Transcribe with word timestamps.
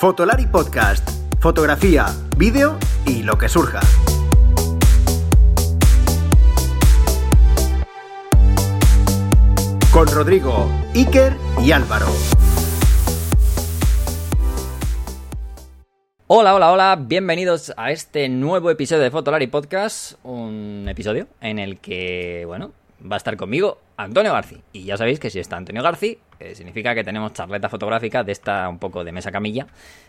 Fotolari 0.00 0.46
Podcast. 0.46 1.06
Fotografía, 1.40 2.06
vídeo 2.38 2.78
y 3.04 3.22
lo 3.22 3.36
que 3.36 3.50
surja. 3.50 3.80
Con 9.92 10.06
Rodrigo, 10.06 10.70
Iker 10.94 11.34
y 11.62 11.72
Álvaro. 11.72 12.06
Hola, 16.28 16.54
hola, 16.54 16.72
hola, 16.72 16.96
bienvenidos 16.98 17.74
a 17.76 17.90
este 17.90 18.30
nuevo 18.30 18.70
episodio 18.70 19.02
de 19.02 19.10
Fotolari 19.10 19.48
Podcast, 19.48 20.14
un 20.22 20.86
episodio 20.88 21.26
en 21.42 21.58
el 21.58 21.78
que, 21.78 22.44
bueno, 22.46 22.72
va 23.02 23.16
a 23.16 23.18
estar 23.18 23.36
conmigo 23.36 23.76
Antonio 23.98 24.32
García. 24.32 24.60
Y 24.72 24.84
ya 24.84 24.96
sabéis 24.96 25.20
que 25.20 25.28
si 25.28 25.40
está 25.40 25.58
Antonio 25.58 25.82
García, 25.82 26.16
eh, 26.40 26.54
significa 26.54 26.94
que 26.94 27.04
tenemos 27.04 27.34
charleta 27.34 27.68
fotográfica 27.68 28.24
de 28.24 28.32
esta 28.32 28.68
un 28.68 28.78
poco 28.78 29.04
de 29.04 29.12
mesa 29.12 29.30
camilla, 29.30 29.66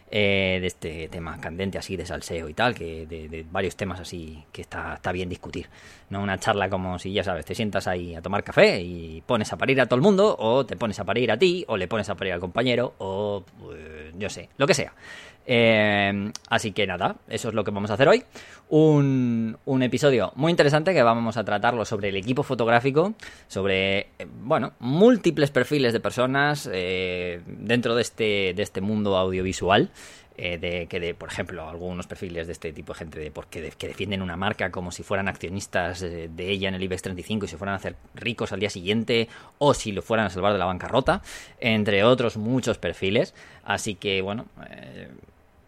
eh, 0.10 0.60
de 0.62 0.68
este 0.68 1.08
tema 1.10 1.40
candente 1.40 1.78
así 1.78 1.98
de 1.98 2.06
salseo 2.06 2.48
y 2.48 2.54
tal, 2.54 2.74
que 2.74 3.06
de, 3.06 3.46
varios 3.52 3.76
temas 3.76 4.00
así 4.00 4.44
que 4.52 4.62
está, 4.62 4.96
está, 4.96 5.12
bien 5.12 5.28
discutir. 5.28 5.68
No 6.10 6.22
una 6.22 6.40
charla 6.40 6.70
como 6.70 6.98
si 7.00 7.12
ya 7.12 7.24
sabes, 7.24 7.46
te 7.46 7.54
sientas 7.54 7.88
ahí 7.88 8.16
a 8.16 8.22
tomar 8.22 8.44
café 8.44 8.82
y 8.82 9.22
pones 9.26 9.52
a 9.52 9.58
parir 9.58 9.82
a 9.82 9.86
todo 9.86 9.96
el 9.98 10.02
mundo, 10.02 10.36
o 10.40 10.66
te 10.66 10.78
pones 10.78 11.00
a 11.00 11.04
parir 11.04 11.32
a 11.32 11.38
ti, 11.38 11.66
o 11.68 11.76
le 11.76 11.88
pones 11.88 12.10
a 12.10 12.16
parir 12.16 12.34
al 12.34 12.40
compañero, 12.40 12.94
o 12.98 13.44
pues, 13.60 14.14
yo 14.18 14.30
sé, 14.30 14.50
lo 14.58 14.66
que 14.68 14.74
sea. 14.74 14.94
Eh, 15.46 16.32
así 16.50 16.72
que 16.72 16.86
nada, 16.86 17.16
eso 17.28 17.50
es 17.50 17.56
lo 17.56 17.64
que 17.64 17.72
vamos 17.72 17.92
a 17.92 17.96
hacer 17.96 18.08
hoy. 18.08 18.24
Un, 18.70 19.58
episodio 19.82 20.32
muy 20.36 20.52
interesante 20.52 20.94
que 20.94 21.04
vamos 21.04 21.36
a 21.38 21.44
tratarlo 21.44 21.84
sobre 21.84 22.10
el 22.10 22.16
equipo 22.16 22.44
fotográfico, 22.44 23.14
sobre, 23.48 24.00
eh, 24.20 24.28
bueno, 24.44 24.74
múltiples 24.80 25.50
perfiles 25.52 25.92
de 25.94 26.00
personas 26.00 26.70
eh, 26.72 27.42
dentro 27.46 27.96
de 27.96 28.02
este, 28.02 28.54
de 28.56 28.64
este 28.64 28.82
mundo 28.82 29.18
audiovisual. 29.18 29.90
de 30.38 30.88
que 30.90 31.00
de, 31.00 31.14
por 31.14 31.30
ejemplo, 31.30 31.70
algunos 31.70 32.08
perfiles 32.08 32.48
de 32.48 32.54
este 32.54 32.74
tipo 32.74 32.94
de 32.94 33.00
gente 33.00 33.20
de, 33.20 33.30
porque 33.30 33.72
que 33.78 33.88
defienden 33.88 34.24
una 34.24 34.38
marca 34.38 34.72
como 34.72 34.92
si 34.92 35.04
fueran 35.04 35.28
accionistas 35.28 36.00
de, 36.00 36.30
ella 36.38 36.70
en 36.70 36.76
el 36.76 36.82
IBEX 36.82 37.02
35 37.04 37.46
y 37.46 37.48
se 37.48 37.58
fueran 37.58 37.74
a 37.74 37.78
hacer 37.78 37.96
ricos 38.16 38.52
al 38.52 38.60
día 38.60 38.70
siguiente 38.72 39.28
o 39.60 39.76
si 39.76 39.92
lo 39.92 40.02
fueran 40.02 40.26
a 40.28 40.30
salvar 40.32 40.54
de 40.54 40.60
la 40.60 40.66
bancarrota, 40.66 41.22
entre 41.60 42.04
otros 42.04 42.38
muchos 42.38 42.80
perfiles. 42.80 43.36
Así 43.64 43.94
que, 43.94 44.22
bueno, 44.24 44.46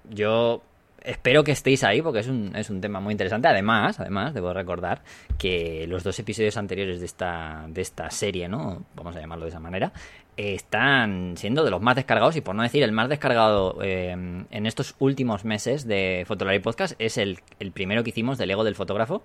yo 0.10 0.62
espero 1.04 1.44
que 1.44 1.52
estéis 1.52 1.84
ahí 1.84 2.02
porque 2.02 2.20
es 2.20 2.28
un, 2.28 2.56
es 2.56 2.70
un 2.70 2.82
tema 2.82 3.00
muy 3.00 3.12
interesante. 3.12 3.48
Además, 3.48 4.00
además, 4.00 4.34
debo 4.34 4.54
recordar 4.54 5.02
que 5.38 5.86
los 5.88 6.04
dos 6.04 6.18
episodios 6.20 6.58
anteriores 6.58 7.00
de 7.00 7.06
esta, 7.06 7.66
de 7.68 7.82
esta 7.82 8.10
serie, 8.10 8.48
¿no? 8.48 8.86
Vamos 8.96 9.16
a 9.16 9.20
llamarlo 9.20 9.46
de 9.46 9.50
esa 9.50 9.60
manera, 9.60 9.92
están 10.38 11.36
siendo 11.38 11.64
de 11.64 11.72
los 11.72 11.82
más 11.82 11.96
descargados 11.96 12.36
y 12.36 12.42
por 12.42 12.56
no 12.56 12.64
decir 12.64 12.84
el 12.84 12.92
más 12.92 13.10
descargado 13.10 13.78
eh, 13.82 14.12
en 14.12 14.66
estos 14.66 14.96
últimos 15.00 15.46
meses 15.46 15.88
de 15.88 16.24
Fotolari 16.28 16.60
Podcast 16.60 16.96
es 17.00 17.18
el, 17.18 17.40
el 17.60 17.72
primero 17.72 18.04
que 18.04 18.10
hicimos 18.10 18.38
del 18.38 18.52
ego 18.52 18.64
del 18.64 18.76
fotógrafo 18.76 19.24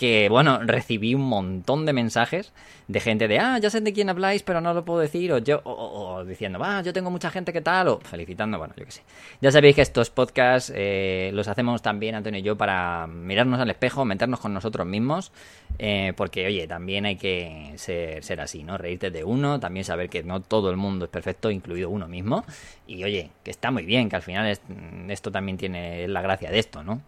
que, 0.00 0.30
bueno, 0.30 0.58
recibí 0.64 1.14
un 1.14 1.28
montón 1.28 1.84
de 1.84 1.92
mensajes 1.92 2.54
de 2.88 3.00
gente 3.00 3.28
de, 3.28 3.38
ah, 3.38 3.58
ya 3.58 3.68
sé 3.68 3.82
de 3.82 3.92
quién 3.92 4.08
habláis, 4.08 4.42
pero 4.42 4.62
no 4.62 4.72
lo 4.72 4.82
puedo 4.82 4.98
decir, 4.98 5.30
o 5.30 5.38
yo, 5.38 5.60
o, 5.62 6.24
diciendo, 6.24 6.58
ah, 6.62 6.80
yo 6.82 6.94
tengo 6.94 7.10
mucha 7.10 7.30
gente 7.30 7.52
que 7.52 7.60
tal, 7.60 7.88
o 7.88 8.00
felicitando, 8.00 8.56
bueno, 8.56 8.72
yo 8.78 8.86
qué 8.86 8.90
sé. 8.90 9.02
Ya 9.42 9.52
sabéis 9.52 9.76
que 9.76 9.82
estos 9.82 10.08
podcasts 10.08 10.72
eh, 10.74 11.30
los 11.34 11.48
hacemos 11.48 11.82
también, 11.82 12.14
Antonio 12.14 12.40
y 12.40 12.42
yo, 12.42 12.56
para 12.56 13.06
mirarnos 13.06 13.60
al 13.60 13.68
espejo, 13.68 14.06
meternos 14.06 14.40
con 14.40 14.54
nosotros 14.54 14.86
mismos, 14.86 15.32
eh, 15.78 16.14
porque, 16.16 16.46
oye, 16.46 16.66
también 16.66 17.04
hay 17.04 17.16
que 17.16 17.74
ser 17.76 18.40
así, 18.40 18.64
¿no? 18.64 18.78
Reírte 18.78 19.10
de 19.10 19.22
uno, 19.22 19.60
también 19.60 19.84
saber 19.84 20.08
que 20.08 20.22
no 20.22 20.40
todo 20.50 20.68
el 20.68 20.76
mundo 20.76 21.04
es 21.04 21.10
perfecto, 21.10 21.48
incluido 21.48 21.88
uno 21.88 22.08
mismo, 22.08 22.44
y, 22.88 23.04
oye, 23.04 23.30
que 23.44 23.52
está 23.52 23.70
muy 23.70 23.86
bien, 23.86 24.08
que 24.08 24.16
al 24.16 24.22
final 24.22 24.58
esto 25.08 25.30
también 25.30 25.56
tiene 25.56 26.08
la 26.08 26.20
gracia 26.20 26.50
de 26.50 26.58
esto, 26.58 26.82
¿no? 26.82 27.02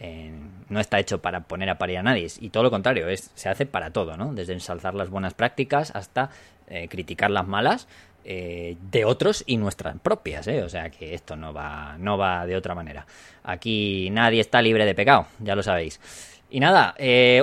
Eh, 0.00 0.32
no 0.68 0.80
está 0.80 0.98
hecho 0.98 1.20
para 1.20 1.40
poner 1.40 1.70
a 1.70 1.78
parir 1.78 1.98
a 1.98 2.02
nadie 2.02 2.28
y 2.40 2.50
todo 2.50 2.62
lo 2.64 2.70
contrario, 2.70 3.08
es, 3.08 3.30
se 3.34 3.48
hace 3.48 3.66
para 3.66 3.90
todo, 3.92 4.16
¿no? 4.16 4.34
Desde 4.34 4.52
ensalzar 4.52 4.94
las 4.94 5.10
buenas 5.10 5.34
prácticas 5.34 5.92
hasta 5.94 6.30
eh, 6.68 6.88
criticar 6.88 7.30
las 7.30 7.46
malas 7.46 7.88
eh, 8.24 8.76
de 8.90 9.04
otros 9.04 9.42
y 9.46 9.56
nuestras 9.56 9.98
propias, 10.00 10.46
O 10.46 10.68
sea 10.68 10.90
que 10.90 11.14
esto 11.14 11.36
no 11.36 11.52
va, 11.52 11.96
no 11.98 12.18
va 12.18 12.46
de 12.46 12.56
otra 12.56 12.74
manera. 12.74 13.06
Aquí 13.44 14.08
nadie 14.10 14.40
está 14.40 14.60
libre 14.60 14.84
de 14.84 14.94
pecado, 14.94 15.26
ya 15.38 15.54
lo 15.54 15.62
sabéis. 15.62 16.00
Y 16.50 16.60
nada, 16.60 16.94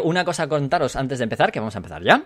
una 0.03 0.25
cosa 0.25 0.44
a 0.44 0.47
contaros 0.47 0.96
antes 0.96 1.19
de 1.19 1.24
empezar, 1.24 1.52
que 1.52 1.59
vamos 1.59 1.75
a 1.75 1.79
empezar 1.79 2.03
ya, 2.03 2.25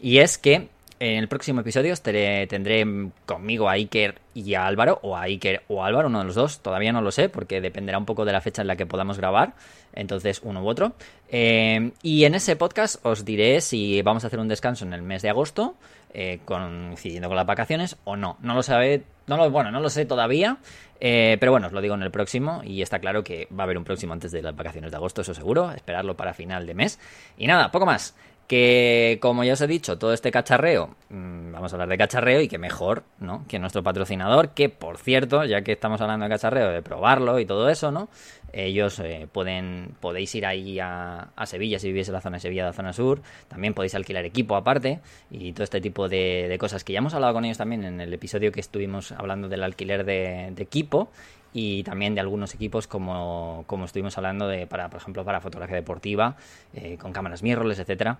y 0.00 0.18
es 0.18 0.36
que 0.38 0.68
en 1.00 1.18
el 1.18 1.28
próximo 1.28 1.60
episodio 1.60 1.94
tendré 1.96 2.84
conmigo 3.24 3.68
a 3.68 3.72
Iker 3.72 4.20
y 4.34 4.54
a 4.54 4.66
Álvaro, 4.66 4.98
o 5.02 5.16
a 5.16 5.22
Iker 5.22 5.62
o 5.68 5.84
Álvaro, 5.84 6.08
uno 6.08 6.20
de 6.20 6.24
los 6.24 6.34
dos, 6.34 6.60
todavía 6.60 6.92
no 6.92 7.00
lo 7.00 7.10
sé, 7.10 7.28
porque 7.28 7.60
dependerá 7.60 7.98
un 7.98 8.04
poco 8.04 8.24
de 8.24 8.32
la 8.32 8.40
fecha 8.40 8.62
en 8.62 8.68
la 8.68 8.76
que 8.76 8.86
podamos 8.86 9.18
grabar, 9.18 9.54
entonces 9.92 10.40
uno 10.42 10.62
u 10.62 10.68
otro. 10.68 10.92
Eh, 11.28 11.92
y 12.02 12.24
en 12.24 12.34
ese 12.34 12.56
podcast 12.56 13.04
os 13.04 13.24
diré 13.24 13.60
si 13.60 14.02
vamos 14.02 14.24
a 14.24 14.28
hacer 14.28 14.40
un 14.40 14.48
descanso 14.48 14.84
en 14.84 14.92
el 14.92 15.02
mes 15.02 15.22
de 15.22 15.30
agosto, 15.30 15.76
eh, 16.12 16.40
coincidiendo 16.44 17.28
con 17.28 17.36
las 17.36 17.46
vacaciones, 17.46 17.96
o 18.04 18.16
no. 18.16 18.36
No 18.40 18.54
lo 18.54 18.62
sabe, 18.62 19.02
no 19.26 19.36
lo, 19.36 19.50
bueno, 19.50 19.70
no 19.70 19.80
lo 19.80 19.90
sé 19.90 20.04
todavía, 20.04 20.58
eh, 21.00 21.36
pero 21.38 21.52
bueno, 21.52 21.68
os 21.68 21.72
lo 21.72 21.80
digo 21.80 21.94
en 21.94 22.02
el 22.02 22.10
próximo, 22.10 22.62
y 22.64 22.82
está 22.82 22.98
claro 22.98 23.22
que 23.22 23.46
va 23.52 23.62
a 23.62 23.64
haber 23.64 23.78
un 23.78 23.84
próximo 23.84 24.12
antes 24.12 24.32
de 24.32 24.42
las 24.42 24.56
vacaciones 24.56 24.90
de 24.90 24.96
agosto, 24.96 25.22
eso 25.22 25.34
seguro, 25.34 25.70
esperarlo 25.72 26.16
para 26.16 26.34
final 26.34 26.66
de 26.66 26.74
mes. 26.74 26.98
Y 27.36 27.46
nada, 27.46 27.70
poco 27.70 27.86
más 27.86 28.14
que 28.48 29.18
como 29.20 29.44
ya 29.44 29.52
os 29.52 29.60
he 29.60 29.66
dicho, 29.66 29.98
todo 29.98 30.14
este 30.14 30.30
cacharreo, 30.30 30.96
mm, 31.10 31.52
vamos 31.52 31.70
a 31.70 31.76
hablar 31.76 31.90
de 31.90 31.98
cacharreo 31.98 32.40
y 32.40 32.48
que 32.48 32.56
mejor, 32.58 33.04
¿no? 33.20 33.44
Que 33.46 33.58
nuestro 33.58 33.82
patrocinador, 33.82 34.50
que 34.54 34.70
por 34.70 34.96
cierto, 34.96 35.44
ya 35.44 35.60
que 35.60 35.72
estamos 35.72 36.00
hablando 36.00 36.24
de 36.24 36.30
cacharreo, 36.30 36.70
de 36.70 36.80
probarlo 36.80 37.38
y 37.38 37.44
todo 37.44 37.68
eso, 37.68 37.92
¿no? 37.92 38.08
Ellos 38.50 38.98
eh, 39.00 39.28
pueden, 39.30 39.94
podéis 40.00 40.34
ir 40.34 40.46
ahí 40.46 40.78
a, 40.80 41.28
Sevilla 41.44 41.78
si 41.78 41.88
vivís 41.88 42.08
en 42.08 42.14
la 42.14 42.22
zona 42.22 42.38
de 42.38 42.40
Sevilla, 42.40 42.64
la 42.64 42.72
zona 42.72 42.94
sur, 42.94 43.20
también 43.48 43.74
podéis 43.74 43.94
alquilar 43.94 44.24
equipo 44.24 44.56
aparte 44.56 45.00
y 45.30 45.52
todo 45.52 45.64
este 45.64 45.82
tipo 45.82 46.08
de, 46.08 46.56
cosas 46.58 46.84
que 46.84 46.94
ya 46.94 47.00
hemos 47.00 47.12
hablado 47.12 47.34
con 47.34 47.44
ellos 47.44 47.58
también 47.58 47.84
en 47.84 48.00
el 48.00 48.12
episodio 48.12 48.50
que 48.50 48.60
estuvimos 48.60 49.12
hablando 49.12 49.50
del 49.50 49.62
alquiler 49.62 50.04
de, 50.04 50.54
equipo 50.56 51.10
y 51.52 51.82
también 51.82 52.14
de 52.14 52.20
algunos 52.20 52.54
equipos 52.54 52.86
como, 52.86 53.64
como 53.66 53.84
estuvimos 53.84 54.16
hablando 54.18 54.48
de 54.48 54.66
para 54.66 54.88
por 54.90 55.00
ejemplo 55.00 55.24
para 55.24 55.40
fotografía 55.40 55.76
deportiva 55.76 56.36
eh, 56.74 56.98
con 57.00 57.12
cámaras 57.12 57.42
mirrorless 57.42 57.78
etcétera 57.78 58.18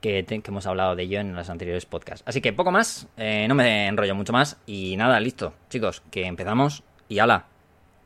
que, 0.00 0.24
hemos 0.28 0.66
hablado 0.66 0.94
de 0.94 1.02
ello 1.02 1.20
en 1.20 1.34
los 1.34 1.48
anteriores 1.50 1.86
podcasts 1.86 2.22
así 2.26 2.40
que 2.40 2.52
poco 2.52 2.70
más 2.70 3.08
eh, 3.16 3.46
no 3.48 3.54
me 3.54 3.88
enrollo 3.88 4.14
mucho 4.14 4.32
más 4.32 4.58
y 4.66 4.96
nada 4.96 5.18
listo 5.20 5.54
chicos 5.70 6.02
que 6.10 6.26
empezamos 6.26 6.82
y 7.08 7.18
ala 7.18 7.46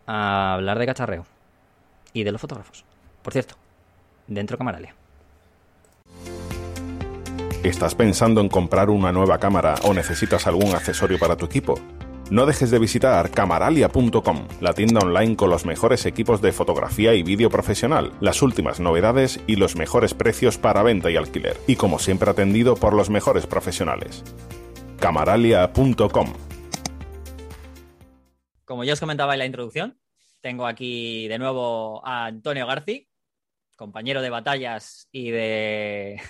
a 0.06 0.54
hablar 0.54 0.78
de 0.78 0.86
cacharreo 0.86 1.26
y 2.12 2.25
de 2.25 2.32
los 2.32 2.41
fotógrafos. 2.41 2.84
Por 3.22 3.32
cierto, 3.32 3.54
dentro 4.26 4.59
Camaralia. 4.59 4.94
¿Estás 7.62 7.94
pensando 7.94 8.41
en 8.41 8.48
comprar 8.48 8.88
una 8.88 9.12
nueva 9.12 9.38
cámara 9.38 9.75
o 9.84 9.92
necesitas 9.92 10.47
algún 10.47 10.75
accesorio 10.75 11.19
para 11.19 11.36
tu 11.36 11.44
equipo? 11.44 11.78
No 12.30 12.46
dejes 12.46 12.70
de 12.70 12.78
visitar 12.78 13.32
camaralia.com, 13.32 14.46
la 14.60 14.72
tienda 14.72 15.00
online 15.00 15.34
con 15.34 15.50
los 15.50 15.66
mejores 15.66 16.06
equipos 16.06 16.41
de 16.41 16.52
fotografía 16.52 17.12
y 17.14 17.24
vídeo 17.24 17.50
profesional, 17.50 18.12
las 18.20 18.41
últimas 18.41 18.78
novedades 18.78 19.41
y 19.48 19.56
los 19.56 19.74
mejores 19.74 20.14
precios 20.14 20.56
para 20.56 20.84
venta 20.84 21.10
y 21.10 21.16
alquiler, 21.16 21.56
y 21.66 21.74
como 21.74 21.98
siempre 21.98 22.30
atendido 22.30 22.76
por 22.76 22.94
los 22.94 23.10
mejores 23.10 23.48
profesionales. 23.48 24.22
camaralia.com 25.00 26.32
Como 28.64 28.84
ya 28.84 28.92
os 28.92 29.00
comentaba 29.00 29.32
en 29.32 29.41
la 29.41 29.47
introducción, 29.47 29.98
tengo 30.41 30.68
aquí 30.68 31.26
de 31.26 31.41
nuevo 31.41 32.06
a 32.06 32.26
Antonio 32.26 32.64
Garci, 32.64 33.09
compañero 33.80 34.20
de 34.20 34.28
batallas 34.28 35.08
y 35.10 35.30
de, 35.30 36.20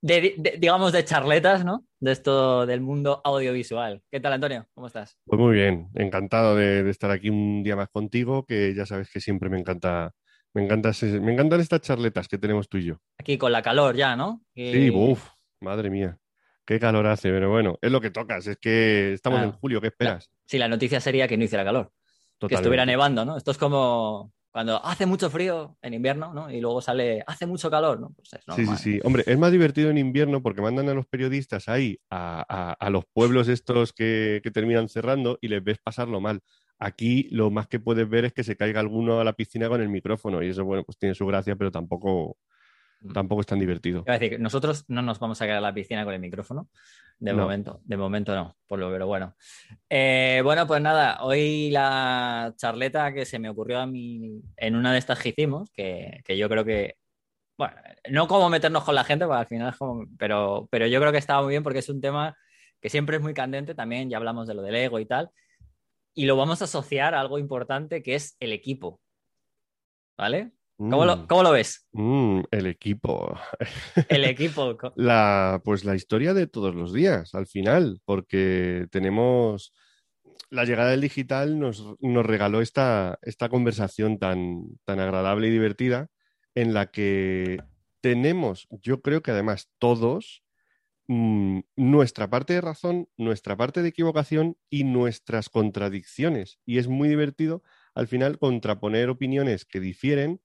digamos, 0.00 0.92
de 0.92 1.04
charletas, 1.04 1.64
¿no? 1.64 1.84
De 1.98 2.12
esto 2.12 2.64
del 2.64 2.80
mundo 2.80 3.20
audiovisual. 3.24 4.00
¿Qué 4.08 4.20
tal, 4.20 4.34
Antonio? 4.34 4.64
¿Cómo 4.72 4.86
estás? 4.86 5.18
Pues 5.26 5.40
muy 5.40 5.54
bien, 5.56 5.88
encantado 5.96 6.54
de, 6.54 6.88
estar 6.88 7.10
aquí 7.10 7.28
un 7.28 7.64
día 7.64 7.74
más 7.74 7.88
contigo, 7.88 8.46
que 8.46 8.72
ya 8.72 8.86
sabes 8.86 9.10
que 9.10 9.20
siempre 9.20 9.50
me 9.50 9.58
encanta, 9.58 10.12
me 10.52 10.62
encanta, 10.62 10.92
me 11.20 11.32
encantan 11.32 11.60
estas 11.60 11.80
charletas 11.80 12.28
que 12.28 12.38
tenemos 12.38 12.68
tú 12.68 12.78
y 12.78 12.84
yo. 12.84 12.98
Aquí 13.18 13.36
con 13.36 13.50
la 13.50 13.60
calor 13.60 13.96
ya, 13.96 14.14
¿no? 14.14 14.40
Sí, 14.54 14.90
uff, 14.90 15.28
madre 15.60 15.90
mía. 15.90 16.16
Qué 16.64 16.78
calor 16.78 17.08
hace, 17.08 17.30
pero 17.30 17.50
bueno, 17.50 17.78
es 17.82 17.90
lo 17.90 18.00
que 18.00 18.10
tocas, 18.10 18.46
es 18.46 18.58
que 18.58 19.12
estamos 19.12 19.42
en 19.42 19.50
julio, 19.50 19.80
¿qué 19.80 19.88
esperas? 19.88 20.30
sí, 20.46 20.56
la 20.56 20.68
noticia 20.68 21.00
sería 21.00 21.26
que 21.26 21.36
no 21.36 21.44
hiciera 21.44 21.64
calor 21.64 21.90
que 22.48 22.54
estuviera 22.54 22.86
nevando, 22.86 23.24
¿no? 23.24 23.36
Esto 23.36 23.50
es 23.50 23.58
como 23.58 24.32
cuando 24.54 24.86
hace 24.86 25.04
mucho 25.04 25.30
frío 25.30 25.76
en 25.82 25.94
invierno, 25.94 26.32
¿no? 26.32 26.48
Y 26.48 26.60
luego 26.60 26.80
sale, 26.80 27.24
hace 27.26 27.44
mucho 27.44 27.68
calor, 27.68 27.98
¿no? 27.98 28.10
Pues 28.10 28.40
sí, 28.54 28.66
sí, 28.66 28.76
sí. 28.76 29.00
Hombre, 29.02 29.24
es 29.26 29.36
más 29.36 29.50
divertido 29.50 29.90
en 29.90 29.98
invierno 29.98 30.44
porque 30.44 30.62
mandan 30.62 30.88
a 30.88 30.94
los 30.94 31.06
periodistas 31.06 31.68
ahí, 31.68 31.98
a, 32.08 32.88
los 32.88 33.04
pueblos 33.12 33.48
estos 33.48 33.92
que, 33.92 34.40
terminan 34.54 34.88
cerrando 34.88 35.38
y 35.40 35.48
les 35.48 35.64
ves 35.64 35.78
pasarlo 35.82 36.20
mal. 36.20 36.40
Aquí 36.78 37.26
lo 37.32 37.50
más 37.50 37.66
que 37.66 37.80
puedes 37.80 38.08
ver 38.08 38.26
es 38.26 38.32
que 38.32 38.44
se 38.44 38.54
caiga 38.54 38.78
alguno 38.78 39.18
a 39.18 39.24
la 39.24 39.32
piscina 39.32 39.68
con 39.68 39.82
el 39.82 39.88
micrófono 39.88 40.40
y 40.40 40.50
eso, 40.50 40.64
bueno, 40.64 40.84
pues 40.84 40.98
tiene 40.98 41.16
su 41.16 41.26
gracia, 41.26 41.56
pero 41.56 41.72
tampoco, 41.72 42.36
tampoco 43.12 43.40
es 43.40 43.46
tan 43.46 43.58
divertido. 43.58 44.04
A 44.06 44.18
decir, 44.18 44.40
nosotros 44.40 44.84
no 44.88 45.02
nos 45.02 45.18
vamos 45.18 45.40
a 45.40 45.44
quedar 45.44 45.58
a 45.58 45.60
la 45.60 45.74
piscina 45.74 46.04
con 46.04 46.14
el 46.14 46.20
micrófono. 46.20 46.68
De 47.18 47.32
No. 47.32 47.42
momento, 47.42 47.80
de 47.84 47.96
momento 47.96 48.34
no, 48.34 48.56
por 48.66 48.78
lo 48.78 48.90
pero 48.90 49.06
bueno. 49.06 49.36
Eh, 49.88 50.40
bueno, 50.42 50.66
pues 50.66 50.80
nada, 50.82 51.22
hoy 51.22 51.70
la 51.70 52.52
charleta 52.56 53.12
que 53.12 53.24
se 53.24 53.38
me 53.38 53.48
ocurrió 53.48 53.80
a 53.80 53.86
mí 53.86 54.40
en 54.56 54.74
una 54.76 54.92
de 54.92 54.98
estas 54.98 55.20
que 55.20 55.28
hicimos, 55.28 55.70
que, 55.70 56.22
que 56.24 56.36
yo 56.36 56.48
creo 56.48 56.64
que, 56.64 56.96
bueno, 57.56 57.74
no 58.10 58.26
como 58.26 58.48
meternos 58.48 58.82
con 58.82 58.96
la 58.96 59.04
gente, 59.04 59.26
porque 59.26 59.40
al 59.40 59.46
final 59.46 59.68
es 59.70 59.76
como, 59.76 60.04
pero, 60.18 60.68
pero 60.72 60.86
yo 60.88 60.98
creo 61.00 61.12
que 61.12 61.18
estaba 61.18 61.42
muy 61.42 61.50
bien 61.50 61.62
porque 61.62 61.78
es 61.78 61.88
un 61.88 62.00
tema 62.00 62.36
que 62.80 62.90
siempre 62.90 63.16
es 63.16 63.22
muy 63.22 63.32
candente 63.32 63.74
también, 63.74 64.10
ya 64.10 64.16
hablamos 64.16 64.48
de 64.48 64.54
lo 64.54 64.62
del 64.62 64.74
ego 64.74 64.98
y 64.98 65.06
tal, 65.06 65.30
y 66.14 66.26
lo 66.26 66.36
vamos 66.36 66.60
a 66.62 66.64
asociar 66.64 67.14
a 67.14 67.20
algo 67.20 67.38
importante 67.38 68.02
que 68.02 68.16
es 68.16 68.36
el 68.40 68.52
equipo. 68.52 69.00
¿Vale? 70.18 70.52
¿Cómo, 70.76 71.04
lo, 71.04 71.16
Mm, 71.16 71.26
cómo 71.26 71.42
lo 71.42 71.52
ves? 71.52 71.86
mm, 71.92 72.40
el 72.50 72.66
equipo. 72.66 73.38
El 74.08 74.24
equipo. 74.24 74.76
La, 74.96 75.60
pues 75.64 75.84
la 75.84 75.94
historia 75.94 76.34
de 76.34 76.46
todos 76.46 76.74
los 76.74 76.92
días, 76.92 77.34
al 77.34 77.46
final, 77.46 78.00
porque 78.04 78.86
tenemos 78.90 79.72
la 80.50 80.64
llegada 80.64 80.90
del 80.90 81.00
digital 81.00 81.58
nos, 81.58 81.84
nos 82.00 82.26
regaló 82.26 82.60
esta, 82.60 83.18
esta 83.22 83.48
conversación 83.48 84.18
tan, 84.18 84.78
tan 84.84 85.00
agradable 85.00 85.48
y 85.48 85.50
divertida 85.50 86.08
en 86.54 86.74
la 86.74 86.90
que 86.90 87.58
tenemos, 88.00 88.68
yo 88.70 89.00
creo 89.00 89.22
que 89.22 89.30
además 89.32 89.70
todos, 89.78 90.44
mm, 91.08 91.60
nuestra 91.76 92.28
parte 92.30 92.52
de 92.52 92.60
razón, 92.60 93.08
nuestra 93.16 93.56
parte 93.56 93.82
de 93.82 93.88
equivocación 93.88 94.56
y 94.70 94.84
nuestras 94.84 95.48
contradicciones. 95.48 96.58
Y 96.66 96.78
es 96.78 96.86
muy 96.86 97.08
divertido 97.08 97.62
al 97.94 98.06
final 98.06 98.38
contraponer 98.38 99.08
opiniones 99.08 99.64
que 99.64 99.80
difieren 99.80 100.40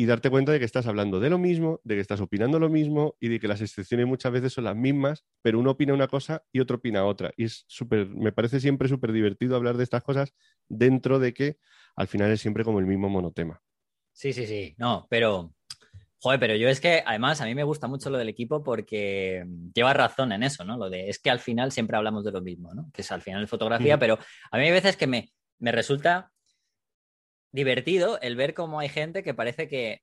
y 0.00 0.06
darte 0.06 0.30
cuenta 0.30 0.52
de 0.52 0.60
que 0.60 0.64
estás 0.64 0.86
hablando 0.86 1.18
de 1.18 1.28
lo 1.28 1.38
mismo, 1.38 1.80
de 1.82 1.96
que 1.96 2.00
estás 2.00 2.20
opinando 2.20 2.60
lo 2.60 2.68
mismo 2.68 3.16
y 3.18 3.26
de 3.26 3.40
que 3.40 3.48
las 3.48 3.60
excepciones 3.60 4.06
muchas 4.06 4.30
veces 4.30 4.52
son 4.52 4.62
las 4.62 4.76
mismas, 4.76 5.24
pero 5.42 5.58
uno 5.58 5.72
opina 5.72 5.92
una 5.92 6.06
cosa 6.06 6.44
y 6.52 6.60
otro 6.60 6.76
opina 6.76 7.04
otra. 7.04 7.32
Y 7.36 7.46
es 7.46 7.64
súper, 7.66 8.06
me 8.08 8.30
parece 8.30 8.60
siempre 8.60 8.86
súper 8.86 9.10
divertido 9.10 9.56
hablar 9.56 9.76
de 9.76 9.82
estas 9.82 10.04
cosas 10.04 10.32
dentro 10.68 11.18
de 11.18 11.34
que 11.34 11.56
al 11.96 12.06
final 12.06 12.30
es 12.30 12.40
siempre 12.40 12.62
como 12.62 12.78
el 12.78 12.86
mismo 12.86 13.08
monotema. 13.08 13.60
Sí, 14.12 14.32
sí, 14.32 14.46
sí. 14.46 14.76
No, 14.78 15.08
pero. 15.10 15.52
Joder, 16.20 16.38
pero 16.38 16.54
yo 16.54 16.68
es 16.68 16.80
que 16.80 17.02
además 17.04 17.40
a 17.40 17.46
mí 17.46 17.56
me 17.56 17.64
gusta 17.64 17.88
mucho 17.88 18.08
lo 18.08 18.18
del 18.18 18.28
equipo 18.28 18.62
porque 18.62 19.44
lleva 19.74 19.94
razón 19.94 20.30
en 20.30 20.44
eso, 20.44 20.64
¿no? 20.64 20.76
Lo 20.76 20.88
de 20.90 21.08
es 21.08 21.18
que 21.18 21.30
al 21.30 21.40
final 21.40 21.72
siempre 21.72 21.96
hablamos 21.96 22.24
de 22.24 22.30
lo 22.30 22.40
mismo, 22.40 22.72
¿no? 22.72 22.88
Que 22.92 23.02
es 23.02 23.10
al 23.10 23.22
final 23.22 23.48
fotografía, 23.48 23.96
Mm. 23.96 24.00
pero 24.00 24.18
a 24.52 24.58
mí 24.58 24.64
hay 24.64 24.70
veces 24.70 24.96
que 24.96 25.08
me, 25.08 25.32
me 25.58 25.72
resulta 25.72 26.30
divertido 27.52 28.20
el 28.20 28.36
ver 28.36 28.54
cómo 28.54 28.80
hay 28.80 28.88
gente 28.88 29.22
que 29.22 29.34
parece 29.34 29.68
que, 29.68 30.02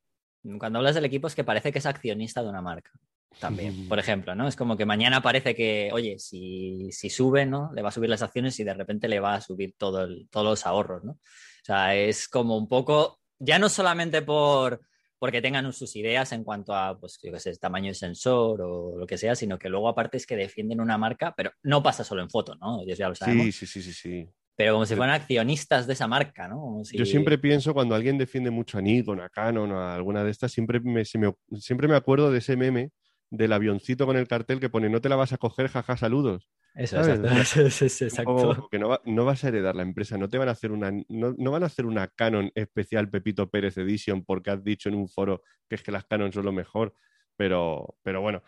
cuando 0.59 0.79
hablas 0.79 0.95
del 0.95 1.05
equipo, 1.05 1.27
es 1.27 1.35
que 1.35 1.43
parece 1.43 1.71
que 1.71 1.79
es 1.79 1.85
accionista 1.85 2.43
de 2.43 2.49
una 2.49 2.61
marca. 2.61 2.91
También, 3.39 3.87
por 3.89 3.99
ejemplo, 3.99 4.33
¿no? 4.33 4.47
Es 4.47 4.55
como 4.55 4.77
que 4.77 4.85
mañana 4.85 5.21
parece 5.21 5.53
que, 5.55 5.89
oye, 5.91 6.17
si, 6.19 6.89
si 6.91 7.09
sube, 7.09 7.45
¿no? 7.45 7.71
Le 7.73 7.81
va 7.81 7.89
a 7.89 7.91
subir 7.91 8.09
las 8.09 8.21
acciones 8.21 8.57
y 8.59 8.63
de 8.63 8.73
repente 8.73 9.07
le 9.07 9.19
va 9.19 9.35
a 9.35 9.41
subir 9.41 9.75
todo 9.77 10.03
el- 10.05 10.27
todos 10.29 10.45
los 10.45 10.65
ahorros, 10.65 11.03
¿no? 11.03 11.11
O 11.13 11.19
sea, 11.65 11.95
es 11.95 12.27
como 12.29 12.57
un 12.57 12.67
poco, 12.67 13.19
ya 13.39 13.59
no 13.59 13.69
solamente 13.69 14.21
por 14.21 14.81
porque 15.17 15.41
tengan 15.41 15.71
sus 15.73 15.95
ideas 15.95 16.31
en 16.33 16.43
cuanto 16.43 16.73
a, 16.75 16.99
pues, 16.99 17.17
yo 17.23 17.31
qué 17.31 17.39
sé, 17.39 17.55
tamaño 17.55 17.87
de 17.87 17.93
sensor 17.95 18.61
o 18.61 18.95
lo 18.97 19.07
que 19.07 19.17
sea, 19.17 19.33
sino 19.35 19.57
que 19.57 19.69
luego 19.69 19.87
aparte 19.89 20.17
es 20.17 20.27
que 20.27 20.35
defienden 20.35 20.81
una 20.81 20.97
marca, 20.97 21.33
pero 21.35 21.51
no 21.63 21.81
pasa 21.81 22.03
solo 22.03 22.21
en 22.21 22.29
foto, 22.29 22.55
¿no? 22.55 22.81
Ellos 22.81 22.97
ya 22.97 23.09
lo 23.09 23.15
sabemos. 23.15 23.45
Sí, 23.45 23.51
sí, 23.51 23.65
sí, 23.65 23.81
sí, 23.81 23.93
sí. 23.93 24.29
Pero 24.57 24.73
como 24.73 24.85
si 24.85 24.95
fueran 24.95 25.15
accionistas 25.15 25.85
de 25.85 25.93
esa 25.93 26.07
marca, 26.07 26.47
¿no? 26.47 26.59
Como 26.61 26.85
si- 26.85 26.97
Yo 26.97 27.05
siempre 27.05 27.37
pienso 27.37 27.73
cuando 27.73 27.93
alguien 27.95 28.17
defiende 28.17 28.51
mucho 28.51 28.77
a 28.77 28.81
Nikon, 28.81 29.19
a 29.19 29.29
Canon 29.29 29.71
o 29.71 29.79
a 29.79 29.95
alguna 29.95 30.23
de 30.23 30.31
estas, 30.31 30.51
siempre 30.51 30.79
me, 30.79 31.03
se 31.03 31.17
me- 31.17 31.33
siempre 31.59 31.87
me 31.87 31.95
acuerdo 31.95 32.31
de 32.31 32.37
ese 32.39 32.55
meme 32.55 32.91
del 33.29 33.51
avioncito 33.53 34.05
con 34.05 34.15
el 34.17 34.27
cartel 34.27 34.59
que 34.59 34.69
pone 34.69 34.89
no 34.89 35.01
te 35.01 35.09
la 35.09 35.15
vas 35.17 35.33
a 35.33 35.37
coger, 35.37 35.67
jaja, 35.67 35.97
saludos. 35.97 36.49
Eso, 36.73 36.97
exacto. 36.97 37.27
Un 38.05 38.07
exacto. 38.07 38.23
como 38.55 38.69
que 38.69 38.79
no, 38.79 38.89
va- 38.89 39.01
no 39.05 39.25
vas 39.25 39.43
a 39.43 39.47
heredar 39.49 39.75
la 39.75 39.81
empresa, 39.83 40.17
no 40.17 40.29
te 40.29 40.37
van 40.37 40.47
a 40.47 40.51
hacer 40.51 40.71
una, 40.71 40.91
no, 41.09 41.33
no 41.37 41.51
van 41.51 41.63
a 41.63 41.65
hacer 41.65 41.85
una 41.85 42.07
Canon 42.07 42.51
especial 42.55 43.09
Pepito 43.09 43.49
Pérez 43.49 43.77
Edition 43.77 44.23
porque 44.23 44.51
has 44.51 44.63
dicho 44.63 44.87
en 44.89 44.95
un 44.95 45.09
foro 45.09 45.41
que 45.67 45.75
es 45.75 45.81
que 45.83 45.91
las 45.91 46.05
Canon 46.05 46.31
son 46.31 46.45
lo 46.45 46.51
mejor, 46.53 46.93
pero, 47.35 47.97
pero 48.03 48.21
bueno, 48.21 48.43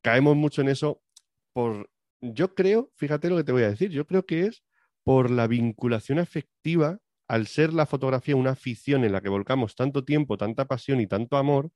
caemos 0.00 0.34
mucho 0.36 0.62
en 0.62 0.70
eso 0.70 1.02
por, 1.52 1.90
yo 2.20 2.54
creo, 2.54 2.90
fíjate 2.96 3.28
lo 3.28 3.36
que 3.36 3.44
te 3.44 3.52
voy 3.52 3.62
a 3.64 3.70
decir, 3.70 3.90
yo 3.90 4.06
creo 4.06 4.24
que 4.24 4.46
es 4.46 4.64
por 5.04 5.30
la 5.30 5.46
vinculación 5.46 6.18
afectiva, 6.18 6.98
al 7.28 7.46
ser 7.46 7.72
la 7.72 7.86
fotografía 7.86 8.36
una 8.36 8.50
afición 8.50 9.04
en 9.04 9.12
la 9.12 9.20
que 9.20 9.28
volcamos 9.28 9.74
tanto 9.74 10.04
tiempo, 10.04 10.36
tanta 10.36 10.66
pasión 10.66 11.00
y 11.00 11.06
tanto 11.06 11.36
amor, 11.36 11.70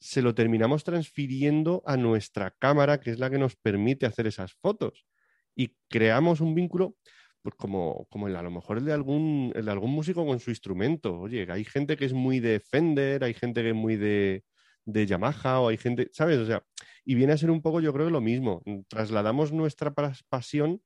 se 0.00 0.22
lo 0.22 0.34
terminamos 0.34 0.84
transfiriendo 0.84 1.82
a 1.86 1.96
nuestra 1.96 2.50
cámara, 2.50 3.00
que 3.00 3.10
es 3.10 3.18
la 3.18 3.30
que 3.30 3.38
nos 3.38 3.56
permite 3.56 4.06
hacer 4.06 4.26
esas 4.26 4.52
fotos. 4.54 5.06
Y 5.54 5.74
creamos 5.88 6.40
un 6.40 6.54
vínculo, 6.54 6.96
pues 7.42 7.54
como, 7.56 8.06
como 8.10 8.28
el, 8.28 8.36
a 8.36 8.42
lo 8.42 8.50
mejor 8.50 8.78
el 8.78 8.84
de, 8.84 8.92
algún, 8.92 9.52
el 9.54 9.64
de 9.64 9.70
algún 9.70 9.90
músico 9.90 10.26
con 10.26 10.38
su 10.38 10.50
instrumento. 10.50 11.18
Oye, 11.18 11.46
hay 11.50 11.64
gente 11.64 11.96
que 11.96 12.04
es 12.04 12.12
muy 12.12 12.40
de 12.40 12.60
Fender, 12.60 13.24
hay 13.24 13.32
gente 13.34 13.62
que 13.62 13.70
es 13.70 13.74
muy 13.74 13.96
de, 13.96 14.44
de 14.84 15.06
Yamaha, 15.06 15.60
o 15.60 15.68
hay 15.68 15.78
gente, 15.78 16.10
¿sabes? 16.12 16.38
O 16.38 16.46
sea, 16.46 16.62
y 17.04 17.14
viene 17.14 17.32
a 17.32 17.38
ser 17.38 17.50
un 17.50 17.62
poco, 17.62 17.80
yo 17.80 17.92
creo, 17.92 18.10
lo 18.10 18.20
mismo. 18.20 18.62
Trasladamos 18.88 19.52
nuestra 19.52 19.94
pas- 19.94 20.22
pasión 20.28 20.82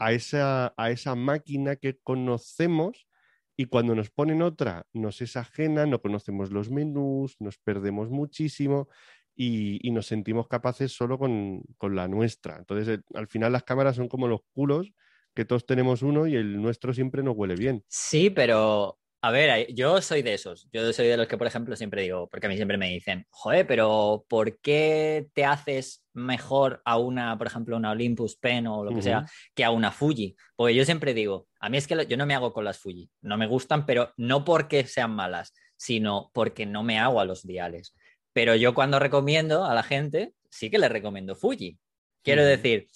a 0.00 0.12
esa, 0.12 0.72
a 0.78 0.90
esa 0.90 1.14
máquina 1.14 1.76
que 1.76 1.98
conocemos 2.02 3.06
y 3.54 3.66
cuando 3.66 3.94
nos 3.94 4.10
ponen 4.10 4.40
otra 4.40 4.86
nos 4.94 5.20
es 5.20 5.36
ajena, 5.36 5.84
no 5.84 6.00
conocemos 6.00 6.50
los 6.50 6.70
menús, 6.70 7.36
nos 7.38 7.58
perdemos 7.58 8.08
muchísimo 8.08 8.88
y, 9.36 9.86
y 9.86 9.90
nos 9.90 10.06
sentimos 10.06 10.48
capaces 10.48 10.92
solo 10.92 11.18
con, 11.18 11.62
con 11.76 11.94
la 11.94 12.08
nuestra. 12.08 12.56
Entonces, 12.56 12.98
eh, 12.98 13.02
al 13.12 13.28
final 13.28 13.52
las 13.52 13.62
cámaras 13.62 13.96
son 13.96 14.08
como 14.08 14.26
los 14.26 14.40
culos, 14.54 14.90
que 15.34 15.44
todos 15.44 15.66
tenemos 15.66 16.00
uno 16.00 16.26
y 16.26 16.34
el 16.34 16.60
nuestro 16.62 16.94
siempre 16.94 17.22
nos 17.22 17.36
huele 17.36 17.54
bien. 17.54 17.84
Sí, 17.86 18.30
pero 18.30 18.99
a 19.22 19.30
ver, 19.30 19.66
yo 19.74 20.00
soy 20.00 20.22
de 20.22 20.34
esos. 20.34 20.68
Yo 20.72 20.92
soy 20.92 21.06
de 21.08 21.16
los 21.16 21.26
que, 21.28 21.36
por 21.36 21.46
ejemplo, 21.46 21.76
siempre 21.76 22.02
digo, 22.02 22.28
porque 22.28 22.46
a 22.46 22.50
mí 22.50 22.56
siempre 22.56 22.78
me 22.78 22.88
dicen, 22.88 23.26
joder, 23.30 23.66
pero 23.66 24.24
¿por 24.28 24.58
qué 24.60 25.26
te 25.34 25.44
haces 25.44 26.04
mejor 26.14 26.80
a 26.84 26.96
una, 26.98 27.36
por 27.36 27.46
ejemplo, 27.46 27.76
una 27.76 27.90
Olympus 27.90 28.36
Pen 28.36 28.66
o 28.66 28.82
lo 28.82 28.94
que 28.94 29.02
sea, 29.02 29.26
que 29.54 29.64
a 29.64 29.70
una 29.70 29.92
Fuji? 29.92 30.36
Porque 30.56 30.74
yo 30.74 30.84
siempre 30.84 31.12
digo, 31.14 31.48
a 31.60 31.68
mí 31.68 31.76
es 31.76 31.86
que 31.86 31.96
lo- 31.96 32.02
yo 32.02 32.16
no 32.16 32.24
me 32.26 32.34
hago 32.34 32.52
con 32.52 32.64
las 32.64 32.78
Fuji, 32.78 33.10
no 33.20 33.36
me 33.36 33.46
gustan, 33.46 33.84
pero 33.84 34.12
no 34.16 34.44
porque 34.44 34.84
sean 34.86 35.10
malas, 35.14 35.52
sino 35.76 36.30
porque 36.32 36.64
no 36.66 36.82
me 36.82 36.98
hago 36.98 37.20
a 37.20 37.24
los 37.26 37.46
diales. 37.46 37.94
Pero 38.32 38.54
yo 38.54 38.74
cuando 38.74 38.98
recomiendo 38.98 39.64
a 39.64 39.74
la 39.74 39.82
gente, 39.82 40.34
sí 40.50 40.70
que 40.70 40.78
le 40.78 40.88
recomiendo 40.88 41.34
Fuji. 41.36 41.78
Quiero 42.22 42.44
decir, 42.44 42.88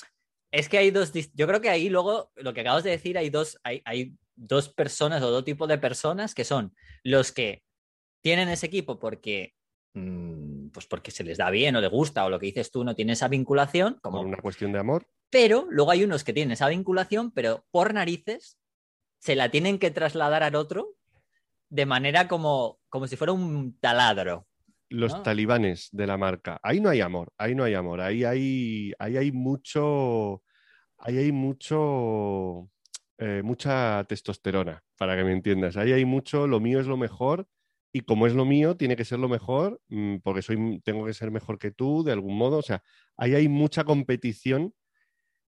es 0.51 0.69
que 0.69 0.79
hay 0.79 0.91
dos, 0.91 1.13
yo 1.35 1.47
creo 1.47 1.61
que 1.61 1.69
ahí 1.71 1.89
luego, 1.89 2.31
lo 2.37 2.55
que 2.55 2.61
acabas 2.61 2.85
de 2.85 2.91
decir, 2.91 3.19
hay 3.19 3.29
dos, 3.31 3.59
hay, 3.65 3.83
hay 3.85 4.15
dos 4.37 4.69
personas 4.69 5.23
o 5.23 5.31
dos 5.31 5.45
tipos 5.45 5.69
de 5.69 5.79
personas 5.79 6.35
que 6.35 6.45
son 6.45 6.75
los 7.03 7.33
que 7.33 7.63
tienen 8.23 8.49
ese 8.49 8.67
equipo 8.67 8.99
porque, 8.99 9.55
mm, 9.95 10.69
pues 10.69 10.87
porque 10.87 11.11
se 11.11 11.25
les 11.25 11.39
da 11.39 11.51
bien 11.51 11.77
o 11.77 11.81
le 11.81 11.89
gusta 11.89 12.25
o 12.25 12.31
lo 12.31 12.39
que 12.39 12.47
dices 12.47 12.71
tú 12.71 12.85
no 12.85 12.95
tiene 12.95 13.13
esa 13.13 13.29
vinculación, 13.29 13.99
como, 14.03 14.19
Por 14.19 14.27
una 14.27 14.39
cuestión 14.39 14.73
de 14.73 14.79
amor. 14.81 15.07
pero 15.31 15.67
luego 15.71 15.91
hay 15.91 16.05
unos 16.05 16.25
que 16.25 16.33
tienen 16.33 16.53
esa 16.53 16.69
vinculación, 16.69 17.31
pero 17.33 17.65
por 17.71 17.95
narices 17.95 18.59
se 19.19 19.35
la 19.37 19.51
tienen 19.51 19.79
que 19.79 19.91
trasladar 19.91 20.43
al 20.43 20.55
otro 20.55 20.97
de 21.71 21.87
manera 21.87 22.29
como, 22.29 22.79
como 22.89 23.07
si 23.07 23.17
fuera 23.17 23.33
un 23.33 23.79
taladro. 23.79 24.47
Los 24.91 25.23
talibanes 25.23 25.89
de 25.91 26.07
la 26.07 26.17
marca. 26.17 26.61
Ahí 26.63 26.79
no 26.79 26.89
hay 26.89 27.01
amor, 27.01 27.33
ahí 27.37 27.55
no 27.55 27.65
hay 27.65 27.75
amor. 27.75 28.01
Ahí 28.01 28.23
hay, 28.23 28.93
ahí 28.99 29.17
hay 29.17 29.33
mucho, 29.33 30.43
ahí 30.99 31.19
hay 31.19 31.33
mucho, 31.33 32.71
eh, 33.19 33.43
mucha 33.45 34.05
testosterona, 34.09 34.83
para 34.99 35.17
que 35.17 35.25
me 35.25 35.33
entiendas. 35.33 35.77
Ahí 35.77 35.93
hay 35.93 36.05
mucho, 36.05 36.47
lo 36.47 36.61
mío 36.61 36.81
es 36.81 36.87
lo 36.87 36.97
mejor 36.97 37.47
y 37.93 38.01
como 38.01 38.27
es 38.27 38.35
lo 38.35 38.45
mío, 38.45 38.77
tiene 38.77 38.97
que 38.97 39.05
ser 39.05 39.21
lo 39.21 39.29
mejor 39.29 39.81
mm, 39.89 40.17
porque 40.25 40.43
soy, 40.43 40.81
tengo 40.85 41.07
que 41.07 41.15
ser 41.15 41.31
mejor 41.31 41.59
que 41.59 41.71
tú 41.71 42.03
de 42.05 42.13
algún 42.13 42.37
modo. 42.37 42.59
O 42.59 42.63
sea, 42.63 42.83
ahí 43.17 43.35
hay 43.35 43.49
mucha 43.49 43.85
competición 43.85 44.75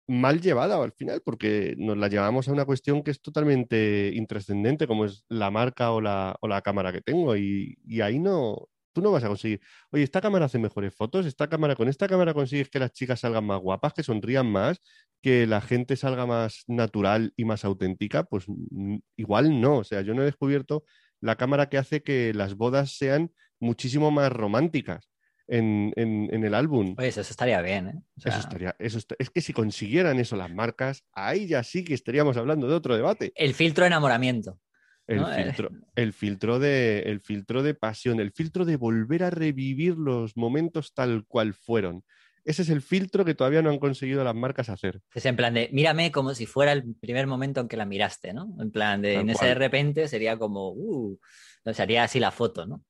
mal 0.09 0.41
llevada 0.41 0.83
al 0.83 0.93
final, 0.93 1.23
porque 1.25 1.75
nos 1.79 1.99
la 1.99 2.09
llevamos 2.09 2.49
a 2.49 2.53
una 2.53 2.65
cuestión 2.65 3.03
que 3.03 3.11
es 3.11 3.21
totalmente 3.21 4.11
intrascendente, 4.15 4.87
como 4.87 5.05
es 5.05 5.25
la 5.29 5.51
marca 5.51 5.93
o 5.93 6.01
la, 6.01 6.37
o 6.41 6.49
la 6.49 6.63
cámara 6.63 6.93
que 6.93 7.03
tengo. 7.03 7.37
Y, 7.37 7.77
y 7.85 8.01
ahí 8.01 8.19
no, 8.19 8.69
tú 8.99 9.05
no 9.05 9.13
vas 9.13 9.25
a 9.25 9.29
conseguir. 9.29 9.61
Oye, 9.93 10.03
esta 10.03 10.21
cámara 10.21 10.47
hace 10.47 10.59
mejores 10.59 10.95
fotos, 10.95 11.25
esta 11.27 11.49
cámara, 11.49 11.77
con 11.77 11.89
esta 11.89 12.09
cámara 12.09 12.35
consigues 12.35 12.69
que 12.69 12.79
las 12.81 12.93
chicas 12.93 13.21
salgan 13.21 13.45
más 13.45 13.61
guapas, 13.61 13.93
que 13.95 14.03
sonrían 14.03 14.51
más, 14.51 14.81
que 15.23 15.47
la 15.47 15.61
gente 15.61 15.97
salga 15.97 16.27
más 16.27 16.65
natural 16.67 17.33
y 17.37 17.45
más 17.45 17.65
auténtica. 17.65 18.25
Pues 18.25 18.45
mm, 18.49 18.97
igual 19.17 19.61
no. 19.61 19.79
O 19.79 19.85
sea, 19.85 20.01
yo 20.03 20.15
no 20.15 20.23
he 20.23 20.27
descubierto 20.27 20.85
la 21.21 21.37
cámara 21.37 21.69
que 21.69 21.79
hace 21.79 22.03
que 22.03 22.33
las 22.35 22.55
bodas 22.55 22.97
sean 22.97 23.33
muchísimo 23.61 24.11
más 24.11 24.33
románticas. 24.33 25.09
En, 25.51 25.95
en- 25.97 26.29
en 26.31 26.45
el 26.45 26.53
álbum. 26.55 26.95
Oye, 26.99 27.09
eso 27.09 27.23
estaría 27.23 27.63
bien, 27.63 27.89
¿eh? 27.89 27.95
O 28.19 28.21
sea, 28.21 28.33
Eso 28.33 28.41
estaría, 28.41 28.77
eso 28.79 28.99
es 29.19 29.31
que 29.31 29.41
si 29.41 29.55
consiguieran 29.55 30.19
eso 30.21 30.37
las 30.37 30.51
marcas, 30.53 31.05
ahí 31.15 31.47
ya 31.47 31.63
sí 31.63 31.85
que 31.85 31.95
estaríamos 31.95 32.37
hablando 32.37 32.69
de 32.69 32.75
otro 32.75 32.95
debate. 32.95 33.33
El 33.35 33.55
filtro 33.55 33.85
de 33.85 33.87
enamoramiento. 33.87 34.61
El, 35.09 35.23
¿no? 35.23 35.33
Eh, 35.33 35.45
filtro, 35.45 35.71
el, 35.97 36.13
filtro 36.13 36.59
de, 36.59 37.01
el 37.01 37.21
filtro 37.21 37.63
de 37.63 37.75
pasión, 37.75 38.21
el 38.21 38.31
filtro 38.31 38.65
de 38.65 38.77
volver 38.77 39.25
a 39.25 39.31
revivir 39.31 39.97
los 39.97 40.37
momentos 40.37 40.95
tal 40.95 41.25
cual 41.27 41.55
fueron. 41.55 42.05
Ese 42.45 42.63
es 42.63 42.71
el 42.71 42.83
filtro 42.83 43.25
que 43.25 43.35
todavía 43.35 43.61
no 43.63 43.71
han 43.71 43.79
conseguido 43.79 44.23
las 44.23 44.35
marcas 44.35 44.69
hacer. 44.69 45.01
Es 45.13 45.27
en 45.27 45.37
plan 45.37 45.53
de, 45.55 45.69
mírame 45.73 46.13
como 46.13 46.35
si 46.35 46.47
fuera 46.47 46.73
el 46.73 46.95
primer 46.95 47.27
momento 47.27 47.61
en 47.61 47.69
que 47.69 47.77
la 47.77 47.85
miraste, 47.85 48.33
¿no? 48.33 48.55
En 48.61 48.71
plan 48.71 49.03
de, 49.03 49.15
Tal 49.15 49.23
en 49.23 49.31
ese 49.31 49.47
de 49.47 49.55
repente 49.55 50.09
sería 50.09 50.39
como, 50.39 50.71
uh, 50.71 51.19
no, 51.65 51.75
sería 51.75 52.05
así 52.05 52.21
la 52.21 52.31
foto, 52.31 52.67
¿no? 52.67 52.85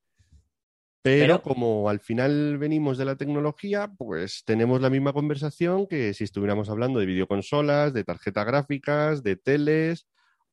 Pero, 1.02 1.22
Pero- 1.22 1.42
como 1.42 1.88
al 1.88 2.00
final 2.00 2.58
venimos 2.58 2.98
de 2.98 3.04
la 3.04 3.16
tecnología, 3.16 3.90
pues 3.96 4.42
tenemos 4.44 4.80
la 4.80 4.90
misma 4.90 5.12
conversación 5.12 5.86
que 5.86 6.14
si 6.14 6.24
estuviéramos 6.24 6.68
hablando 6.68 6.98
de 6.98 7.06
videoconsolas, 7.06 7.92
de 7.92 8.04
tarjetas 8.04 8.46
gráficas, 8.46 9.22
de 9.22 9.36
teles 9.36 10.06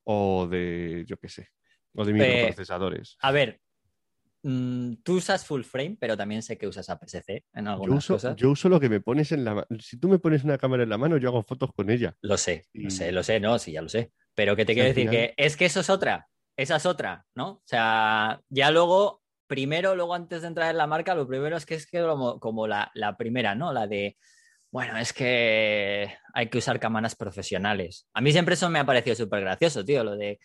o 0.05 0.47
de, 0.47 1.03
yo 1.07 1.17
qué 1.17 1.27
sé, 1.29 1.49
o 1.93 2.05
de 2.05 2.13
Pe- 2.13 2.19
microprocesadores. 2.19 3.17
A 3.21 3.31
ver, 3.31 3.59
mm, 4.43 4.95
tú 5.03 5.15
usas 5.17 5.45
full 5.45 5.63
frame, 5.63 5.97
pero 5.99 6.15
también 6.15 6.41
sé 6.41 6.57
que 6.57 6.67
usas 6.67 6.89
APS-C 6.89 7.45
en 7.53 7.65
Yo 7.65 7.71
algunas 7.71 7.97
uso, 7.97 8.13
cosas. 8.15 8.35
yo 8.37 8.51
uso 8.51 8.69
lo 8.69 8.79
que 8.79 8.89
me 8.89 9.01
pones 9.01 9.31
en 9.31 9.43
la 9.43 9.53
mano. 9.55 9.67
Si 9.79 9.99
tú 9.99 10.07
me 10.07 10.19
pones 10.19 10.43
una 10.43 10.57
cámara 10.57 10.83
en 10.83 10.89
la 10.89 10.97
mano, 10.97 11.17
yo 11.17 11.29
hago 11.29 11.43
fotos 11.43 11.71
con 11.73 11.89
ella. 11.89 12.15
Lo 12.21 12.37
sé, 12.37 12.65
lo 12.73 12.89
sé, 12.89 13.11
lo 13.11 13.23
sé, 13.23 13.39
no, 13.39 13.59
sí, 13.59 13.71
ya 13.73 13.81
lo 13.81 13.89
sé. 13.89 14.11
Pero 14.35 14.55
que 14.55 14.65
te 14.65 14.73
quiero 14.73 14.87
decir 14.87 15.09
final- 15.09 15.15
que 15.15 15.33
es 15.37 15.57
que 15.57 15.65
eso 15.65 15.79
es 15.79 15.89
otra, 15.89 16.27
esa 16.57 16.75
es 16.77 16.85
otra, 16.85 17.25
¿no? 17.35 17.49
O 17.49 17.63
sea, 17.65 18.41
ya 18.49 18.69
luego, 18.71 19.21
primero, 19.47 19.95
luego 19.95 20.13
antes 20.13 20.41
de 20.41 20.47
entrar 20.49 20.69
en 20.69 20.77
la 20.77 20.87
marca, 20.87 21.15
lo 21.15 21.27
primero 21.27 21.57
es 21.57 21.65
que 21.65 21.75
es 21.75 21.87
que 21.87 22.01
como, 22.01 22.39
como 22.39 22.67
la, 22.67 22.91
la 22.93 23.17
primera, 23.17 23.55
¿no? 23.55 23.71
La 23.73 23.87
de, 23.87 24.17
bueno, 24.75 24.97
es 24.97 25.13
que 25.13 26.13
hay 26.33 26.49
que 26.49 26.57
usar 26.57 26.81
cámaras 26.81 27.15
profesionales. 27.15 28.09
A 28.13 28.19
mí 28.19 28.33
siempre 28.33 28.55
eso 28.55 28.69
me 28.69 28.77
ha 28.79 28.85
parecido 28.85 29.15
súper 29.15 29.39
gracioso, 29.39 29.85
tío, 29.85 30.03
lo 30.03 30.17
de, 30.17 30.37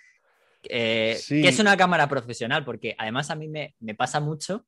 eh, 0.69 1.17
Sí. 1.19 1.43
¿qué 1.43 1.49
es 1.49 1.59
una 1.59 1.77
cámara 1.77 2.09
profesional? 2.09 2.65
Porque 2.65 2.95
además 2.97 3.29
a 3.31 3.35
mí 3.35 3.49
me, 3.49 3.75
me 3.81 3.97
pasa 3.97 4.21
mucho 4.21 4.67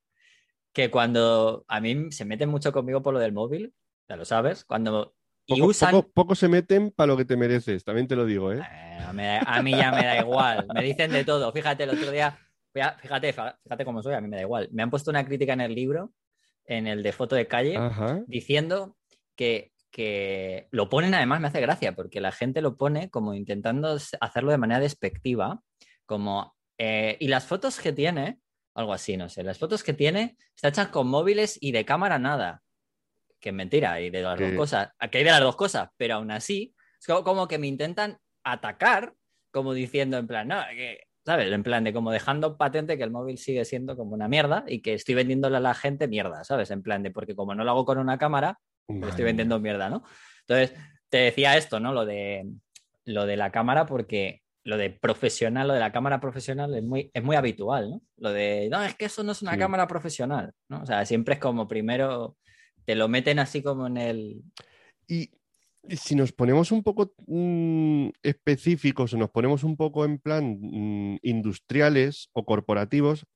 que 0.73 0.91
cuando 0.91 1.65
a 1.69 1.81
mí 1.81 2.11
se 2.11 2.25
meten 2.25 2.49
mucho 2.49 2.73
conmigo 2.73 3.03
por 3.03 3.15
lo 3.15 3.21
del 3.21 3.33
móvil, 3.33 3.73
ya 4.09 4.17
lo 4.17 4.25
sabes, 4.25 4.65
cuando... 4.65 5.15
Y 5.47 5.63
usan... 5.63 5.93
poco- 5.93 6.11
poco 6.13 6.35
se 6.35 6.49
meten 6.49 6.91
para 6.91 7.07
lo 7.07 7.17
que 7.17 7.25
te 7.25 7.37
mereces, 7.37 7.85
también 7.85 8.09
te 8.09 8.17
lo 8.17 8.27
digo, 8.27 8.53
¿eh? 8.53 8.59
Eh, 8.69 8.99
da- 9.15 9.43
a 9.47 9.63
mí 9.63 9.71
ya 9.77 9.93
me 9.93 10.05
da 10.05 10.19
igual. 10.19 10.67
Me 10.75 10.83
dicen 10.83 11.13
de 11.13 11.25
todo. 11.25 11.53
Fíjate, 11.53 11.85
el 11.85 11.91
otro 11.91 12.11
día, 12.11 12.37
fíjate, 12.75 13.01
fíjate, 13.01 13.33
fíjate 13.33 13.85
cómo 13.85 14.03
soy, 14.03 14.15
a 14.15 14.21
mí 14.21 14.27
me 14.27 14.39
da 14.39 14.43
igual. 14.43 14.69
Me 14.73 14.83
han 14.83 14.91
puesto 14.91 15.11
una 15.13 15.25
crítica 15.25 15.53
en 15.53 15.61
el 15.61 15.73
libro, 15.73 16.13
en 16.65 16.89
el 16.89 17.05
de 17.05 17.13
foto 17.13 17.37
de 17.37 17.47
calle, 17.47 17.77
Ajá. 17.77 18.23
diciendo 18.27 18.97
que, 19.37 19.73
que 19.91 20.69
lo 20.71 20.89
ponen, 20.89 21.15
además 21.15 21.41
me 21.41 21.49
hace 21.49 21.61
gracia, 21.61 21.95
porque 21.95 22.21
la 22.21 22.33
gente 22.33 22.63
lo 22.63 22.77
pone 22.77 23.11
como 23.11 23.35
intentando 23.35 23.97
hacerlo 24.21 24.51
de 24.51 24.59
manera 24.59 24.81
despectiva, 24.81 25.61
como, 26.07 26.57
eh, 26.79 27.17
y 27.21 27.29
las 27.29 27.45
fotos 27.45 27.79
que 27.81 27.93
tiene, 27.93 28.39
algo 28.75 28.93
así, 28.93 29.17
no 29.17 29.29
sé, 29.29 29.43
las 29.43 29.59
fotos 29.59 29.83
que 29.83 29.93
tiene 29.93 30.37
están 30.55 30.71
hechas 30.71 30.89
con 30.89 31.09
móviles 31.09 31.59
y 31.61 31.73
de 31.73 31.85
cámara 31.85 32.19
nada. 32.19 32.63
Que 33.39 33.49
es 33.49 33.55
mentira, 33.55 34.01
y 34.01 34.11
de 34.11 34.23
las 34.23 34.39
dos 34.39 34.53
cosas, 34.53 34.91
que 35.11 35.19
hay 35.19 35.25
de 35.25 35.31
las 35.31 35.41
dos 35.41 35.57
cosas, 35.57 35.89
pero 35.97 36.15
aún 36.15 36.31
así, 36.31 36.75
es 37.01 37.07
como, 37.07 37.25
como 37.25 37.49
que 37.49 37.59
me 37.59 37.67
intentan 37.67 38.19
atacar, 38.45 39.15
como 39.51 39.75
diciendo 39.75 40.17
en 40.17 40.27
plan, 40.29 40.49
no, 40.49 40.63
que, 40.71 41.01
¿sabes? 41.25 41.53
En 41.53 41.63
plan 41.63 41.85
de 41.85 41.93
como 41.93 42.11
dejando 42.11 42.57
patente 42.57 42.97
que 42.97 43.05
el 43.05 43.11
móvil 43.11 43.39
sigue 43.39 43.65
siendo 43.65 43.97
como 43.97 44.15
una 44.15 44.29
mierda 44.29 44.65
y 44.67 44.81
que 44.81 44.95
estoy 44.95 45.15
vendiéndole 45.15 45.57
a 45.57 45.61
la 45.61 45.75
gente 45.75 46.09
mierda, 46.09 46.45
¿sabes? 46.45 46.71
En 46.71 46.83
plan 46.83 47.03
de, 47.03 47.11
porque 47.11 47.35
como 47.35 47.55
no 47.55 47.65
lo 47.65 47.71
hago 47.71 47.85
con 47.85 47.99
una 47.99 48.19
cámara, 48.19 48.59
estoy 48.89 49.25
vendiendo 49.25 49.59
mierda, 49.61 49.89
¿no? 49.89 50.03
Entonces, 50.47 50.79
te 51.09 51.19
decía 51.19 51.57
esto, 51.57 51.81
¿no? 51.81 51.93
Lo 51.93 52.05
de, 52.05 52.51
lo 53.05 53.27
de 53.27 53.37
la 53.37 53.51
cámara, 53.51 53.87
porque 53.87 54.43
lo 54.65 54.77
de 54.77 54.91
profesional, 54.91 55.69
lo 55.69 55.75
de 55.75 55.81
la 55.81 55.93
cámara 55.93 56.21
profesional 56.21 56.75
es 56.75 56.83
muy, 56.85 57.11
es 57.13 57.23
muy 57.23 57.37
habitual, 57.37 57.91
¿no? 57.91 58.03
Lo 58.17 58.31
de, 58.33 58.69
no, 58.71 58.83
es 58.83 58.95
que 58.95 59.07
eso 59.07 59.23
no 59.23 59.33
es 59.33 59.43
una 59.43 59.53
Sí. 59.53 59.59
cámara 59.59 59.87
profesional, 59.89 60.53
¿no? 60.69 60.83
O 60.83 60.87
sea, 60.87 61.05
siempre 61.05 61.35
es 61.35 61.41
como 61.41 61.67
primero, 61.67 62.37
te 62.85 62.95
lo 62.95 63.09
meten 63.09 63.39
así 63.39 63.63
como 63.63 63.87
en 63.87 63.97
el... 63.97 64.43
Y 65.09 65.31
si 65.89 66.15
nos 66.15 66.31
ponemos 66.33 66.71
un 66.71 66.85
poco 66.85 67.13
mm, 67.27 68.11
específicos 68.23 69.13
o 69.15 69.17
nos 69.17 69.31
ponemos 69.31 69.65
un 69.65 69.77
poco 69.77 70.05
en 70.05 70.19
plan 70.19 70.59
mm, 70.61 71.19
industriales 71.23 72.29
o 72.33 72.45
corporativos, 72.45 73.27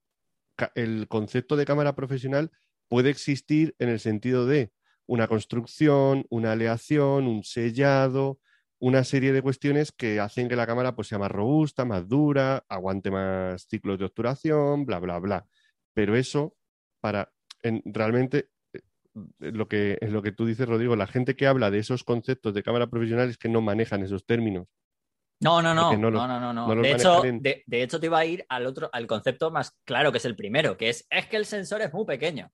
el 0.75 1.09
concepto 1.09 1.57
de 1.57 1.67
cámara 1.67 1.95
profesional 1.95 2.50
puede 2.88 3.11
existir 3.11 3.75
en 3.79 3.88
el 3.88 3.99
sentido 3.99 4.47
de 4.47 4.71
una 5.07 5.29
construcción, 5.29 6.27
una 6.31 6.53
aleación, 6.53 7.27
un 7.27 7.43
sellado, 7.45 8.39
una 8.79 9.05
serie 9.05 9.33
de 9.33 9.41
cuestiones 9.43 9.93
que 9.93 10.21
hacen 10.21 10.49
que 10.49 10.57
la 10.57 10.67
cámara 10.67 10.95
pues, 10.95 11.09
sea 11.09 11.19
más 11.19 11.31
robusta, 11.31 11.85
más 11.85 12.09
dura, 12.09 12.65
aguante 12.69 13.11
más 13.11 13.67
ciclos 13.69 13.99
de 13.99 14.05
obturación, 14.05 14.85
bla, 14.85 14.99
bla, 14.99 15.19
bla. 15.19 15.47
Pero 15.95 16.15
eso, 16.17 16.55
para 17.01 17.33
en- 17.63 17.83
realmente 17.87 18.51
eh, 18.75 18.81
lo 19.39 19.67
que, 19.69 19.97
es 20.01 20.11
lo 20.13 20.23
que 20.23 20.33
tú 20.33 20.45
dices, 20.45 20.69
Rodrigo, 20.69 20.95
la 20.97 21.07
gente 21.07 21.37
que 21.37 21.47
habla 21.47 21.71
de 21.71 21.79
esos 21.79 22.05
conceptos 22.05 22.53
de 22.53 22.63
cámara 22.63 22.89
profesional 22.89 23.31
es 23.31 23.39
que 23.39 23.49
no 23.49 23.63
manejan 23.63 24.03
esos 24.03 24.27
términos. 24.27 24.67
No, 25.41 25.61
no, 25.61 25.75
no, 25.75 25.93
no 25.93 26.11
no, 26.11 26.41
no, 26.41 26.53
no, 26.53 26.83
De 26.83 26.93
hecho, 26.93 27.23
de 27.67 27.83
hecho, 27.83 28.01
te 28.01 28.07
iba 28.07 28.19
a 28.19 28.25
ir 28.25 28.45
al 28.49 28.67
otro, 28.67 28.89
al 28.93 29.07
concepto 29.07 29.51
más 29.51 29.77
claro, 29.85 30.11
que 30.11 30.19
es 30.19 30.25
el 30.25 30.35
primero, 30.35 30.77
que 30.77 30.89
es, 30.89 31.07
es 31.11 31.27
que 31.27 31.37
el 31.37 31.45
sensor 31.45 31.83
es 31.83 31.93
muy 31.93 32.07
pequeño. 32.07 32.51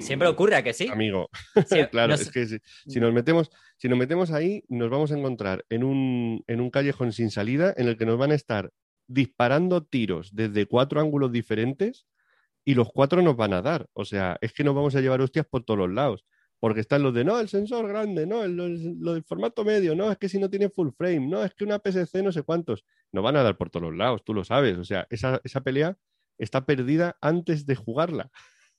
Siempre 0.00 0.28
ocurre, 0.28 0.56
¿a 0.56 0.62
que 0.62 0.72
sí? 0.72 0.88
Amigo, 0.88 1.28
Sie- 1.68 1.88
claro, 1.90 2.08
no 2.08 2.14
es 2.14 2.30
que 2.30 2.46
si, 2.46 2.58
si 2.86 3.00
nos 3.00 3.12
metemos, 3.12 3.50
si 3.76 3.88
nos 3.88 3.98
metemos 3.98 4.30
ahí, 4.32 4.64
nos 4.68 4.90
vamos 4.90 5.12
a 5.12 5.18
encontrar 5.18 5.64
en 5.68 5.84
un, 5.84 6.42
en 6.46 6.60
un 6.60 6.70
callejón 6.70 7.12
sin 7.12 7.30
salida 7.30 7.72
en 7.76 7.88
el 7.88 7.96
que 7.96 8.06
nos 8.06 8.18
van 8.18 8.32
a 8.32 8.34
estar 8.34 8.72
disparando 9.06 9.84
tiros 9.84 10.34
desde 10.34 10.66
cuatro 10.66 11.00
ángulos 11.00 11.30
diferentes 11.30 12.06
y 12.64 12.74
los 12.74 12.90
cuatro 12.90 13.22
nos 13.22 13.36
van 13.36 13.52
a 13.52 13.62
dar. 13.62 13.86
O 13.92 14.04
sea, 14.04 14.38
es 14.40 14.52
que 14.52 14.64
nos 14.64 14.74
vamos 14.74 14.94
a 14.96 15.00
llevar 15.00 15.20
hostias 15.20 15.46
por 15.46 15.64
todos 15.64 15.78
los 15.78 15.90
lados. 15.90 16.24
Porque 16.60 16.80
están 16.80 17.02
los 17.02 17.12
de, 17.12 17.24
no, 17.24 17.38
el 17.40 17.48
sensor 17.48 17.86
grande, 17.88 18.26
no, 18.26 18.42
el- 18.42 18.58
el- 18.58 18.96
lo 18.98 19.12
del 19.12 19.22
formato 19.24 19.64
medio, 19.64 19.94
no, 19.94 20.10
es 20.10 20.16
que 20.16 20.30
si 20.30 20.38
no 20.38 20.48
tiene 20.48 20.70
full 20.70 20.88
frame, 20.96 21.26
no, 21.28 21.44
es 21.44 21.52
que 21.54 21.64
una 21.64 21.78
PSC 21.78 22.22
no 22.22 22.32
sé 22.32 22.42
cuántos. 22.42 22.84
Nos 23.12 23.22
van 23.22 23.36
a 23.36 23.42
dar 23.42 23.58
por 23.58 23.68
todos 23.68 23.88
los 23.90 23.96
lados, 23.98 24.24
tú 24.24 24.32
lo 24.32 24.44
sabes. 24.44 24.78
O 24.78 24.84
sea, 24.84 25.06
esa, 25.10 25.40
esa 25.44 25.60
pelea 25.62 25.98
está 26.38 26.64
perdida 26.64 27.18
antes 27.20 27.66
de 27.66 27.74
jugarla. 27.74 28.30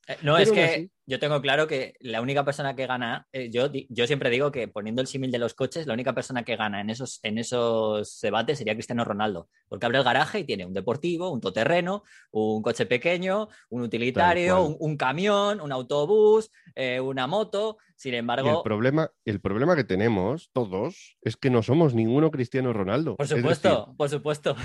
Eh, 0.08 0.18
No, 0.22 0.34
Pero 0.36 0.38
es 0.44 0.52
que 0.52 0.64
así- 0.64 0.92
yo 1.08 1.20
tengo 1.20 1.42
claro 1.42 1.66
que 1.68 1.96
la 2.00 2.22
única 2.22 2.46
persona 2.46 2.76
que 2.76 2.86
gana, 2.86 3.28
eh, 3.32 3.50
yo, 3.52 3.70
di- 3.70 3.88
yo 3.90 4.06
siempre 4.06 4.30
digo 4.30 4.52
que 4.52 4.68
poniendo 4.68 5.02
el 5.02 5.08
símil 5.08 5.32
de 5.32 5.40
los 5.40 5.54
coches, 5.56 5.88
la 5.88 5.94
única 5.94 6.14
persona 6.14 6.44
que 6.44 6.56
gana 6.56 6.80
en 6.82 6.90
esos, 6.92 7.20
en 7.24 7.38
esos 7.40 8.20
debates 8.22 8.58
sería 8.60 8.74
CristianoRonaldo, 8.74 9.50
porque 9.68 9.86
abre 9.88 9.98
el 9.98 10.04
garaje 10.04 10.40
y 10.40 10.44
tiene 10.44 10.66
un 10.66 10.74
deportivo, 10.74 11.32
un 11.32 11.42
todoterreno, 11.42 12.04
un 12.32 12.62
coche 12.62 12.86
pequeño, 12.86 13.48
un 13.70 13.82
utilitario, 13.82 14.64
un, 14.64 14.78
un 14.80 14.96
camión, 14.98 15.60
un 15.60 15.72
autobús, 15.72 16.52
eh, 16.76 17.00
una 17.00 17.26
moto. 17.28 17.78
Sin 17.98 18.12
Y 18.14 18.16
el 18.16 18.20
embargo, 18.20 18.62
problema, 18.62 19.10
el 19.24 19.40
problema 19.40 19.76
que 19.76 19.86
tenemos 19.86 20.50
todos 20.52 21.18
es 21.22 21.38
que 21.38 21.50
no 21.50 21.64
somos 21.64 21.94
ninguno 21.96 22.30
Cristiano 22.30 22.74
Ronaldo. 22.74 23.16
por 23.16 23.26
decir, 23.26 23.42
supuesto, 23.42 23.94
por 23.98 24.10
supuesto. 24.10 24.56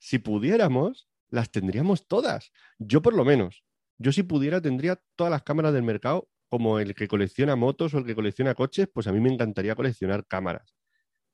si 0.00 0.18
pudiéramos, 0.18 1.08
las 1.30 1.50
tendríamos 1.50 2.06
todas. 2.08 2.50
Yo 2.78 3.02
por 3.02 3.14
lo 3.14 3.24
menos. 3.24 3.62
Yo 3.98 4.12
si 4.12 4.22
pudiera 4.22 4.60
tendría 4.60 5.00
todas 5.16 5.30
las 5.30 5.42
cámaras 5.42 5.74
del 5.74 5.82
mercado, 5.82 6.28
como 6.48 6.78
el 6.78 6.94
que 6.94 7.08
colecciona 7.08 7.56
motos 7.56 7.92
o 7.92 7.98
el 7.98 8.06
que 8.06 8.14
colecciona 8.14 8.54
coches, 8.54 8.88
pues 8.92 9.06
a 9.06 9.12
mí 9.12 9.20
me 9.20 9.32
encantaría 9.32 9.74
coleccionar 9.74 10.26
cámaras. 10.26 10.74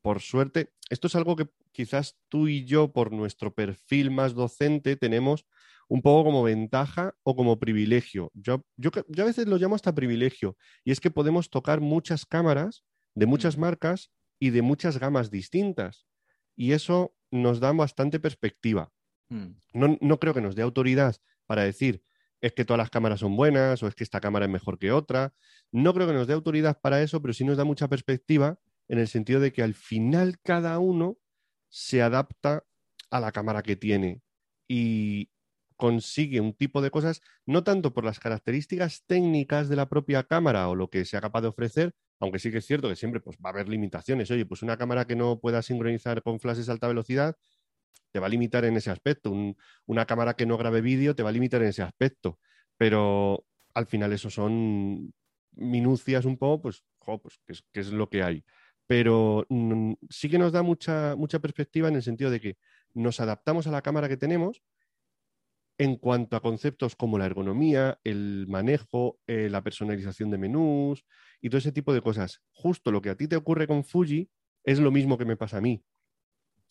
Por 0.01 0.19
suerte, 0.19 0.71
esto 0.89 1.07
es 1.07 1.15
algo 1.15 1.35
que 1.35 1.47
quizás 1.71 2.17
tú 2.29 2.47
y 2.47 2.65
yo, 2.65 2.91
por 2.91 3.11
nuestro 3.11 3.53
perfil 3.53 4.11
más 4.11 4.33
docente, 4.33 4.95
tenemos 4.97 5.45
un 5.87 6.01
poco 6.01 6.25
como 6.25 6.43
ventaja 6.43 7.15
o 7.23 7.35
como 7.35 7.59
privilegio. 7.59 8.31
Yo, 8.33 8.65
yo, 8.77 8.91
yo 9.07 9.23
a 9.23 9.27
veces 9.27 9.47
lo 9.47 9.57
llamo 9.57 9.75
hasta 9.75 9.95
privilegio, 9.95 10.57
y 10.83 10.91
es 10.91 10.99
que 10.99 11.11
podemos 11.11 11.49
tocar 11.49 11.81
muchas 11.81 12.25
cámaras 12.25 12.83
de 13.13 13.25
muchas 13.25 13.57
marcas 13.57 14.11
y 14.39 14.49
de 14.49 14.61
muchas 14.61 14.99
gamas 14.99 15.31
distintas. 15.31 16.07
Y 16.55 16.73
eso 16.73 17.15
nos 17.31 17.59
da 17.59 17.71
bastante 17.71 18.19
perspectiva. 18.19 18.91
Mm. 19.29 19.53
No, 19.73 19.97
no 20.01 20.19
creo 20.19 20.33
que 20.33 20.41
nos 20.41 20.55
dé 20.55 20.61
autoridad 20.61 21.15
para 21.45 21.63
decir 21.63 22.03
es 22.45 22.53
que 22.53 22.63
todas 22.63 22.77
las 22.77 22.91
cámaras 22.91 23.21
son 23.21 23.35
buenas 23.35 23.81
o 23.81 23.87
es 23.87 23.95
que 23.95 24.03
esta 24.03 24.21
cámara 24.21 24.45
es 24.45 24.51
mejor 24.51 24.77
que 24.77 24.91
otra. 24.91 25.33
No 25.71 25.95
creo 25.95 26.05
que 26.05 26.13
nos 26.13 26.27
dé 26.27 26.33
autoridad 26.33 26.79
para 26.79 27.01
eso, 27.01 27.19
pero 27.19 27.33
sí 27.33 27.43
nos 27.43 27.57
da 27.57 27.63
mucha 27.63 27.87
perspectiva 27.87 28.59
en 28.87 28.99
el 28.99 29.07
sentido 29.07 29.39
de 29.39 29.51
que 29.51 29.63
al 29.63 29.73
final 29.73 30.39
cada 30.43 30.77
uno 30.77 31.17
se 31.69 32.03
adapta 32.03 32.63
a 33.09 33.19
la 33.19 33.31
cámara 33.31 33.63
que 33.63 33.75
tiene 33.75 34.21
y 34.67 35.31
consigue 35.75 36.39
un 36.39 36.53
tipo 36.53 36.83
de 36.83 36.91
cosas, 36.91 37.21
no 37.47 37.63
tanto 37.63 37.95
por 37.95 38.05
las 38.05 38.19
características 38.19 39.03
técnicas 39.07 39.67
de 39.67 39.77
la 39.77 39.89
propia 39.89 40.23
cámara 40.23 40.69
o 40.69 40.75
lo 40.75 40.91
que 40.91 41.03
sea 41.03 41.21
capaz 41.21 41.41
de 41.41 41.47
ofrecer, 41.47 41.95
aunque 42.19 42.37
sí 42.37 42.51
que 42.51 42.59
es 42.59 42.65
cierto 42.65 42.87
que 42.89 42.95
siempre 42.95 43.21
pues, 43.21 43.37
va 43.37 43.49
a 43.49 43.53
haber 43.53 43.69
limitaciones. 43.69 44.29
Oye, 44.29 44.45
pues 44.45 44.61
una 44.61 44.77
cámara 44.77 45.05
que 45.05 45.15
no 45.15 45.39
pueda 45.39 45.63
sincronizar 45.63 46.21
con 46.21 46.39
flashes 46.39 46.69
a 46.69 46.73
alta 46.73 46.87
velocidad 46.87 47.37
te 48.11 48.19
va 48.19 48.27
a 48.27 48.29
limitar 48.29 48.65
en 48.65 48.77
ese 48.77 48.91
aspecto. 48.91 49.31
Un- 49.31 49.55
una 49.85 50.05
cámara 50.05 50.35
que 50.35 50.45
no 50.45 50.57
grabe 50.57 50.81
vídeo 50.81 51.15
te 51.15 51.23
va 51.23 51.29
a 51.29 51.33
limitar 51.33 51.61
en 51.61 51.69
ese 51.69 51.81
aspecto. 51.83 52.39
Pero 52.77 53.45
al 53.73 53.87
final 53.87 54.13
eso 54.13 54.29
son 54.29 55.13
minucias 55.53 56.25
un 56.25 56.37
poco, 56.37 56.63
pues, 56.63 56.83
jo, 56.99 57.21
pues 57.21 57.39
que 57.45 57.53
es, 57.53 57.63
que 57.73 57.79
es 57.81 57.91
lo 57.91 58.09
que 58.09 58.23
hay. 58.23 58.43
Pero 58.87 59.45
mm, 59.49 59.93
sí 60.09 60.29
que 60.29 60.37
nos 60.37 60.51
da 60.51 60.61
mucha, 60.63 61.15
mucha 61.15 61.39
perspectiva 61.39 61.87
en 61.89 61.95
el 61.95 62.03
sentido 62.03 62.29
de 62.31 62.39
que 62.41 62.57
nos 62.93 63.19
adaptamos 63.19 63.67
a 63.67 63.71
la 63.71 63.81
cámara 63.81 64.07
que 64.09 64.17
tenemos 64.17 64.61
en 65.77 65.97
cuanto 65.97 66.37
a 66.37 66.41
conceptos 66.41 66.95
como 66.95 67.17
la 67.17 67.25
ergonomía, 67.25 67.99
el 68.03 68.45
manejo, 68.47 69.19
eh, 69.27 69.49
la 69.49 69.61
personalización 69.61 70.31
de 70.31 70.37
menús 70.37 71.05
y 71.41 71.49
todo 71.49 71.57
ese 71.57 71.73
tipo 71.73 71.93
de 71.93 72.01
cosas. 72.01 72.41
Justo 72.51 72.91
lo 72.91 73.01
que 73.01 73.09
a 73.09 73.15
ti 73.17 73.27
te 73.27 73.35
ocurre 73.35 73.67
con 73.67 73.83
Fuji 73.83 74.29
es 74.63 74.79
lo 74.79 74.91
mismo 74.91 75.17
que 75.17 75.25
me 75.25 75.35
pasa 75.35 75.57
a 75.57 75.61
mí. 75.61 75.83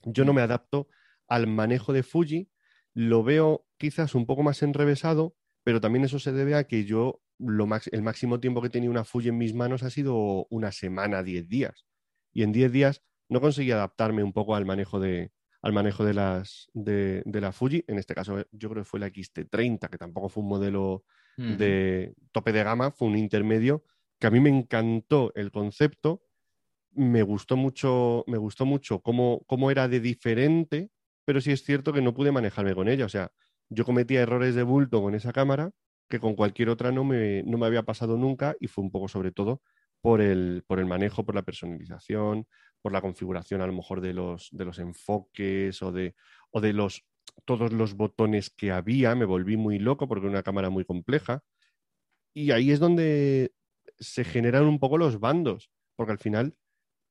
Yo 0.04 0.24
no 0.24 0.32
me 0.32 0.40
adapto 0.42 0.88
al 1.28 1.46
manejo 1.46 1.92
de 1.92 2.02
Fuji, 2.02 2.50
lo 2.94 3.22
veo 3.22 3.66
quizás 3.76 4.14
un 4.14 4.26
poco 4.26 4.42
más 4.42 4.62
enrevesado, 4.62 5.36
pero 5.64 5.80
también 5.80 6.04
eso 6.04 6.18
se 6.18 6.32
debe 6.32 6.54
a 6.54 6.64
que 6.64 6.84
yo 6.84 7.20
lo 7.38 7.68
el 7.90 8.02
máximo 8.02 8.40
tiempo 8.40 8.60
que 8.60 8.68
he 8.68 8.70
tenido 8.70 8.92
una 8.92 9.04
Fuji 9.04 9.28
en 9.28 9.38
mis 9.38 9.54
manos 9.54 9.82
ha 9.82 9.90
sido 9.90 10.46
una 10.50 10.72
semana, 10.72 11.22
diez 11.22 11.48
días. 11.48 11.84
Y 12.32 12.42
en 12.42 12.52
diez 12.52 12.70
días 12.70 13.02
no 13.28 13.40
conseguí 13.40 13.70
adaptarme 13.70 14.22
un 14.22 14.32
poco 14.32 14.54
al 14.54 14.64
manejo 14.64 15.00
de, 15.00 15.32
al 15.62 15.72
manejo 15.72 16.04
de, 16.04 16.14
las, 16.14 16.68
de, 16.74 17.22
la 17.24 17.50
Fuji. 17.50 17.84
En 17.88 17.98
este 17.98 18.14
caso, 18.14 18.44
yo 18.52 18.70
creo 18.70 18.82
que 18.82 18.88
fue 18.88 19.00
la 19.00 19.08
XT30, 19.08 19.88
que 19.88 19.98
tampoco 19.98 20.28
fue 20.28 20.42
un 20.42 20.48
modelo 20.50 21.04
de 21.36 22.14
tope 22.30 22.52
de 22.52 22.62
gama, 22.62 22.92
fue 22.92 23.08
un 23.08 23.16
intermedio, 23.16 23.82
que 24.20 24.28
a 24.28 24.30
mí 24.30 24.38
me 24.40 24.50
encantó 24.50 25.32
el 25.34 25.50
concepto, 25.50 26.22
me 26.92 27.22
gustó 27.22 27.56
mucho, 27.56 28.24
me 28.28 28.38
gustó 28.38 28.66
mucho 28.66 29.00
cómo, 29.00 29.42
cómo 29.46 29.70
era 29.70 29.88
de 29.88 30.00
diferente, 30.00 30.90
pero 31.24 31.40
sí 31.40 31.52
es 31.52 31.62
cierto 31.64 31.92
que 31.92 32.02
no 32.02 32.14
pude 32.14 32.32
manejarme 32.32 32.74
con 32.74 32.88
ella. 32.88 33.06
O 33.06 33.08
sea, 33.08 33.30
yo 33.68 33.84
cometía 33.84 34.20
errores 34.22 34.54
de 34.54 34.62
bulto 34.62 35.02
con 35.02 35.14
esa 35.14 35.32
cámara 35.32 35.70
que 36.08 36.20
con 36.20 36.34
cualquier 36.34 36.68
otra 36.68 36.92
no 36.92 37.04
me, 37.04 37.42
no 37.44 37.58
me 37.58 37.66
había 37.66 37.82
pasado 37.82 38.16
nunca 38.16 38.56
y 38.60 38.68
fue 38.68 38.84
un 38.84 38.90
poco 38.90 39.08
sobre 39.08 39.32
todo 39.32 39.62
por 40.00 40.20
el, 40.20 40.64
por 40.66 40.78
el 40.78 40.86
manejo, 40.86 41.24
por 41.24 41.34
la 41.34 41.42
personalización, 41.42 42.46
por 42.82 42.92
la 42.92 43.00
configuración 43.00 43.62
a 43.62 43.66
lo 43.66 43.72
mejor 43.72 44.02
de 44.02 44.12
los, 44.12 44.50
de 44.52 44.66
los 44.66 44.78
enfoques 44.78 45.82
o 45.82 45.92
de, 45.92 46.14
o 46.50 46.60
de 46.60 46.74
los, 46.74 47.06
todos 47.46 47.72
los 47.72 47.94
botones 47.94 48.50
que 48.50 48.70
había. 48.70 49.14
Me 49.14 49.24
volví 49.24 49.56
muy 49.56 49.78
loco 49.78 50.06
porque 50.06 50.26
era 50.26 50.32
una 50.32 50.42
cámara 50.42 50.68
muy 50.68 50.84
compleja. 50.84 51.42
Y 52.34 52.50
ahí 52.50 52.70
es 52.70 52.80
donde 52.80 53.54
se 53.98 54.24
generan 54.24 54.64
un 54.64 54.78
poco 54.78 54.98
los 54.98 55.20
bandos, 55.20 55.70
porque 55.96 56.12
al 56.12 56.18
final 56.18 56.54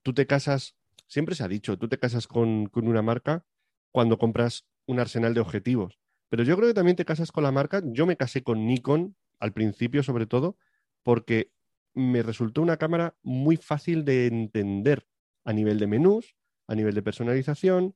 tú 0.03 0.13
te 0.13 0.27
casas, 0.27 0.75
siempre 1.07 1.33
se 1.33 1.43
ha 1.43 1.47
dicho, 1.47 1.77
tú 1.79 1.87
te 1.87 1.97
casas 1.97 2.27
con, 2.27 2.67
con 2.67 2.87
una 2.87 3.01
marca 3.01 3.45
cuando 3.93 4.17
compras 4.17 4.65
un 4.87 4.99
arsenal 4.99 5.33
de 5.33 5.39
objetivos. 5.39 5.99
Pero 6.27 6.43
yo 6.43 6.57
creo 6.57 6.67
que 6.67 6.73
también 6.73 6.97
te 6.97 7.05
casas 7.05 7.31
con 7.31 7.43
la 7.43 7.51
marca. 7.51 7.81
Yo 7.85 8.05
me 8.05 8.17
casé 8.17 8.43
con 8.43 8.65
Nikon 8.65 9.15
al 9.39 9.53
principio, 9.53 10.01
sobre 10.03 10.25
todo, 10.25 10.57
porque 11.03 11.51
me 11.93 12.23
resultó 12.23 12.63
una 12.63 12.77
cámara 12.77 13.15
muy 13.21 13.55
fácil 13.55 14.03
de 14.03 14.25
entender 14.25 15.07
a 15.45 15.53
nivel 15.53 15.77
de 15.77 15.85
menús, 15.85 16.35
a 16.67 16.73
nivel 16.73 16.95
de 16.95 17.03
personalización. 17.03 17.95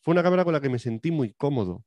Fue 0.00 0.12
una 0.12 0.22
cámara 0.22 0.44
con 0.44 0.52
la 0.52 0.60
que 0.60 0.68
me 0.68 0.78
sentí 0.78 1.10
muy 1.10 1.32
cómodo. 1.32 1.86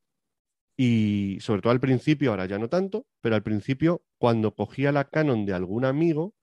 Y 0.75 1.38
sobre 1.41 1.62
todo 1.62 1.72
al 1.72 1.79
principio, 1.79 2.31
ahora 2.31 2.48
ya 2.48 2.57
no 2.57 2.69
tanto, 2.69 3.05
pero 3.22 3.36
al 3.36 3.43
principio, 3.43 4.03
cuando 4.17 4.55
cogía 4.55 4.91
la 4.91 5.05
Canon 5.05 5.45
de 5.45 5.53
algún 5.53 5.86
amigo, 5.86 6.33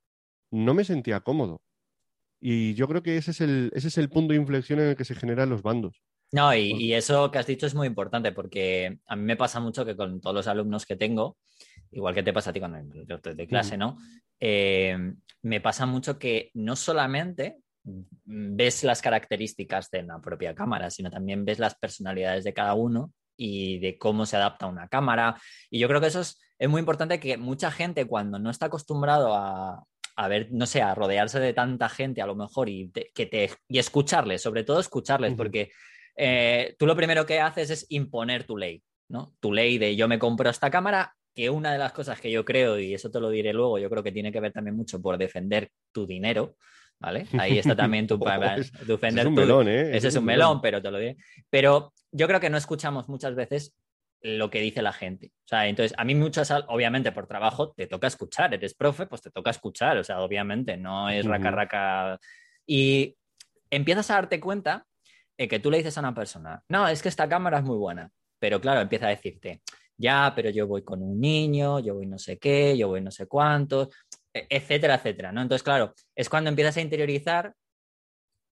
no 0.52 0.74
me 0.74 0.84
sentía 0.84 1.20
cómodo. 1.20 1.60
Y 2.40 2.74
yo 2.74 2.86
creo 2.86 3.02
que 3.02 3.16
ese 3.16 3.32
es 3.32 3.40
el, 3.40 3.72
ese 3.74 3.88
es 3.88 3.98
el 3.98 4.10
punto 4.10 4.32
de 4.32 4.38
inflexión 4.38 4.78
en 4.78 4.90
el 4.90 4.96
que 4.96 5.04
se 5.04 5.16
generan 5.16 5.50
los 5.50 5.62
bandos. 5.62 6.00
No, 6.32 6.54
y, 6.54 6.94
eso 6.94 7.30
que 7.30 7.38
has 7.38 7.46
dicho 7.46 7.66
es 7.66 7.74
muy 7.74 7.88
importante 7.88 8.32
porque 8.32 8.98
a 9.06 9.16
mí 9.16 9.22
me 9.22 9.36
pasa 9.36 9.58
mucho 9.58 9.84
que 9.84 9.96
con 9.96 10.20
todos 10.20 10.34
los 10.34 10.46
alumnos 10.46 10.86
que 10.86 10.96
tengo, 10.96 11.38
igual 11.90 12.14
que 12.14 12.22
te 12.22 12.32
pasa 12.32 12.50
a 12.50 12.52
ti 12.52 12.60
con 12.60 12.76
el 12.76 13.36
de 13.36 13.46
clase, 13.48 13.76
¿no? 13.76 13.96
Eh, 14.38 14.96
me 15.42 15.60
pasa 15.60 15.86
mucho 15.86 16.18
que 16.18 16.50
no 16.54 16.76
solamente 16.76 17.58
ves 17.82 18.84
las 18.84 19.02
características 19.02 19.90
de 19.90 20.02
la 20.02 20.20
propia 20.20 20.54
cámara, 20.54 20.90
sino 20.90 21.10
también 21.10 21.44
ves 21.44 21.58
las 21.58 21.74
personalidades 21.74 22.44
de 22.44 22.54
cada 22.54 22.74
uno 22.74 23.12
y 23.36 23.78
de 23.78 23.98
cómo 23.98 24.26
se 24.26 24.36
adapta 24.36 24.66
una 24.66 24.88
cámara. 24.88 25.40
Y 25.70 25.78
yo 25.78 25.88
creo 25.88 26.00
que 26.00 26.08
eso 26.08 26.20
es, 26.20 26.38
muy 26.68 26.80
importante 26.80 27.18
que 27.18 27.38
mucha 27.38 27.70
gente 27.70 28.04
cuando 28.04 28.38
no 28.38 28.50
está 28.50 28.66
acostumbrado 28.66 29.34
a, 29.34 30.28
ver, 30.28 30.48
no 30.52 30.66
sé, 30.66 30.82
a 30.82 30.94
rodearse 30.94 31.40
de 31.40 31.54
tanta 31.54 31.88
gente 31.88 32.20
a 32.20 32.26
lo 32.26 32.34
mejor 32.34 32.68
y, 32.68 32.92
que 33.14 33.26
te, 33.26 33.50
y 33.66 33.78
escucharles, 33.78 34.42
sobre 34.42 34.62
todo 34.62 34.78
escucharles, 34.78 35.34
porque 35.34 35.70
eh, 36.22 36.76
tú 36.78 36.86
lo 36.86 36.94
primero 36.94 37.24
que 37.24 37.40
haces 37.40 37.70
es 37.70 37.86
imponer 37.88 38.44
tu 38.44 38.58
ley, 38.58 38.82
¿no? 39.08 39.34
Tu 39.40 39.54
ley 39.54 39.78
de 39.78 39.96
yo 39.96 40.06
me 40.06 40.18
compro 40.18 40.50
esta 40.50 40.70
cámara, 40.70 41.16
que 41.34 41.48
una 41.48 41.72
de 41.72 41.78
las 41.78 41.92
cosas 41.92 42.20
que 42.20 42.30
yo 42.30 42.44
creo, 42.44 42.78
y 42.78 42.92
eso 42.92 43.10
te 43.10 43.20
lo 43.20 43.30
diré 43.30 43.54
luego, 43.54 43.78
yo 43.78 43.88
creo 43.88 44.02
que 44.02 44.12
tiene 44.12 44.30
que 44.30 44.38
ver 44.38 44.52
también 44.52 44.76
mucho 44.76 45.00
por 45.00 45.16
defender 45.16 45.70
tu 45.92 46.06
dinero, 46.06 46.56
¿vale? 46.98 47.26
Ahí 47.38 47.58
está 47.58 47.74
también 47.74 48.06
tu, 48.06 48.18
defender 48.86 49.20
es 49.20 49.26
un 49.28 49.34
melón, 49.34 49.68
¿eh? 49.68 49.96
Ese 49.96 50.08
es 50.08 50.16
un 50.16 50.26
melón, 50.26 50.60
pero 50.60 50.82
te 50.82 50.90
lo 50.90 50.98
diré. 50.98 51.16
Pero 51.48 51.94
yo 52.12 52.26
creo 52.26 52.38
que 52.38 52.50
no 52.50 52.58
escuchamos 52.58 53.08
muchas 53.08 53.34
veces 53.34 53.74
lo 54.20 54.50
que 54.50 54.60
dice 54.60 54.82
la 54.82 54.92
gente. 54.92 55.32
O 55.46 55.48
sea, 55.48 55.68
entonces 55.68 55.96
a 55.96 56.04
mí 56.04 56.14
muchas, 56.14 56.52
obviamente 56.68 57.12
por 57.12 57.28
trabajo 57.28 57.72
te 57.72 57.86
toca 57.86 58.08
escuchar, 58.08 58.52
eres 58.52 58.74
profe, 58.74 59.06
pues 59.06 59.22
te 59.22 59.30
toca 59.30 59.52
escuchar, 59.52 59.96
o 59.96 60.04
sea, 60.04 60.20
obviamente, 60.20 60.76
no 60.76 61.08
es 61.08 61.24
raca 61.24 61.50
raca. 61.50 62.20
Y 62.66 63.16
empiezas 63.70 64.10
a 64.10 64.16
darte 64.16 64.38
cuenta 64.38 64.84
de 65.40 65.48
que 65.48 65.58
tú 65.58 65.70
le 65.70 65.78
dices 65.78 65.96
a 65.96 66.00
una 66.00 66.14
persona, 66.14 66.62
no, 66.68 66.86
es 66.86 67.00
que 67.00 67.08
esta 67.08 67.26
cámara 67.26 67.60
es 67.60 67.64
muy 67.64 67.78
buena, 67.78 68.12
pero 68.38 68.60
claro, 68.60 68.82
empieza 68.82 69.06
a 69.06 69.08
decirte, 69.08 69.62
ya, 69.96 70.34
pero 70.36 70.50
yo 70.50 70.66
voy 70.66 70.82
con 70.82 71.02
un 71.02 71.18
niño, 71.18 71.78
yo 71.78 71.94
voy 71.94 72.04
no 72.06 72.18
sé 72.18 72.38
qué, 72.38 72.76
yo 72.76 72.88
voy 72.88 73.00
no 73.00 73.10
sé 73.10 73.26
cuántos. 73.26 73.88
E-, 74.34 74.46
etcétera, 74.50 74.96
etcétera, 74.96 75.32
¿no? 75.32 75.40
Entonces, 75.40 75.62
claro, 75.62 75.94
es 76.14 76.28
cuando 76.28 76.50
empiezas 76.50 76.76
a 76.76 76.82
interiorizar 76.82 77.54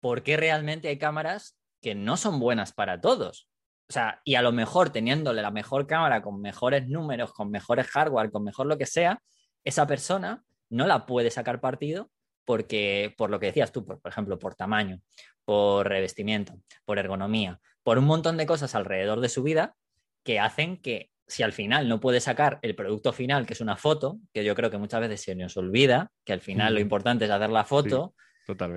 por 0.00 0.22
qué 0.22 0.38
realmente 0.38 0.88
hay 0.88 0.96
cámaras 0.96 1.58
que 1.82 1.94
no 1.94 2.16
son 2.16 2.40
buenas 2.40 2.72
para 2.72 3.02
todos. 3.02 3.50
O 3.90 3.92
sea, 3.92 4.22
y 4.24 4.36
a 4.36 4.42
lo 4.42 4.52
mejor 4.52 4.88
teniéndole 4.88 5.42
la 5.42 5.50
mejor 5.50 5.86
cámara 5.86 6.22
con 6.22 6.40
mejores 6.40 6.88
números, 6.88 7.34
con 7.34 7.50
mejores 7.50 7.86
hardware, 7.88 8.30
con 8.30 8.44
mejor 8.44 8.64
lo 8.64 8.78
que 8.78 8.86
sea, 8.86 9.20
esa 9.62 9.86
persona 9.86 10.42
no 10.70 10.86
la 10.86 11.04
puede 11.04 11.30
sacar 11.30 11.60
partido 11.60 12.10
porque, 12.48 13.14
por 13.18 13.28
lo 13.28 13.38
que 13.38 13.44
decías 13.44 13.72
tú, 13.72 13.84
por, 13.84 14.00
por 14.00 14.10
ejemplo, 14.10 14.38
por 14.38 14.54
tamaño, 14.54 15.02
por 15.44 15.86
revestimiento, 15.86 16.54
por 16.86 16.98
ergonomía, 16.98 17.60
por 17.82 17.98
un 17.98 18.06
montón 18.06 18.38
de 18.38 18.46
cosas 18.46 18.74
alrededor 18.74 19.20
de 19.20 19.28
su 19.28 19.42
vida 19.42 19.76
que 20.24 20.40
hacen 20.40 20.78
que 20.78 21.10
si 21.26 21.42
al 21.42 21.52
final 21.52 21.90
no 21.90 22.00
puede 22.00 22.20
sacar 22.20 22.58
el 22.62 22.74
producto 22.74 23.12
final, 23.12 23.44
que 23.44 23.52
es 23.52 23.60
una 23.60 23.76
foto, 23.76 24.18
que 24.32 24.46
yo 24.46 24.54
creo 24.54 24.70
que 24.70 24.78
muchas 24.78 24.98
veces 25.02 25.20
se 25.20 25.34
nos 25.34 25.58
olvida, 25.58 26.10
que 26.24 26.32
al 26.32 26.40
final 26.40 26.72
lo 26.72 26.80
importante 26.80 27.26
es 27.26 27.30
hacer 27.30 27.50
la 27.50 27.66
foto, 27.66 28.14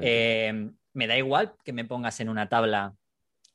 eh, 0.01 0.69
me 0.91 1.07
da 1.07 1.17
igual 1.17 1.53
que 1.63 1.71
me 1.71 1.85
pongas 1.85 2.19
en 2.19 2.27
una 2.27 2.49
tabla 2.49 2.93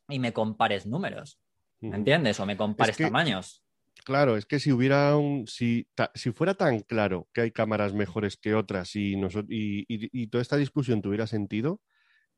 y 0.09 0.19
me 0.19 0.33
compares 0.33 0.87
números, 0.87 1.39
¿me 1.81 1.95
entiendes? 1.95 2.41
O 2.41 2.47
me 2.47 2.57
compares 2.57 2.97
tamaños. 2.97 3.63
Claro, 4.07 4.37
es 4.37 4.47
que 4.47 4.61
si 4.61 4.71
hubiera 4.71 5.17
un, 5.17 5.49
si, 5.49 5.89
si, 6.15 6.31
fuera 6.31 6.55
tan 6.55 6.81
claro 6.81 7.29
que 7.35 7.41
hay 7.41 7.51
cámaras 7.51 7.93
mejores 7.93 8.37
que 8.37 8.55
otras 8.55 8.95
y, 8.95 9.15
y, 9.15 9.87
y 9.89 10.27
toda 10.29 10.41
esta 10.41 10.57
discusión 10.57 11.03
tuviera 11.03 11.27
sentido, 11.27 11.83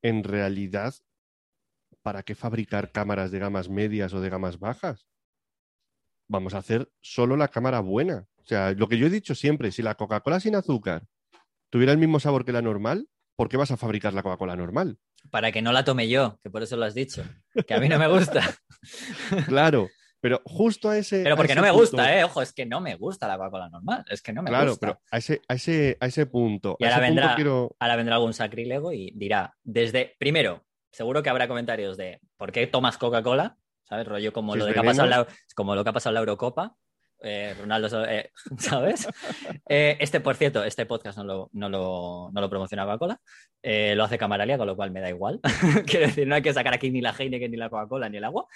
en 0.00 0.24
realidad, 0.24 0.94
¿para 2.02 2.22
qué 2.22 2.34
fabricar 2.34 2.90
cámaras 2.90 3.30
de 3.30 3.38
gamas 3.38 3.68
medias 3.68 4.14
o 4.14 4.20
de 4.22 4.30
gamas 4.30 4.58
bajas? 4.58 5.06
vamos 6.28 6.54
a 6.54 6.58
hacer 6.58 6.90
solo 7.00 7.36
la 7.36 7.48
cámara 7.48 7.80
buena. 7.80 8.26
O 8.36 8.44
sea, 8.44 8.72
lo 8.72 8.88
que 8.88 8.98
yo 8.98 9.06
he 9.06 9.10
dicho 9.10 9.34
siempre, 9.34 9.72
si 9.72 9.82
la 9.82 9.96
Coca-Cola 9.96 10.40
sin 10.40 10.54
azúcar 10.54 11.04
tuviera 11.70 11.92
el 11.92 11.98
mismo 11.98 12.20
sabor 12.20 12.44
que 12.44 12.52
la 12.52 12.62
normal, 12.62 13.08
¿por 13.34 13.48
qué 13.48 13.56
vas 13.56 13.70
a 13.70 13.76
fabricar 13.76 14.14
la 14.14 14.22
Coca-Cola 14.22 14.56
normal? 14.56 14.98
Para 15.30 15.50
que 15.50 15.62
no 15.62 15.72
la 15.72 15.84
tome 15.84 16.08
yo, 16.08 16.38
que 16.42 16.50
por 16.50 16.62
eso 16.62 16.76
lo 16.76 16.84
has 16.84 16.94
dicho, 16.94 17.24
que 17.66 17.74
a 17.74 17.80
mí 17.80 17.88
no 17.88 17.98
me 17.98 18.06
gusta. 18.06 18.42
claro, 19.46 19.88
pero 20.20 20.42
justo 20.44 20.90
a 20.90 20.98
ese. 20.98 21.22
Pero 21.22 21.36
porque 21.36 21.54
no 21.54 21.62
me 21.62 21.70
gusta, 21.70 22.18
¿eh? 22.18 22.24
Ojo, 22.24 22.42
es 22.42 22.52
que 22.52 22.66
no 22.66 22.80
me 22.80 22.96
gusta 22.96 23.28
la 23.28 23.36
Coca-Cola 23.36 23.68
normal, 23.68 24.04
es 24.10 24.22
que 24.22 24.32
no 24.32 24.42
me 24.42 24.50
gusta. 24.50 24.64
Claro, 24.64 24.76
pero 24.80 25.00
a 25.10 25.18
ese, 25.18 25.40
a 25.48 25.54
ese, 25.54 25.96
a 26.00 26.06
ese 26.06 26.26
punto. 26.26 26.76
Y 26.78 26.84
ahora, 26.84 27.00
vendrá, 27.00 27.36
ahora 27.78 27.96
vendrá 27.96 28.16
algún 28.16 28.34
sacrílego 28.34 28.92
y 28.92 29.12
dirá, 29.14 29.54
desde. 29.62 30.16
Primero, 30.18 30.64
seguro 30.90 31.22
que 31.22 31.30
habrá 31.30 31.48
comentarios 31.48 31.96
de 31.96 32.20
¿por 32.36 32.52
qué 32.52 32.66
tomas 32.66 32.98
Coca-Cola? 32.98 33.56
¿sabes? 33.88 34.06
Rollo 34.06 34.32
como, 34.32 34.54
lo, 34.54 34.66
de 34.66 34.74
que 34.74 34.80
ha 34.80 34.82
pasado 34.82 35.08
la, 35.08 35.26
como 35.54 35.74
lo 35.74 35.82
que 35.82 35.90
ha 35.90 35.92
pasado 35.92 36.10
en 36.10 36.14
la 36.14 36.20
Eurocopa. 36.20 36.76
Eh, 37.20 37.54
Ronaldo, 37.58 38.04
eh, 38.06 38.30
¿sabes? 38.58 39.08
Eh, 39.68 39.96
este, 40.00 40.20
por 40.20 40.36
cierto, 40.36 40.62
este 40.62 40.86
podcast 40.86 41.18
no 41.18 41.24
lo, 41.24 41.50
no 41.52 41.68
lo, 41.68 42.30
no 42.32 42.40
lo 42.40 42.50
promociona 42.50 42.84
Coca-Cola, 42.84 43.20
lo 43.62 44.04
hace 44.04 44.18
Camaralia, 44.18 44.56
con 44.56 44.66
lo 44.66 44.76
cual 44.76 44.90
me 44.90 45.00
da 45.00 45.08
igual. 45.08 45.40
Quiero 45.86 46.06
decir, 46.06 46.26
no 46.26 46.34
hay 46.34 46.42
que 46.42 46.52
sacar 46.52 46.74
aquí 46.74 46.90
ni 46.90 47.00
la 47.00 47.14
Heineken, 47.16 47.50
ni 47.50 47.56
la 47.56 47.70
Coca-Cola, 47.70 48.08
ni 48.08 48.18
el 48.18 48.24
agua. 48.24 48.46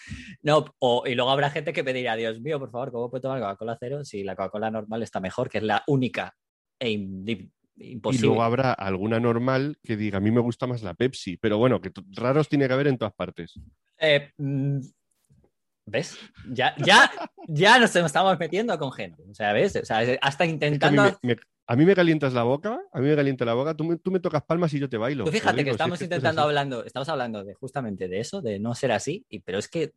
No, 0.43 0.65
y 1.05 1.15
luego 1.15 1.31
habrá 1.31 1.51
gente 1.51 1.73
que 1.73 1.85
pedirá, 1.85 2.17
Dios 2.17 2.41
mío, 2.41 2.59
por 2.59 2.71
favor, 2.71 2.93
¿cómo 2.93 3.11
puedo 3.11 3.23
tomar 3.23 3.41
Coca-Cola 3.41 3.77
cero 3.81 4.05
si 4.05 4.23
la 4.23 4.37
Coca-Cola 4.37 4.71
normal 4.71 5.03
está 5.03 5.21
mejor, 5.21 5.49
que 5.49 5.59
es 5.59 5.65
la 5.65 5.83
única 5.89 6.37
e 6.79 6.91
imposible? 6.91 8.27
Y 8.27 8.29
luego 8.29 8.43
habrá 8.43 8.73
alguna 8.73 9.19
normal 9.19 9.77
que 9.83 9.97
diga, 9.97 10.19
a 10.19 10.21
mí 10.21 10.31
me 10.31 10.41
gusta 10.41 10.69
más 10.69 10.83
la 10.83 10.95
Pepsi, 10.95 11.37
pero 11.37 11.59
bueno, 11.59 11.81
que 11.81 11.91
raros 12.13 12.49
tiene 12.49 12.69
que 12.69 12.75
haber 12.75 12.87
en 12.87 12.99
todas 12.99 13.15
partes. 13.15 13.59
Mm, 14.39 14.81
¿Ves? 15.85 16.17
Ya, 16.49 16.75
ya, 16.79 17.11
ya 17.49 17.79
nos 17.79 17.95
estamos 17.95 18.39
metiendo 18.39 18.79
con 18.79 18.93
género. 18.93 19.25
O 19.31 19.35
sea, 19.35 19.53
¿ves? 19.53 19.77
O 19.77 19.85
sea, 19.85 20.01
hasta 20.21 20.47
intentando. 20.47 21.19
me, 21.23 21.37
A 21.67 21.77
mí 21.77 21.85
me 21.85 21.95
calientas 21.95 22.33
la 22.33 22.45
boca, 22.45 22.81
a 22.93 23.01
mí 23.01 23.09
me 23.09 23.17
calienta 23.17 23.45
la 23.45 23.55
boca, 23.55 23.75
tú 23.75 23.85
me, 23.85 23.97
tú 23.97 24.11
me 24.11 24.21
tocas 24.21 24.43
palmas 24.43 24.73
y 24.75 24.79
yo 24.79 24.89
te 24.89 24.97
bailo. 24.97 25.25
Tú 25.25 25.31
Te 25.31 25.39
fíjate 25.39 25.65
que 25.65 25.71
si 25.71 25.71
estamos 25.71 25.95
es 25.95 25.99
que 25.99 26.05
esto 26.05 26.15
es 26.15 26.19
intentando 26.19 26.43
hablando, 26.43 26.85
estamos 26.85 27.09
hablando 27.09 27.45
de 27.45 27.55
justamente 27.55 28.09
de 28.09 28.21
eso, 28.21 28.43
de 28.43 28.59
no 28.59 28.75
ser 28.75 28.93
así, 28.93 29.27
y, 29.29 29.41
pero 29.41 29.59
es 29.59 29.69
que 29.69 29.93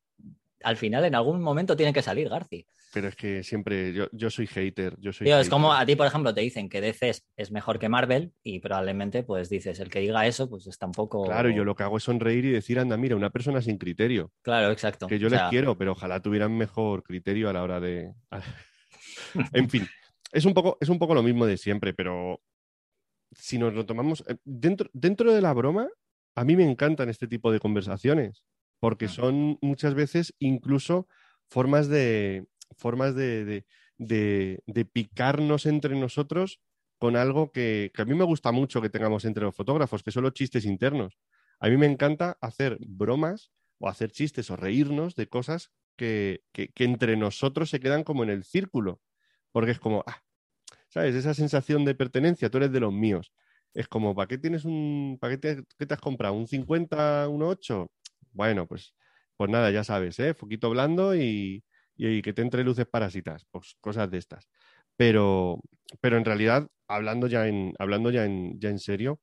al 0.65 0.77
final 0.77 1.05
en 1.05 1.15
algún 1.15 1.41
momento 1.41 1.75
tiene 1.77 1.93
que 1.93 2.01
salir 2.01 2.27
Garci. 2.27 2.65
Pero 2.93 3.09
es 3.09 3.15
que 3.15 3.43
siempre, 3.43 3.93
yo, 3.93 4.07
yo 4.13 4.29
soy 4.29 4.47
hater, 4.47 4.95
yo 4.99 5.11
soy 5.11 5.25
Tío, 5.25 5.37
es 5.37 5.49
como 5.49 5.73
a 5.73 5.85
ti, 5.85 5.95
por 5.95 6.07
ejemplo, 6.07 6.33
te 6.33 6.41
dicen 6.41 6.69
que 6.69 6.79
DC 6.81 7.09
es, 7.09 7.25
es 7.35 7.51
mejor 7.51 7.77
que 7.77 7.89
Marvel 7.89 8.31
y 8.41 8.59
probablemente 8.59 9.23
pues 9.23 9.49
dices, 9.49 9.79
el 9.79 9.89
que 9.89 9.99
diga 9.99 10.25
eso 10.25 10.49
pues 10.49 10.65
está 10.67 10.85
un 10.85 10.93
poco... 10.93 11.25
Claro, 11.25 11.49
yo 11.49 11.65
lo 11.65 11.75
que 11.75 11.83
hago 11.83 11.97
es 11.97 12.03
sonreír 12.03 12.45
y 12.45 12.51
decir, 12.51 12.79
anda, 12.79 12.95
mira, 12.95 13.15
una 13.15 13.29
persona 13.29 13.61
sin 13.61 13.77
criterio. 13.77 14.31
Claro, 14.41 14.71
exacto. 14.71 15.07
Que 15.07 15.19
yo 15.19 15.27
O 15.27 15.29
sea, 15.29 15.43
les 15.43 15.49
quiero, 15.49 15.77
pero 15.77 15.91
ojalá 15.91 16.21
tuvieran 16.21 16.57
mejor 16.57 17.03
criterio 17.03 17.49
a 17.49 17.53
la 17.53 17.63
hora 17.63 17.79
de. 17.81 18.13
en 19.53 19.69
fin, 19.69 19.85
es 20.31 20.45
un 20.45 20.53
poco, 20.53 20.77
es 20.79 20.89
un 20.89 20.97
poco 20.97 21.13
lo 21.13 21.23
mismo 21.23 21.45
de 21.45 21.57
siempre, 21.57 21.93
pero 21.93 22.41
si 23.33 23.57
nos 23.57 23.73
lo 23.73 23.85
tomamos. 23.85 24.23
eh, 24.27 24.37
Dentro, 24.45 24.89
dentro 24.93 25.33
de 25.33 25.41
la 25.41 25.53
broma, 25.53 25.89
a 26.35 26.43
mí 26.45 26.55
me 26.55 26.69
encantan 26.69 27.09
este 27.09 27.27
tipo 27.27 27.51
de 27.51 27.59
conversaciones, 27.59 28.43
porque 28.85 29.07
son 29.07 29.57
muchas 29.61 29.93
veces 29.95 30.33
incluso 30.39 31.07
formas 31.47 31.87
de. 31.87 32.45
formas 32.77 33.15
de, 33.15 33.45
de- 33.45 33.65
de- 33.97 34.59
de 34.67 34.85
picarnos 34.85 35.65
entre 35.65 35.95
nosotros 35.95 36.59
con 36.97 37.15
algo 37.15 37.51
que, 37.51 37.91
que 37.93 38.01
a 38.01 38.05
mí 38.05 38.13
me 38.15 38.25
gusta 38.25 38.51
mucho 38.51 38.81
que 38.81 38.89
tengamos 38.89 39.25
entre 39.25 39.43
los 39.45 39.55
fotógrafos, 39.55 40.03
que 40.03 40.11
son 40.11 40.23
los 40.23 40.33
chistes 40.33 40.65
internos. 40.65 41.17
A 41.59 41.69
mí 41.69 41.77
me 41.77 41.85
encanta 41.85 42.37
hacer 42.41 42.77
bromas 42.81 43.51
o 43.79 43.87
hacer 43.89 44.11
chistes 44.11 44.49
o 44.51 44.55
reírnos 44.57 45.15
de 45.15 45.27
cosas 45.27 45.71
que, 45.97 46.43
que- 46.53 46.69
que 46.69 46.83
entre 46.85 47.17
nosotros 47.17 47.69
se 47.69 47.79
quedan 47.79 48.03
como 48.03 48.23
en 48.23 48.29
el 48.29 48.43
círculo. 48.43 49.01
Porque 49.53 49.71
es 49.71 49.79
como, 49.79 50.03
ah, 50.07 50.23
¿sabes? 50.89 51.15
Esa 51.15 51.33
sensación 51.33 51.85
de 51.85 51.95
pertenencia, 51.95 52.49
tú 52.49 52.57
eres 52.59 52.71
de 52.73 52.79
los 52.81 52.93
míos. 52.93 53.33
Es 53.73 53.87
como, 53.87 54.15
¿para 54.15 54.27
qué 54.27 54.37
tienes 54.37 54.65
un, 54.65 55.17
para 55.21 55.33
qué 55.33 55.37
te, 55.39 55.63
qué 55.77 55.85
te 55.85 55.93
has 55.95 56.01
comprado? 56.01 56.35
¿Un 56.35 56.47
50, 56.47 57.27
un 57.29 57.43
8? 57.43 57.91
Bueno, 58.35 58.67
pues, 58.67 58.93
pues 59.37 59.49
nada, 59.49 59.71
ya 59.71 59.83
sabes, 59.83 60.19
¿eh? 60.19 60.33
Foquito 60.33 60.69
blando 60.69 61.15
y, 61.15 61.63
y 61.95 62.21
que 62.21 62.33
te 62.33 62.41
entre 62.41 62.63
luces 62.63 62.85
parásitas, 62.85 63.45
pues 63.49 63.75
cosas 63.79 64.11
de 64.11 64.17
estas. 64.17 64.49
Pero, 64.97 65.61
pero 66.01 66.17
en 66.17 66.25
realidad, 66.25 66.67
hablando 66.87 67.27
ya 67.27 67.47
en, 67.47 67.73
hablando 67.79 68.11
ya 68.11 68.25
en, 68.25 68.59
ya 68.59 68.69
en 68.69 68.79
serio, 68.79 69.21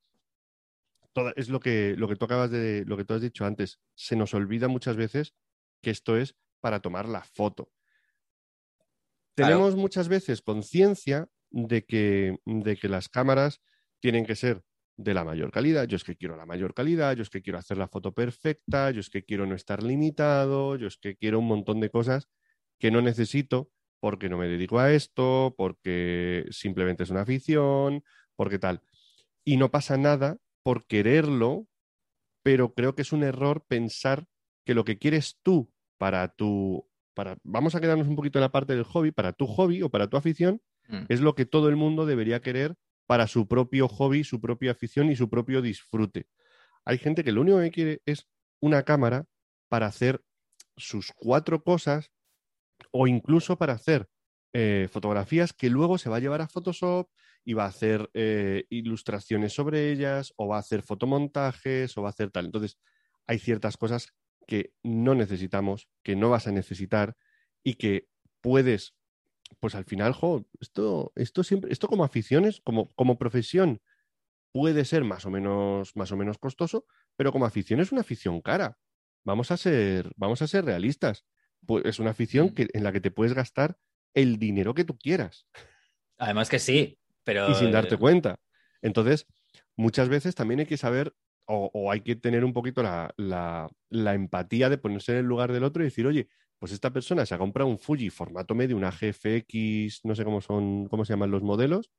es 1.37 1.51
lo 1.51 1.61
que, 1.61 1.95
lo 1.99 2.09
que 2.09 2.17
tú 2.17 2.25
acabas 2.25 2.51
de, 2.51 2.85
lo 2.87 2.97
que 2.97 3.05
tú 3.05 3.13
has 3.13 3.21
dicho 3.21 3.45
antes. 3.45 3.79
Se 3.95 4.17
nos 4.17 4.33
olvida 4.33 4.69
muchas 4.69 4.97
veces 4.97 5.35
que 5.83 5.91
esto 5.91 6.17
es 6.17 6.35
para 6.61 6.81
tomar 6.81 7.07
la 7.07 7.23
foto. 7.23 7.71
Claro. 9.35 9.53
Tenemos 9.53 9.77
muchas 9.77 10.09
veces 10.09 10.41
conciencia 10.41 11.29
de 11.51 11.85
que, 11.85 12.39
de 12.47 12.77
que 12.79 12.89
las 12.89 13.11
cámaras 13.11 13.61
tienen 14.01 14.25
que 14.25 14.37
ser 14.37 14.63
de 15.03 15.15
la 15.15 15.25
mayor 15.25 15.51
calidad. 15.51 15.87
Yo 15.87 15.97
es 15.97 16.05
que 16.05 16.17
quiero 16.17 16.37
la 16.37 16.47
mayor 16.47 16.75
calidad, 16.75 17.17
yo 17.17 17.23
es 17.23 17.31
que 17.31 17.43
quiero 17.43 17.59
hacer 17.59 17.79
la 17.79 17.89
foto 17.89 18.13
perfecta, 18.13 18.91
yo 18.91 19.01
es 19.01 19.11
que 19.11 19.25
quiero 19.25 19.47
no 19.47 19.55
estar 19.55 19.83
limitado, 19.83 20.77
yo 20.77 20.87
es 20.87 20.97
que 20.97 21.17
quiero 21.17 21.39
un 21.39 21.47
montón 21.47 21.81
de 21.81 21.91
cosas 21.91 22.29
que 22.79 22.91
no 22.91 23.01
necesito 23.01 23.71
porque 24.01 24.29
no 24.29 24.37
me 24.37 24.49
dedico 24.49 24.81
a 24.81 24.93
esto, 24.93 25.55
porque 25.57 26.45
simplemente 26.51 27.05
es 27.05 27.11
una 27.11 27.21
afición, 27.21 28.03
porque 28.35 28.59
tal. 28.59 28.83
Y 29.45 29.57
no 29.57 29.71
pasa 29.71 29.97
nada 29.97 30.39
por 30.65 30.87
quererlo, 30.87 31.69
pero 32.43 32.75
creo 32.75 32.95
que 32.97 33.03
es 33.03 33.13
un 33.13 33.23
error 33.23 33.65
pensar 33.67 34.27
que 34.65 34.75
lo 34.75 34.85
que 34.85 34.99
quieres 34.99 35.39
tú 35.43 35.71
para 35.99 36.27
tu, 36.35 36.89
para, 37.15 37.39
vamos 37.45 37.77
a 37.77 37.81
quedarnos 37.81 38.09
un 38.09 38.17
poquito 38.17 38.39
en 38.39 38.43
la 38.43 38.51
parte 38.53 38.75
del 38.75 38.85
hobby, 38.85 39.13
para 39.13 39.33
tu 39.33 39.47
hobby 39.47 39.83
o 39.83 39.89
para 39.89 40.09
tu 40.09 40.17
afición, 40.17 40.61
mm, 40.89 41.05
es 41.09 41.21
lo 41.21 41.37
que 41.37 41.47
todo 41.47 41.69
el 41.69 41.77
mundo 41.77 42.07
debería 42.07 42.41
querer 42.41 42.75
para 43.07 43.27
su 43.27 43.47
propio 43.47 43.89
hobby, 43.89 44.25
su 44.25 44.41
propia 44.41 44.73
afición 44.73 45.11
y 45.11 45.17
su 45.17 45.29
propio 45.29 45.63
disfrute. 45.63 46.27
Hay 46.85 46.99
gente 46.99 47.25
que 47.25 47.33
lo 47.33 47.43
único 47.43 47.61
que 47.61 47.71
quiere 47.71 48.03
es 48.07 48.29
una 48.61 48.83
cámara 48.85 49.27
para 49.69 49.87
hacer 49.87 50.23
sus 50.77 51.13
cuatro 51.15 51.63
cosas 51.63 52.11
o 52.91 53.07
incluso 53.07 53.57
para 53.57 53.75
hacer 53.75 54.09
eh, 54.55 54.89
fotografías 54.91 55.53
que 55.53 55.71
luego 55.71 55.97
se 55.97 56.11
va 56.11 56.17
a 56.17 56.21
llevar 56.21 56.43
a 56.43 56.49
Photoshop 56.49 57.09
y 57.45 57.55
va 57.55 57.65
a 57.65 57.69
hacer 57.69 58.11
eh, 58.15 58.65
ilustraciones 58.69 59.55
sobre 59.55 59.91
ellas 59.91 60.33
o 60.37 60.49
va 60.49 60.57
a 60.57 60.61
hacer 60.61 60.83
fotomontajes 60.83 61.97
o 61.97 62.03
va 62.03 62.09
a 62.09 62.11
hacer 62.11 62.31
tal. 62.31 62.47
Entonces, 62.47 62.79
hay 63.27 63.39
ciertas 63.39 63.77
cosas 63.77 64.09
que 64.47 64.73
no 64.83 65.15
necesitamos, 65.15 65.89
que 66.03 66.17
no 66.17 66.31
vas 66.31 66.47
a 66.47 66.53
necesitar 66.53 67.17
y 67.65 67.75
que 67.75 68.09
puedes, 68.41 68.95
pues 69.61 69.75
al 69.75 69.85
final, 69.85 70.13
jo, 70.13 70.47
esto, 70.61 71.13
esto 71.17 71.43
siempre, 71.45 71.73
esto 71.73 71.89
como 71.89 72.05
aficiones, 72.05 72.61
como, 72.65 72.89
como 72.95 73.19
profesión, 73.19 73.81
puede 74.53 74.85
ser 74.85 75.05
más 75.05 75.27
o 75.27 75.31
menos, 75.31 75.97
más 75.97 76.13
o 76.13 76.17
menos 76.17 76.39
costoso, 76.39 76.87
pero 77.17 77.33
como 77.33 77.47
afición 77.47 77.81
es 77.81 77.93
una 77.93 78.03
afición 78.03 78.41
cara. 78.43 78.79
Vamos 79.25 79.51
a 79.51 79.57
ser, 79.57 80.13
vamos 80.17 80.43
a 80.43 80.47
ser 80.49 80.65
realistas. 80.65 81.25
Pues 81.67 81.85
es 81.87 81.99
una 82.01 82.11
afición 82.11 82.49
Mm. 82.49 82.55
que, 82.55 82.69
en 82.73 82.85
la 82.85 82.93
que 82.93 83.01
te 83.01 83.11
puedes 83.11 83.35
gastar 83.35 83.79
el 84.15 84.39
dinero 84.39 84.75
que 84.75 84.85
tú 84.85 84.99
quieras 84.99 85.47
Además 86.19 86.49
que 86.49 86.59
sí, 86.59 86.99
pero... 87.25 87.51
y 87.51 87.55
sin 87.55 87.73
darte 87.73 87.97
cuenta. 87.97 88.41
Entonces, 88.83 89.27
muchas 89.77 90.09
veces 90.09 90.35
también 90.35 90.61
hay 90.61 90.67
que 90.67 90.77
saber 90.77 91.15
o, 91.47 91.71
o 91.73 91.91
hay 91.91 92.01
que 92.03 92.17
tener 92.17 92.45
un 92.45 92.53
poquito 92.53 92.83
la, 92.83 93.13
la- 93.17 93.69
la 93.91 94.15
empatía 94.15 94.69
de 94.69 94.79
ponerse 94.79 95.13
en 95.13 95.19
el 95.19 95.27
lugar 95.27 95.53
del 95.53 95.65
otro 95.65 95.83
y 95.83 95.87
decir, 95.87 96.07
oye, 96.07 96.29
pues 96.63 96.71
esta 96.71 96.93
persona 96.93 97.27
se 97.27 97.35
ha 97.35 97.39
comprado 97.39 97.69
un 97.69 97.77
Fuji 97.77 98.09
formato 98.09 98.55
medio, 98.55 98.77
una 98.77 98.93
GFX, 98.93 100.05
no 100.05 100.15
sé 100.15 100.23
cómo 100.23 100.41
son, 100.41 100.87
cómo 100.87 101.05
se 101.05 101.13
llaman 101.13 101.33
los 101.33 101.43
modelos, 101.43 101.91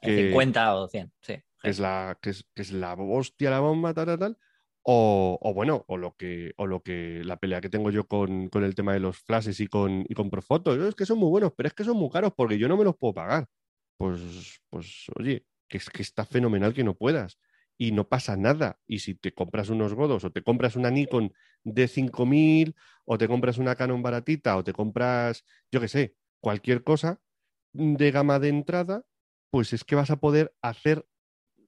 que- 0.00 0.28
50 0.28 0.76
o 0.76 0.86
100, 0.86 1.12
sí. 1.20 1.42
que 1.60 1.68
es 1.68 1.80
la, 1.80 2.16
que 2.22 2.30
es, 2.30 2.46
que 2.54 2.62
es 2.62 2.70
la 2.70 2.94
hostia, 2.94 3.50
la 3.50 3.58
bomba, 3.58 3.92
tal, 3.92 4.06
tal, 4.06 4.18
tal. 4.20 4.38
O, 4.84 5.36
o 5.42 5.52
bueno, 5.52 5.84
o 5.88 5.96
lo 5.96 6.14
que, 6.14 6.52
o 6.58 6.68
lo 6.68 6.80
que 6.80 7.22
la 7.24 7.38
pelea 7.38 7.60
que 7.60 7.68
tengo 7.68 7.90
yo 7.90 8.06
con, 8.06 8.48
con 8.50 8.62
el 8.62 8.76
tema 8.76 8.92
de 8.92 9.00
los 9.00 9.18
flashes 9.18 9.58
y 9.58 9.66
con, 9.66 10.04
y 10.08 10.14
con 10.14 10.30
Profoto. 10.30 10.86
Es 10.86 10.94
que 10.94 11.06
son 11.06 11.18
muy 11.18 11.30
buenos, 11.30 11.50
pero 11.56 11.66
es 11.66 11.74
que 11.74 11.82
son 11.82 11.96
muy 11.96 12.08
caros 12.08 12.34
porque 12.36 12.56
yo 12.56 12.68
no 12.68 12.76
me 12.76 12.84
los 12.84 12.96
puedo 12.96 13.14
pagar. 13.14 13.48
Pues, 13.96 14.60
pues 14.70 15.06
oye, 15.18 15.44
que 15.66 15.78
es 15.78 15.90
que 15.90 16.02
está 16.02 16.24
fenomenal 16.24 16.72
que 16.72 16.84
no 16.84 16.94
puedas. 16.94 17.36
Y 17.76 17.92
no 17.92 18.08
pasa 18.08 18.36
nada. 18.36 18.80
Y 18.86 19.00
si 19.00 19.14
te 19.14 19.34
compras 19.34 19.68
unos 19.68 19.94
godos 19.94 20.24
o 20.24 20.30
te 20.30 20.42
compras 20.42 20.76
una 20.76 20.90
Nikon 20.90 21.32
de 21.64 21.88
5000 21.88 22.76
o 23.04 23.18
te 23.18 23.28
compras 23.28 23.58
una 23.58 23.74
Canon 23.74 24.02
baratita 24.02 24.56
o 24.56 24.64
te 24.64 24.72
compras, 24.72 25.44
yo 25.70 25.80
qué 25.80 25.88
sé, 25.88 26.16
cualquier 26.40 26.84
cosa 26.84 27.20
de 27.72 28.10
gama 28.10 28.38
de 28.38 28.48
entrada, 28.48 29.04
pues 29.50 29.72
es 29.72 29.84
que 29.84 29.96
vas 29.96 30.10
a 30.10 30.20
poder 30.20 30.54
hacer 30.62 31.06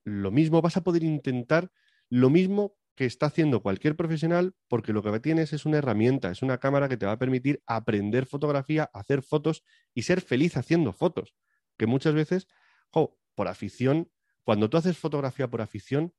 lo 0.05 0.31
mismo, 0.31 0.61
vas 0.61 0.77
a 0.77 0.83
poder 0.83 1.03
intentar 1.03 1.71
lo 2.09 2.29
mismo 2.29 2.77
que 2.95 3.05
está 3.05 3.27
haciendo 3.27 3.61
cualquier 3.61 3.95
profesional, 3.95 4.55
porque 4.67 4.91
lo 4.91 5.03
que 5.03 5.19
tienes 5.19 5.53
es 5.53 5.65
una 5.65 5.77
herramienta, 5.77 6.31
es 6.31 6.41
una 6.41 6.57
cámara 6.57 6.89
que 6.89 6.97
te 6.97 7.05
va 7.05 7.11
a 7.11 7.19
permitir 7.19 7.61
aprender 7.67 8.25
fotografía, 8.25 8.89
hacer 8.91 9.21
fotos 9.21 9.63
y 9.93 10.01
ser 10.01 10.21
feliz 10.21 10.57
haciendo 10.57 10.93
fotos. 10.93 11.35
Que 11.77 11.85
muchas 11.85 12.15
veces, 12.15 12.47
jo, 12.89 13.19
por 13.35 13.47
afición, 13.47 14.09
cuando 14.47 14.69
tú 14.69 14.77
haces 14.77 14.97
fotografía 14.97 15.49
por 15.49 15.61
afición, 15.61 16.13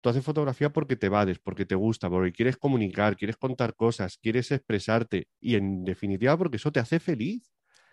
tú 0.00 0.08
haces 0.08 0.24
fotografía 0.24 0.72
porque 0.72 0.94
te 0.94 1.08
vades, 1.08 1.40
porque 1.40 1.66
te 1.66 1.74
gusta, 1.74 2.08
porque 2.08 2.30
quieres 2.30 2.56
comunicar, 2.56 3.16
quieres 3.16 3.36
contar 3.36 3.74
cosas, 3.74 4.18
quieres 4.18 4.52
expresarte 4.52 5.26
y 5.40 5.56
en 5.56 5.82
definitiva 5.82 6.36
porque 6.36 6.58
eso 6.58 6.70
te 6.70 6.78
hace 6.78 7.00
feliz. 7.00 7.42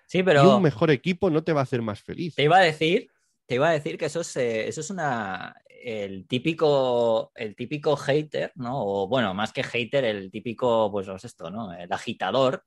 Sí, 0.06 0.20
Y 0.20 0.24
pero 0.24 0.58
un 0.58 0.62
mejor 0.62 0.92
equipo 0.92 1.32
no 1.32 1.44
te 1.44 1.54
va 1.54 1.62
a 1.62 1.64
hacer 1.64 1.82
más 1.82 2.04
feliz. 2.04 2.36
te 2.36 2.44
iba 2.44 2.58
a 2.58 2.62
decir, 2.62 3.10
te 3.48 3.56
iba 3.56 3.68
a 3.68 3.72
decir 3.72 3.98
que 3.98 4.06
eso 4.06 4.22
es, 4.22 4.38
eh, 4.38 4.68
eso 4.68 4.82
es 4.82 4.92
una 4.92 5.56
el 5.68 6.28
típico, 6.28 7.32
el 7.34 7.56
típico 7.56 7.96
hater, 7.96 8.52
¿no? 8.58 8.86
O 8.86 9.08
bueno, 9.08 9.34
más 9.34 9.52
que 9.52 9.64
hater, 9.64 10.06
el 10.06 10.30
típico, 10.30 10.92
pues 10.92 11.08
esto, 11.24 11.50
¿no? 11.50 11.74
El 11.74 11.92
agitador. 11.92 12.64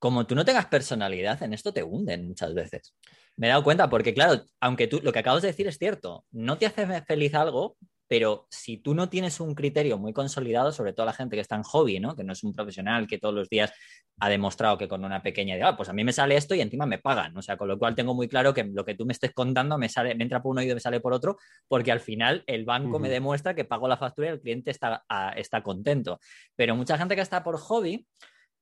Como 0.00 0.26
tú 0.26 0.34
no 0.34 0.44
tengas 0.46 0.66
personalidad, 0.66 1.40
en 1.42 1.52
esto 1.52 1.72
te 1.72 1.82
hunden 1.82 2.26
muchas 2.26 2.54
veces. 2.54 2.94
Me 3.36 3.46
he 3.46 3.50
dado 3.50 3.62
cuenta 3.62 3.88
porque, 3.88 4.14
claro, 4.14 4.42
aunque 4.58 4.86
tú 4.86 4.98
lo 5.02 5.12
que 5.12 5.18
acabas 5.18 5.42
de 5.42 5.48
decir 5.48 5.66
es 5.68 5.78
cierto, 5.78 6.24
no 6.32 6.56
te 6.56 6.66
hace 6.66 7.02
feliz 7.02 7.34
algo, 7.34 7.76
pero 8.08 8.48
si 8.50 8.78
tú 8.78 8.94
no 8.94 9.10
tienes 9.10 9.38
un 9.40 9.54
criterio 9.54 9.98
muy 9.98 10.12
consolidado, 10.14 10.72
sobre 10.72 10.94
todo 10.94 11.04
la 11.06 11.12
gente 11.12 11.36
que 11.36 11.42
está 11.42 11.54
en 11.54 11.62
hobby, 11.62 12.00
¿no? 12.00 12.16
Que 12.16 12.24
no 12.24 12.32
es 12.32 12.42
un 12.42 12.52
profesional 12.52 13.06
que 13.06 13.18
todos 13.18 13.34
los 13.34 13.48
días 13.48 13.72
ha 14.18 14.28
demostrado 14.30 14.78
que 14.78 14.88
con 14.88 15.04
una 15.04 15.22
pequeña 15.22 15.54
idea, 15.54 15.68
"Ah, 15.68 15.76
pues 15.76 15.90
a 15.90 15.92
mí 15.92 16.02
me 16.02 16.12
sale 16.12 16.34
esto 16.34 16.54
y 16.54 16.60
encima 16.60 16.86
me 16.86 16.98
pagan. 16.98 17.36
O 17.36 17.42
sea, 17.42 17.56
con 17.58 17.68
lo 17.68 17.78
cual 17.78 17.94
tengo 17.94 18.14
muy 18.14 18.26
claro 18.26 18.52
que 18.54 18.64
lo 18.64 18.84
que 18.84 18.94
tú 18.94 19.04
me 19.06 19.12
estés 19.12 19.32
contando 19.32 19.78
me 19.78 19.88
sale, 19.88 20.14
me 20.14 20.24
entra 20.24 20.42
por 20.42 20.50
un 20.50 20.58
oído 20.58 20.72
y 20.72 20.74
me 20.74 20.80
sale 20.80 20.98
por 20.98 21.12
otro, 21.12 21.36
porque 21.68 21.92
al 21.92 22.00
final 22.00 22.42
el 22.46 22.64
banco 22.64 22.98
me 22.98 23.08
demuestra 23.10 23.54
que 23.54 23.64
pago 23.64 23.86
la 23.86 23.98
factura 23.98 24.28
y 24.28 24.30
el 24.32 24.40
cliente 24.40 24.70
está, 24.72 25.04
ah, 25.08 25.32
está 25.36 25.62
contento. 25.62 26.18
Pero 26.56 26.74
mucha 26.74 26.98
gente 26.98 27.14
que 27.14 27.20
está 27.22 27.44
por 27.44 27.58
hobby 27.58 28.06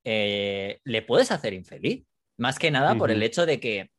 eh, 0.03 0.79
le 0.83 1.01
puedes 1.01 1.31
hacer 1.31 1.53
infeliz. 1.53 2.05
Más 2.37 2.57
que 2.57 2.71
nada 2.71 2.95
por 2.95 3.11
el 3.11 3.21
hecho 3.21 3.45
de 3.45 3.59
que, 3.59 3.89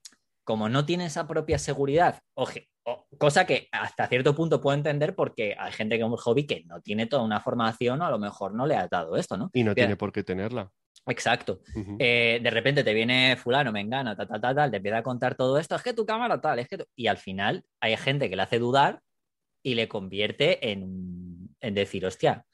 como 0.44 0.68
no 0.68 0.86
tiene 0.86 1.04
esa 1.06 1.26
propia 1.28 1.58
seguridad, 1.58 2.20
oje- 2.34 2.68
o- 2.84 3.06
cosa 3.18 3.44
que 3.46 3.68
hasta 3.70 4.06
cierto 4.08 4.34
punto 4.34 4.60
puedo 4.62 4.74
entender 4.76 5.14
porque 5.14 5.54
hay 5.58 5.72
gente 5.72 5.96
que 5.96 6.02
es 6.04 6.08
un 6.08 6.16
hobby 6.16 6.46
que 6.46 6.64
no 6.64 6.80
tiene 6.80 7.06
toda 7.06 7.22
una 7.22 7.40
formación 7.40 8.00
o 8.00 8.06
a 8.06 8.10
lo 8.10 8.18
mejor 8.18 8.54
no 8.54 8.66
le 8.66 8.76
ha 8.76 8.88
dado 8.88 9.16
esto, 9.16 9.36
¿no? 9.36 9.50
Y 9.52 9.62
no 9.62 9.74
Bien. 9.74 9.86
tiene 9.86 9.96
por 9.96 10.10
qué 10.10 10.24
tenerla. 10.24 10.72
Exacto. 11.06 11.60
Eh, 11.98 12.40
de 12.42 12.50
repente 12.50 12.82
te 12.84 12.94
viene 12.94 13.36
fulano, 13.36 13.72
mengano, 13.72 14.16
tal, 14.16 14.28
tal, 14.28 14.40
tal, 14.40 14.54
tal, 14.54 14.70
te 14.70 14.76
empieza 14.78 14.98
a 14.98 15.02
contar 15.02 15.34
todo 15.34 15.58
esto, 15.58 15.74
es 15.76 15.82
que 15.82 15.92
tu 15.92 16.06
cámara 16.06 16.40
tal, 16.40 16.58
es 16.58 16.68
que... 16.68 16.78
tu-". 16.78 16.86
Y 16.96 17.06
al 17.08 17.18
final 17.18 17.62
hay 17.80 17.96
gente 17.96 18.30
que 18.30 18.36
le 18.36 18.42
hace 18.42 18.58
dudar 18.58 19.00
y 19.62 19.74
le 19.74 19.88
convierte 19.88 20.70
en, 20.72 21.54
en 21.60 21.74
decir, 21.74 22.06
hostia, 22.06 22.44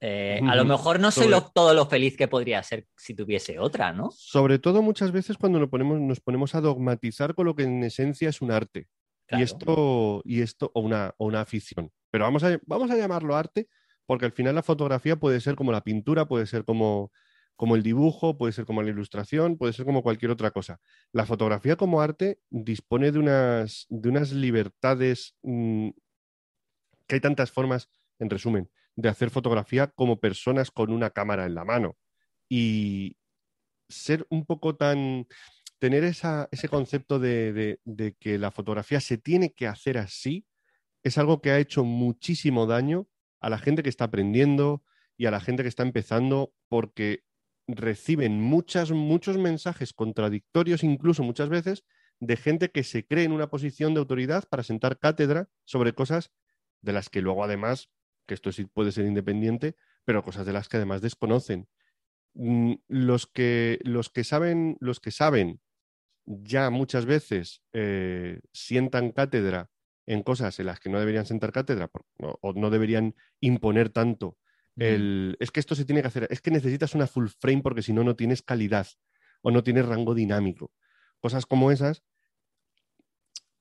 eh, 0.00 0.40
a 0.48 0.54
lo 0.54 0.64
mejor 0.64 1.00
no 1.00 1.10
soy 1.10 1.24
Sobre- 1.24 1.36
lo- 1.36 1.50
todo 1.52 1.74
lo 1.74 1.86
feliz 1.86 2.16
que 2.16 2.28
podría 2.28 2.62
ser 2.62 2.86
si 2.96 3.14
tuviese 3.14 3.58
otra, 3.58 3.92
¿no? 3.92 4.10
Sobre 4.12 4.58
todo 4.58 4.80
muchas 4.82 5.10
veces 5.12 5.36
cuando 5.36 5.58
nos 5.58 5.68
ponemos, 5.68 6.00
nos 6.00 6.20
ponemos 6.20 6.54
a 6.54 6.60
dogmatizar 6.60 7.34
con 7.34 7.46
lo 7.46 7.54
que 7.56 7.64
en 7.64 7.82
esencia 7.84 8.28
es 8.28 8.40
un 8.40 8.52
arte. 8.52 8.86
Claro. 9.26 9.40
Y 9.40 9.44
esto, 9.44 10.22
y 10.24 10.40
esto 10.40 10.70
o, 10.74 10.80
una, 10.80 11.14
o 11.18 11.26
una 11.26 11.40
afición. 11.42 11.90
Pero 12.10 12.24
vamos 12.24 12.42
a, 12.44 12.58
vamos 12.66 12.90
a 12.90 12.96
llamarlo 12.96 13.36
arte 13.36 13.68
porque 14.06 14.24
al 14.24 14.32
final 14.32 14.54
la 14.54 14.62
fotografía 14.62 15.16
puede 15.16 15.40
ser 15.40 15.54
como 15.54 15.70
la 15.72 15.82
pintura, 15.82 16.26
puede 16.26 16.46
ser 16.46 16.64
como, 16.64 17.12
como 17.56 17.76
el 17.76 17.82
dibujo, 17.82 18.38
puede 18.38 18.54
ser 18.54 18.64
como 18.64 18.82
la 18.82 18.88
ilustración, 18.88 19.58
puede 19.58 19.74
ser 19.74 19.84
como 19.84 20.02
cualquier 20.02 20.30
otra 20.30 20.50
cosa. 20.50 20.80
La 21.12 21.26
fotografía 21.26 21.76
como 21.76 22.00
arte 22.00 22.40
dispone 22.48 23.12
de 23.12 23.18
unas, 23.18 23.84
de 23.90 24.08
unas 24.08 24.32
libertades 24.32 25.34
mm, 25.42 25.90
que 27.06 27.14
hay 27.16 27.20
tantas 27.20 27.50
formas, 27.50 27.90
en 28.18 28.30
resumen, 28.30 28.70
de 28.98 29.08
hacer 29.08 29.30
fotografía 29.30 29.86
como 29.88 30.20
personas 30.20 30.72
con 30.72 30.92
una 30.92 31.10
cámara 31.10 31.46
en 31.46 31.54
la 31.54 31.64
mano. 31.64 31.96
Y 32.48 33.16
ser 33.88 34.26
un 34.30 34.46
poco 34.46 34.76
tan 34.76 35.26
tener 35.78 36.04
ese 36.04 36.68
concepto 36.68 37.18
de, 37.20 37.52
de- 37.52 37.80
de 37.84 38.14
que 38.14 38.38
la 38.38 38.50
fotografía 38.50 39.00
se 39.00 39.18
tiene 39.18 39.52
que 39.54 39.66
hacer 39.68 39.98
así 39.98 40.46
es 41.04 41.18
algo 41.18 41.40
que 41.42 41.50
ha 41.52 41.58
hecho 41.58 41.84
muchísimo 41.84 42.66
daño 42.66 43.08
a 43.40 43.50
la 43.50 43.58
gente 43.58 43.82
que 43.82 43.88
está 43.88 44.04
aprendiendo 44.04 44.82
y 45.16 45.26
a 45.26 45.30
la 45.30 45.40
gente 45.40 45.62
que 45.62 45.68
está 45.68 45.82
empezando 45.84 46.52
porque 46.68 47.24
reciben 47.68 48.40
muchas, 48.40 48.90
muchos 48.92 49.38
mensajes 49.38 49.92
contradictorios, 49.92 50.84
incluso 50.84 51.22
muchas 51.22 51.48
veces, 51.48 51.84
de 52.20 52.36
gente 52.36 52.70
que 52.70 52.84
se 52.84 53.06
cree 53.06 53.24
en 53.24 53.32
una 53.32 53.48
posición 53.50 53.94
de 53.94 54.00
autoridad 54.00 54.44
para 54.48 54.62
sentar 54.62 54.98
cátedra 54.98 55.48
sobre 55.64 55.94
cosas 55.94 56.32
de 56.82 56.92
las 56.92 57.10
que 57.10 57.22
luego 57.22 57.44
además, 57.44 57.90
que 58.28 58.34
esto 58.34 58.52
sí 58.52 58.66
puede 58.66 58.92
ser 58.92 59.06
independiente, 59.06 59.74
pero 60.04 60.22
cosas 60.22 60.46
de 60.46 60.52
las 60.52 60.68
que 60.68 60.76
además 60.76 61.02
desconocen. 61.02 61.68
Mm, 62.34 62.74
Los 62.88 63.26
que, 63.26 63.80
los 63.82 64.10
que 64.10 64.22
saben, 64.24 64.76
los 64.80 65.00
que 65.00 65.10
saben 65.10 65.60
ya 66.26 66.70
muchas 66.70 67.06
veces 67.06 67.62
eh, 67.72 68.40
sientan 68.52 69.12
cátedra 69.12 69.70
en 70.06 70.22
cosas 70.22 70.60
en 70.60 70.66
las 70.66 70.80
que 70.80 70.90
no 70.90 71.00
deberían 71.00 71.26
sentar 71.26 71.52
cátedra 71.52 71.88
por- 71.88 72.04
o 72.18 72.52
no 72.54 72.70
deberían 72.70 73.14
imponer 73.40 73.90
tanto. 73.90 74.36
El, 74.76 75.36
es 75.40 75.50
que 75.50 75.60
esto 75.60 75.74
se 75.74 75.84
tiene 75.84 76.02
que 76.02 76.08
hacer, 76.08 76.28
es 76.30 76.40
que 76.40 76.52
necesitas 76.52 76.94
una 76.94 77.08
full 77.08 77.28
frame 77.40 77.62
porque 77.62 77.82
si 77.82 77.92
no, 77.92 78.04
no 78.04 78.14
tienes 78.14 78.42
calidad 78.42 78.86
o 79.42 79.50
no 79.50 79.64
tienes 79.64 79.86
rango 79.86 80.14
dinámico. 80.14 80.72
Cosas 81.20 81.46
como 81.46 81.72
esas 81.72 82.04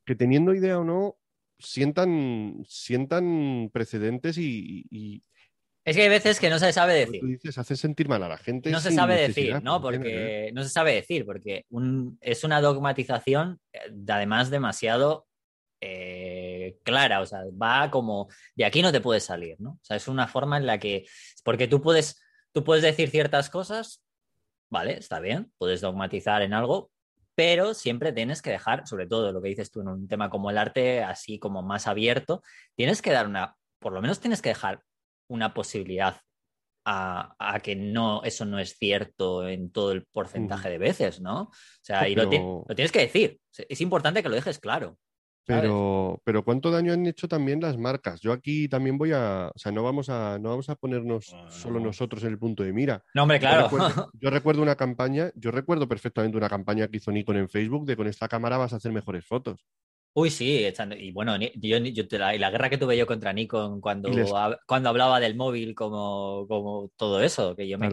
que 0.06 0.16
teniendo 0.16 0.54
idea 0.54 0.80
o 0.80 0.84
no, 0.84 1.18
sientan, 1.60 2.64
sientan 2.68 3.70
precedentes 3.74 4.38
y, 4.38 4.86
y- 4.90 5.24
Es 5.86 5.96
que 5.96 6.04
hay 6.04 6.10
veces 6.10 6.40
que 6.40 6.50
no 6.50 6.60
se 6.60 6.72
sabe 6.74 6.94
decir. 6.96 7.20
tú 7.22 7.28
dices, 7.28 7.58
hacen 7.58 7.78
sentir 7.78 8.08
mal 8.10 8.22
a 8.24 8.30
la 8.30 8.38
gente. 8.38 8.70
No 8.72 8.80
se 8.80 8.92
sabe 8.92 9.16
decir, 9.22 9.62
¿no? 9.64 9.82
Porque 9.82 10.52
no 10.54 10.64
se 10.64 10.70
sabe 10.70 10.94
decir, 10.94 11.26
porque 11.26 11.66
un- 11.70 12.18
es 12.22 12.44
una 12.44 12.62
dogmatización 12.62 13.60
eh, 13.74 13.80
además 14.10 14.50
demasiado 14.50 15.28
eh, 15.82 16.78
clara, 16.84 17.22
o 17.22 17.26
sea, 17.26 17.42
va 17.62 17.92
como 17.92 18.28
de 18.56 18.66
aquí 18.66 18.82
no 18.82 18.92
te 18.92 19.00
puedes 19.02 19.24
salir, 19.24 19.56
¿no? 19.60 19.72
O 19.74 19.80
sea, 19.84 19.96
es 19.98 20.08
una 20.08 20.28
forma 20.28 20.58
en 20.58 20.66
la 20.66 20.80
que, 20.80 21.06
porque 21.44 21.68
tú 21.68 21.82
puedes, 21.82 22.20
tú 22.52 22.64
puedes 22.64 22.84
decir 22.84 23.10
ciertas 23.12 23.50
cosas, 23.50 24.04
vale, 24.72 24.98
está 24.98 25.20
bien, 25.20 25.52
puedes 25.60 25.82
dogmatizar 25.82 26.42
en 26.42 26.54
algo, 26.54 26.92
pero 27.38 27.76
siempre 27.76 28.12
tienes 28.14 28.42
que 28.42 28.50
dejar, 28.50 28.88
sobre 28.88 29.06
todo 29.06 29.32
lo 29.32 29.44
que 29.44 29.50
dices 29.50 29.70
tú 29.70 29.82
en 29.82 29.90
un 29.90 30.08
tema 30.08 30.28
como 30.32 30.50
el 30.50 30.58
arte, 30.58 31.04
así 31.04 31.38
como 31.38 31.62
más 31.62 31.86
abierto, 31.86 32.42
tienes 32.76 33.04
que 33.04 33.12
dar 33.12 33.28
una, 33.28 33.56
por 33.80 33.94
lo 33.94 34.02
menos 34.02 34.20
tienes 34.20 34.42
que 34.42 34.50
dejar 34.50 34.82
una 35.30 35.54
posibilidad 35.54 36.20
a, 36.84 37.36
a 37.38 37.60
que 37.60 37.76
no, 37.76 38.24
eso 38.24 38.46
no 38.46 38.58
es 38.58 38.76
cierto 38.78 39.48
en 39.48 39.72
todo 39.72 39.92
el 39.92 40.06
porcentaje 40.08 40.70
de 40.70 40.78
veces, 40.80 41.22
¿no? 41.22 41.42
O 41.44 41.52
sea, 41.82 42.00
Jo, 42.02 42.08
y 42.08 42.16
lo, 42.16 42.28
ti- 42.30 42.38
pero- 42.38 42.66
lo 42.68 42.76
tienes 42.76 42.92
que 42.92 43.02
decir. 43.02 43.40
Es 43.70 43.82
importante 43.82 44.24
que 44.24 44.30
lo 44.30 44.36
dejes 44.36 44.58
claro. 44.58 44.98
Pero, 45.48 46.22
pero 46.26 46.44
cuánto 46.44 46.72
daño 46.72 46.92
han 46.94 47.06
hecho 47.06 47.28
también 47.28 47.62
las 47.62 47.78
marcas. 47.78 48.20
Yo 48.22 48.34
aquí 48.34 48.68
también 48.68 48.98
voy 48.98 49.12
a, 49.14 49.50
o 49.56 49.58
sea, 49.58 49.72
no 49.72 49.82
vamos 49.82 50.10
a, 50.10 50.38
no 50.40 50.50
vamos 50.50 50.70
a 50.70 50.76
ponernos 50.76 51.26
No, 51.32 51.38
no, 51.44 51.50
solo 51.50 51.80
no. 51.80 51.86
nosotros 51.86 52.24
en 52.24 52.32
el 52.32 52.40
punto 52.40 52.64
de 52.64 52.74
mira. 52.74 53.04
No, 53.14 53.24
hombre, 53.24 53.40
Yo 53.40 53.48
claro. 53.48 53.64
recuerdo, 53.64 53.88
yo 54.14 54.30
recuerdo 54.30 54.62
una 54.62 54.76
campaña, 54.76 55.32
yo 55.36 55.52
recuerdo 55.52 55.88
perfectamente 55.88 56.38
una 56.38 56.50
campaña 56.50 56.88
que 56.90 56.98
hizo 56.98 57.12
Nikon 57.12 57.38
en 57.38 57.50
Facebook 57.50 57.86
de 57.86 57.96
con 57.96 58.08
esta 58.08 58.28
cámara 58.28 58.58
vas 58.58 58.74
a 58.74 58.78
hacer 58.78 58.92
mejores 58.92 59.26
fotos. 59.26 59.66
Uy, 60.14 60.32
sí, 60.32 60.66
y 60.98 61.12
bueno, 61.12 61.38
yo, 61.38 61.78
yo 61.78 62.08
te 62.08 62.18
la, 62.18 62.36
y 62.36 62.40
la 62.40 62.50
guerra 62.50 62.72
que 62.72 62.80
tuve 62.80 62.98
yo 62.98 63.06
contra 63.06 63.34
Nikon 63.34 63.80
cuando, 63.80 64.10
les- 64.10 64.32
cuando 64.66 64.90
hablaba 64.90 65.20
del 65.20 65.36
móvil 65.36 65.76
como, 65.76 66.48
como 66.48 66.92
todo 66.98 67.22
eso, 67.22 67.56
que 67.56 67.68
yo 67.70 67.78
me. 67.78 67.90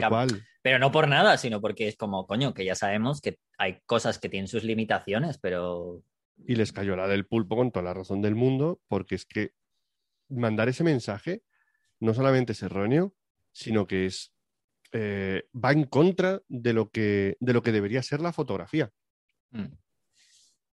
Pero 0.62 0.78
no 0.78 0.90
por 0.90 1.06
nada, 1.06 1.36
sino 1.36 1.60
porque 1.60 1.86
es 1.86 1.96
como, 1.98 2.26
coño, 2.26 2.54
que 2.54 2.64
ya 2.64 2.74
sabemos 2.74 3.20
que 3.20 3.36
hay 3.58 3.80
cosas 3.84 4.18
que 4.18 4.30
tienen 4.30 4.48
sus 4.48 4.64
limitaciones, 4.64 5.36
pero 5.36 6.02
Y 6.36 6.56
les 6.56 6.72
cayó 6.72 6.96
la 6.96 7.08
del 7.08 7.26
pulpo 7.26 7.56
con 7.56 7.70
toda 7.70 7.84
la 7.84 7.94
razón 7.94 8.20
del 8.22 8.34
mundo, 8.34 8.80
porque 8.88 9.14
es 9.14 9.24
que 9.26 9.52
mandar 10.28 10.68
ese 10.68 10.84
mensaje 10.84 11.42
no 12.00 12.12
solamente 12.14 12.52
es 12.52 12.62
erróneo, 12.62 13.14
sino 13.52 13.86
que 13.86 14.06
es 14.06 14.32
eh, 14.92 15.48
va 15.54 15.72
en 15.72 15.84
contra 15.84 16.42
de 16.48 16.72
lo 16.72 16.90
que, 16.90 17.36
de 17.40 17.52
lo 17.52 17.62
que 17.62 17.72
debería 17.72 18.02
ser 18.02 18.20
la 18.20 18.32
fotografía. 18.32 18.92
mm. 19.50 19.64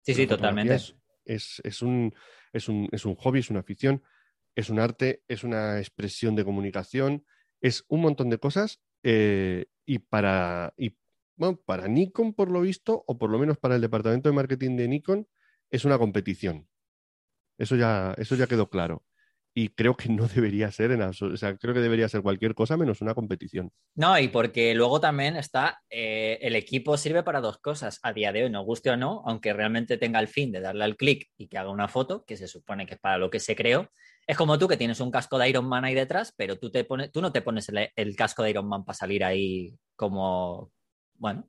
sí, 0.03 0.15
sí, 0.15 0.27
fotografía 0.27 0.27
totalmente. 0.27 0.75
Es, 0.75 0.95
es- 1.25 1.61
es 1.65 1.83
un, 1.83 2.15
es, 2.53 2.69
un, 2.69 2.89
es 2.93 3.05
un 3.05 3.15
hobby, 3.17 3.41
es 3.41 3.51
una 3.51 3.61
afición, 3.61 4.03
es 4.55 4.71
un 4.71 4.81
arte, 4.81 5.23
es 5.29 5.45
una 5.45 5.79
expresión 5.79 6.35
de 6.35 6.45
comunicación, 6.45 7.25
es 7.61 7.85
un 7.89 8.01
montón 8.01 8.31
de 8.31 8.39
cosas. 8.39 8.81
eh, 9.03 9.67
y 9.87 10.01
para, 10.01 10.75
y, 10.77 10.97
bueno, 11.37 11.57
para 11.65 11.87
Nikon, 11.89 12.35
por 12.35 12.51
lo 12.51 12.61
visto, 12.61 13.05
o 13.07 13.17
por 13.17 13.31
lo 13.31 13.39
menos 13.39 13.57
para 13.59 13.77
el 13.77 13.81
departamento 13.81 14.29
de 14.29 14.35
marketing 14.35 14.77
de 14.77 14.89
Nikon, 14.89 15.29
es 15.71 15.85
una 15.85 15.99
competición. 15.99 16.69
Eso 17.59 17.77
ya, 17.77 18.15
eso 18.19 18.37
ya 18.37 18.47
quedó 18.47 18.71
claro. 18.71 19.05
Y 19.55 19.71
creo 19.71 19.97
que 19.97 20.09
no 20.09 20.29
debería 20.29 20.71
ser 20.71 20.93
en 20.93 21.03
absoluto. 21.03 21.35
O 21.35 21.39
sea, 21.39 21.57
creo 21.57 21.75
que 21.75 21.81
debería 21.81 22.09
ser 22.09 22.23
cualquier 22.23 22.55
cosa 22.55 22.77
menos 22.77 23.01
una 23.01 23.15
competición. 23.15 23.73
No, 23.95 24.19
y 24.19 24.29
porque 24.29 24.75
luego 24.75 25.01
también 25.01 25.37
está, 25.37 25.81
eh, 25.91 26.39
el 26.43 26.55
equipo 26.55 26.97
sirve 26.97 27.23
para 27.23 27.41
dos 27.41 27.59
cosas, 27.59 27.99
a 28.03 28.13
día 28.13 28.33
de 28.33 28.45
hoy, 28.45 28.51
nos 28.51 28.65
guste 28.65 28.91
o 28.91 28.97
no, 28.97 29.23
aunque 29.27 29.53
realmente 29.53 29.99
tenga 29.99 30.21
el 30.21 30.29
fin 30.29 30.53
de 30.53 30.61
darle 30.61 30.85
al 30.85 30.97
clic 30.97 31.29
y 31.37 31.49
que 31.49 31.59
haga 31.59 31.71
una 31.71 31.89
foto, 31.89 32.25
que 32.25 32.37
se 32.37 32.47
supone 32.47 32.87
que 32.87 32.95
es 32.95 33.01
para 33.01 33.19
lo 33.19 33.31
que 33.31 33.41
se 33.41 33.57
creó. 33.57 33.89
Es 34.27 34.37
como 34.37 34.59
tú 34.59 34.69
que 34.69 34.77
tienes 34.77 35.01
un 35.01 35.11
casco 35.11 35.39
de 35.39 35.49
Iron 35.49 35.67
Man 35.67 35.85
ahí 35.85 35.95
detrás, 35.95 36.33
pero 36.37 36.59
tú, 36.59 36.71
te 36.71 36.85
pones, 36.85 37.11
tú 37.11 37.21
no 37.21 37.33
te 37.33 37.43
pones 37.43 37.69
el, 37.71 37.91
el 37.97 38.15
casco 38.15 38.43
de 38.43 38.51
Iron 38.51 38.69
Man 38.69 38.85
para 38.85 38.97
salir 38.97 39.25
ahí 39.25 39.75
como, 39.97 40.71
bueno, 41.15 41.49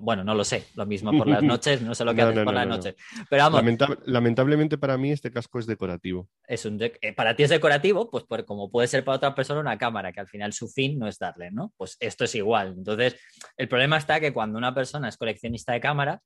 bueno, 0.00 0.24
no 0.24 0.34
lo 0.34 0.44
sé, 0.44 0.64
lo 0.74 0.86
mismo 0.86 1.16
por 1.16 1.26
las 1.28 1.42
noches, 1.42 1.82
no 1.82 1.94
sé 1.94 2.04
lo 2.04 2.12
que 2.14 2.22
No, 2.22 2.28
haces 2.28 2.36
no, 2.38 2.44
por 2.44 2.54
no, 2.54 2.58
las 2.60 2.66
no, 2.66 2.70
no. 2.70 2.76
noches. 2.76 2.94
Pero 3.28 3.42
vamos, 3.44 3.60
Lamenta- 3.62 3.98
lamentablemente 4.06 4.78
para 4.78 4.96
mí 4.98 5.12
este 5.12 5.30
casco 5.30 5.58
es 5.58 5.66
decorativo. 5.66 6.28
es 6.46 6.64
un 6.64 6.78
eh, 6.82 7.12
para 7.14 7.34
ti 7.36 7.42
es 7.42 7.50
decorativo, 7.50 8.10
pues 8.10 8.24
por, 8.24 8.44
como 8.44 8.70
puede 8.70 8.88
ser 8.88 9.04
para 9.04 9.16
otra 9.16 9.34
persona 9.34 9.60
una 9.60 9.78
cámara, 9.78 10.12
que 10.12 10.20
al 10.20 10.28
final 10.28 10.52
su 10.52 10.68
fin 10.68 10.98
no 10.98 11.06
es 11.08 11.18
darle, 11.18 11.50
¿no? 11.50 11.72
Pues 11.76 11.96
esto 12.00 12.24
es 12.24 12.34
igual. 12.34 12.74
Entonces, 12.76 13.16
el 13.56 13.68
problema 13.68 13.96
está 13.96 14.20
que 14.20 14.32
cuando 14.32 14.58
una 14.58 14.74
persona 14.74 15.08
es 15.08 15.16
coleccionista 15.16 15.72
de 15.72 15.80
cámaras, 15.80 16.20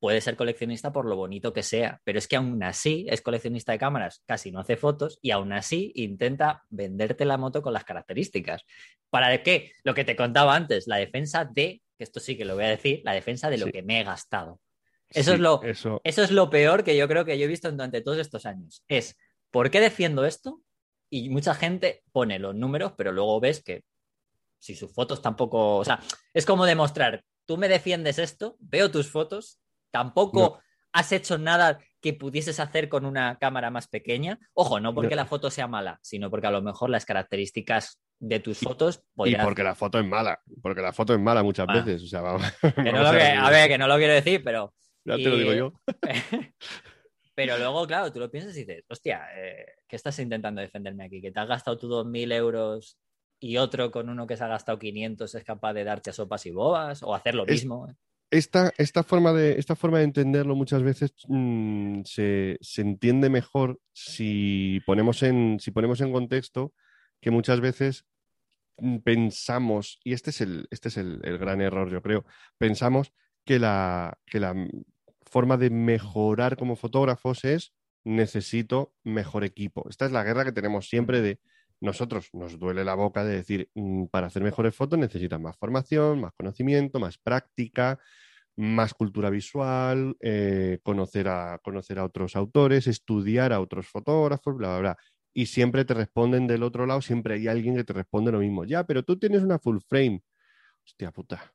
puede 0.00 0.20
ser 0.22 0.34
coleccionista 0.36 0.92
por 0.92 1.04
lo 1.04 1.14
bonito 1.14 1.52
que 1.52 1.62
sea, 1.62 2.00
pero 2.04 2.18
es 2.18 2.26
que 2.26 2.36
aún 2.36 2.62
así 2.62 3.06
es 3.10 3.20
coleccionista 3.20 3.72
de 3.72 3.78
cámaras, 3.78 4.22
casi 4.26 4.50
no 4.50 4.60
hace 4.60 4.76
fotos 4.76 5.18
y 5.22 5.30
aún 5.30 5.52
así 5.52 5.92
intenta 5.94 6.64
venderte 6.70 7.24
la 7.26 7.36
moto 7.36 7.60
con 7.62 7.72
las 7.74 7.84
características. 7.84 8.62
¿Para 9.10 9.42
qué? 9.42 9.72
Lo 9.84 9.94
que 9.94 10.04
te 10.04 10.16
contaba 10.16 10.56
antes, 10.56 10.86
la 10.88 10.96
defensa 10.96 11.44
de, 11.44 11.82
que 11.98 12.04
esto 12.04 12.18
sí 12.18 12.36
que 12.36 12.46
lo 12.46 12.54
voy 12.54 12.64
a 12.64 12.70
decir, 12.70 13.02
la 13.04 13.12
defensa 13.12 13.50
de 13.50 13.58
lo 13.58 13.66
Sí. 13.66 13.72
que 13.72 13.82
me 13.82 14.00
he 14.00 14.04
gastado. 14.04 14.58
Eso 15.10 15.30
Sí, 15.30 15.34
es 15.34 15.40
lo, 15.40 15.62
Eso, 15.62 16.00
eso 16.02 16.22
es 16.22 16.30
lo 16.30 16.48
peor 16.48 16.82
que 16.82 16.96
yo 16.96 17.06
creo 17.06 17.24
que 17.24 17.38
yo 17.38 17.44
he 17.44 17.48
visto 17.48 17.70
durante 17.70 18.00
todos 18.00 18.18
estos 18.18 18.46
años. 18.46 18.82
Es, 18.88 19.16
¿por 19.50 19.70
qué 19.70 19.80
defiendo 19.80 20.24
esto? 20.24 20.62
Y 21.10 21.28
mucha 21.28 21.54
gente 21.54 22.02
pone 22.12 22.38
los 22.38 22.54
números, 22.54 22.94
pero 22.96 23.12
luego 23.12 23.38
ves 23.40 23.62
que 23.62 23.82
si 24.58 24.74
sus 24.76 24.94
fotos 24.94 25.20
tampoco, 25.20 25.76
o 25.78 25.84
sea, 25.84 26.00
es 26.32 26.46
como 26.46 26.64
demostrar, 26.64 27.24
tú 27.44 27.56
me 27.56 27.68
defiendes 27.68 28.18
esto, 28.18 28.56
veo 28.60 28.90
tus 28.90 29.10
fotos, 29.10 29.58
tampoco 29.90 30.40
No. 30.40 30.58
has 30.92 31.12
hecho 31.12 31.38
nada 31.38 31.78
que 32.00 32.14
pudieses 32.14 32.58
hacer 32.60 32.88
con 32.88 33.04
una 33.04 33.36
cámara 33.38 33.70
más 33.70 33.86
pequeña. 33.88 34.38
Ojo, 34.54 34.80
no 34.80 34.94
porque 34.94 35.10
No. 35.10 35.16
la 35.16 35.26
foto 35.26 35.50
sea 35.50 35.66
mala, 35.68 35.98
sino 36.02 36.30
porque 36.30 36.46
a 36.46 36.50
lo 36.50 36.62
mejor 36.62 36.88
las 36.90 37.04
características 37.04 38.00
de 38.18 38.40
tus 38.40 38.58
fotos 38.58 39.02
Y 39.24 39.34
porque 39.36 39.62
la 39.62 39.74
foto 39.74 39.98
es 39.98 40.06
mala, 40.06 40.40
porque 40.62 40.80
la 40.82 40.92
foto 40.92 41.14
es 41.14 41.20
mala 41.20 41.42
muchas 41.42 41.66
veces. 41.66 42.02
O 42.02 42.06
sea, 42.06 42.20
vamos, 42.22 42.42
que 42.60 42.92
no 42.92 43.02
lo 43.02 43.12
que- 43.12 43.22
a 43.22 43.50
ver, 43.50 43.68
que 43.68 43.78
no 43.78 43.86
lo 43.86 43.96
quiero 43.96 44.12
decir, 44.14 44.42
pero 44.44 44.74
Ya 45.04 45.16
te 45.16 45.24
lo 45.24 45.36
digo 45.36 45.52
yo. 45.54 45.72
Pero 47.34 47.56
luego, 47.56 47.86
claro, 47.86 48.12
tú 48.12 48.18
lo 48.18 48.30
piensas 48.30 48.54
y 48.56 48.64
dices, 48.64 48.84
hostia, 48.88 49.22
eh, 49.34 49.64
¿qué 49.88 49.96
estás 49.96 50.18
intentando 50.18 50.60
defenderme 50.60 51.04
aquí? 51.04 51.22
¿Que 51.22 51.30
te 51.32 51.40
has 51.40 51.48
gastado 51.48 51.78
tú 51.78 51.88
2.000 51.88 52.30
euros 52.32 52.98
y 53.38 53.56
otro 53.56 53.90
con 53.90 54.10
uno 54.10 54.26
que 54.26 54.36
se 54.36 54.44
ha 54.44 54.48
gastado 54.48 54.78
500 54.78 55.34
es 55.34 55.44
capaz 55.44 55.72
de 55.72 55.84
darte 55.84 56.12
sopas 56.12 56.44
y 56.44 56.50
bobas 56.50 57.02
o 57.02 57.14
hacer 57.14 57.34
lo 57.34 57.46
mismo. 57.46 57.88
Esta, 58.30 58.72
esta, 58.78 59.02
forma 59.02 59.32
de, 59.32 59.58
esta 59.58 59.74
forma 59.74 59.98
de 59.98 60.04
entenderlo 60.04 60.54
muchas 60.54 60.82
veces 60.84 61.12
mm, 61.26 62.02
se, 62.04 62.58
se, 62.60 62.80
entiende 62.80 63.28
mejor 63.28 63.80
si 63.92 64.80
ponemos, 64.86 65.22
en, 65.24 65.58
si 65.58 65.72
ponemos 65.72 66.00
en 66.00 66.12
contexto 66.12 66.72
que 67.20 67.32
muchas 67.32 67.60
veces 67.60 68.06
mm, 68.78 68.98
pensamos, 68.98 69.98
y 70.04 70.12
este 70.12 70.30
es 70.30 70.40
el, 70.40 70.68
este 70.70 70.88
es 70.88 70.96
el, 70.96 71.20
el 71.24 71.38
gran 71.38 71.60
error, 71.60 71.90
yo 71.90 72.02
creo, 72.02 72.24
pensamos 72.56 73.12
que 73.44 73.58
la, 73.58 74.18
que 74.26 74.38
la 74.38 74.54
forma 75.22 75.56
de 75.56 75.70
mejorar 75.70 76.56
como 76.56 76.76
fotógrafos 76.76 77.44
es 77.44 77.72
necesito 78.04 78.94
mejor 79.04 79.44
equipo. 79.44 79.88
Esta 79.88 80.06
es 80.06 80.12
la 80.12 80.24
guerra 80.24 80.44
que 80.44 80.52
tenemos 80.52 80.88
siempre 80.88 81.20
de 81.20 81.40
nosotros 81.80 82.28
nos 82.32 82.58
duele 82.58 82.84
la 82.84 82.94
boca 82.94 83.24
de 83.24 83.36
decir, 83.36 83.70
mm, 83.74 84.06
para 84.06 84.28
hacer 84.28 84.42
mejores 84.42 84.74
fotos 84.74 84.98
necesitas 84.98 85.40
más 85.40 85.56
formación, 85.58 86.20
más 86.20 86.32
conocimiento, 86.36 87.00
más 87.00 87.18
práctica, 87.18 87.98
más 88.56 88.94
cultura 88.94 89.30
visual, 89.30 90.16
eh, 90.20 90.78
conocer, 90.82 91.28
a, 91.28 91.58
conocer 91.62 91.98
a 91.98 92.04
otros 92.04 92.36
autores, 92.36 92.86
estudiar 92.86 93.52
a 93.52 93.60
otros 93.60 93.88
fotógrafos, 93.88 94.56
bla, 94.56 94.68
bla, 94.70 94.78
bla. 94.80 94.96
Y 95.32 95.46
siempre 95.46 95.84
te 95.84 95.94
responden 95.94 96.46
del 96.46 96.62
otro 96.62 96.86
lado, 96.86 97.00
siempre 97.02 97.34
hay 97.34 97.48
alguien 97.48 97.76
que 97.76 97.84
te 97.84 97.92
responde 97.92 98.32
lo 98.32 98.40
mismo. 98.40 98.64
Ya, 98.64 98.84
pero 98.84 99.02
tú 99.04 99.18
tienes 99.18 99.42
una 99.42 99.58
full 99.58 99.78
frame. 99.88 100.22
Hostia 100.84 101.12
puta. 101.12 101.54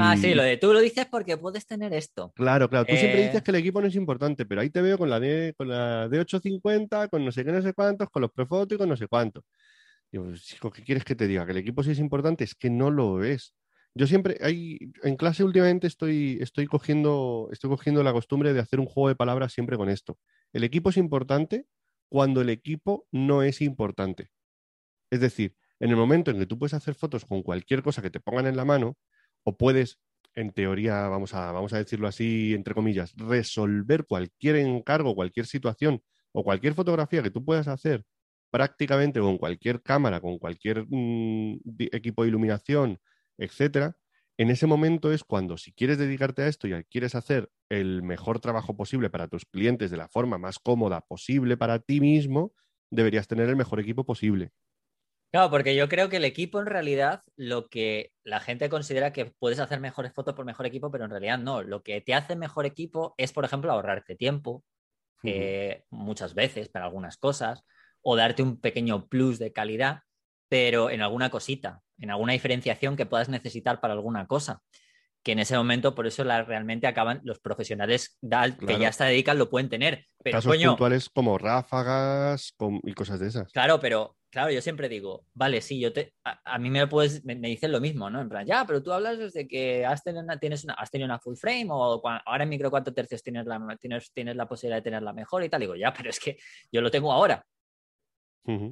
Ah, 0.00 0.16
sí, 0.16 0.34
lo 0.34 0.42
de 0.42 0.56
tú 0.58 0.72
lo 0.72 0.80
dices 0.80 1.06
porque 1.06 1.36
puedes 1.36 1.66
tener 1.66 1.92
esto. 1.92 2.32
Claro, 2.36 2.68
claro. 2.68 2.86
Tú 2.86 2.94
siempre 2.94 3.22
dices 3.22 3.40
eh, 3.40 3.42
que 3.42 3.50
el 3.50 3.56
equipo 3.56 3.80
no 3.80 3.88
es 3.88 3.96
importante, 3.96 4.46
pero 4.46 4.60
ahí 4.60 4.70
te 4.70 4.80
veo 4.80 4.96
con 4.96 5.10
la 5.10 5.18
D, 5.18 5.54
con 5.56 5.68
la 5.68 6.08
D850, 6.08 7.08
con 7.08 7.24
no 7.24 7.32
sé 7.32 7.44
qué, 7.44 7.50
no 7.50 7.62
sé 7.62 7.72
cuántos, 7.72 8.08
con 8.10 8.22
los 8.22 8.30
prefotos 8.30 8.76
y 8.76 8.78
con 8.78 8.88
no 8.88 8.96
sé 8.96 9.08
cuántos. 9.08 9.42
Digo, 10.12 10.30
¿qué 10.72 10.82
quieres 10.84 11.04
que 11.04 11.14
te 11.14 11.26
diga? 11.26 11.44
¿Que 11.46 11.52
el 11.52 11.58
equipo 11.58 11.82
sí 11.82 11.90
es 11.90 11.98
importante? 11.98 12.44
Es 12.44 12.54
que 12.54 12.70
no 12.70 12.90
lo 12.90 13.24
es. 13.24 13.54
Yo 13.94 14.06
siempre, 14.06 14.38
hay, 14.40 14.78
en 15.02 15.16
clase 15.16 15.44
últimamente 15.44 15.86
estoy, 15.86 16.38
estoy, 16.40 16.66
cogiendo, 16.66 17.48
estoy 17.50 17.70
cogiendo 17.70 18.02
la 18.02 18.12
costumbre 18.12 18.52
de 18.54 18.60
hacer 18.60 18.78
un 18.78 18.86
juego 18.86 19.08
de 19.08 19.16
palabras 19.16 19.52
siempre 19.52 19.76
con 19.76 19.88
esto. 19.88 20.18
El 20.52 20.64
equipo 20.64 20.90
es 20.90 20.96
importante 20.96 21.66
cuando 22.08 22.40
el 22.40 22.50
equipo 22.50 23.06
no 23.10 23.42
es 23.42 23.60
importante. 23.60 24.28
Es 25.10 25.20
decir, 25.20 25.56
en 25.80 25.90
el 25.90 25.96
momento 25.96 26.30
en 26.30 26.38
que 26.38 26.46
tú 26.46 26.58
puedes 26.58 26.74
hacer 26.74 26.94
fotos 26.94 27.24
con 27.24 27.42
cualquier 27.42 27.82
cosa 27.82 28.02
que 28.02 28.10
te 28.10 28.20
pongan 28.20 28.46
en 28.46 28.56
la 28.56 28.64
mano, 28.64 28.96
o 29.44 29.56
puedes, 29.56 29.98
en 30.34 30.52
teoría, 30.52 31.08
vamos 31.08 31.34
a, 31.34 31.52
vamos 31.52 31.72
a 31.72 31.78
decirlo 31.78 32.08
así, 32.08 32.54
entre 32.54 32.74
comillas, 32.74 33.14
resolver 33.16 34.06
cualquier 34.06 34.56
encargo, 34.56 35.14
cualquier 35.14 35.46
situación 35.46 36.02
o 36.32 36.44
cualquier 36.44 36.74
fotografía 36.74 37.22
que 37.22 37.30
tú 37.30 37.44
puedas 37.44 37.68
hacer 37.68 38.04
prácticamente 38.50 39.18
con 39.20 39.38
cualquier 39.38 39.82
cámara, 39.82 40.20
con 40.20 40.38
cualquier 40.38 40.84
mm, 40.88 41.60
equipo 41.92 42.22
de 42.22 42.28
iluminación, 42.28 42.98
etcétera, 43.38 43.96
en 44.38 44.50
ese 44.50 44.66
momento 44.66 45.12
es 45.12 45.24
cuando, 45.24 45.56
si 45.56 45.72
quieres 45.72 45.98
dedicarte 45.98 46.42
a 46.42 46.48
esto 46.48 46.66
y 46.68 46.84
quieres 46.84 47.14
hacer 47.14 47.50
el 47.70 48.02
mejor 48.02 48.40
trabajo 48.40 48.76
posible 48.76 49.10
para 49.10 49.28
tus 49.28 49.44
clientes 49.46 49.90
de 49.90 49.96
la 49.96 50.08
forma 50.08 50.38
más 50.38 50.58
cómoda 50.58 51.00
posible 51.02 51.56
para 51.56 51.78
ti 51.78 52.00
mismo, 52.00 52.52
deberías 52.90 53.28
tener 53.28 53.48
el 53.48 53.56
mejor 53.56 53.80
equipo 53.80 54.04
posible. 54.04 54.52
Claro, 55.32 55.50
porque 55.50 55.74
yo 55.74 55.88
creo 55.88 56.10
que 56.10 56.18
el 56.18 56.26
equipo 56.26 56.60
en 56.60 56.66
realidad, 56.66 57.22
lo 57.36 57.68
que 57.68 58.12
la 58.22 58.38
gente 58.38 58.68
considera 58.68 59.14
que 59.14 59.24
puedes 59.24 59.60
hacer 59.60 59.80
mejores 59.80 60.12
fotos 60.12 60.34
por 60.34 60.44
mejor 60.44 60.66
equipo, 60.66 60.90
pero 60.90 61.04
en 61.04 61.10
realidad 61.10 61.38
no. 61.38 61.62
Lo 61.62 61.82
que 61.82 62.02
te 62.02 62.12
hace 62.12 62.36
mejor 62.36 62.66
equipo 62.66 63.14
es, 63.16 63.32
por 63.32 63.46
ejemplo, 63.46 63.72
ahorrarte 63.72 64.14
tiempo, 64.14 64.62
eh, 65.22 65.84
muchas 65.88 66.34
veces 66.34 66.68
para 66.68 66.84
algunas 66.84 67.16
cosas, 67.16 67.64
o 68.02 68.14
darte 68.14 68.42
un 68.42 68.60
pequeño 68.60 69.06
plus 69.06 69.38
de 69.38 69.54
calidad, 69.54 70.00
pero 70.50 70.90
en 70.90 71.00
alguna 71.00 71.30
cosita, 71.30 71.80
en 71.98 72.10
alguna 72.10 72.34
diferenciación 72.34 72.94
que 72.94 73.06
puedas 73.06 73.30
necesitar 73.30 73.80
para 73.80 73.94
alguna 73.94 74.26
cosa. 74.26 74.60
Que 75.22 75.32
en 75.32 75.38
ese 75.38 75.56
momento, 75.56 75.94
por 75.94 76.06
eso 76.06 76.24
la, 76.24 76.42
realmente 76.42 76.86
acaban 76.86 77.22
los 77.24 77.38
profesionales 77.38 78.18
que 78.20 78.78
ya 78.78 78.92
se 78.92 79.04
dedican, 79.04 79.38
lo 79.38 79.48
pueden 79.48 79.70
tener. 79.70 80.04
Pero, 80.22 80.36
Casos 80.36 80.58
puntuales 80.58 81.08
como 81.08 81.38
ráfagas 81.38 82.54
y 82.82 82.92
cosas 82.92 83.18
de 83.18 83.28
esas. 83.28 83.50
Claro, 83.52 83.80
pero 83.80 84.16
claro, 84.32 84.50
yo 84.50 84.62
siempre 84.62 84.88
digo, 84.88 85.26
vale, 85.34 85.60
sí, 85.60 85.78
yo 85.78 85.92
te, 85.92 86.14
a, 86.24 86.58
mí 86.58 86.70
me 86.70 86.86
puedes, 86.86 87.22
me, 87.22 87.34
dicen 87.36 87.70
lo 87.70 87.80
mismo, 87.80 88.08
¿no? 88.08 88.22
En 88.22 88.30
plan, 88.30 88.46
ya, 88.46 88.64
pero 88.66 88.82
tú 88.82 88.90
hablas 88.90 89.18
desde 89.18 89.46
que 89.46 89.84
has 89.84 90.02
tenido 90.02 90.24
una, 90.24 90.38
tienes 90.38 90.64
una, 90.64 90.72
has 90.72 90.90
tenido 90.90 91.04
una 91.04 91.18
full 91.18 91.36
frame 91.36 91.66
o 91.68 92.02
ahora 92.24 92.42
en 92.42 92.48
micro 92.48 92.70
cuatro 92.70 92.94
tercios 92.94 93.22
tienes 93.22 93.44
la, 93.44 93.76
tienes, 93.78 94.10
tienes 94.12 94.34
la 94.34 94.48
posibilidad 94.48 94.78
de 94.78 94.82
tenerla 94.82 95.12
mejor 95.12 95.44
y 95.44 95.50
tal. 95.50 95.60
Digo, 95.60 95.76
ya, 95.76 95.92
pero 95.92 96.08
es 96.08 96.18
que 96.18 96.38
yo 96.72 96.80
lo 96.80 96.90
tengo 96.90 97.12
ahora. 97.12 97.44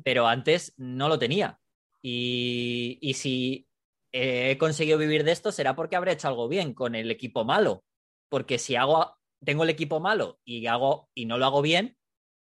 Pero 0.03 0.27
antes 0.27 0.75
no 0.79 1.09
lo 1.09 1.19
tenía. 1.19 1.61
Y, 2.03 2.99
y 3.03 3.15
si 3.15 3.69
he 4.13 4.57
conseguido 4.57 4.99
vivir 4.99 5.25
de 5.25 5.33
esto, 5.33 5.53
será 5.53 5.77
porque 5.77 5.95
habré 5.95 6.13
hecho 6.13 6.27
algo 6.27 6.49
bien 6.49 6.73
con 6.73 6.95
el 6.95 7.11
equipo 7.11 7.45
malo. 7.45 7.85
Porque 8.31 8.59
si 8.59 8.77
hago, 8.77 9.19
tengo 9.45 9.65
el 9.65 9.71
equipo 9.71 10.01
malo 10.01 10.41
y 10.43 10.67
hago 10.67 11.11
y 11.15 11.27
no 11.27 11.37
lo 11.37 11.45
hago 11.45 11.61
bien, 11.61 11.99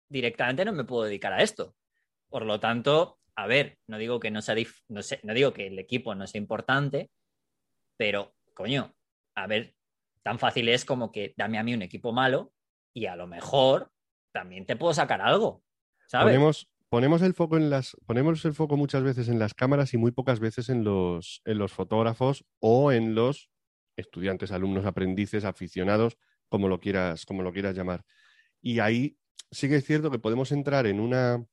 directamente 0.07 0.63
no 0.65 0.71
me 0.71 0.85
puedo 0.85 1.05
dedicar 1.05 1.33
a 1.33 1.41
esto. 1.41 1.75
Por 2.31 2.45
lo 2.45 2.59
tanto, 2.59 3.19
a 3.35 3.45
ver, 3.45 3.77
no 3.87 3.99
digo 3.99 4.19
que 4.19 4.31
no 4.31 4.41
sea, 4.41 4.55
no, 4.87 5.03
sé, 5.03 5.19
no 5.23 5.33
digo 5.33 5.53
que 5.53 5.67
el 5.67 5.77
equipo 5.77 6.15
no 6.15 6.25
sea 6.25 6.39
importante, 6.39 7.11
pero 7.97 8.33
coño, 8.55 8.95
a 9.35 9.47
ver, 9.47 9.75
tan 10.23 10.39
fácil 10.39 10.69
es 10.69 10.85
como 10.85 11.11
que 11.11 11.33
dame 11.37 11.59
a 11.59 11.63
mí 11.63 11.73
un 11.73 11.81
equipo 11.81 12.13
malo 12.13 12.53
y 12.93 13.05
a 13.05 13.15
lo 13.15 13.27
mejor 13.27 13.91
también 14.31 14.65
te 14.65 14.77
puedo 14.77 14.93
sacar 14.93 15.21
algo. 15.21 15.61
¿sabes? 16.07 16.67
Ponemos, 16.89 17.21
el 17.21 17.33
foco 17.33 17.55
en 17.55 17.69
las, 17.69 17.95
ponemos 18.05 18.43
el 18.43 18.53
foco 18.53 18.75
muchas 18.75 19.01
veces 19.03 19.29
en 19.29 19.39
las 19.39 19.53
cámaras 19.53 19.93
y 19.93 19.97
muy 19.97 20.11
pocas 20.11 20.41
veces 20.41 20.67
en 20.67 20.83
los, 20.83 21.41
en 21.45 21.57
los 21.57 21.71
fotógrafos 21.71 22.43
o 22.59 22.91
en 22.91 23.15
los 23.15 23.49
estudiantes, 23.95 24.51
alumnos, 24.51 24.85
aprendices, 24.85 25.45
aficionados, 25.45 26.17
como 26.49 26.67
lo 26.67 26.79
quieras, 26.79 27.25
como 27.25 27.43
lo 27.43 27.53
quieras 27.53 27.75
llamar. 27.75 28.03
Y 28.61 28.79
ahí 28.79 29.17
sí 29.51 29.69
que 29.69 29.77
es 29.77 29.85
cierto 29.85 30.11
que 30.11 30.19
podemos 30.19 30.51
entrar 30.51 30.85
en 30.85 30.99
una, 30.99 31.45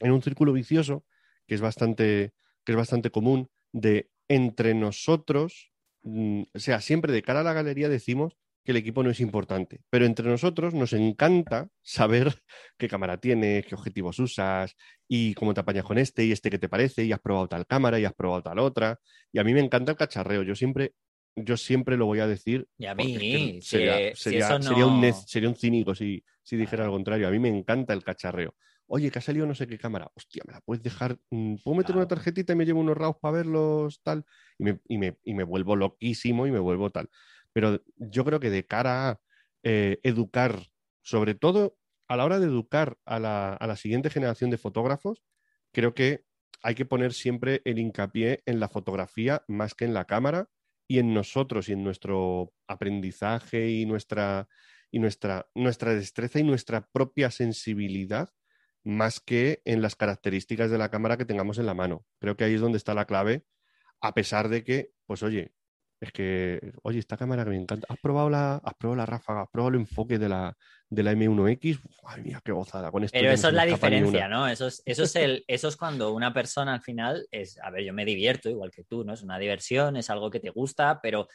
en 0.00 0.12
un 0.12 0.22
círculo 0.22 0.52
vicioso 0.52 1.04
que 1.46 1.54
es 1.54 1.60
bastante, 1.60 2.32
que 2.64 2.72
es 2.72 2.76
bastante 2.76 3.10
común 3.10 3.48
de 3.72 4.10
entre 4.28 4.74
nosotros, 4.74 5.72
mm, 6.02 6.42
o 6.54 6.58
sea, 6.58 6.80
siempre 6.80 7.12
de 7.12 7.22
cara 7.22 7.40
a 7.40 7.44
la 7.44 7.54
galería 7.54 7.88
decimos 7.88 8.36
que 8.64 8.72
el 8.72 8.76
equipo 8.76 9.02
no 9.02 9.10
es 9.10 9.20
importante, 9.20 9.80
pero 9.88 10.04
entre 10.04 10.28
nosotros 10.28 10.74
nos 10.74 10.92
encanta 10.92 11.70
saber 11.82 12.26
qué 12.78 12.86
cámara 12.86 13.18
tienes, 13.18 13.64
qué 13.64 13.74
objetivos 13.74 14.18
usas 14.18 14.76
y 15.08 15.32
cómo 15.34 15.54
te 15.54 15.60
apañas 15.60 15.84
con 15.84 15.96
este 15.96 16.26
y 16.26 16.32
este 16.32 16.50
que 16.50 16.58
te 16.58 16.68
parece 16.68 17.04
y 17.04 17.12
has 17.12 17.20
probado 17.20 17.48
tal 17.48 17.66
cámara 17.66 17.98
y 17.98 18.04
has 18.04 18.12
probado 18.12 18.42
tal 18.42 18.58
otra. 18.58 19.00
Y 19.32 19.38
a 19.38 19.44
mí 19.44 19.54
me 19.54 19.60
encanta 19.60 19.92
el 19.92 19.96
cacharreo. 19.96 20.42
Yo 20.42 20.54
siempre, 20.54 20.92
yo 21.34 21.56
siempre 21.56 21.96
lo 21.96 22.04
voy 22.04 22.20
a 22.20 22.26
decir. 22.26 22.68
Y 22.76 22.84
a 22.84 22.94
mí, 22.94 23.62
sería, 23.62 24.14
sería, 24.14 24.54
un, 24.86 25.14
sería 25.26 25.48
un 25.48 25.56
cínico 25.56 25.94
si, 25.94 26.22
si 26.42 26.56
dijera 26.58 26.84
lo 26.84 26.92
contrario. 26.92 27.26
A 27.26 27.30
mí 27.30 27.38
me 27.38 27.48
encanta 27.48 27.94
el 27.94 28.04
cacharreo 28.04 28.54
oye, 28.88 29.10
que 29.10 29.18
ha 29.18 29.22
salido 29.22 29.46
no 29.46 29.54
sé 29.54 29.66
qué 29.66 29.78
cámara, 29.78 30.10
hostia, 30.14 30.42
me 30.46 30.52
la 30.54 30.60
puedes 30.60 30.82
dejar, 30.82 31.18
mm, 31.30 31.56
puedo 31.62 31.76
meter 31.76 31.96
una 31.96 32.08
tarjetita 32.08 32.52
y 32.54 32.56
me 32.56 32.64
llevo 32.64 32.80
unos 32.80 32.96
RAWs 32.96 33.16
para 33.20 33.36
verlos, 33.36 34.00
tal, 34.02 34.24
y 34.58 34.64
me, 34.64 34.80
y, 34.88 34.98
me, 34.98 35.18
y 35.24 35.34
me, 35.34 35.44
vuelvo 35.44 35.76
loquísimo 35.76 36.46
y 36.46 36.50
me 36.50 36.58
vuelvo 36.58 36.90
tal. 36.90 37.10
Pero 37.52 37.82
yo 37.96 38.24
creo 38.24 38.40
que 38.40 38.50
de 38.50 38.64
cara 38.66 39.10
a 39.10 39.20
eh, 39.62 40.00
educar, 40.02 40.68
sobre 41.02 41.34
todo 41.34 41.76
a 42.08 42.16
la 42.16 42.24
hora 42.24 42.40
de 42.40 42.46
educar 42.46 42.96
a 43.04 43.18
la, 43.18 43.54
a 43.54 43.66
la 43.66 43.76
siguiente 43.76 44.10
generación 44.10 44.50
de 44.50 44.58
fotógrafos, 44.58 45.22
creo 45.72 45.94
que 45.94 46.24
hay 46.62 46.74
que 46.74 46.86
poner 46.86 47.12
siempre 47.12 47.60
el 47.64 47.78
hincapié 47.78 48.42
en 48.46 48.58
la 48.60 48.68
fotografía 48.68 49.44
más 49.48 49.74
que 49.74 49.84
en 49.84 49.94
la 49.94 50.06
cámara 50.06 50.48
y 50.88 50.98
en 50.98 51.12
nosotros 51.12 51.68
y 51.68 51.72
en 51.72 51.84
nuestro 51.84 52.54
aprendizaje 52.66 53.70
y 53.70 53.84
nuestra, 53.84 54.48
y 54.90 54.98
nuestra, 54.98 55.48
nuestra 55.54 55.94
destreza 55.94 56.38
y 56.38 56.44
nuestra 56.44 56.88
propia 56.90 57.30
sensibilidad 57.30 58.30
más 58.84 59.20
que 59.20 59.60
en 59.64 59.82
las 59.82 59.96
características 59.96 60.70
de 60.70 60.78
la 60.78 60.90
cámara 60.90 61.16
que 61.16 61.24
tengamos 61.24 61.58
en 61.58 61.66
la 61.66 61.74
mano. 61.74 62.04
Creo 62.20 62.36
que 62.36 62.44
ahí 62.44 62.54
es 62.54 62.60
donde 62.60 62.78
está 62.78 62.94
la 62.94 63.06
clave, 63.06 63.44
a 64.00 64.14
pesar 64.14 64.48
de 64.48 64.64
que, 64.64 64.92
pues 65.06 65.22
oye, 65.22 65.52
es 66.00 66.12
que, 66.12 66.72
oye, 66.82 67.00
esta 67.00 67.16
cámara 67.16 67.44
que 67.44 67.50
me 67.50 67.56
encanta, 67.56 67.86
¿has 67.90 67.98
probado 67.98 68.30
la, 68.30 68.56
has 68.56 68.74
probado 68.74 68.96
la 68.96 69.06
ráfaga, 69.06 69.42
has 69.42 69.48
probado 69.48 69.74
el 69.74 69.80
enfoque 69.80 70.18
de 70.18 70.28
la, 70.28 70.56
de 70.88 71.02
la 71.02 71.12
M1X? 71.12 71.80
Ay, 72.04 72.22
mía, 72.22 72.40
qué 72.44 72.52
gozada 72.52 72.92
con 72.92 73.02
esto. 73.02 73.18
Pero 73.18 73.32
eso 73.32 73.48
es 73.48 73.54
la 73.54 73.66
diferencia, 73.66 74.28
¿no? 74.28 74.46
Eso 74.46 74.68
es, 74.68 74.80
eso, 74.84 75.02
es 75.02 75.16
el, 75.16 75.44
eso 75.48 75.66
es 75.66 75.76
cuando 75.76 76.12
una 76.12 76.32
persona 76.32 76.74
al 76.74 76.82
final 76.82 77.26
es, 77.32 77.58
a 77.58 77.70
ver, 77.70 77.84
yo 77.84 77.92
me 77.92 78.04
divierto 78.04 78.48
igual 78.48 78.70
que 78.70 78.84
tú, 78.84 79.04
¿no? 79.04 79.14
Es 79.14 79.22
una 79.22 79.38
diversión, 79.38 79.96
es 79.96 80.08
algo 80.08 80.30
que 80.30 80.38
te 80.38 80.50
gusta, 80.50 81.00
pero 81.02 81.26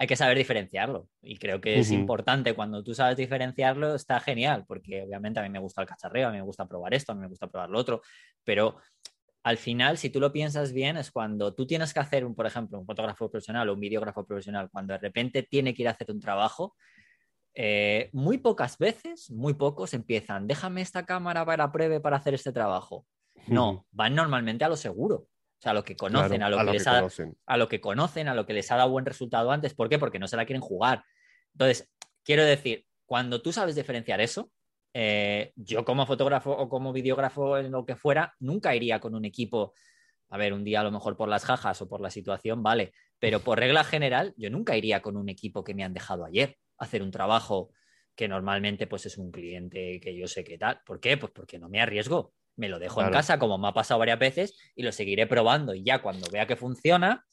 hay 0.00 0.06
que 0.06 0.16
saber 0.16 0.38
diferenciarlo. 0.38 1.10
Y 1.20 1.36
creo 1.36 1.60
que 1.60 1.78
es 1.78 1.90
importante 1.90 2.54
cuando 2.54 2.82
tú 2.82 2.94
sabes 2.94 3.18
diferenciarlo, 3.18 3.94
está 3.94 4.18
genial, 4.18 4.64
porque 4.66 5.02
obviamente 5.02 5.40
a 5.40 5.42
mí 5.42 5.50
me 5.50 5.58
gusta 5.58 5.82
el 5.82 5.86
cacharreo, 5.86 6.28
a 6.28 6.30
mí 6.30 6.38
me 6.38 6.42
gusta 6.42 6.66
probar 6.66 6.94
esto, 6.94 7.12
a 7.12 7.14
mí 7.14 7.20
me 7.20 7.26
gusta 7.26 7.48
probar 7.48 7.68
lo 7.68 7.78
otro, 7.78 8.00
pero 8.42 8.78
al 9.42 9.58
final, 9.58 9.98
si 9.98 10.08
tú 10.08 10.18
lo 10.18 10.32
piensas 10.32 10.72
bien, 10.72 10.96
es 10.96 11.10
cuando 11.10 11.54
tú 11.54 11.66
tienes 11.66 11.92
que 11.92 12.00
hacer, 12.00 12.24
un, 12.24 12.34
por 12.34 12.46
ejemplo, 12.46 12.80
un 12.80 12.86
fotógrafo 12.86 13.30
profesional 13.30 13.68
o 13.68 13.74
un 13.74 13.80
videógrafo 13.80 14.24
profesional, 14.24 14.70
cuando 14.72 14.94
de 14.94 15.00
repente 15.00 15.42
tiene 15.42 15.74
que 15.74 15.82
ir 15.82 15.88
a 15.88 15.90
hacer 15.90 16.10
un 16.10 16.18
trabajo, 16.18 16.74
eh, 17.54 18.08
muy 18.14 18.38
pocas 18.38 18.78
veces, 18.78 19.30
muy 19.30 19.52
pocos 19.52 19.92
empiezan, 19.92 20.46
déjame 20.46 20.80
esta 20.80 21.04
cámara 21.04 21.44
para 21.44 21.70
pruebe 21.70 22.00
para 22.00 22.16
hacer 22.16 22.32
este 22.32 22.52
trabajo. 22.52 23.04
No, 23.48 23.84
van 23.90 24.14
normalmente 24.14 24.64
a 24.64 24.70
lo 24.70 24.76
seguro. 24.76 25.26
O 25.60 25.62
sea, 25.62 25.72
a 25.72 25.74
lo 25.74 25.84
que 25.84 25.94
conocen, 25.94 26.38
Claro, 26.38 26.58
a, 26.58 26.64
lo 26.64 26.72
que 26.72 26.78
les 26.78 26.86
ha, 26.86 26.94
conocen. 27.00 27.36
a 27.44 27.56
lo 27.58 27.68
que 27.68 27.80
conocen, 27.82 28.28
a 28.28 28.34
lo 28.34 28.46
que 28.46 28.54
les 28.54 28.72
ha 28.72 28.76
dado 28.76 28.88
buen 28.90 29.04
resultado 29.04 29.50
antes. 29.52 29.74
¿Por 29.74 29.90
qué? 29.90 29.98
Porque 29.98 30.18
no 30.18 30.26
se 30.26 30.38
la 30.38 30.46
quieren 30.46 30.62
jugar. 30.62 31.04
Entonces, 31.52 31.92
quiero 32.24 32.44
decir, 32.44 32.86
cuando 33.04 33.42
tú 33.42 33.52
sabes 33.52 33.74
diferenciar 33.74 34.22
eso, 34.22 34.50
eh, 34.94 35.52
yo 35.56 35.84
como 35.84 36.06
fotógrafo 36.06 36.50
o 36.50 36.66
como 36.70 36.94
videógrafo, 36.94 37.58
en 37.58 37.72
lo 37.72 37.84
que 37.84 37.94
fuera, 37.94 38.34
nunca 38.38 38.74
iría 38.74 39.00
con 39.00 39.14
un 39.14 39.26
equipo. 39.26 39.74
A 40.30 40.38
ver, 40.38 40.54
un 40.54 40.64
día 40.64 40.80
a 40.80 40.84
lo 40.84 40.92
mejor 40.92 41.18
por 41.18 41.28
las 41.28 41.44
jajas 41.44 41.82
o 41.82 41.88
por 41.88 42.00
la 42.00 42.10
situación, 42.10 42.62
vale. 42.62 42.92
Pero 43.18 43.40
por 43.40 43.58
regla 43.58 43.84
general, 43.84 44.32
yo 44.38 44.48
nunca 44.48 44.78
iría 44.78 45.02
con 45.02 45.18
un 45.18 45.28
equipo 45.28 45.62
que 45.62 45.74
me 45.74 45.84
han 45.84 45.92
dejado 45.92 46.24
ayer 46.24 46.56
a 46.78 46.84
hacer 46.84 47.02
un 47.02 47.10
trabajo 47.10 47.70
que 48.14 48.28
normalmente 48.28 48.86
pues 48.86 49.04
es 49.04 49.18
un 49.18 49.30
cliente 49.30 50.00
que 50.00 50.16
yo 50.16 50.26
sé 50.26 50.42
qué 50.42 50.56
tal. 50.56 50.80
¿Por 50.86 51.00
qué? 51.00 51.18
Pues 51.18 51.32
porque 51.34 51.58
no 51.58 51.68
me 51.68 51.82
arriesgo. 51.82 52.32
Me 52.60 52.68
lo 52.68 52.78
dejo 52.78 53.00
en 53.02 53.10
casa 53.10 53.38
como 53.38 53.56
me 53.56 53.68
ha 53.68 53.72
pasado 53.72 53.98
varias 54.00 54.18
veces 54.18 54.54
y 54.76 54.82
lo 54.82 54.92
seguiré 54.92 55.26
probando 55.26 55.74
y 55.74 55.82
ya 55.82 56.02
cuando 56.02 56.28
vea 56.30 56.46
que 56.46 56.56
funciona, 56.56 57.24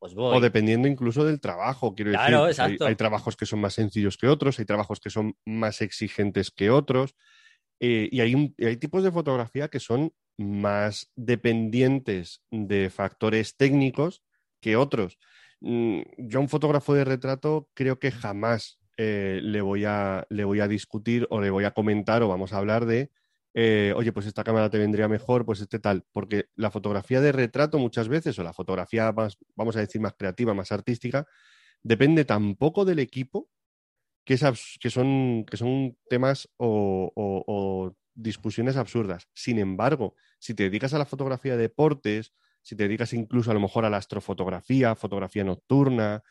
pues 0.00 0.14
voy. 0.14 0.36
O 0.36 0.40
dependiendo 0.40 0.88
incluso 0.88 1.24
del 1.24 1.40
trabajo, 1.40 1.94
quiero 1.94 2.10
Claro, 2.10 2.46
decir. 2.46 2.60
Hay, 2.62 2.72
exacto. 2.72 2.86
hay 2.86 2.96
trabajos 2.96 3.36
que 3.36 3.46
son 3.46 3.60
más 3.60 3.74
sencillos 3.74 4.16
que 4.18 4.26
otros, 4.26 4.58
hay 4.58 4.64
trabajos 4.64 4.98
que 4.98 5.08
son 5.08 5.36
más 5.46 5.80
exigentes 5.82 6.50
que 6.50 6.68
otros. 6.70 7.14
eh, 7.82 8.08
y 8.12 8.20
hay, 8.20 8.34
un- 8.34 8.54
hay 8.58 8.76
tipos 8.76 9.02
de 9.02 9.10
fotografía 9.10 9.68
que 9.68 9.80
son 9.80 10.12
más 10.36 11.10
dependientes 11.16 12.42
de 12.50 12.90
factores 12.90 13.56
técnicos 13.56 14.22
que 14.60 14.76
otros. 14.76 15.18
Mm, 15.60 16.00
Yo 16.18 16.38
a 16.40 16.42
un 16.42 16.48
fotógrafo 16.48 16.92
de 16.92 17.04
retrato 17.04 17.68
creo 17.74 17.98
que 17.98 18.10
jamás 18.10 18.78
eh, 18.98 19.40
le, 19.42 19.60
voy 19.62 19.84
a, 19.86 20.26
le 20.28 20.44
voy 20.44 20.60
a 20.60 20.68
discutir 20.68 21.26
o 21.30 21.40
le 21.40 21.48
voy 21.50 21.64
a 21.64 21.70
comentar 21.70 22.22
o 22.22 22.28
vamos 22.28 22.52
a 22.52 22.58
hablar 22.58 22.84
de, 22.84 23.10
eh, 23.54 23.92
oye, 23.96 24.12
pues 24.12 24.26
esta 24.26 24.44
cámara 24.44 24.70
te 24.70 24.78
vendría 24.78 25.08
mejor, 25.08 25.44
pues 25.44 25.60
este 25.60 25.78
tal, 25.78 26.04
porque 26.12 26.46
la 26.56 26.70
fotografía 26.70 27.20
de 27.20 27.32
retrato 27.32 27.78
muchas 27.78 28.08
veces, 28.08 28.38
o 28.38 28.42
la 28.44 28.52
fotografía 28.52 29.12
más, 29.12 29.38
vamos 29.56 29.76
a 29.76 29.80
decir, 29.80 30.00
más 30.00 30.14
creativa, 30.18 30.54
más 30.54 30.72
artística, 30.72 31.26
depende 31.82 32.24
tan 32.24 32.56
poco 32.56 32.84
del 32.84 33.00
equipo 33.00 33.48
que, 34.24 34.34
es 34.34 34.42
que, 34.80 34.90
son, 34.90 35.44
que 35.50 35.56
son 35.56 35.96
temas 36.08 36.48
o, 36.56 37.12
o- 37.14 37.44
o 37.46 37.96
discusiones 38.14 38.76
absurdas. 38.76 39.28
Sin 39.34 39.58
embargo, 39.58 40.14
si 40.38 40.54
te 40.54 40.64
dedicas 40.64 40.94
a 40.94 40.98
la 40.98 41.06
fotografía 41.06 41.52
de 41.56 41.62
deportes, 41.62 42.32
si 42.62 42.76
te 42.76 42.84
dedicas 42.84 43.12
incluso 43.14 43.50
a 43.50 43.54
lo 43.54 43.60
mejor 43.60 43.84
a 43.84 43.90
la 43.90 43.96
astrofotografía, 43.96 44.94
fotografía 44.94 45.44
nocturna, 45.44 46.22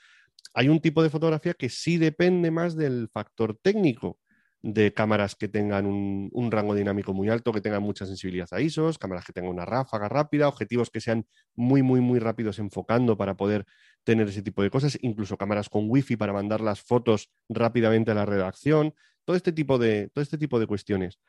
hay 0.54 0.70
un 0.70 0.80
tipo 0.82 1.04
de 1.04 1.10
fotografía 1.10 1.54
que 1.54 1.70
sí 1.70 1.98
depende 1.98 2.52
más 2.52 2.76
del 2.76 3.10
factor 3.10 3.58
técnico 3.62 4.20
de 4.62 4.94
cámaras 4.94 5.36
que 5.36 5.48
tengan 5.48 5.86
un, 5.86 6.30
un 6.34 6.52
rango 6.52 6.76
dinámico 6.76 7.14
muy 7.14 7.30
alto, 7.30 7.54
que 7.54 7.62
tengan 7.62 7.82
mucha 7.82 8.06
sensibilidad 8.06 8.48
a 8.52 8.60
ISOs, 8.62 8.98
cámaras 8.98 9.26
que 9.26 9.32
tengan 9.34 9.52
una 9.52 9.66
ráfaga 9.66 10.10
rápida, 10.10 10.48
objetivos 10.50 10.90
que 10.90 11.00
sean 11.02 11.26
muy, 11.56 11.82
muy, 11.82 12.02
muy 12.02 12.20
rápidos 12.20 12.60
enfocando 12.60 13.18
para 13.18 13.36
poder 13.38 13.66
tener 14.04 14.28
ese 14.28 14.42
tipo 14.42 14.62
de 14.62 14.70
cosas, 14.70 14.98
incluso 15.02 15.38
cámaras 15.38 15.70
con 15.70 15.86
wifi 15.90 16.18
para 16.18 16.34
mandar 16.34 16.62
las 16.62 16.82
fotos 16.82 17.32
rápidamente 17.48 18.12
a 18.12 18.16
la 18.16 18.26
redacción, 18.26 18.94
todo 19.26 19.38
este 19.38 19.54
tipo 19.54 19.78
de, 19.78 20.10
todo 20.10 20.22
este 20.24 20.38
tipo 20.38 20.60
de 20.60 20.68
cuestiones. 20.68 21.20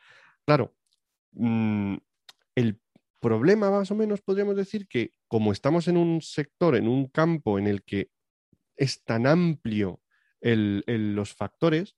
Claro, 0.47 0.74
mm, 1.33 1.97
el 2.57 2.81
problema 3.20 3.70
más 3.70 3.91
o 3.91 3.95
menos 3.95 4.22
podríamos 4.22 4.57
decir 4.57 4.89
que 4.89 5.12
como 5.28 5.53
estamos 5.53 5.89
en 5.89 5.97
un 5.97 6.22
sector, 6.22 6.76
en 6.76 6.89
un 6.89 7.09
campo 7.09 7.59
en 7.59 7.66
el 7.66 7.83
que 7.85 8.11
es 8.76 9.05
tan 9.05 9.26
amplio 9.26 10.01
el- 10.41 10.85
el- 10.87 11.14
los 11.14 11.35
factores, 11.35 11.97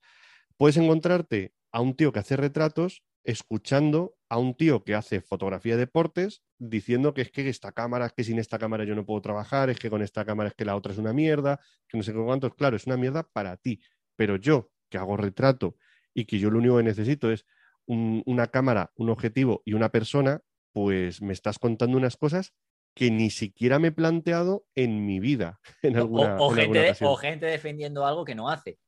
puedes 0.62 0.76
encontrarte 0.76 1.56
a 1.72 1.80
un 1.80 1.96
tío 1.96 2.12
que 2.12 2.20
hace 2.20 2.36
retratos 2.36 3.02
escuchando 3.24 4.14
a 4.28 4.38
un 4.38 4.54
tío 4.54 4.84
que 4.84 4.94
hace 4.94 5.20
fotografía 5.20 5.72
de 5.74 5.80
deportes 5.80 6.44
diciendo 6.56 7.14
que 7.14 7.22
es 7.22 7.32
que 7.32 7.48
esta 7.48 7.72
cámara, 7.72 8.06
es 8.06 8.12
que 8.12 8.22
sin 8.22 8.38
esta 8.38 8.60
cámara 8.60 8.84
yo 8.84 8.94
no 8.94 9.04
puedo 9.04 9.20
trabajar, 9.20 9.70
es 9.70 9.80
que 9.80 9.90
con 9.90 10.02
esta 10.02 10.24
cámara 10.24 10.50
es 10.50 10.54
que 10.54 10.64
la 10.64 10.76
otra 10.76 10.92
es 10.92 10.98
una 10.98 11.12
mierda, 11.12 11.58
que 11.88 11.96
no 11.96 12.04
sé 12.04 12.14
cuántos. 12.14 12.54
Claro, 12.54 12.76
es 12.76 12.86
una 12.86 12.96
mierda 12.96 13.24
para 13.24 13.56
ti, 13.56 13.80
pero 14.14 14.36
yo 14.36 14.70
que 14.88 14.98
hago 14.98 15.16
retrato 15.16 15.74
y 16.14 16.26
que 16.26 16.38
yo 16.38 16.48
lo 16.48 16.60
único 16.60 16.76
que 16.76 16.84
necesito 16.84 17.32
es 17.32 17.44
un- 17.86 18.22
una 18.24 18.46
cámara, 18.46 18.92
un 18.94 19.10
objetivo 19.10 19.62
y 19.64 19.72
una 19.72 19.88
persona, 19.88 20.42
pues 20.72 21.22
me 21.22 21.32
estás 21.32 21.58
contando 21.58 21.96
unas 21.96 22.16
cosas 22.16 22.54
que 22.94 23.10
ni 23.10 23.30
siquiera 23.30 23.80
me 23.80 23.88
he 23.88 23.92
planteado 23.92 24.64
en 24.76 25.06
mi 25.06 25.18
vida. 25.18 25.58
En 25.82 25.96
alguna, 25.96 26.36
o, 26.38 26.52
en 26.52 26.58
gente 26.60 26.78
alguna 26.78 27.10
o 27.10 27.16
gente 27.16 27.46
defendiendo 27.46 28.06
algo 28.06 28.24
que 28.24 28.36
no 28.36 28.48
hace. 28.48 28.78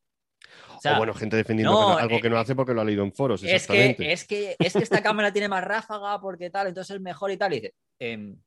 O 0.75 0.97
bueno, 0.97 1.13
gente 1.13 1.35
defendiendo 1.35 1.73
no, 1.73 1.95
que- 1.95 2.01
algo 2.03 2.15
eh, 2.17 2.21
que 2.21 2.29
no 2.29 2.37
hace 2.37 2.55
porque 2.55 2.73
lo 2.73 2.81
ha 2.81 2.85
leído 2.85 3.03
en 3.03 3.13
foros, 3.13 3.41
es 3.43 3.49
que, 3.49 3.55
exactamente. 3.55 4.11
es, 4.11 4.25
que, 4.27 4.55
es 4.59 4.73
que 4.73 4.83
esta 4.83 5.01
cámara 5.01 5.31
tiene 5.31 5.47
más 5.49 5.63
ráfaga 5.63 6.19
porque 6.21 6.49
tal, 6.49 6.67
entonces 6.67 6.95
es 6.95 7.01
mejor 7.01 7.31
y 7.31 7.37
tal. 7.37 7.53
Y 7.53 7.55
dices, 7.57 7.73
em, 7.99 8.35
¿tú, 8.35 8.41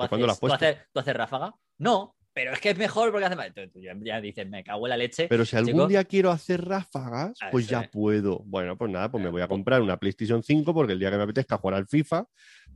¿Pero 0.00 0.08
cuándo 0.08 0.26
la 0.26 0.32
haces, 0.32 0.34
has 0.34 0.40
¿tú, 0.40 0.46
puesto? 0.46 0.64
haces, 0.66 0.78
tú 0.92 1.00
haces 1.00 1.14
ráfaga? 1.14 1.54
No, 1.78 2.16
pero 2.34 2.52
es 2.52 2.60
que 2.60 2.70
es 2.70 2.76
mejor 2.78 3.10
porque 3.12 3.26
hace 3.26 3.36
más. 3.36 3.50
Ya, 3.74 3.94
ya 4.02 4.20
dices, 4.20 4.48
me 4.48 4.62
cago 4.64 4.86
en 4.86 4.90
la 4.90 4.96
leche. 4.96 5.28
Pero 5.28 5.44
si 5.44 5.56
algún 5.56 5.72
chico. 5.74 5.86
día 5.86 6.04
quiero 6.04 6.30
hacer 6.30 6.64
ráfagas, 6.64 7.38
Ah, 7.40 7.48
pues 7.50 7.66
ya 7.68 7.82
es. 7.82 7.88
puedo. 7.90 8.40
Bueno, 8.44 8.76
pues 8.76 8.90
nada, 8.90 9.10
pues 9.10 9.22
me 9.22 9.30
voy 9.30 9.40
a 9.40 9.46
pues- 9.48 9.56
comprar 9.56 9.80
una 9.80 9.96
PlayStation 9.96 10.42
5 10.42 10.74
porque 10.74 10.92
el 10.94 10.98
día 10.98 11.10
que 11.10 11.16
me 11.16 11.22
apetezca 11.22 11.56
jugar 11.58 11.76
al 11.76 11.86
FIFA, 11.86 12.26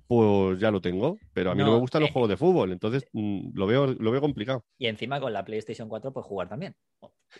pues 0.06 0.58
ya 0.60 0.70
lo 0.70 0.80
tengo. 0.80 1.18
Pero 1.34 1.50
a 1.50 1.54
mí 1.54 1.60
no, 1.60 1.66
No, 1.66 1.72
me 1.74 1.78
gustan 1.80 2.00
los 2.02 2.10
eh, 2.10 2.12
juegos 2.12 2.28
de 2.30 2.36
fútbol, 2.36 2.72
entonces 2.72 3.04
mm, 3.12 3.50
lo, 3.54 3.66
veo, 3.66 3.86
lo 3.88 4.10
veo 4.10 4.20
complicado. 4.20 4.64
Y 4.78 4.86
encima 4.86 5.20
con 5.20 5.32
la 5.32 5.44
PlayStation 5.44 5.88
4 5.88 6.12
puedes 6.12 6.26
jugar 6.26 6.48
también. 6.48 6.74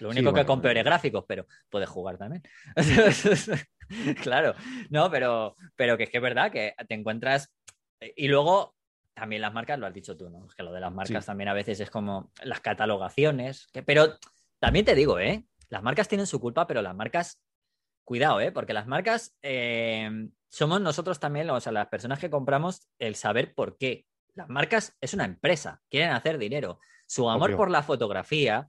Lo 0.01 0.13
Sí, 0.13 0.19
único 0.19 0.31
que 0.31 0.41
bueno, 0.41 0.47
con 0.47 0.61
peores 0.61 0.85
gráficos, 0.85 1.25
pero 1.27 1.47
puedes 1.71 1.89
jugar 1.89 2.19
también. 2.19 2.43
claro, 4.23 4.55
no, 4.91 5.11
pero, 5.11 5.57
pero 5.77 5.97
que 5.97 6.05
es 6.05 6.11
que 6.11 6.19
es 6.19 6.23
verdad 6.23 6.51
que 6.53 6.75
te 6.89 6.95
encuentras. 6.95 7.51
Y 8.17 8.29
luego 8.29 8.75
también 9.19 9.43
las 9.43 9.53
marcas, 9.53 9.79
lo 9.79 9.87
has 9.87 9.95
dicho 9.95 10.17
tú, 10.17 10.29
¿no? 10.31 10.47
Es 10.47 10.55
que 10.55 10.63
lo 10.63 10.73
de 10.73 10.81
las 10.81 10.93
marcas 10.93 11.25
Sí. 11.25 11.27
también 11.27 11.49
a 11.49 11.55
veces 11.55 11.81
es 11.81 11.91
como 11.91 12.31
las 12.43 12.61
catalogaciones. 12.61 13.67
Que, 13.73 13.83
pero 13.83 14.17
también 14.59 14.85
te 14.85 14.95
digo, 14.95 15.19
¿eh? 15.19 15.45
Las 15.69 15.83
marcas 15.83 16.09
tienen 16.09 16.27
su 16.27 16.41
culpa, 16.41 16.67
pero 16.67 16.83
las 16.83 16.95
marcas. 16.95 17.41
Cuidado, 18.05 18.41
¿eh? 18.41 18.53
Porque 18.53 18.73
las 18.73 18.87
marcas 18.87 19.37
eh, 19.43 20.11
somos 20.49 20.81
nosotros 20.81 21.21
también, 21.21 21.51
o 21.51 21.61
sea, 21.61 21.73
las 21.73 21.89
personas 21.89 22.19
que 22.19 22.31
compramos, 22.31 22.89
el 22.99 23.15
saber 23.17 23.55
por 23.55 23.77
qué. 23.77 24.07
Las 24.35 24.49
marcas 24.49 24.97
es 25.01 25.13
una 25.15 25.25
empresa, 25.27 25.83
quieren 25.91 26.11
hacer 26.13 26.39
dinero. 26.39 26.81
Su 27.07 27.29
amor 27.29 27.51
Obvio. 27.51 27.57
por 27.59 27.71
la 27.71 27.83
fotografía 27.83 28.69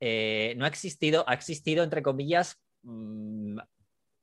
eh, 0.00 0.54
no 0.56 0.64
ha 0.64 0.68
existido, 0.68 1.24
ha 1.28 1.34
existido 1.34 1.84
entre 1.84 2.02
comillas 2.02 2.60
mm, 2.82 3.58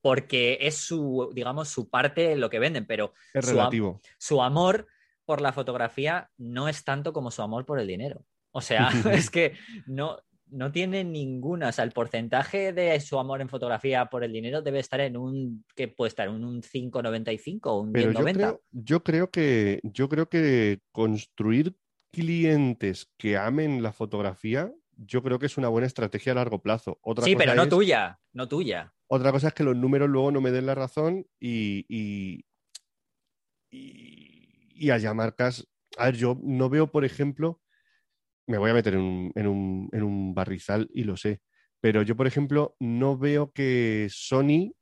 porque 0.02 0.58
es 0.62 0.76
su, 0.78 1.32
digamos, 1.34 1.70
su 1.70 1.90
parte 1.90 2.36
lo 2.36 2.50
que 2.50 2.60
venden, 2.60 2.86
pero 2.86 3.14
Es 3.34 3.46
su, 3.46 3.52
am- 3.52 3.58
relativo. 3.58 4.02
su 4.18 4.42
amor 4.42 4.88
por 5.28 5.42
la 5.42 5.52
fotografía 5.52 6.30
no 6.38 6.70
es 6.70 6.84
tanto 6.86 7.12
como 7.12 7.32
su 7.32 7.42
amor 7.42 7.66
por 7.66 7.80
el 7.80 7.86
dinero. 7.88 8.26
O 8.52 8.62
sea, 8.62 8.88
es 9.28 9.30
que 9.30 9.54
no, 9.86 10.18
no 10.50 10.72
tiene 10.72 11.04
ninguna, 11.04 11.68
o 11.68 11.72
sea, 11.74 11.84
el 11.84 11.92
porcentaje 11.92 12.72
de 12.72 12.98
su 13.02 13.20
amor 13.20 13.42
en 13.42 13.50
fotografía 13.50 14.06
por 14.06 14.24
el 14.24 14.32
dinero 14.32 14.62
debe 14.62 14.80
estar 14.80 15.02
en 15.02 15.18
un, 15.18 15.66
que 15.76 15.90
puede 15.90 16.08
estar 16.08 16.30
en 16.30 16.44
un 16.46 16.62
5,95 16.62 17.60
o 17.66 17.82
un 17.82 17.92
Pero 17.92 18.14
yo 18.14 18.20
10,90. 18.22 18.34
creo, 18.34 18.62
yo 18.72 19.04
creo 19.04 19.30
que 19.30 19.80
yo 19.84 20.08
creo 20.08 20.30
que 20.30 20.80
construir 20.94 21.76
clientes 22.14 23.12
que 23.18 23.36
amen 23.38 23.84
la 23.84 23.92
fotografía, 23.92 24.72
yo 24.96 25.22
creo 25.22 25.38
que 25.40 25.46
es 25.48 25.58
una 25.58 25.68
buena 25.68 25.88
estrategia 25.88 26.32
a 26.32 26.36
largo 26.36 26.62
plazo. 26.62 26.98
Otra 27.04 27.26
Sí, 27.26 27.34
cosa 27.34 27.44
pero 27.44 27.56
no 27.56 27.64
es- 27.64 27.70
tuya, 27.70 28.18
no 28.32 28.48
tuya. 28.48 28.94
Otra 29.10 29.32
cosa 29.34 29.50
es 29.50 29.54
que 29.54 29.64
los 29.66 29.76
números 29.76 30.10
luego 30.10 30.32
no 30.32 30.40
me 30.42 30.52
den 30.52 30.66
la 30.66 30.76
razón 30.76 31.26
y, 31.40 31.86
y, 31.90 32.46
y- 33.72 34.27
y 34.78 34.92
haya 34.92 35.14
marcas. 35.14 35.68
A 35.98 36.06
ver, 36.06 36.16
yo 36.18 36.40
no 36.44 36.70
veo, 36.70 36.92
por 36.92 37.06
ejemplo, 37.06 37.62
me 38.48 38.58
voy 38.58 38.72
a 38.72 38.74
meter 38.74 38.94
en 38.96 39.02
un, 39.02 39.32
en 39.36 39.48
un- 39.48 39.90
en 39.94 40.04
un 40.04 40.34
barrizal 40.34 40.90
y 40.94 41.04
lo 41.04 41.18
sé, 41.18 41.42
pero 41.82 42.02
yo, 42.02 42.16
por 42.16 42.28
ejemplo, 42.28 42.76
no 42.80 43.18
veo 43.18 43.52
que 43.52 44.08
Sony 44.12 44.74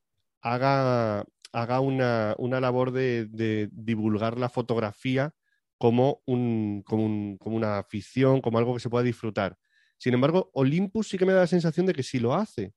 haga, 0.42 1.26
haga 1.54 1.80
una, 1.80 2.36
una 2.38 2.60
labor 2.60 2.92
de, 2.92 3.26
de 3.28 3.70
divulgar 3.72 4.38
la 4.40 4.50
fotografía 4.50 5.34
como, 5.78 6.22
un, 6.26 6.84
como, 6.86 7.06
un- 7.06 7.38
como 7.38 7.56
una 7.58 7.80
afición, 7.80 8.42
como 8.42 8.58
algo 8.60 8.74
que 8.74 8.80
se 8.80 8.90
pueda 8.90 9.04
disfrutar. 9.04 9.58
Sin 9.98 10.14
embargo, 10.14 10.50
Olympus 10.54 11.08
sí 11.10 11.18
que 11.18 11.26
me 11.26 11.34
da 11.34 11.42
la 11.42 11.48
sensación 11.48 11.86
de 11.86 11.94
que 11.94 12.04
sí 12.04 12.20
lo 12.20 12.34
hace. 12.36 12.74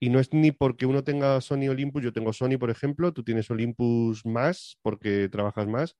Y 0.00 0.10
no 0.10 0.20
es 0.20 0.32
ni 0.32 0.52
porque 0.52 0.86
uno 0.86 1.04
tenga 1.04 1.40
Sony 1.40 1.68
Olympus, 1.70 2.02
yo 2.02 2.12
tengo 2.12 2.32
Sony, 2.32 2.58
por 2.58 2.70
ejemplo, 2.70 3.12
tú 3.12 3.24
tienes 3.24 3.50
Olympus 3.50 4.24
más 4.26 4.78
porque 4.82 5.28
trabajas 5.30 5.66
más. 5.68 5.96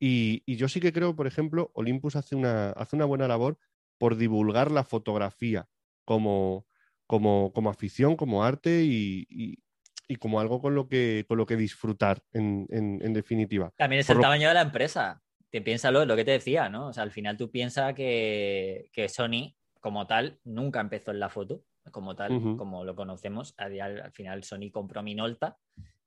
Y, 0.00 0.42
y 0.46 0.56
yo 0.56 0.66
sí 0.68 0.80
que 0.80 0.92
creo, 0.92 1.14
por 1.14 1.26
ejemplo, 1.26 1.70
Olympus 1.74 2.16
hace 2.16 2.34
una, 2.34 2.70
hace 2.70 2.96
una 2.96 3.04
buena 3.04 3.28
labor 3.28 3.58
por 3.98 4.16
divulgar 4.16 4.70
la 4.70 4.82
fotografía 4.82 5.68
como, 6.06 6.66
como, 7.06 7.52
como 7.52 7.68
afición, 7.70 8.16
como 8.16 8.42
arte 8.42 8.82
y, 8.82 9.26
y- 9.28 9.58
y 10.08 10.16
como 10.16 10.40
algo 10.40 10.60
con 10.60 10.74
lo 10.74 10.88
que, 10.88 11.24
con 11.28 11.36
lo 11.38 11.46
que 11.46 11.56
disfrutar, 11.56 12.20
en, 12.32 12.66
en- 12.70 12.98
en 13.00 13.12
definitiva. 13.12 13.70
También 13.76 14.00
es 14.00 14.06
Por 14.08 14.14
el 14.16 14.18
lo- 14.18 14.22
tamaño 14.22 14.48
de 14.48 14.54
la 14.54 14.62
empresa. 14.62 15.22
Te 15.50 15.60
piénsalo, 15.60 16.04
lo 16.04 16.16
que 16.16 16.24
te 16.24 16.32
decía, 16.32 16.68
¿no? 16.68 16.88
O 16.88 16.92
sea, 16.92 17.02
al 17.04 17.12
final 17.12 17.36
tú 17.36 17.50
piensas 17.50 17.94
que, 17.94 18.88
que 18.92 19.08
Sony, 19.08 19.54
como 19.80 20.06
tal, 20.08 20.40
nunca 20.44 20.80
empezó 20.80 21.10
en 21.12 21.20
la 21.20 21.28
foto, 21.28 21.62
como 21.92 22.16
tal, 22.16 22.56
como 22.56 22.84
lo 22.84 22.96
conocemos. 22.96 23.54
A 23.58 23.68
día- 23.68 23.84
Al, 23.84 24.10
final 24.12 24.42
Sony 24.44 24.70
compró 24.72 25.02
Minolta 25.02 25.58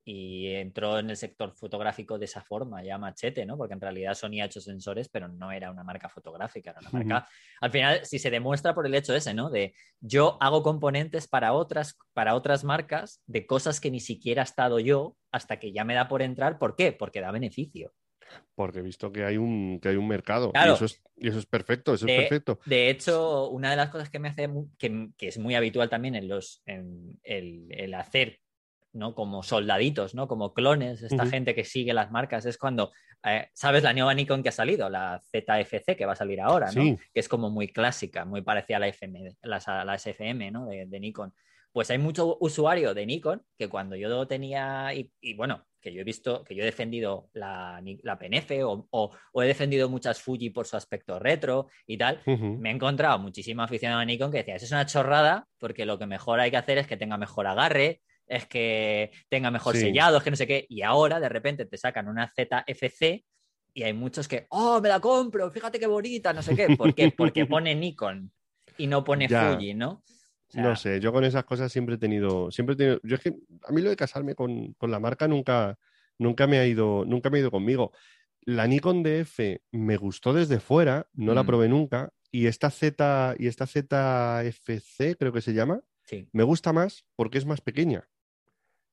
y 0.06 0.47
entró 0.56 0.99
en 0.99 1.10
el 1.10 1.18
sector 1.18 1.54
fotográfico 1.54 2.20
de 2.20 2.26
esa 2.26 2.41
forma, 2.41 2.84
ya 2.84 2.97
machete, 2.97 3.45
¿no? 3.45 3.58
Porque 3.58 3.74
en 3.74 3.82
realidad 3.82 4.16
Sony 4.16 4.41
ha 4.41 4.45
hecho 4.45 4.60
sensores, 4.60 5.08
pero 5.08 5.30
no 5.30 5.51
era 5.51 5.72
una 5.72 5.84
marca 5.84 6.10
fotográfica, 6.10 6.72
era 6.72 6.82
una 6.82 6.89
marca. 6.91 7.28
Al 7.62 7.72
final, 7.72 8.06
si 8.06 8.20
se 8.20 8.30
demuestra 8.30 8.76
por 8.76 8.86
el 8.86 8.95
hecho 8.95 9.16
ese, 9.16 9.34
¿no? 9.34 9.49
De 9.49 9.74
yo 10.01 10.38
hago 10.41 10.62
componentes 10.62 11.28
para 11.28 11.54
otras, 11.54 11.97
para 12.14 12.36
otras 12.36 12.64
marcas 12.64 13.22
de 13.28 13.45
cosas 13.45 13.80
que 13.80 13.91
ni 13.91 14.01
siquiera 14.01 14.41
he 14.41 14.45
estado 14.45 14.80
yo 14.80 15.16
hasta 15.32 15.58
que 15.58 15.72
ya 15.72 15.86
me 15.86 15.95
da 15.95 16.08
por 16.08 16.22
entrar. 16.22 16.60
¿Por 16.60 16.76
qué? 16.76 16.91
Porque 16.91 17.22
da 17.22 17.32
beneficio. 17.32 17.93
Porque 18.56 18.80
he 18.80 18.84
visto 18.84 19.12
que 19.12 19.24
hay 19.24 19.38
un, 19.38 19.80
que 19.82 19.89
hay 19.89 19.95
un 19.95 20.08
mercado. 20.08 20.51
Y, 20.54 20.70
eso 20.70 20.86
es, 20.86 21.01
y, 21.16 21.30
eso 21.30 21.39
es, 21.39 21.45
perfecto, 21.45 21.93
eso 21.93 22.06
de, 22.06 22.16
es 22.16 22.22
perfecto. 22.24 22.60
De 22.66 22.89
hecho, 22.89 23.49
una 23.49 23.70
de 23.70 23.78
las 23.78 23.89
cosas 23.89 24.10
que 24.10 24.20
me 24.20 24.30
hace, 24.30 24.49
que, 24.78 25.10
que 25.18 25.28
es 25.28 25.38
muy 25.38 25.56
habitual 25.56 25.89
también 25.89 26.16
en 26.16 26.28
los, 26.28 26.62
en 26.66 27.20
el, 27.24 27.68
el 27.70 27.93
hacer 27.93 28.39
¿no? 28.94 29.14
Como 29.16 29.44
soldaditos, 29.44 30.16
¿no? 30.16 30.28
Como 30.28 30.54
clones, 30.54 31.02
esta 31.02 31.24
uh 31.24 31.26
-huh. 31.26 31.30
gente 31.30 31.56
que 31.56 31.64
sigue 31.64 31.94
las 31.94 32.12
marcas, 32.12 32.46
es 32.46 32.58
cuando, 32.58 32.91
eh, 33.26 33.50
¿sabes 33.54 33.84
la 33.84 33.94
nueva 33.94 34.14
Nikon 34.14 34.44
que 34.44 34.50
ha 34.50 34.54
salido? 34.54 34.89
La 34.89 35.20
ZFC 35.32 35.96
que 35.98 36.06
va 36.06 36.14
a 36.14 36.16
salir 36.16 36.39
ahora, 36.39 36.68
¿no? 36.68 36.82
Sí. 36.84 36.98
Que 37.14 37.20
es 37.20 37.28
como 37.28 37.50
muy 37.50 37.68
clásica, 37.68 38.26
muy 38.26 38.41
parecida 38.41 38.78
a 38.78 38.80
la, 38.82 38.88
FM, 38.88 39.36
la, 39.41 39.84
la 39.86 39.98
SFM, 39.98 40.52
¿no? 40.52 40.68
De, 40.68 40.86
de, 40.86 41.00
Nikon. 41.00 41.34
Pues 41.72 41.89
hay 41.89 41.98
mucho 41.98 42.38
usuario 42.39 42.94
de 42.94 43.06
Nikon 43.06 43.41
que 43.58 43.68
cuando 43.68 43.96
yo 43.96 44.28
tenía, 44.28 44.94
y, 44.94 45.12
y 45.20 45.34
bueno, 45.34 45.66
que 45.84 45.94
yo 45.94 46.02
he 46.02 46.04
visto, 46.06 46.44
que 46.44 46.56
yo 46.56 46.64
he 46.64 46.66
defendido 46.66 47.30
la, 47.34 47.82
la 48.04 48.18
PNF 48.18 48.52
o, 48.64 48.88
o, 48.89 49.12
o, 49.34 49.44
he 49.44 49.48
defendido 49.48 49.89
muchas 49.89 50.22
Fuji 50.22 50.50
por 50.50 50.66
su 50.66 50.78
aspecto 50.78 51.20
retro 51.20 51.68
y 51.86 51.98
tal, 51.98 52.22
uh 52.26 52.32
-huh. 52.32 52.58
me 52.58 52.70
he 52.70 52.74
encontrado 52.74 53.20
muchísima 53.20 53.66
aficionado 53.66 54.00
a 54.02 54.06
Nikon 54.06 54.32
que 54.32 54.38
decía, 54.38 54.56
eso 54.56 54.66
es 54.66 54.72
una 54.72 54.86
chorrada 54.86 55.46
porque 55.60 55.86
lo 55.86 56.00
que 56.00 56.06
mejor 56.06 56.39
hay 56.39 56.52
que 56.52 56.58
hacer 56.58 56.78
es 56.78 56.88
que 56.88 56.96
tenga 56.96 57.18
mejor 57.18 57.48
agarre, 57.48 58.02
es 58.28 58.45
que 58.47 59.11
tenga 59.30 59.51
mejor 59.51 59.76
sí. 59.76 59.82
sellado, 59.82 60.17
es 60.17 60.24
que 60.24 60.32
no 60.32 60.36
sé 60.36 60.47
qué. 60.47 60.65
Y 60.69 60.82
ahora 60.82 61.19
de 61.19 61.30
repente 61.30 61.65
te 61.65 61.78
sacan 61.78 62.07
una 62.07 62.32
ZFC 62.34 63.24
y 63.74 63.84
hay 63.84 63.93
muchos 63.93 64.28
que, 64.28 64.45
oh, 64.49 64.80
me 64.82 64.89
la 64.89 64.99
compro, 64.99 65.49
fíjate 65.49 65.80
qué 65.80 65.88
bonita, 65.88 66.32
no 66.34 66.41
sé 66.41 66.55
qué. 66.55 66.76
¿Por 66.76 66.93
qué? 66.93 67.11
Porque 67.17 67.45
pone 67.45 67.76
Nikon 67.76 68.32
y 68.78 68.88
no 68.88 69.03
pone 69.03 69.28
ya. 69.28 69.53
Fuji, 69.53 69.74
¿no? 69.74 69.91
O 69.91 70.51
sea, 70.53 70.63
no 70.63 70.76
sé, 70.76 70.99
yo 70.99 71.11
con 71.11 71.24
esas 71.24 71.45
cosas 71.45 71.71
siempre 71.71 71.95
he 71.95 71.97
tenido, 71.97 72.51
siempre 72.51 72.74
he 72.74 72.78
tenido, 72.78 72.99
yo 73.03 73.15
es 73.15 73.21
que 73.21 73.34
a 73.63 73.71
mí 73.71 73.82
lo 73.82 73.89
de 73.89 73.95
casarme 73.95 74.36
con, 74.36 74.74
con 74.74 74.91
la 74.91 74.99
marca 74.99 75.28
nunca, 75.28 75.80
nunca 76.19 76.45
me 76.45 76.59
ha 76.59 76.67
ido, 76.67 77.05
nunca 77.05 77.32
me 77.32 77.38
ha 77.38 77.41
ido 77.41 77.51
conmigo. 77.51 77.91
La 78.45 78.67
Nikon 78.67 79.01
DF 79.01 79.39
me 79.71 79.97
gustó 79.97 80.34
desde 80.34 80.59
fuera, 80.59 81.07
no 81.13 81.32
mm. 81.32 81.36
la 81.36 81.43
probé 81.43 81.69
nunca, 81.69 82.11
y 82.30 82.47
esta 82.47 82.69
Z 82.69 83.36
y 83.39 83.47
esta 83.47 83.65
ZFC 83.65 85.17
creo 85.17 85.34
que 85.34 85.41
se 85.41 85.53
llama, 85.53 85.82
sí. 86.03 86.28
me 86.34 86.43
gusta 86.43 86.74
más 86.74 87.05
porque 87.15 87.39
es 87.39 87.45
más 87.45 87.61
pequeña. 87.61 88.07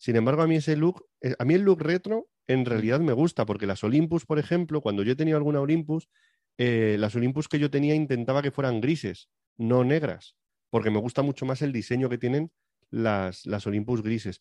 Sin 0.01 0.17
embargo, 0.17 0.41
a 0.41 0.47
mí 0.47 0.57
ese 0.57 0.77
look, 0.77 1.07
eh, 1.21 1.35
a 1.39 1.45
mí 1.45 1.53
el 1.53 1.61
look 1.61 1.83
retro 1.83 2.31
en 2.47 2.65
realidad 2.65 3.01
me 3.01 3.13
gusta, 3.13 3.45
porque 3.45 3.67
las 3.67 3.85
Olympus, 3.85 4.25
por 4.25 4.39
ejemplo, 4.39 4.81
cuando 4.81 5.03
yo 5.03 5.13
he 5.13 5.17
tenido 5.17 5.37
alguna 5.37 5.61
Olympus, 5.61 6.09
eh, 6.57 6.97
las 6.99 7.15
Olympus 7.17 7.49
que 7.49 7.59
yo 7.59 7.71
tenía 7.71 7.95
intentaba 7.95 8.41
que 8.41 8.51
fueran 8.51 8.81
grises, 8.81 9.29
no 9.59 9.85
negras, 9.85 10.37
porque 10.71 10.91
me 10.91 10.99
gusta 10.99 11.21
mucho 11.21 11.45
más 11.45 11.61
el 11.61 11.71
diseño 11.71 12.09
que 12.09 12.17
tienen 12.17 12.51
las, 12.89 13.45
las 13.45 13.67
Olympus 13.67 14.03
grises. 14.03 14.41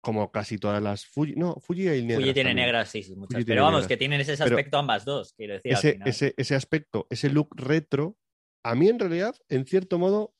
Como 0.00 0.30
casi 0.32 0.56
todas 0.56 0.82
las 0.82 1.04
Fuji. 1.04 1.34
No, 1.34 1.56
Fuji 1.60 1.88
hay 1.88 2.02
negras. 2.02 2.20
Fuji 2.20 2.32
tiene 2.32 2.50
también. 2.50 2.66
negras, 2.66 2.88
sí, 2.88 3.14
muchas. 3.14 3.44
Pero 3.44 3.64
vamos, 3.64 3.80
negras. 3.80 3.88
que 3.88 3.96
tienen 3.98 4.20
ese 4.20 4.32
aspecto 4.32 4.70
pero 4.70 4.78
ambas 4.78 5.04
dos, 5.04 5.34
quiero 5.34 5.54
decir. 5.54 5.72
Ese, 5.72 5.98
ese, 6.06 6.34
ese 6.38 6.54
aspecto, 6.54 7.06
ese 7.10 7.28
look 7.28 7.50
retro, 7.56 8.16
a 8.62 8.74
mí 8.74 8.88
en 8.88 8.98
realidad, 8.98 9.36
en 9.48 9.66
cierto 9.66 9.98
modo, 9.98 10.34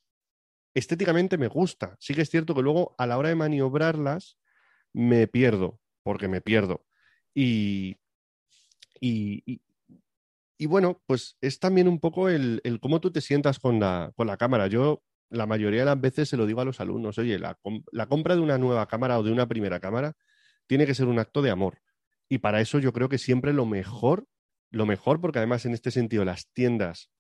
estéticamente 0.79 1.39
me 1.39 1.49
gusta. 1.49 1.97
Sí 2.01 2.15
que 2.15 2.23
es 2.23 2.31
cierto 2.31 2.55
que 2.55 2.63
luego 2.63 2.95
a 2.99 3.07
la 3.07 3.19
hora 3.19 3.29
de 3.29 3.35
maniobrarlas 3.35 4.39
me 4.93 5.27
pierdo, 5.27 5.81
porque 6.03 6.29
me 6.29 6.41
pierdo. 6.41 6.85
Y, 7.35 7.97
y, 9.01 9.61
y, 10.59 10.67
bueno, 10.67 11.03
pues 11.07 11.37
es 11.41 11.59
también 11.59 11.89
un 11.89 12.01
poco 12.01 12.29
el, 12.29 12.61
el, 12.65 12.81
cómo 12.81 13.01
tú 13.01 13.11
te 13.11 13.21
sientas 13.21 13.59
con 13.59 13.79
la, 13.79 14.13
con 14.17 14.27
la 14.27 14.37
cámara. 14.37 14.67
Yo 14.67 15.03
la 15.31 15.47
mayoría 15.47 15.81
de 15.81 15.87
las 15.87 16.01
veces 16.01 16.29
se 16.29 16.37
lo 16.37 16.47
digo 16.47 16.61
a 16.61 16.65
los 16.65 16.81
alumnos, 16.81 17.19
oye, 17.19 17.39
la, 17.39 17.59
la 17.93 18.07
compra 18.07 18.35
de 18.35 18.41
una 18.41 18.59
nueva 18.59 18.87
cámara 18.89 19.19
o 19.19 19.23
de 19.23 19.33
una 19.33 19.47
primera 19.47 19.81
cámara 19.81 20.15
tiene 20.67 20.87
que 20.87 20.95
ser 20.95 21.07
un 21.07 21.19
acto 21.19 21.43
de 21.43 21.51
amor. 21.51 21.79
Y 22.29 22.39
para 22.39 22.61
eso 22.61 22.79
yo 22.79 22.93
creo 22.93 23.09
que 23.09 23.19
siempre 23.19 23.53
lo 23.53 23.67
mejor, 23.67 24.27
lo 24.71 24.87
mejor, 24.87 25.21
porque 25.21 25.39
además 25.39 25.65
en 25.65 25.75
este 25.75 25.91
sentido 25.91 26.25
las 26.25 26.49
tiendas 26.53 27.11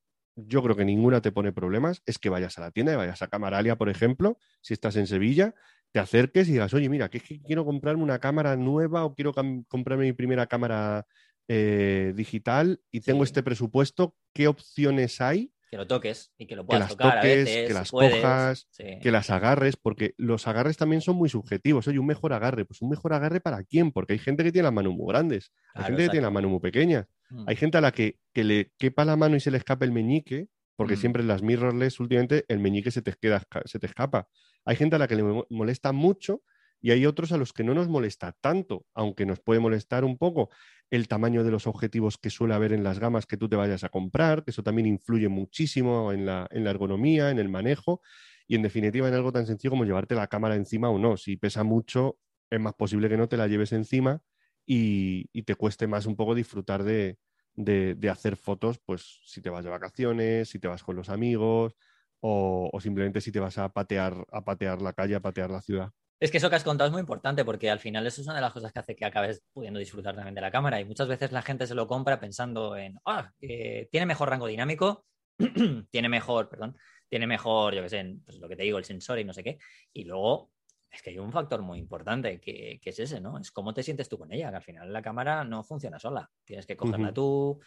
yo 0.47 0.63
creo 0.63 0.77
que 0.77 0.85
ninguna 0.85 1.21
te 1.21 1.33
pone 1.33 1.53
problemas, 1.53 2.03
es 2.07 2.19
que 2.19 2.29
vayas 2.29 2.59
a 2.59 2.61
la 2.61 2.71
tienda 2.71 2.93
y 2.93 2.97
vayas 2.97 3.23
a 3.23 3.29
Camaralia, 3.29 3.77
por 3.77 3.89
ejemplo, 3.89 4.39
si 4.61 4.73
estás 4.75 4.97
en 4.97 5.07
Sevilla, 5.07 5.55
te 5.93 5.99
acerques 5.99 6.49
y 6.49 6.53
digas, 6.53 6.73
oye, 6.75 6.89
mira, 6.89 7.09
que 7.09 7.19
es 7.19 7.25
que 7.25 7.41
quiero 7.41 7.65
comprarme 7.65 8.03
una 8.03 8.21
cámara 8.21 8.57
nueva 8.57 9.05
o 9.05 9.15
quiero 9.15 9.33
comprarme 9.33 10.05
mi 10.05 10.13
primera 10.13 10.47
cámara 10.47 11.07
eh, 11.49 12.13
digital 12.15 12.81
y 12.91 13.01
tengo 13.01 13.25
sí. 13.25 13.31
este 13.31 13.43
presupuesto, 13.43 14.15
¿qué 14.33 14.49
opciones 14.49 15.21
hay? 15.21 15.53
Que 15.71 15.77
lo 15.77 15.87
toques 15.87 16.33
y 16.39 16.47
que 16.47 16.57
lo 16.57 16.65
puedas 16.65 16.81
que 16.81 16.89
las 16.89 16.97
tocar 16.97 17.15
toques, 17.17 17.33
a 17.33 17.37
veces, 17.37 17.69
que 17.69 17.75
las 17.75 17.89
si 17.89 17.91
cojas, 17.97 18.67
Sí. 18.71 18.85
que 19.03 19.11
las 19.11 19.31
agarres, 19.31 19.77
porque 19.77 20.15
los 20.17 20.47
agarres 20.49 20.77
también 20.77 21.03
son 21.03 21.17
muy 21.17 21.29
subjetivos. 21.29 21.87
Oye, 21.89 21.99
un 21.99 22.07
mejor 22.07 22.33
agarre, 22.33 22.65
pues 22.65 22.81
un 22.83 22.89
mejor 22.91 23.13
agarre 23.13 23.41
para 23.41 23.63
quién, 23.65 23.93
porque 23.93 24.15
hay 24.15 24.19
gente 24.19 24.45
que 24.45 24.53
tiene 24.53 24.65
las 24.65 24.73
manos 24.73 24.95
muy 24.95 25.07
grandes, 25.13 25.53
hay 25.75 25.81
Claro, 25.81 25.87
gente 25.89 26.03
que 26.05 26.09
tiene 26.11 26.25
las 26.25 26.33
manos 26.33 26.51
muy 26.51 26.61
pequeñas, 26.61 27.07
Mm. 27.31 27.45
hay 27.47 27.57
gente 27.57 27.77
a 27.79 27.81
la 27.83 27.93
que, 27.93 28.19
que 28.33 28.45
le 28.45 28.73
quepa 28.79 29.05
la 29.05 29.17
mano 29.17 29.37
y 29.37 29.41
se 29.41 29.51
le 29.51 29.59
escape 29.59 29.85
el 29.85 29.93
meñique, 29.93 30.49
porque 30.77 30.95
Mm. 30.95 30.99
siempre 30.99 31.23
en 31.23 31.29
las 31.29 31.43
mirrorless 31.43 32.01
últimamente 32.01 32.45
el 32.49 32.61
meñique 32.61 32.91
se 32.91 33.03
te, 33.03 33.13
queda, 33.21 33.43
se 33.67 33.79
te 33.79 33.87
escapa. 33.87 34.29
Hay 34.65 34.77
gente 34.77 34.97
a 34.97 34.99
la 34.99 35.07
que 35.09 35.17
le 35.17 35.23
mo- 35.25 35.47
molesta 35.51 35.93
mucho 35.93 36.43
y 36.81 36.93
hay 36.93 37.07
otros 37.07 37.33
a 37.33 37.37
los 37.37 37.53
que 37.53 37.65
no 37.65 37.75
nos 37.75 37.89
molesta 37.89 38.33
tanto, 38.41 38.87
aunque 38.95 39.27
nos 39.27 39.41
puede 39.41 39.61
molestar 39.61 40.05
un 40.05 40.17
poco 40.19 40.51
el 40.91 41.09
tamaño 41.09 41.45
de 41.45 41.51
los 41.51 41.67
objetivos 41.67 42.19
que 42.19 42.31
suele 42.31 42.55
haber 42.55 42.73
en 42.73 42.85
las 42.85 42.99
gamas 42.99 43.27
que 43.27 43.37
tú 43.37 43.49
te 43.49 43.57
vayas 43.57 43.85
a 43.85 43.89
comprar, 43.89 44.45
que 44.45 44.53
eso 44.53 44.63
también 44.63 44.87
influye 44.87 45.29
muchísimo 45.29 46.13
en 46.13 46.27
la, 46.27 46.47
en 46.51 46.65
la 46.65 46.71
ergonomía, 46.71 47.31
en 47.31 47.39
el 47.39 47.49
manejo 47.49 48.01
y 48.47 48.55
en 48.57 48.63
definitiva 48.63 49.09
en 49.09 49.15
algo 49.15 49.33
tan 49.33 49.47
sencillo 49.47 49.71
como 49.71 49.85
llevarte 49.85 50.15
la 50.15 50.29
cámara 50.29 50.55
encima 50.55 50.89
o 50.91 50.99
no. 50.99 51.17
Si 51.17 51.37
pesa 51.37 51.65
mucho, 51.65 52.19
es 52.51 52.61
más 52.61 52.75
posible 52.75 53.09
que 53.09 53.17
no 53.17 53.29
te 53.29 53.37
la 53.37 53.47
lleves 53.49 53.73
encima 53.73 54.23
y, 54.67 55.25
te 55.43 55.55
cueste 55.55 55.87
más 55.87 56.07
un 56.07 56.17
poco 56.17 56.35
disfrutar 56.35 56.85
de, 56.85 57.19
de, 57.55 57.95
de, 57.95 58.11
hacer 58.11 58.37
fotos, 58.37 58.79
pues 58.85 59.21
si 59.25 59.41
te 59.43 59.51
vas 59.51 59.65
de 59.65 59.71
vacaciones, 59.71 60.49
si 60.51 60.59
te 60.59 60.69
vas 60.69 60.83
con 60.83 60.97
los 60.97 61.09
amigos 61.09 61.75
o, 62.21 62.71
o 62.73 62.81
simplemente 62.81 63.21
si 63.21 63.33
te 63.33 63.41
vas 63.41 63.59
a 63.59 63.71
patear, 63.73 64.27
a 64.33 64.45
patear 64.45 64.83
la 64.83 64.93
calle, 64.93 65.15
a 65.17 65.21
patear 65.21 65.51
la 65.51 65.63
ciudad. 65.63 65.93
Es 66.21 66.31
que 66.31 66.39
eso 66.39 66.51
que 66.51 66.57
has 66.57 66.65
contado 66.65 66.89
es 66.89 66.93
muy 66.93 67.01
importante 67.01 67.45
porque 67.45 67.71
al 67.71 67.79
final 67.79 68.07
eso 68.07 68.21
es 68.21 68.27
una 68.27 68.37
de 68.37 68.43
las 68.43 68.53
cosas 68.53 68.73
que 68.73 68.79
hace 68.81 68.97
que 68.97 69.05
acabes 69.05 69.43
pudiendo 69.53 69.79
disfrutar 69.79 70.17
también 70.17 70.35
de 70.35 70.41
la 70.41 70.51
cámara 70.51 70.81
y 70.81 70.85
muchas 70.85 71.07
veces 71.07 71.31
la 71.31 71.43
gente 71.43 71.67
se 71.67 71.75
lo 71.75 71.87
compra 71.87 72.19
pensando 72.19 72.77
en, 72.77 72.99
ah, 73.05 73.31
eh, 73.41 73.89
tiene 73.91 74.07
mejor 74.07 74.29
rango 74.31 74.47
dinámico, 74.47 75.07
tiene 75.91 76.09
mejor, 76.09 76.49
perdón, 76.49 76.77
tiene 77.09 77.27
mejor, 77.27 77.75
yo 77.75 77.83
qué 77.83 77.89
sé, 77.89 78.17
pues 78.25 78.39
lo 78.39 78.49
que 78.49 78.57
te 78.57 78.65
digo, 78.65 78.79
el 78.79 78.85
sensor 78.85 79.21
y 79.21 79.25
no 79.25 79.33
sé 79.33 79.45
qué, 79.45 79.59
y 79.93 80.05
luego 80.05 80.51
es 80.91 81.03
que 81.03 81.11
hay 81.11 81.19
un 81.19 81.33
factor 81.33 81.63
muy 81.63 81.79
importante 81.79 82.41
que, 82.41 82.81
que 82.83 82.91
es 82.91 82.99
ese, 82.99 83.21
¿no? 83.21 83.39
Es 83.39 83.53
cómo 83.53 83.73
te 83.73 83.83
sientes 83.83 84.09
tú 84.09 84.19
con 84.19 84.33
ella, 84.33 84.51
que 84.51 84.57
al 84.57 84.63
final 84.63 84.93
la 84.93 85.03
cámara 85.03 85.45
no 85.45 85.63
funciona 85.63 85.99
sola, 85.99 86.29
tienes 86.45 86.67
que 86.67 86.77
cogerla 86.77 87.09
uh 87.09 87.11
-huh. 87.11 87.15
tú, 87.15 87.61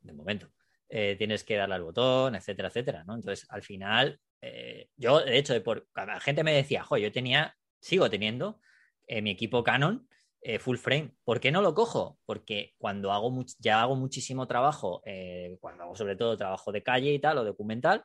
de 0.00 0.12
momento. 0.12 0.48
Eh, 0.90 1.16
tienes 1.18 1.44
que 1.44 1.56
darle 1.56 1.74
al 1.74 1.82
botón, 1.82 2.34
etcétera, 2.34 2.68
etcétera, 2.68 3.04
¿no? 3.04 3.14
Entonces, 3.14 3.46
al 3.50 3.62
final, 3.62 4.18
eh, 4.40 4.88
yo, 4.96 5.20
de 5.20 5.36
hecho, 5.36 5.62
por, 5.62 5.86
la 5.94 6.20
gente 6.20 6.42
me 6.44 6.52
decía, 6.54 6.82
jo, 6.82 6.96
yo 6.96 7.12
tenía 7.12 7.54
sigo 7.80 8.08
teniendo 8.10 8.60
eh, 9.06 9.22
mi 9.22 9.30
equipo 9.30 9.64
Canon 9.64 10.08
eh, 10.40 10.58
full 10.58 10.76
frame. 10.76 11.14
¿Por 11.24 11.40
qué 11.40 11.50
no 11.50 11.62
lo 11.62 11.74
cojo? 11.74 12.18
Porque 12.24 12.74
cuando 12.78 13.12
hago 13.12 13.44
ya 13.58 13.82
hago 13.82 13.96
muchísimo 13.96 14.46
trabajo, 14.46 15.02
eh, 15.04 15.56
cuando 15.60 15.84
hago 15.84 15.96
sobre 15.96 16.16
todo 16.16 16.36
trabajo 16.36 16.70
de 16.70 16.82
calle 16.82 17.12
y 17.12 17.18
tal, 17.18 17.38
o 17.38 17.44
documental, 17.44 18.04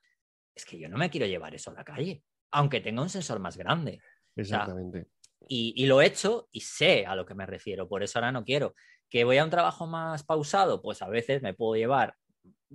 es 0.55 0.65
que 0.65 0.80
yo 0.80 0.89
no 0.89 0.97
me 0.97 1.09
quiero 1.09 1.28
llevar 1.28 1.53
eso 1.53 1.71
a 1.71 1.76
la 1.76 1.84
calle, 1.84 2.24
aunque 2.51 2.82
tenga 2.82 3.01
un 3.01 3.09
sensor 3.09 3.39
más 3.39 3.57
grande. 3.57 3.99
Exactamente. 4.36 4.99
O 4.99 5.03
sea, 5.03 5.47
y, 5.47 5.74
y, 5.76 5.86
lo 5.86 6.01
he 6.01 6.07
hecho 6.07 6.47
y 6.51 6.61
sé 6.61 7.05
a 7.05 7.15
lo 7.15 7.26
que 7.26 7.36
me 7.36 7.45
refiero, 7.45 7.88
por 7.88 8.01
eso 8.01 8.17
ahora 8.17 8.32
no 8.32 8.43
quiero. 8.43 8.74
¿Que 9.09 9.26
voy 9.26 9.38
a 9.38 9.43
un 9.43 9.49
trabajo 9.51 9.86
más 9.86 10.24
pausado? 10.24 10.82
Pues 10.82 11.01
a 11.01 11.09
veces 11.09 11.41
me 11.43 11.53
puedo 11.53 11.76
llevar. 11.76 12.15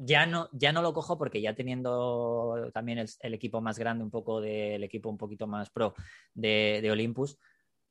Ya 0.00 0.26
no, 0.26 0.48
ya 0.52 0.72
no 0.72 0.80
lo 0.80 0.92
cojo 0.92 1.18
porque 1.18 1.40
ya 1.40 1.54
teniendo 1.54 2.70
también 2.72 2.98
el, 2.98 3.08
el 3.20 3.34
equipo 3.34 3.60
más 3.60 3.78
grande, 3.78 4.04
un 4.04 4.10
poco 4.10 4.40
del 4.40 4.84
equipo 4.84 5.08
un 5.08 5.18
poquito 5.18 5.48
más 5.48 5.70
pro 5.70 5.94
de, 6.34 6.78
de, 6.80 6.90
Olympus, 6.90 7.36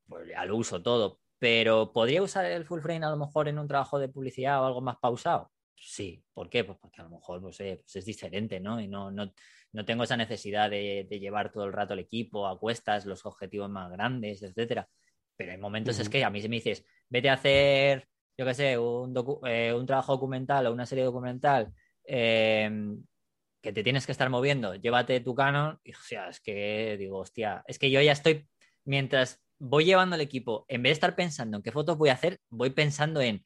pues 0.08 0.30
ya 0.30 0.46
lo 0.46 0.56
uso 0.56 0.82
todo. 0.82 1.20
Pero 1.38 1.92
¿podría 1.92 2.24
usar 2.24 2.46
el 2.46 2.66
full 2.66 2.80
frame 2.80 3.06
a 3.06 3.10
lo 3.10 3.18
mejor 3.18 3.50
en 3.50 3.60
un 3.60 3.68
trabajo 3.68 4.00
de 4.00 4.08
publicidad 4.08 4.62
o 4.62 4.66
algo 4.66 4.82
más 4.82 4.98
pausado? 4.98 5.52
Sí, 5.76 6.24
¿por 6.34 6.50
qué? 6.50 6.64
Pues 6.64 6.78
porque 6.80 7.02
a 7.02 7.04
lo 7.04 7.10
mejor 7.10 7.42
pues, 7.42 7.60
eh, 7.60 7.82
pues 7.84 7.98
es 7.98 8.06
diferente, 8.06 8.60
¿no? 8.60 8.80
Y 8.80 8.88
no, 8.88 9.12
no, 9.12 9.32
no 9.74 9.86
tengo 9.86 10.04
esa 10.04 10.18
necesidad 10.18 10.70
de, 10.70 11.06
de, 11.10 11.20
llevar 11.20 11.52
todo 11.52 11.66
el 11.66 11.74
rato 11.74 11.94
el 11.94 12.00
equipo 12.00 12.48
a 12.48 12.58
cuestas, 12.58 13.06
los 13.06 13.26
objetivos 13.26 13.70
más 13.70 13.92
grandes, 13.92 14.42
etcétera. 14.42 14.88
Pero 15.36 15.52
hay 15.52 15.58
momentos 15.58 15.98
uh 15.98 16.00
-huh. 16.00 16.04
es 16.04 16.10
que 16.10 16.24
a 16.24 16.30
mí 16.30 16.42
se 16.42 16.50
me 16.50 16.56
dices, 16.56 16.86
vete 17.10 17.30
a 17.30 17.34
hacer, 17.34 18.08
yo 18.38 18.46
qué 18.46 18.54
sé, 18.54 18.78
un, 18.78 19.14
eh, 19.46 19.74
un 19.74 19.86
trabajo 19.86 20.14
documental 20.14 20.66
o 20.68 20.74
una 20.74 20.86
serie 20.86 21.04
documental 21.04 21.74
eh, 22.08 22.70
que 23.62 23.74
te 23.74 23.84
tienes 23.84 24.06
que 24.06 24.12
estar 24.12 24.30
moviendo, 24.30 24.76
llévate 24.76 25.20
tu 25.20 25.36
Canon 25.36 25.80
y 25.84 25.92
o 25.92 26.00
sea, 26.02 26.30
es 26.30 26.40
que 26.40 26.96
digo, 26.98 27.20
hostia, 27.20 27.64
es 27.68 27.78
que 27.78 27.92
yo 27.92 28.02
ya 28.02 28.12
estoy, 28.12 28.48
mientras 28.86 29.42
voy 29.60 29.86
llevando 29.86 30.16
el 30.16 30.22
equipo, 30.22 30.66
en 30.68 30.84
vez 30.84 30.92
de 30.92 30.94
estar 30.94 31.16
pensando 31.16 31.58
en 31.58 31.64
qué 31.64 31.72
fotos 31.72 31.98
voy 31.98 32.10
a 32.10 32.14
hacer, 32.14 32.40
voy 32.50 32.70
pensando 32.70 33.22
en, 33.22 33.44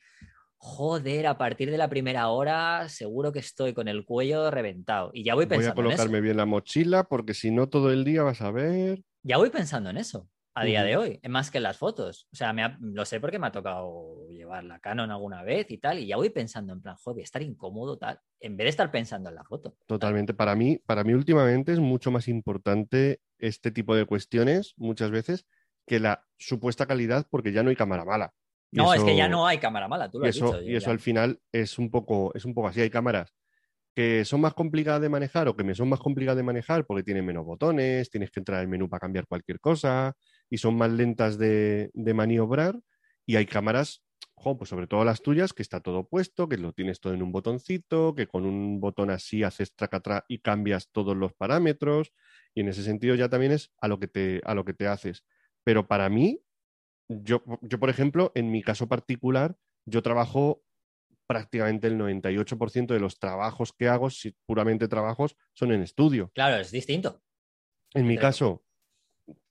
joder, 0.58 1.28
a 1.28 1.38
partir 1.38 1.72
de 1.72 1.78
la 1.78 1.90
primera 1.90 2.28
hora 2.30 2.88
seguro 2.90 3.32
que 3.32 3.40
estoy 3.40 3.74
con 3.74 3.88
el 3.88 4.06
cuello 4.06 4.52
reventado. 4.52 5.10
Y 5.14 5.24
ya 5.24 5.34
voy 5.34 5.48
pensando 5.48 5.74
Voy 5.74 5.92
a 5.92 5.96
colocarme 5.96 6.22
bien 6.22 6.38
la 6.38 6.46
mochila 6.46 7.04
porque 7.06 7.34
si 7.34 7.50
no 7.50 7.68
todo 7.68 7.92
el 7.92 8.04
día 8.04 8.24
vas 8.24 8.42
a 8.42 8.52
ver. 8.52 9.02
Ya 9.24 9.38
voy 9.38 9.50
pensando 9.50 9.90
en 9.90 9.98
eso 9.98 10.30
a 10.54 10.66
día 10.66 10.84
de 10.84 10.98
hoy, 10.98 11.20
más 11.30 11.50
que 11.50 11.58
en 11.58 11.64
las 11.64 11.78
fotos. 11.78 12.28
O 12.32 12.36
sea, 12.36 12.54
me 12.54 12.78
lo 12.80 13.06
sé 13.06 13.20
porque 13.20 13.40
me 13.40 13.48
ha 13.48 13.52
tocado 13.52 14.21
llevar 14.52 14.64
la 14.66 14.80
Canon 14.80 15.12
alguna 15.12 15.44
vez 15.44 15.70
y 15.72 15.78
tal, 15.78 16.00
y 16.00 16.08
ya 16.08 16.18
voy 16.18 16.30
pensando 16.30 16.74
en 16.74 16.82
plan, 16.82 16.96
joder, 16.96 17.24
estar 17.24 17.42
incómodo 17.42 17.98
tal, 17.98 18.20
en 18.40 18.58
vez 18.58 18.66
de 18.66 18.70
estar 18.70 18.92
pensando 18.92 19.30
en 19.30 19.36
la 19.36 19.44
foto. 19.44 19.78
Totalmente. 19.88 20.34
Para 20.34 20.56
mí, 20.56 20.78
para 20.86 21.04
mí 21.04 21.14
últimamente 21.14 21.72
es 21.72 21.80
mucho 21.80 22.12
más 22.12 22.28
importante 22.28 23.22
este 23.40 23.72
tipo 23.72 23.96
de 23.96 24.06
cuestiones, 24.06 24.74
muchas 24.78 25.12
veces, 25.12 25.46
que 25.86 26.00
la 26.00 26.26
supuesta 26.38 26.86
calidad, 26.86 27.28
porque 27.30 27.52
ya 27.52 27.64
no 27.64 27.70
hay 27.70 27.76
cámara 27.76 28.06
mala. 28.06 28.34
no, 28.72 28.94
es 28.94 29.04
que 29.04 29.16
ya 29.16 29.28
no 29.28 29.48
hay 29.48 29.58
cámara 29.58 29.88
mala, 29.88 30.10
tú 30.10 30.20
lo 30.20 30.26
y 30.26 30.30
has 30.30 30.36
eso, 30.36 30.46
dicho. 30.48 30.62
Y 30.62 30.76
eso 30.76 30.92
al 30.92 31.00
final 31.00 31.40
es 31.52 31.80
un 31.80 31.90
poco, 31.90 32.32
es 32.36 32.46
un 32.46 32.54
poco 32.54 32.68
así. 32.68 32.82
Hay 32.82 32.90
cámaras 32.90 33.34
que 33.94 34.24
son 34.24 34.42
más 34.42 34.54
complicadas 34.54 35.02
de 35.02 35.10
manejar 35.10 35.48
o 35.48 35.56
que 35.56 35.64
me 35.64 35.76
son 35.76 35.90
más 35.90 36.00
complicadas 36.00 36.38
de 36.38 36.44
manejar 36.44 36.86
porque 36.86 37.04
tienen 37.04 37.26
menos 37.26 37.46
botones, 37.46 38.10
tienes 38.10 38.32
que 38.32 38.40
entrar 38.40 38.60
al 38.60 38.68
menú 38.68 38.90
para 38.90 39.02
cambiar 39.02 39.28
cualquier 39.28 39.60
cosa 39.60 40.14
y 40.50 40.58
son 40.58 40.76
más 40.78 40.92
lentas 40.92 41.38
de, 41.38 41.92
maniobrar. 41.94 42.80
Y 43.26 43.36
hay 43.36 43.46
cámaras, 43.46 44.02
pues 44.58 44.70
sobre 44.70 44.88
todo 44.88 45.06
las 45.06 45.22
tuyas, 45.22 45.54
que 45.54 45.62
está 45.62 45.82
todo 45.82 46.08
puesto, 46.08 46.50
que 46.50 46.58
lo 46.58 46.74
tienes 46.74 47.00
todo 47.00 47.14
en 47.14 47.22
un 47.22 47.32
botoncito, 47.32 48.16
que 48.16 48.28
con 48.28 48.46
un 48.46 48.80
botón 48.80 49.12
así 49.12 49.44
haces 49.44 49.76
tracatrá 49.76 50.26
y 50.28 50.40
cambias 50.40 50.90
todos 50.92 51.16
los 51.16 51.34
parámetros. 51.34 52.12
Y 52.54 52.62
en 52.62 52.70
ese 52.70 52.84
sentido 52.84 53.16
ya 53.16 53.30
también 53.30 53.52
es 53.52 53.72
a 53.80 53.88
lo 53.88 54.00
que 54.00 54.08
te, 54.08 54.42
a 54.46 54.56
lo 54.56 54.66
que 54.66 54.74
te 54.74 54.88
haces. 54.88 55.24
Pero 55.64 55.88
para 55.88 56.10
mí, 56.10 56.42
yo, 57.08 57.44
yo, 57.62 57.80
por 57.80 57.90
ejemplo, 57.90 58.32
en 58.36 58.52
mi 58.52 58.64
caso 58.64 58.88
particular, 58.88 59.56
yo 59.86 60.02
trabajo 60.02 60.64
prácticamente 61.28 61.88
el 61.88 61.98
98% 61.98 62.88
de 62.88 63.00
los 63.00 63.20
trabajos 63.20 63.74
que 63.74 63.88
hago, 63.88 64.10
si 64.10 64.36
puramente 64.46 64.88
trabajos, 64.88 65.38
son 65.54 65.72
en 65.72 65.82
estudio. 65.82 66.32
Claro, 66.34 66.58
es 66.58 66.72
distinto. 66.72 67.22
En 67.94 68.08
mi 68.08 68.18
caso, 68.18 68.66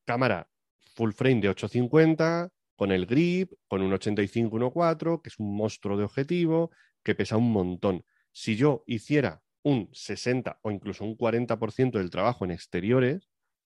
cámara 0.05 0.51
full 0.95 1.13
frame 1.13 1.41
de 1.41 1.49
850, 1.51 2.51
con 2.81 2.93
el 2.93 3.05
grip, 3.05 3.53
con 3.69 3.83
un 3.83 3.93
85-1.4, 3.93 5.21
que 5.21 5.29
es 5.29 5.39
un 5.39 5.55
monstruo 5.55 5.99
de 5.99 6.05
objetivo, 6.05 6.71
que 7.05 7.15
pesa 7.15 7.37
un 7.37 7.53
montón. 7.53 8.07
Si 8.33 8.57
yo 8.57 8.85
hiciera 8.87 9.43
un 9.63 9.91
60 9.93 10.61
o 10.63 10.71
incluso 10.71 11.05
un 11.05 11.15
40% 11.15 11.99
del 11.99 12.09
trabajo 12.09 12.47
en 12.47 12.53
exteriores, 12.53 13.29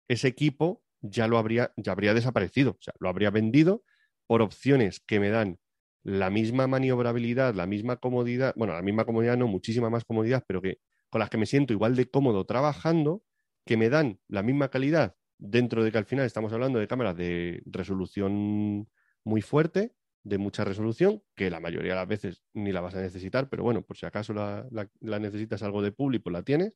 ese 0.07 0.27
equipo 0.27 0.83
ya 1.01 1.27
lo 1.27 1.39
habría, 1.39 1.73
ya 1.75 1.93
habría 1.93 2.13
desaparecido, 2.13 2.73
o 2.73 2.81
sea, 2.81 2.93
lo 2.99 3.09
habría 3.09 3.31
vendido 3.31 3.83
por 4.27 4.43
opciones 4.43 4.99
que 4.99 5.19
me 5.19 5.31
dan 5.31 5.57
la 6.03 6.29
misma 6.29 6.67
maniobrabilidad, 6.67 7.55
la 7.55 7.65
misma 7.65 7.95
comodidad, 7.95 8.53
bueno, 8.55 8.73
la 8.73 8.83
misma 8.83 9.05
comodidad 9.05 9.37
no, 9.37 9.47
muchísima 9.47 9.89
más 9.89 10.05
comodidad, 10.05 10.43
pero 10.45 10.61
que 10.61 10.81
con 11.09 11.17
las 11.17 11.31
que 11.31 11.39
me 11.39 11.47
siento 11.47 11.73
igual 11.73 11.95
de 11.95 12.11
cómodo 12.11 12.45
trabajando, 12.45 13.23
que 13.65 13.75
me 13.75 13.89
dan 13.89 14.19
la 14.27 14.43
misma 14.43 14.69
calidad 14.69 15.15
dentro 15.39 15.83
de 15.83 15.91
que 15.91 15.97
al 15.97 16.05
final 16.05 16.27
estamos 16.27 16.53
hablando 16.53 16.77
de 16.77 16.87
cámaras 16.87 17.17
de 17.17 17.63
resolución 17.65 18.87
muy 19.23 19.41
fuerte, 19.41 19.93
de 20.23 20.37
mucha 20.37 20.63
resolución, 20.63 21.23
que 21.35 21.49
la 21.49 21.59
mayoría 21.59 21.93
de 21.93 21.99
las 21.99 22.07
veces 22.07 22.43
ni 22.53 22.71
la 22.71 22.81
vas 22.81 22.95
a 22.95 23.01
necesitar, 23.01 23.49
pero 23.49 23.63
bueno, 23.63 23.81
por 23.81 23.97
si 23.97 24.05
acaso 24.05 24.33
la, 24.33 24.67
necesitas 25.01 25.63
algo 25.63 25.81
de 25.81 25.91
público, 25.91 26.23
pues 26.23 26.33
la 26.33 26.43
tienes, 26.43 26.73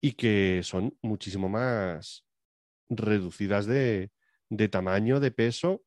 y 0.00 0.12
que 0.12 0.60
son 0.62 0.96
muchísimo 1.02 1.48
más 1.48 2.24
reducidas 2.88 3.66
de, 3.66 4.10
de 4.48 4.68
tamaño, 4.68 5.20
de 5.20 5.30
peso 5.30 5.84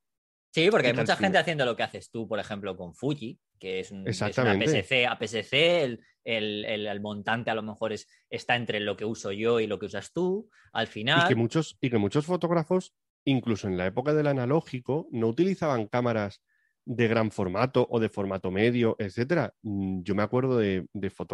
Sí, 0.54 0.70
porque 0.70 0.88
hay 0.88 0.94
mucha 0.94 1.16
gente 1.16 1.40
haciendo 1.40 1.66
lo 1.66 1.76
que 1.76 1.82
haces 1.82 2.12
tú, 2.12 2.28
por 2.28 2.40
ejemplo, 2.40 2.78
con 2.78 2.94
Fuji, 2.94 3.40
que 3.60 3.80
es, 3.80 3.90
un, 3.92 4.02
una 4.02 4.08
PSC. 4.08 5.08
APS-C, 5.08 5.98
el, 6.26 7.02
montante 7.02 7.50
a 7.50 7.56
lo 7.56 7.64
mejor 7.64 7.92
es, 7.92 8.08
está 8.30 8.56
entre 8.56 8.80
lo 8.80 8.96
que 8.96 9.04
uso 9.04 9.32
yo 9.32 9.60
y 9.60 9.66
lo 9.66 9.80
que 9.80 9.88
usas 9.88 10.14
tú. 10.14 10.52
Al 10.72 10.86
final. 10.86 11.24
Y 11.26 11.28
que 11.30 11.36
muchos, 11.36 11.76
y 11.82 11.90
que 11.90 11.98
muchos 11.98 12.28
fotógrafos, 12.28 12.94
incluso 13.26 13.68
en 13.68 13.78
la 13.78 13.86
época 13.86 14.14
del 14.14 14.28
analógico, 14.28 15.08
no 15.12 15.28
utilizaban 15.28 15.88
cámaras 15.88 16.42
de 16.86 17.08
gran 17.08 17.32
formato 17.32 17.88
o 17.90 18.00
de 18.00 18.10
formato 18.10 18.52
medio, 18.52 18.96
etcétera. 19.00 19.54
Mm, 19.62 20.02
yo 20.04 20.16
me 20.16 20.24
acuerdo 20.24 20.58
de, 20.58 20.86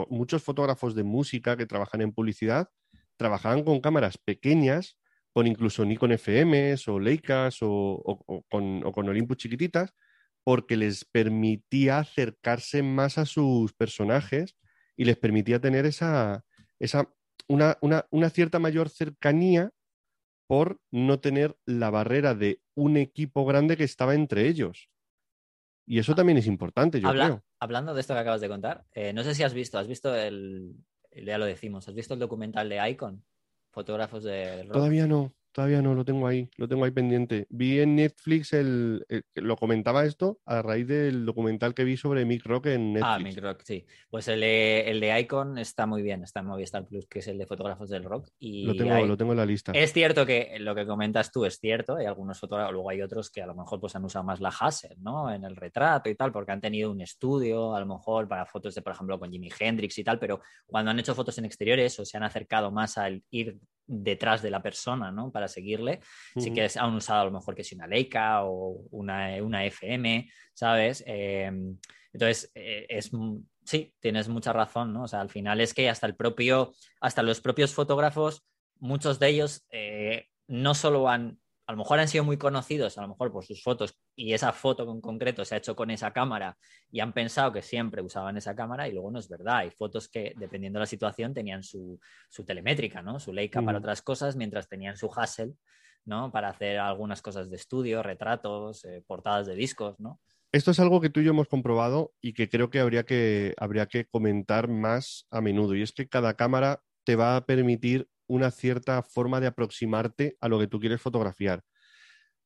muchos 0.10 0.44
fotógrafos 0.44 0.96
de 0.96 1.04
música 1.04 1.58
que 1.58 1.66
trabajan 1.66 2.02
en 2.02 2.14
publicidad, 2.14 2.70
trabajaban 3.18 3.64
con 3.64 3.82
cámaras 3.82 4.18
pequeñas 4.18 4.98
con 5.34 5.48
incluso 5.48 5.86
Nikon 5.86 6.12
FMs 6.14 6.88
o 6.88 7.00
Leicas 7.00 7.58
o, 7.62 8.46
con, 8.50 9.10
Olympus 9.10 9.38
chiquititas, 9.38 9.94
porque 10.44 10.76
les 10.76 11.06
permitía 11.06 12.00
acercarse 12.00 12.82
más 12.84 13.18
a 13.18 13.26
sus 13.26 13.74
personajes 13.74 14.56
y 14.98 15.06
les 15.06 15.18
permitía 15.18 15.62
tener 15.62 15.86
esa, 15.86 16.44
esa 16.80 17.10
una, 17.48 17.78
una, 17.82 18.30
cierta 18.30 18.60
mayor 18.60 18.90
cercanía 18.90 19.72
por 20.50 20.82
no 20.90 21.20
tener 21.20 21.56
la 21.68 21.92
barrera 21.92 22.34
de 22.34 22.60
un 22.74 22.98
equipo 22.98 23.46
grande 23.46 23.78
que 23.78 23.84
estaba 23.84 24.16
entre 24.16 24.48
ellos. 24.48 24.90
Y 25.86 26.00
eso 26.00 26.16
también 26.16 26.40
es 26.40 26.48
importante, 26.48 27.00
yo 27.00 27.12
creo. 27.12 27.44
Hablando 27.60 27.94
de 27.94 28.02
esto 28.02 28.16
que 28.16 28.20
acabas 28.22 28.42
de 28.42 28.50
contar, 28.50 28.84
eh, 28.94 29.14
no 29.14 29.24
sé 29.24 29.36
si 29.36 29.44
has 29.44 29.54
visto, 29.54 29.78
has 29.78 29.86
visto 29.86 30.16
el, 30.16 30.74
ya 31.12 31.38
lo 31.38 31.46
decimos, 31.46 31.88
has 31.88 31.94
visto 31.94 32.16
el 32.16 32.20
documental 32.20 32.68
de 32.68 32.90
Icon, 32.90 33.24
fotógrafos 33.70 34.24
de 34.24 34.68
Todavía 34.72 35.06
no. 35.06 35.36
Todavía 35.52 35.82
no, 35.82 35.96
lo 35.96 36.06
tengo 36.06 36.28
ahí, 36.28 36.50
lo 36.58 36.68
tengo 36.68 36.86
ahí 36.86 36.92
pendiente. 36.92 37.48
Vi 37.50 37.80
en 37.80 37.96
Netflix 37.96 38.54
el, 38.54 39.06
lo 39.36 39.56
comentaba 39.56 40.06
esto 40.06 40.40
a 40.46 40.62
raíz 40.62 40.88
del 40.88 41.26
documental 41.26 41.74
que 41.74 41.84
vi 41.84 41.98
sobre 41.98 42.24
Mick 42.26 42.46
Rock 42.46 42.68
en 42.68 42.94
Netflix. 42.94 43.16
Ah, 43.16 43.20
Mick 43.20 43.40
Rock, 43.40 43.62
sí. 43.64 43.86
Pues 44.10 44.28
el 44.28 44.42
de, 44.42 44.82
el 44.90 45.00
de 45.00 45.20
Icon 45.22 45.58
está 45.58 45.86
muy 45.86 46.02
bien, 46.02 46.24
está 46.24 46.42
en 46.42 46.46
Movistar 46.48 46.86
Plus, 46.86 47.08
que 47.08 47.20
es 47.20 47.28
el 47.28 47.38
de 47.38 47.48
fotógrafos 47.48 47.90
del 47.90 48.04
rock. 48.04 48.30
Y 48.38 48.66
lo 48.66 48.76
tengo, 48.76 49.06
lo 49.06 49.18
tengo 49.18 49.32
en 49.32 49.38
la 49.38 49.46
lista. 49.46 49.72
Es 49.74 49.92
cierto 49.92 50.26
que 50.26 50.58
lo 50.60 50.76
que 50.76 50.86
comentas 50.86 51.32
tú 51.32 51.46
es 51.46 51.60
cierto, 51.60 51.96
hay 51.96 52.06
algunos 52.06 52.40
fotógrafos, 52.40 52.74
luego 52.74 52.90
hay 52.92 53.02
otros 53.02 53.32
que 53.32 53.42
a 53.42 53.48
lo 53.48 53.56
mejor 53.56 53.80
pues 53.80 53.96
han 53.96 54.06
usado 54.06 54.24
más 54.24 54.40
la 54.40 54.50
Hasselblad, 54.50 54.98
¿no? 55.00 55.34
En 55.34 55.44
el 55.44 55.56
retrato 55.56 56.10
y 56.10 56.16
tal, 56.16 56.32
porque 56.32 56.52
han 56.52 56.62
tenido 56.62 56.92
un 56.92 57.02
estudio, 57.02 57.76
a 57.76 57.80
lo 57.80 57.86
mejor 57.86 58.28
para 58.28 58.46
fotos 58.46 58.76
de, 58.76 58.82
por 58.82 58.94
ejemplo, 58.94 59.20
con 59.20 59.32
Jimi 59.32 59.50
Hendrix 59.60 59.98
y 59.98 60.04
tal, 60.04 60.20
pero 60.20 60.42
cuando 60.66 60.92
han 60.92 61.00
hecho 61.00 61.16
fotos 61.16 61.38
en 61.38 61.46
exteriores 61.46 62.00
o 62.00 62.06
se 62.06 62.18
han 62.18 62.24
acercado 62.24 62.72
más 62.72 62.98
al 62.98 63.24
ir 63.32 63.58
detrás 63.90 64.42
de 64.42 64.52
la 64.52 64.62
persona, 64.62 65.12
¿no? 65.12 65.32
Para 65.32 65.48
seguirle. 65.48 66.00
Sí 66.38 66.54
que 66.54 66.70
han 66.76 66.94
usado 66.94 67.22
a 67.22 67.26
lo 67.26 67.32
mejor 67.32 67.56
que 67.56 67.64
si 67.64 67.76
una 67.76 67.88
Leica 67.88 68.44
o 68.44 68.86
una, 68.92 69.36
una 69.42 69.66
FM, 69.66 70.30
¿sabes? 70.54 71.04
Em, 71.08 71.78
entonces, 72.14 72.52
eh, 72.54 72.86
es, 72.88 73.12
sí, 73.66 73.94
tienes 74.00 74.30
mucha 74.30 74.54
razón, 74.54 74.94
¿no? 74.94 75.04
O 75.04 75.08
sea, 75.08 75.22
al 75.22 75.30
final 75.30 75.60
es 75.60 75.74
que 75.74 75.90
hasta 75.90 76.08
el 76.08 76.16
propio, 76.16 76.72
hasta 77.02 77.24
los 77.24 77.42
propios 77.42 77.74
fotógrafos, 77.74 78.46
muchos 78.80 79.20
de 79.20 79.30
ellos 79.30 79.66
eh, 79.72 80.28
no 80.48 80.76
solo 80.76 81.10
han 81.10 81.40
a 81.70 81.72
lo 81.72 81.78
mejor 81.78 82.00
han 82.00 82.08
sido 82.08 82.24
muy 82.24 82.38
conocidos, 82.38 82.98
a 82.98 83.04
lo 83.04 83.10
mejor 83.10 83.32
por 83.32 83.46
sus 83.46 83.62
fotos, 83.62 83.94
y 84.16 84.34
esa 84.34 84.52
foto 84.54 84.92
en 84.92 85.00
concreto 85.02 85.46
se 85.46 85.54
ha 85.54 85.60
hecho 85.60 85.76
con 85.76 85.92
esa 85.92 86.12
cámara 86.12 86.58
y 86.90 87.00
han 87.00 87.14
pensado 87.14 87.54
que 87.54 87.62
siempre 87.62 88.02
usaban 88.02 88.38
esa 88.38 88.56
cámara 88.56 88.88
y 88.88 88.92
luego 88.92 89.12
no 89.12 89.20
es 89.20 89.30
verdad. 89.30 89.58
Hay 89.58 89.70
fotos 89.70 90.10
que, 90.10 90.34
dependiendo 90.36 90.80
de 90.80 90.82
la 90.82 90.88
situación, 90.88 91.32
tenían 91.32 91.62
su, 91.62 92.00
telemétrica, 92.44 93.04
¿no? 93.04 93.20
Su 93.20 93.34
Leica 93.34 93.62
para 93.62 93.78
mm. 93.78 93.82
otras 93.84 94.02
cosas, 94.02 94.36
mientras 94.36 94.68
tenían 94.68 94.98
su 94.98 95.12
Hassel, 95.16 95.54
¿no? 96.06 96.32
Para 96.32 96.50
hacer 96.50 96.80
algunas 96.80 97.22
cosas 97.22 97.52
de 97.52 97.58
estudio, 97.58 98.02
retratos, 98.02 98.84
eh, 98.86 99.04
portadas 99.06 99.46
de 99.46 99.54
discos, 99.54 100.00
¿no? 100.00 100.20
Esto 100.52 100.72
es 100.72 100.80
algo 100.80 101.00
que 101.00 101.12
tú 101.12 101.20
y 101.20 101.26
yo 101.26 101.30
hemos 101.30 101.50
comprobado 101.50 102.14
y 102.20 102.34
que 102.34 102.50
creo 102.50 102.72
que 102.72 102.80
habría 102.80 103.04
que, 103.04 103.54
habría 103.58 103.86
que 103.86 104.06
comentar 104.06 104.70
más 104.70 105.28
a 105.30 105.40
menudo, 105.40 105.76
y 105.76 105.84
es 105.84 105.92
que 105.92 106.08
cada 106.08 106.34
cámara 106.34 106.82
te 107.04 107.16
va 107.16 107.36
a 107.36 107.46
permitir 107.46 108.08
una 108.30 108.52
cierta 108.52 109.04
forma 109.04 109.42
de 109.42 109.48
aproximarte 109.48 110.38
a 110.40 110.48
lo 110.48 110.60
que 110.60 110.68
tú 110.68 110.80
quieres 110.80 111.02
fotografiar. 111.02 111.64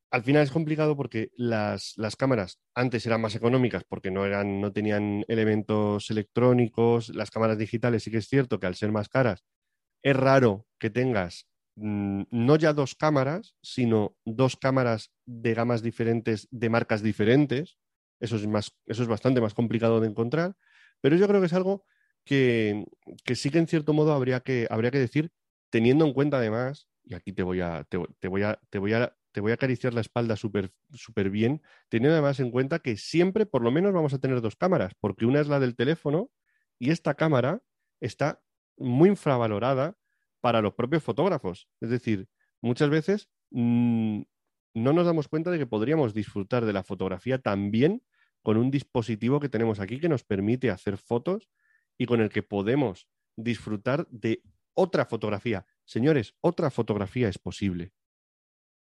Al 0.10 0.24
final 0.24 0.44
es 0.44 0.52
complicado 0.52 0.96
porque 0.96 1.32
las, 1.36 1.96
cámaras 2.18 2.60
antes 2.76 3.06
eran 3.06 3.22
más 3.22 3.36
económicas 3.36 3.84
porque 3.84 4.12
no, 4.12 4.26
eran, 4.26 4.62
no 4.62 4.72
tenían 4.72 5.26
elementos 5.28 6.10
electrónicos, 6.10 7.10
las 7.10 7.32
cámaras 7.32 7.58
digitales 7.58 8.04
sí 8.04 8.12
que 8.12 8.20
es 8.20 8.28
cierto 8.28 8.60
que 8.60 8.68
al 8.68 8.76
ser 8.76 8.92
más 8.92 9.10
caras 9.10 9.44
es 10.04 10.16
raro 10.16 10.68
que 10.80 10.90
tengas 10.90 11.48
mm, 11.76 12.24
no 12.30 12.56
ya 12.58 12.74
dos 12.74 12.96
cámaras, 12.96 13.56
sino 13.62 14.16
dos 14.24 14.56
cámaras 14.56 15.12
de 15.26 15.54
gamas 15.54 15.82
diferentes, 15.82 16.48
de 16.52 16.70
marcas 16.70 17.02
diferentes. 17.02 17.78
Eso 18.20 18.36
es, 18.36 18.46
más, 18.48 18.72
eso 18.86 19.02
es 19.02 19.10
bastante 19.10 19.42
más 19.42 19.54
complicado 19.54 20.00
de 20.00 20.08
encontrar, 20.08 20.56
pero 21.02 21.16
yo 21.18 21.28
creo 21.28 21.42
que 21.42 21.48
es 21.48 21.54
algo 21.54 21.86
que, 22.24 22.86
que 23.26 23.36
sí 23.36 23.50
que 23.50 23.58
en 23.58 23.68
cierto 23.68 23.94
modo 23.94 24.14
habría 24.14 24.42
que, 24.42 24.68
habría 24.70 24.92
que 24.92 25.00
decir 25.00 25.32
teniendo 25.74 26.06
en 26.06 26.14
cuenta 26.14 26.38
además, 26.38 26.88
y 27.04 27.16
aquí 27.16 27.34
te 27.34 27.42
voy 27.42 27.60
a, 27.60 27.84
te, 27.86 27.98
voy 27.98 28.44
a, 28.44 28.60
te 28.70 28.78
voy 28.78 28.94
a, 28.94 29.18
te 29.32 29.42
voy 29.42 29.50
a 29.50 29.56
acariciar 29.56 29.96
la 29.96 30.02
espalda 30.02 30.36
súper 30.36 30.72
super 30.92 31.32
bien, 31.32 31.64
teniendo 31.90 32.14
además 32.14 32.40
en 32.40 32.52
cuenta 32.52 32.78
que 32.78 32.96
siempre 32.96 33.48
por 33.48 33.64
lo 33.64 33.72
menos 33.72 33.92
vamos 33.92 34.14
a 34.14 34.20
tener 34.20 34.40
dos 34.40 34.56
cámaras, 34.56 34.94
porque 35.00 35.26
una 35.26 35.40
es 35.42 35.48
la 35.48 35.60
del 35.60 35.76
teléfono 35.76 36.30
y 36.78 36.92
esta 36.92 37.16
cámara 37.16 37.64
está 38.02 38.40
muy 38.78 39.10
infravalorada 39.10 39.98
para 40.42 40.62
los 40.62 40.76
propios 40.76 41.02
fotógrafos. 41.02 41.68
Es 41.82 41.90
decir, 41.90 42.28
muchas 42.62 42.92
veces 42.92 43.30
mm, 43.50 44.22
no 44.76 44.94
nos 44.94 45.08
damos 45.08 45.28
cuenta 45.28 45.50
de 45.50 45.58
que 45.58 45.66
podríamos 45.66 46.14
disfrutar 46.14 46.66
de 46.66 46.74
la 46.74 46.84
fotografía 46.84 47.40
también 47.40 48.04
con 48.44 48.58
un 48.58 48.70
dispositivo 48.70 49.40
que 49.40 49.50
tenemos 49.50 49.80
aquí 49.80 50.00
que 50.00 50.08
nos 50.08 50.24
permite 50.24 50.70
hacer 50.70 50.98
fotos 50.98 51.50
y 51.98 52.06
con 52.06 52.22
el 52.22 52.30
que 52.30 52.44
podemos 52.44 53.08
disfrutar 53.36 54.08
de 54.10 54.44
otra 54.76 55.06
fotografía. 55.06 55.66
Señores, 55.86 56.36
otra 56.42 56.70
fotografía 56.70 57.28
es 57.30 57.38
posible. 57.38 57.92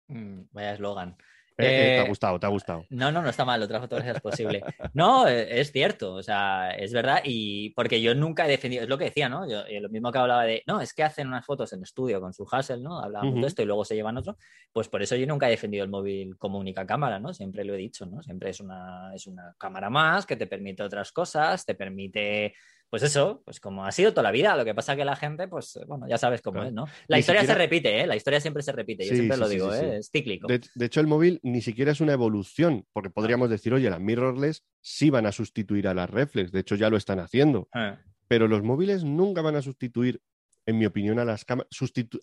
Mm, 0.08 0.42
vaya 0.52 0.72
eslogan. 0.72 1.16
Eh, 1.60 1.64
eh, 1.66 1.94
te 1.96 1.98
ha 1.98 2.04
Eh, 2.04 2.08
gustado, 2.08 2.38
te 2.38 2.46
ha 2.46 2.50
gustado. 2.50 2.84
No, 2.90 3.10
no, 3.10 3.20
no 3.20 3.28
está 3.30 3.44
mal, 3.44 3.60
otra 3.60 3.80
fotografía 3.80 4.12
es 4.12 4.20
posible. 4.20 4.62
No, 4.94 5.26
eh, 5.26 5.60
es 5.60 5.72
cierto, 5.72 6.14
o 6.14 6.22
sea, 6.22 6.70
es 6.70 6.92
verdad, 6.92 7.20
y 7.24 7.70
porque 7.70 8.00
yo 8.00 8.14
nunca 8.14 8.46
he 8.46 8.48
defendido, 8.48 8.84
es 8.84 8.88
lo 8.88 8.96
que 8.96 9.06
decía, 9.06 9.28
¿no? 9.28 9.48
Yo, 9.50 9.64
lo 9.80 9.88
mismo 9.88 10.12
que 10.12 10.18
hablaba 10.18 10.44
de, 10.44 10.62
no, 10.68 10.80
es 10.80 10.94
que 10.94 11.02
hacen 11.02 11.26
unas 11.26 11.44
fotos 11.44 11.72
en 11.72 11.82
estudio 11.82 12.20
con 12.20 12.32
su 12.32 12.46
Hassel, 12.48 12.80
¿no? 12.80 13.00
Hablábamos 13.00 13.40
de 13.40 13.46
esto 13.48 13.62
y 13.62 13.64
luego 13.64 13.84
se 13.84 13.96
llevan 13.96 14.16
otro, 14.16 14.36
pues 14.72 14.88
por 14.88 15.02
eso 15.02 15.16
yo 15.16 15.26
nunca 15.26 15.48
he 15.48 15.50
defendido 15.50 15.82
el 15.82 15.90
móvil 15.90 16.36
como 16.38 16.58
única 16.60 16.86
cámara, 16.86 17.18
¿no? 17.18 17.34
Siempre 17.34 17.64
lo 17.64 17.74
he 17.74 17.78
dicho, 17.78 18.06
¿no? 18.06 18.22
Siempre 18.22 18.50
es 18.50 18.60
una, 18.60 19.12
es 19.16 19.26
una 19.26 19.52
cámara 19.58 19.90
más 19.90 20.26
que 20.26 20.36
te 20.36 20.46
permite 20.46 20.84
otras 20.84 21.10
cosas, 21.10 21.66
te 21.66 21.74
permite, 21.74 22.54
pues 22.90 23.02
eso, 23.02 23.42
pues 23.44 23.60
como 23.60 23.84
ha 23.84 23.92
sido 23.92 24.12
toda 24.12 24.22
la 24.22 24.30
vida, 24.30 24.56
lo 24.56 24.64
que 24.64 24.74
pasa 24.74 24.96
que 24.96 25.04
la 25.04 25.14
gente, 25.16 25.46
pues 25.48 25.76
eh, 25.76 25.84
bueno, 25.86 26.08
ya 26.08 26.16
sabes 26.18 26.40
cómo 26.42 26.54
Claro. 26.54 26.68
es, 26.68 26.74
¿no? 26.74 26.84
La 27.06 27.16
Ni 27.16 27.20
historia 27.20 27.44
se 27.44 27.54
repite, 27.54 28.00
¿eh? 28.00 28.06
La 28.06 28.16
historia 28.16 28.40
siempre 28.40 28.62
se 28.62 28.72
repite, 28.72 29.04
yo 29.04 29.10
Sí, 29.10 29.16
siempre 29.16 29.36
sí, 29.36 29.42
lo 29.42 29.48
digo, 29.48 29.72
sí. 29.72 29.84
¿eh? 29.84 29.96
Es 29.98 30.10
cíclico. 30.10 30.46
De, 30.48 30.60
de 30.74 30.86
hecho, 30.86 31.00
el 31.00 31.06
móvil 31.06 31.38
ni 31.42 31.60
siquiera 31.60 31.92
es 31.92 32.00
una 32.00 32.14
evolución, 32.14 32.86
porque 32.92 33.10
podríamos 33.10 33.50
decir, 33.50 33.74
oye, 33.74 33.90
las 33.90 34.00
mirrorless 34.00 34.64
sí 34.80 35.10
van 35.10 35.26
a 35.26 35.32
sustituir 35.32 35.86
a 35.86 35.94
las 35.94 36.08
reflex, 36.08 36.50
de 36.50 36.60
hecho 36.60 36.74
ya 36.76 36.88
lo 36.90 36.96
están 36.96 37.18
haciendo, 37.20 37.68
Eh. 37.74 37.96
pero 38.26 38.48
los 38.48 38.62
móviles 38.62 39.04
nunca 39.04 39.42
van 39.42 39.56
a 39.56 39.62
sustituir, 39.62 40.20
en 40.66 40.78
mi 40.78 40.86
opinión, 40.86 41.18
a 41.18 41.24
las 41.26 41.44
cámaras. 41.44 41.68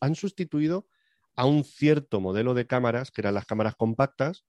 han 0.01 0.15
sustituido 0.15 0.87
a 1.35 1.45
un 1.45 1.63
cierto 1.63 2.19
modelo 2.21 2.53
de 2.55 2.65
cámaras, 2.65 3.11
que 3.11 3.21
eran 3.21 3.33
las 3.35 3.45
cámaras 3.45 3.75
compactas, 3.75 4.45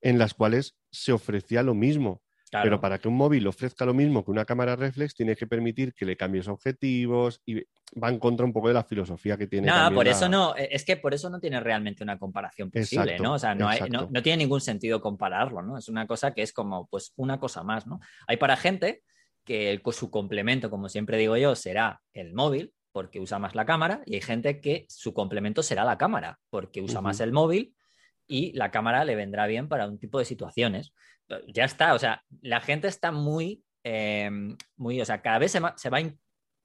en 0.00 0.18
las 0.18 0.32
cuales 0.34 0.76
se 0.90 1.12
ofrecía 1.12 1.62
lo 1.62 1.74
mismo. 1.74 2.22
Claro. 2.54 2.66
Pero 2.66 2.80
para 2.80 2.98
que 3.00 3.08
un 3.08 3.16
móvil 3.16 3.44
ofrezca 3.48 3.84
lo 3.84 3.92
mismo 3.92 4.24
que 4.24 4.30
una 4.30 4.44
cámara 4.44 4.76
reflex, 4.76 5.12
tienes 5.12 5.36
que 5.36 5.48
permitir 5.48 5.92
que 5.92 6.04
le 6.04 6.16
cambies 6.16 6.46
objetivos 6.46 7.40
y 7.44 7.64
va 8.00 8.10
en 8.10 8.20
contra 8.20 8.46
un 8.46 8.52
poco 8.52 8.68
de 8.68 8.74
la 8.74 8.84
filosofía 8.84 9.36
que 9.36 9.48
tiene. 9.48 9.66
No, 9.66 9.90
por 9.92 10.04
la- 10.04 10.12
eso 10.12 10.28
no, 10.28 10.54
eh, 10.56 10.68
es 10.70 10.84
que 10.84 10.96
por 10.96 11.14
eso 11.14 11.28
no 11.30 11.40
tiene 11.40 11.58
realmente 11.58 12.04
una 12.04 12.16
comparación 12.16 12.70
posible, 12.70 13.02
Exacto, 13.02 13.22
¿no? 13.24 13.32
O 13.34 13.38
sea, 13.40 13.56
no, 13.56 13.68
hay- 13.68 13.80
no, 13.90 14.22
tiene 14.22 14.36
ningún 14.44 14.60
sentido 14.60 15.00
compararlo, 15.00 15.62
¿no? 15.62 15.76
Es 15.76 15.88
una 15.88 16.06
cosa 16.06 16.32
que 16.32 16.42
es 16.42 16.52
como, 16.52 16.86
pues, 16.86 17.12
una 17.16 17.40
cosa 17.40 17.64
más, 17.64 17.88
¿no? 17.88 17.98
Hay 18.28 18.36
para 18.36 18.56
gente 18.56 19.02
que 19.42 19.72
el- 19.72 19.82
su 19.92 20.10
complemento, 20.12 20.70
como 20.70 20.88
siempre 20.88 21.18
digo 21.18 21.36
yo, 21.36 21.56
será 21.56 22.02
el 22.12 22.34
móvil, 22.34 22.72
porque 22.92 23.18
usa 23.18 23.40
más 23.40 23.56
la 23.56 23.66
cámara, 23.66 24.02
y 24.06 24.14
hay 24.14 24.20
gente 24.20 24.60
que 24.60 24.86
su 24.88 25.12
complemento 25.12 25.64
será 25.64 25.82
la 25.84 25.98
cámara, 25.98 26.38
porque 26.50 26.80
usa 26.80 27.00
más 27.00 27.18
el 27.18 27.32
móvil 27.32 27.74
y 28.28 28.52
la 28.52 28.70
cámara 28.70 29.04
le 29.04 29.16
vendrá 29.16 29.46
bien 29.48 29.68
para 29.68 29.88
un 29.88 29.98
tipo 29.98 30.20
de 30.20 30.24
situaciones. 30.24 30.92
Ya 31.48 31.64
está, 31.64 31.94
o 31.94 31.98
sea, 31.98 32.22
la 32.42 32.60
gente 32.60 32.86
está 32.88 33.10
muy, 33.10 33.64
eh, 33.82 34.30
muy, 34.76 35.00
o 35.00 35.04
sea, 35.04 35.22
cada 35.22 35.38
vez 35.38 35.52
se, 35.52 35.60
va 35.60 35.74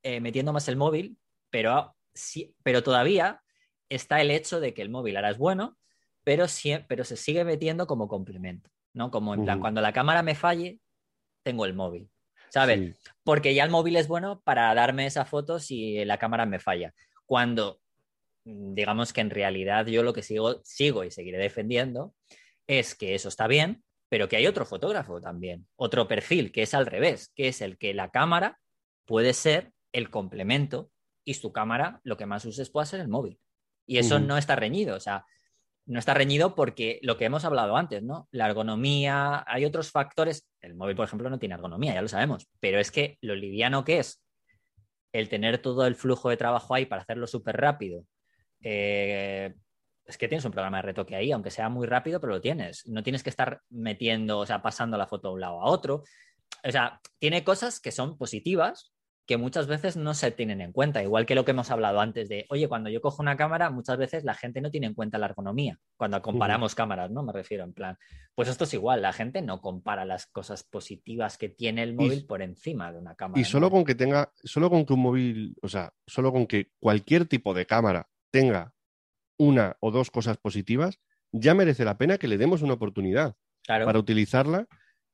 eh, 0.04 0.20
metiendo 0.20 0.54
más 0.54 0.68
el 0.68 0.76
móvil, 0.76 1.18
pero, 1.50 1.96
sí, 2.14 2.56
pero 2.64 2.84
todavía 2.84 3.42
está 3.90 4.22
el 4.22 4.32
hecho 4.32 4.60
de 4.60 4.74
que 4.74 4.82
el 4.82 4.90
móvil 4.90 5.16
ahora 5.16 5.32
es 5.32 5.38
bueno, 5.38 5.78
pero, 6.24 6.46
sie- 6.46 6.86
pero 6.88 7.04
se 7.04 7.16
sigue 7.16 7.44
metiendo 7.44 7.88
como 7.88 8.08
complemento, 8.08 8.70
¿no? 8.94 9.12
Como 9.12 9.34
en 9.34 9.44
plan, 9.46 9.60
cuando 9.62 9.82
la 9.82 9.94
cámara 9.94 10.24
me 10.24 10.36
falle, 10.36 10.80
tengo 11.44 11.66
el 11.66 11.74
móvil, 11.74 12.10
¿sabes? 12.50 12.80
Sí. 12.98 13.10
Porque 13.24 13.54
ya 13.54 13.64
el 13.64 13.70
móvil 13.70 13.96
es 13.96 14.08
bueno 14.08 14.42
para 14.42 14.74
darme 14.76 15.06
esa 15.06 15.26
foto 15.26 15.60
si 15.60 16.04
la 16.06 16.18
cámara 16.20 16.46
me 16.46 16.60
falla. 16.60 16.94
Cuando, 17.26 17.80
mm, 18.44 18.74
digamos 18.74 19.14
que 19.14 19.22
en 19.22 19.30
realidad 19.30 19.86
yo 19.88 20.04
lo 20.04 20.14
que 20.14 20.22
sigo, 20.22 20.62
sigo 20.64 21.04
y 21.04 21.12
seguiré 21.12 21.38
defendiendo 21.38 22.14
es 22.68 22.94
que 22.94 23.16
eso 23.16 23.30
está 23.30 23.48
bien, 23.48 23.84
pero 24.10 24.28
que 24.28 24.36
hay 24.36 24.48
otro 24.48 24.66
fotógrafo 24.66 25.22
también, 25.22 25.68
otro 25.76 26.08
perfil, 26.08 26.52
que 26.52 26.64
es 26.64 26.74
al 26.74 26.88
revés, 26.88 27.32
que 27.36 27.48
es 27.48 27.62
el 27.62 27.78
que 27.78 27.94
la 27.94 28.10
cámara 28.10 28.60
puede 29.06 29.34
ser 29.34 29.72
el 29.94 30.10
complemento 30.10 30.92
y 31.24 31.36
su 31.36 31.52
cámara 31.52 32.02
lo 32.04 32.18
que 32.18 32.26
más 32.26 32.44
uses 32.46 32.70
puede 32.70 32.88
ser 32.88 33.00
el 33.00 33.08
móvil. 33.08 33.40
Y 33.86 33.98
eso 33.98 34.20
no 34.20 34.38
está 34.38 34.56
reñido, 34.56 34.96
o 34.96 35.00
sea, 35.00 35.26
no 35.86 35.98
está 35.98 36.14
reñido 36.14 36.54
porque 36.54 37.00
lo 37.02 37.18
que 37.18 37.26
hemos 37.26 37.46
hablado 37.46 37.76
antes, 37.76 38.04
¿no? 38.04 38.28
La 38.32 38.46
ergonomía, 38.48 39.44
hay 39.48 39.66
otros 39.66 39.90
factores. 39.90 40.48
El 40.62 40.76
móvil, 40.76 40.96
por 40.96 41.06
ejemplo, 41.06 41.30
no 41.30 41.40
tiene 41.40 41.56
ergonomía, 41.56 41.96
ya 41.96 42.02
lo 42.04 42.08
sabemos, 42.08 42.48
pero 42.60 42.80
es 42.80 42.92
que 42.92 43.18
lo 43.22 43.36
liviano 43.36 43.84
que 43.84 44.00
es 44.00 44.24
el 45.12 45.30
tener 45.30 45.58
todo 45.60 45.88
el 45.88 45.96
flujo 45.96 46.30
de 46.30 46.38
trabajo 46.38 46.76
ahí 46.76 46.86
para 46.86 47.02
hacerlo 47.02 47.26
súper 47.26 47.58
rápido. 47.58 48.06
eh, 48.62 49.56
es 50.10 50.18
que 50.18 50.28
tienes 50.28 50.44
un 50.44 50.52
programa 50.52 50.78
de 50.78 50.82
retoque 50.84 51.16
ahí, 51.16 51.32
aunque 51.32 51.52
sea 51.52 51.70
muy 51.70 51.86
rápido, 51.86 52.20
pero 52.20 52.34
lo 52.34 52.42
tienes. 52.42 52.86
No 52.88 53.04
tienes 53.04 53.22
que 53.22 53.30
estar 53.30 53.62
metiendo, 53.70 54.40
o 54.40 54.46
sea, 54.46 54.62
pasando 54.62 54.98
la 54.98 55.06
foto 55.06 55.28
de 55.28 55.34
un 55.36 55.42
lado 55.42 55.62
a 55.62 55.66
otro. 55.66 56.04
O 56.64 56.72
sea, 56.72 57.00
tiene 57.20 57.44
cosas 57.44 57.80
que 57.80 57.92
son 57.92 58.18
positivas 58.18 58.92
que 59.28 59.38
muchas 59.38 59.68
veces 59.68 59.96
no 59.96 60.16
se 60.16 60.32
tienen 60.32 60.60
en 60.60 60.72
cuenta, 60.72 61.04
igual 61.04 61.28
que 61.28 61.36
lo 61.36 61.46
que 61.46 61.52
hemos 61.52 61.70
hablado 61.70 62.00
antes 62.00 62.28
de, 62.28 62.48
oye, 62.50 62.68
cuando 62.68 62.90
yo 62.90 63.00
cojo 63.00 63.22
una 63.22 63.38
cámara, 63.38 63.70
muchas 63.70 63.96
veces 64.00 64.24
la 64.24 64.34
gente 64.34 64.60
no 64.60 64.72
tiene 64.72 64.88
en 64.88 64.96
cuenta 64.96 65.20
la 65.20 65.28
ergonomía, 65.28 65.78
cuando 65.98 66.20
comparamos 66.24 66.74
cámaras, 66.74 67.12
¿no? 67.12 67.22
Me 67.22 67.32
refiero 67.32 67.64
en 67.64 67.74
plan, 67.74 67.96
pues 68.34 68.50
esto 68.50 68.64
es 68.64 68.74
igual, 68.74 69.04
la 69.04 69.14
gente 69.14 69.44
no 69.44 69.62
compara 69.62 70.04
las 70.04 70.26
cosas 70.26 70.64
positivas 70.64 71.38
que 71.38 71.48
tiene 71.48 71.84
el 71.84 71.94
móvil 71.94 72.26
por 72.26 72.42
encima 72.42 72.92
de 72.92 72.98
una 72.98 73.14
cámara. 73.14 73.40
Y 73.40 73.44
solo 73.44 73.68
¿no? 73.68 73.72
con 73.74 73.86
que 73.86 73.94
tenga, 73.94 74.32
solo 74.44 74.68
con 74.72 74.84
que 74.84 74.94
un 74.94 75.02
móvil, 75.02 75.56
o 75.62 75.68
sea, 75.68 75.94
solo 76.08 76.32
con 76.32 76.48
que 76.48 76.72
cualquier 76.80 77.28
tipo 77.28 77.54
de 77.54 77.68
cámara 77.68 78.10
tenga 78.32 78.74
una 79.40 79.78
o 79.80 79.90
dos 79.90 80.12
cosas 80.12 80.38
positivas, 80.38 81.00
ya 81.32 81.56
merece 81.56 81.86
la 81.86 81.98
pena 81.98 82.18
que 82.20 82.28
le 82.28 82.38
demos 82.38 82.62
una 82.62 82.74
oportunidad 82.74 83.36
Claro. 83.64 83.86
para 83.86 84.00
utilizarla 84.00 84.68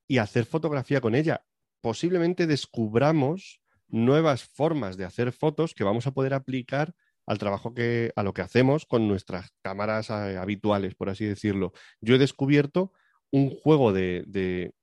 y 0.07 0.17
hacer 0.17 0.45
fotografía 0.45 0.99
con 1.01 1.13
ella. 1.15 1.45
Posiblemente 1.81 2.47
descubramos 2.47 3.61
nuevas 3.87 4.43
formas 4.43 4.97
de 4.97 5.05
hacer 5.05 5.31
fotos 5.31 5.73
que 5.73 5.83
vamos 5.83 6.07
a 6.07 6.11
poder 6.11 6.33
aplicar 6.33 6.93
al 7.27 7.37
trabajo 7.37 7.73
que, 7.73 8.11
a 8.15 8.23
lo 8.23 8.33
que 8.33 8.41
hacemos 8.41 8.85
con 8.85 9.07
nuestras 9.07 9.51
cámaras 9.61 10.09
eh, 10.09 10.37
habituales, 10.37 10.95
por 10.95 11.09
así 11.09 11.25
decirlo. 11.25 11.73
Yo 12.01 12.15
he 12.15 12.19
descubierto 12.19 12.91
un 13.31 13.49
juego 13.49 13.93
de, 13.93 14.23
de- 14.27 14.73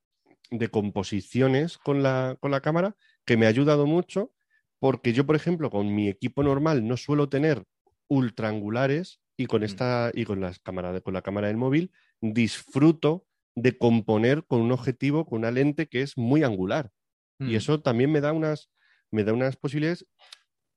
de 0.51 0.69
composiciones 0.69 1.79
con 1.79 2.03
la, 2.03 2.37
con 2.41 2.51
la 2.51 2.61
cámara 2.61 2.95
que 3.25 3.37
me 3.39 3.47
ha 3.47 3.49
ayudado 3.49 3.87
mucho 3.87 4.33
porque 4.81 5.13
yo, 5.15 5.25
por 5.25 5.35
ejemplo, 5.37 5.71
con 5.71 5.95
mi 5.95 6.09
equipo 6.09 6.43
normal 6.43 6.87
no 6.87 6.97
suelo 6.99 7.29
tener 7.31 7.65
ultraangulares 8.09 9.21
y 9.43 9.47
con 9.47 9.63
Mm. 9.63 9.65
esta 9.65 10.11
y 10.15 10.25
con 10.25 10.41
las 10.41 10.59
cámaras 10.61 11.01
con 11.03 11.15
la 11.15 11.23
cámara 11.23 11.49
del 11.49 11.57
móvil 11.57 11.91
disfruto 12.21 13.27
de 13.55 13.77
componer 13.77 14.45
con 14.47 14.61
un 14.61 14.73
objetivo, 14.73 15.27
con 15.27 15.41
una 15.41 15.51
lente 15.51 15.87
que 15.89 16.03
es 16.03 16.17
muy 16.17 16.43
angular. 16.43 16.91
Y 17.39 17.53
Mm. 17.53 17.57
eso 17.57 17.81
también 17.83 18.11
me 18.13 18.21
da 18.21 18.33
unas, 18.33 18.71
me 19.11 19.25
da 19.25 19.33
unas 19.33 19.57
posibilidades, 19.57 20.07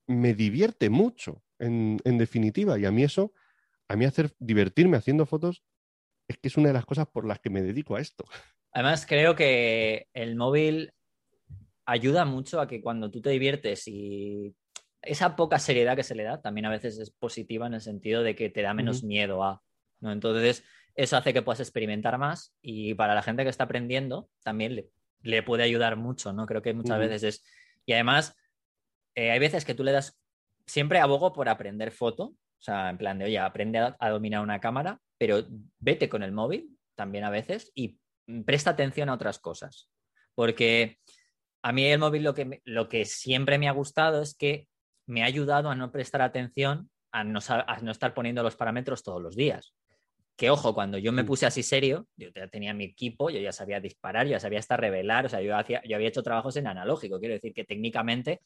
me 0.06 0.34
divierte 0.34 0.90
mucho, 0.90 1.42
en, 1.58 1.98
en 2.04 2.18
definitiva. 2.18 2.78
Y 2.78 2.84
a 2.84 2.90
mí 2.90 3.02
eso, 3.04 3.32
a 3.88 3.96
mí 3.96 4.04
hacer 4.04 4.34
divertirme 4.38 4.96
haciendo 4.96 5.26
fotos, 5.26 5.62
es 6.28 6.36
que 6.38 6.48
es 6.48 6.56
una 6.56 6.68
de 6.68 6.74
las 6.74 6.86
cosas 6.86 7.06
por 7.06 7.26
las 7.26 7.38
que 7.38 7.50
me 7.50 7.62
dedico 7.62 7.96
a 7.96 8.00
esto. 8.00 8.24
Además, 8.72 9.06
creo 9.06 9.34
que 9.36 10.08
el 10.12 10.36
móvil 10.36 10.92
ayuda 11.86 12.24
mucho 12.24 12.60
a 12.60 12.66
que 12.66 12.80
cuando 12.82 13.10
tú 13.10 13.20
te 13.22 13.30
diviertes 13.30 13.86
y 13.86 14.54
esa 15.06 15.36
poca 15.36 15.58
seriedad 15.58 15.96
que 15.96 16.02
se 16.02 16.14
le 16.14 16.24
da 16.24 16.40
también 16.42 16.66
a 16.66 16.70
veces 16.70 16.98
es 16.98 17.10
positiva 17.10 17.66
en 17.66 17.74
el 17.74 17.80
sentido 17.80 18.22
de 18.22 18.34
que 18.34 18.50
te 18.50 18.62
da 18.62 18.74
menos 18.74 19.02
miedo 19.04 19.42
a, 19.42 19.62
¿no? 20.00 20.12
Entonces, 20.12 20.64
eso 20.94 21.16
hace 21.16 21.32
que 21.32 21.42
puedas 21.42 21.60
experimentar 21.60 22.18
más 22.18 22.54
y 22.60 22.94
para 22.94 23.14
la 23.14 23.22
gente 23.22 23.44
que 23.44 23.50
está 23.50 23.64
aprendiendo 23.64 24.28
también 24.42 24.74
le, 24.74 24.90
le 25.22 25.42
puede 25.42 25.62
ayudar 25.62 25.96
mucho, 25.96 26.32
¿no? 26.32 26.46
Creo 26.46 26.62
que 26.62 26.74
muchas 26.74 26.98
veces 26.98 27.22
es... 27.22 27.44
Y 27.84 27.92
además, 27.92 28.34
eh, 29.14 29.30
hay 29.30 29.38
veces 29.38 29.64
que 29.64 29.74
tú 29.74 29.84
le 29.84 29.92
das... 29.92 30.18
Siempre 30.66 30.98
abogo 30.98 31.32
por 31.32 31.48
aprender 31.48 31.92
foto, 31.92 32.24
o 32.24 32.36
sea, 32.58 32.90
en 32.90 32.98
plan 32.98 33.18
de, 33.18 33.26
oye, 33.26 33.38
aprende 33.38 33.78
a, 33.78 33.96
a 34.00 34.10
dominar 34.10 34.42
una 34.42 34.58
cámara, 34.58 35.00
pero 35.18 35.46
vete 35.78 36.08
con 36.08 36.22
el 36.22 36.32
móvil 36.32 36.76
también 36.96 37.24
a 37.24 37.30
veces 37.30 37.70
y 37.74 37.98
presta 38.44 38.70
atención 38.70 39.08
a 39.08 39.14
otras 39.14 39.38
cosas. 39.38 39.88
Porque 40.34 40.98
a 41.62 41.72
mí 41.72 41.84
el 41.84 41.98
móvil 41.98 42.24
lo 42.24 42.34
que, 42.34 42.60
lo 42.64 42.88
que 42.88 43.04
siempre 43.04 43.58
me 43.58 43.68
ha 43.68 43.72
gustado 43.72 44.22
es 44.22 44.34
que 44.34 44.68
me 45.06 45.22
ha 45.22 45.26
ayudado 45.26 45.70
a 45.70 45.74
no 45.74 45.90
prestar 45.92 46.22
atención, 46.22 46.90
a 47.12 47.24
no, 47.24 47.40
sa- 47.40 47.60
a 47.66 47.78
no 47.80 47.90
estar 47.92 48.12
poniendo 48.14 48.42
los 48.42 48.56
parámetros 48.56 49.02
todos 49.02 49.22
los 49.22 49.36
días. 49.36 49.74
Que 50.36 50.50
ojo, 50.50 50.74
cuando 50.74 50.98
yo 50.98 51.12
me 51.12 51.22
Mm. 51.22 51.26
puse 51.26 51.46
así 51.46 51.62
serio, 51.62 52.06
yo 52.16 52.28
ya 52.34 52.48
tenía 52.48 52.74
mi 52.74 52.84
equipo, 52.84 53.30
yo 53.30 53.40
ya 53.40 53.52
sabía 53.52 53.80
disparar, 53.80 54.26
yo 54.26 54.32
ya 54.32 54.40
sabía 54.40 54.58
hasta 54.58 54.76
revelar, 54.76 55.26
o 55.26 55.28
sea, 55.28 55.40
yo, 55.40 55.56
hacía, 55.56 55.82
yo 55.88 55.96
había 55.96 56.08
hecho 56.08 56.22
trabajos 56.22 56.56
en 56.56 56.66
analógico, 56.66 57.18
quiero 57.18 57.34
decir 57.34 57.54
que 57.54 57.64
técnicamente 57.64 58.42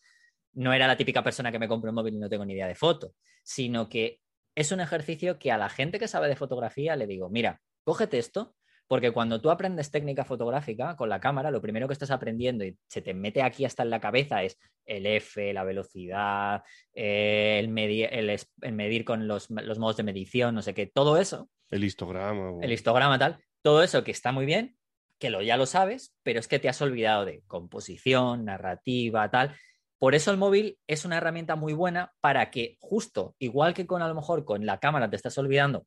no 0.53 0.73
era 0.73 0.87
la 0.87 0.97
típica 0.97 1.23
persona 1.25 1.51
que 1.51 1.59
me 1.59 1.67
compra 1.69 1.91
un 1.91 1.97
móvil 1.97 2.15
y 2.15 2.19
no 2.19 2.29
tengo 2.29 2.45
ni 2.45 2.53
idea 2.55 2.69
de 2.69 2.75
foto, 2.75 3.15
sino 3.43 3.89
que 3.89 4.21
es 4.55 4.71
un 4.73 4.81
ejercicio 4.81 5.39
que 5.39 5.51
a 5.53 5.59
la 5.59 5.69
gente 5.69 5.99
que 5.99 6.09
sabe 6.09 6.29
de 6.29 6.37
fotografía 6.37 6.95
le 6.97 7.07
digo, 7.07 7.29
mira, 7.31 7.61
cógete 7.85 8.19
esto, 8.19 8.55
porque 8.91 9.13
cuando 9.13 9.41
tú 9.41 9.53
aprendes 9.53 9.93
técnica 9.93 10.25
fotográfica 10.25 10.97
con 10.97 11.09
la 11.09 11.21
cámara, 11.21 11.53
lo 11.53 11.61
primero 11.63 11.87
que 11.87 11.93
estás 11.93 12.11
aprendiendo 12.11 12.65
y 12.65 12.77
se 12.89 13.01
te 13.01 13.15
mete 13.15 13.41
aquí 13.41 13.65
hasta 13.65 13.85
en 13.85 13.91
la 13.91 14.01
cabeza 14.01 14.43
es 14.43 14.59
el 14.85 15.07
F, 15.07 15.53
la 15.53 15.63
velocidad, 15.63 16.65
eh, 16.93 17.61
el, 17.61 17.69
medir 17.69 19.05
con 19.05 19.29
los, 19.29 19.49
los 19.49 19.79
modos 19.79 19.97
de 19.97 20.03
medición, 20.03 20.57
no 20.57 20.63
sé 20.63 20.75
qué, 20.75 20.87
todo 20.89 21.19
eso 21.19 21.49
El 21.71 21.85
histograma. 21.85 22.51
o- 22.51 22.61
el 22.63 22.73
histograma 22.73 23.17
tal, 23.17 23.39
todo 23.63 23.85
eso 23.85 24.03
que 24.03 24.11
está 24.11 24.33
muy 24.33 24.45
bien, 24.45 24.77
que 25.21 25.31
lo, 25.31 25.41
ya 25.41 25.57
lo 25.57 25.67
sabes, 25.67 26.13
pero 26.25 26.41
es 26.41 26.49
que 26.49 26.59
te 26.59 26.69
has 26.69 26.83
olvidado 26.83 27.25
de 27.27 27.43
composición, 27.47 28.45
narrativa, 28.45 29.31
tal. 29.31 29.55
Por 30.01 30.17
eso 30.17 30.33
el 30.33 30.37
móvil 30.37 30.79
es 30.89 31.05
una 31.05 31.19
herramienta 31.19 31.55
muy 31.55 31.75
buena 31.75 32.13
para 32.21 32.51
que 32.51 32.77
justo, 32.81 33.37
igual 33.39 33.73
que 33.73 33.87
con 33.87 34.03
a 34.03 34.09
lo 34.09 34.17
mejor 34.17 34.45
con 34.45 34.67
la 34.67 34.81
cámara 34.81 35.09
te 35.09 35.15
estás 35.15 35.39
olvidando, 35.39 35.87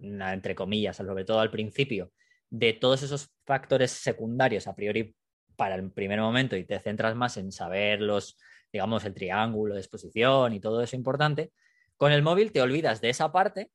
entre 0.00 0.56
comillas, 0.56 0.96
sobre 0.96 1.24
todo 1.24 1.38
al 1.38 1.52
principio, 1.52 2.10
de 2.50 2.72
todos 2.72 3.02
esos 3.02 3.30
factores 3.46 3.90
secundarios 3.92 4.66
a 4.66 4.74
priori 4.74 5.14
para 5.56 5.76
el 5.76 5.90
primer 5.90 6.20
momento 6.20 6.56
y 6.56 6.64
te 6.64 6.78
centras 6.80 7.14
más 7.14 7.36
en 7.36 7.52
saber 7.52 8.00
los, 8.00 8.36
digamos, 8.72 9.04
el 9.04 9.14
triángulo 9.14 9.74
de 9.74 9.80
exposición 9.80 10.52
y 10.52 10.60
todo 10.60 10.82
eso 10.82 10.96
importante, 10.96 11.52
con 11.96 12.12
el 12.12 12.22
móvil 12.22 12.52
te 12.52 12.62
olvidas 12.62 13.00
de 13.00 13.10
esa 13.10 13.30
parte 13.30 13.70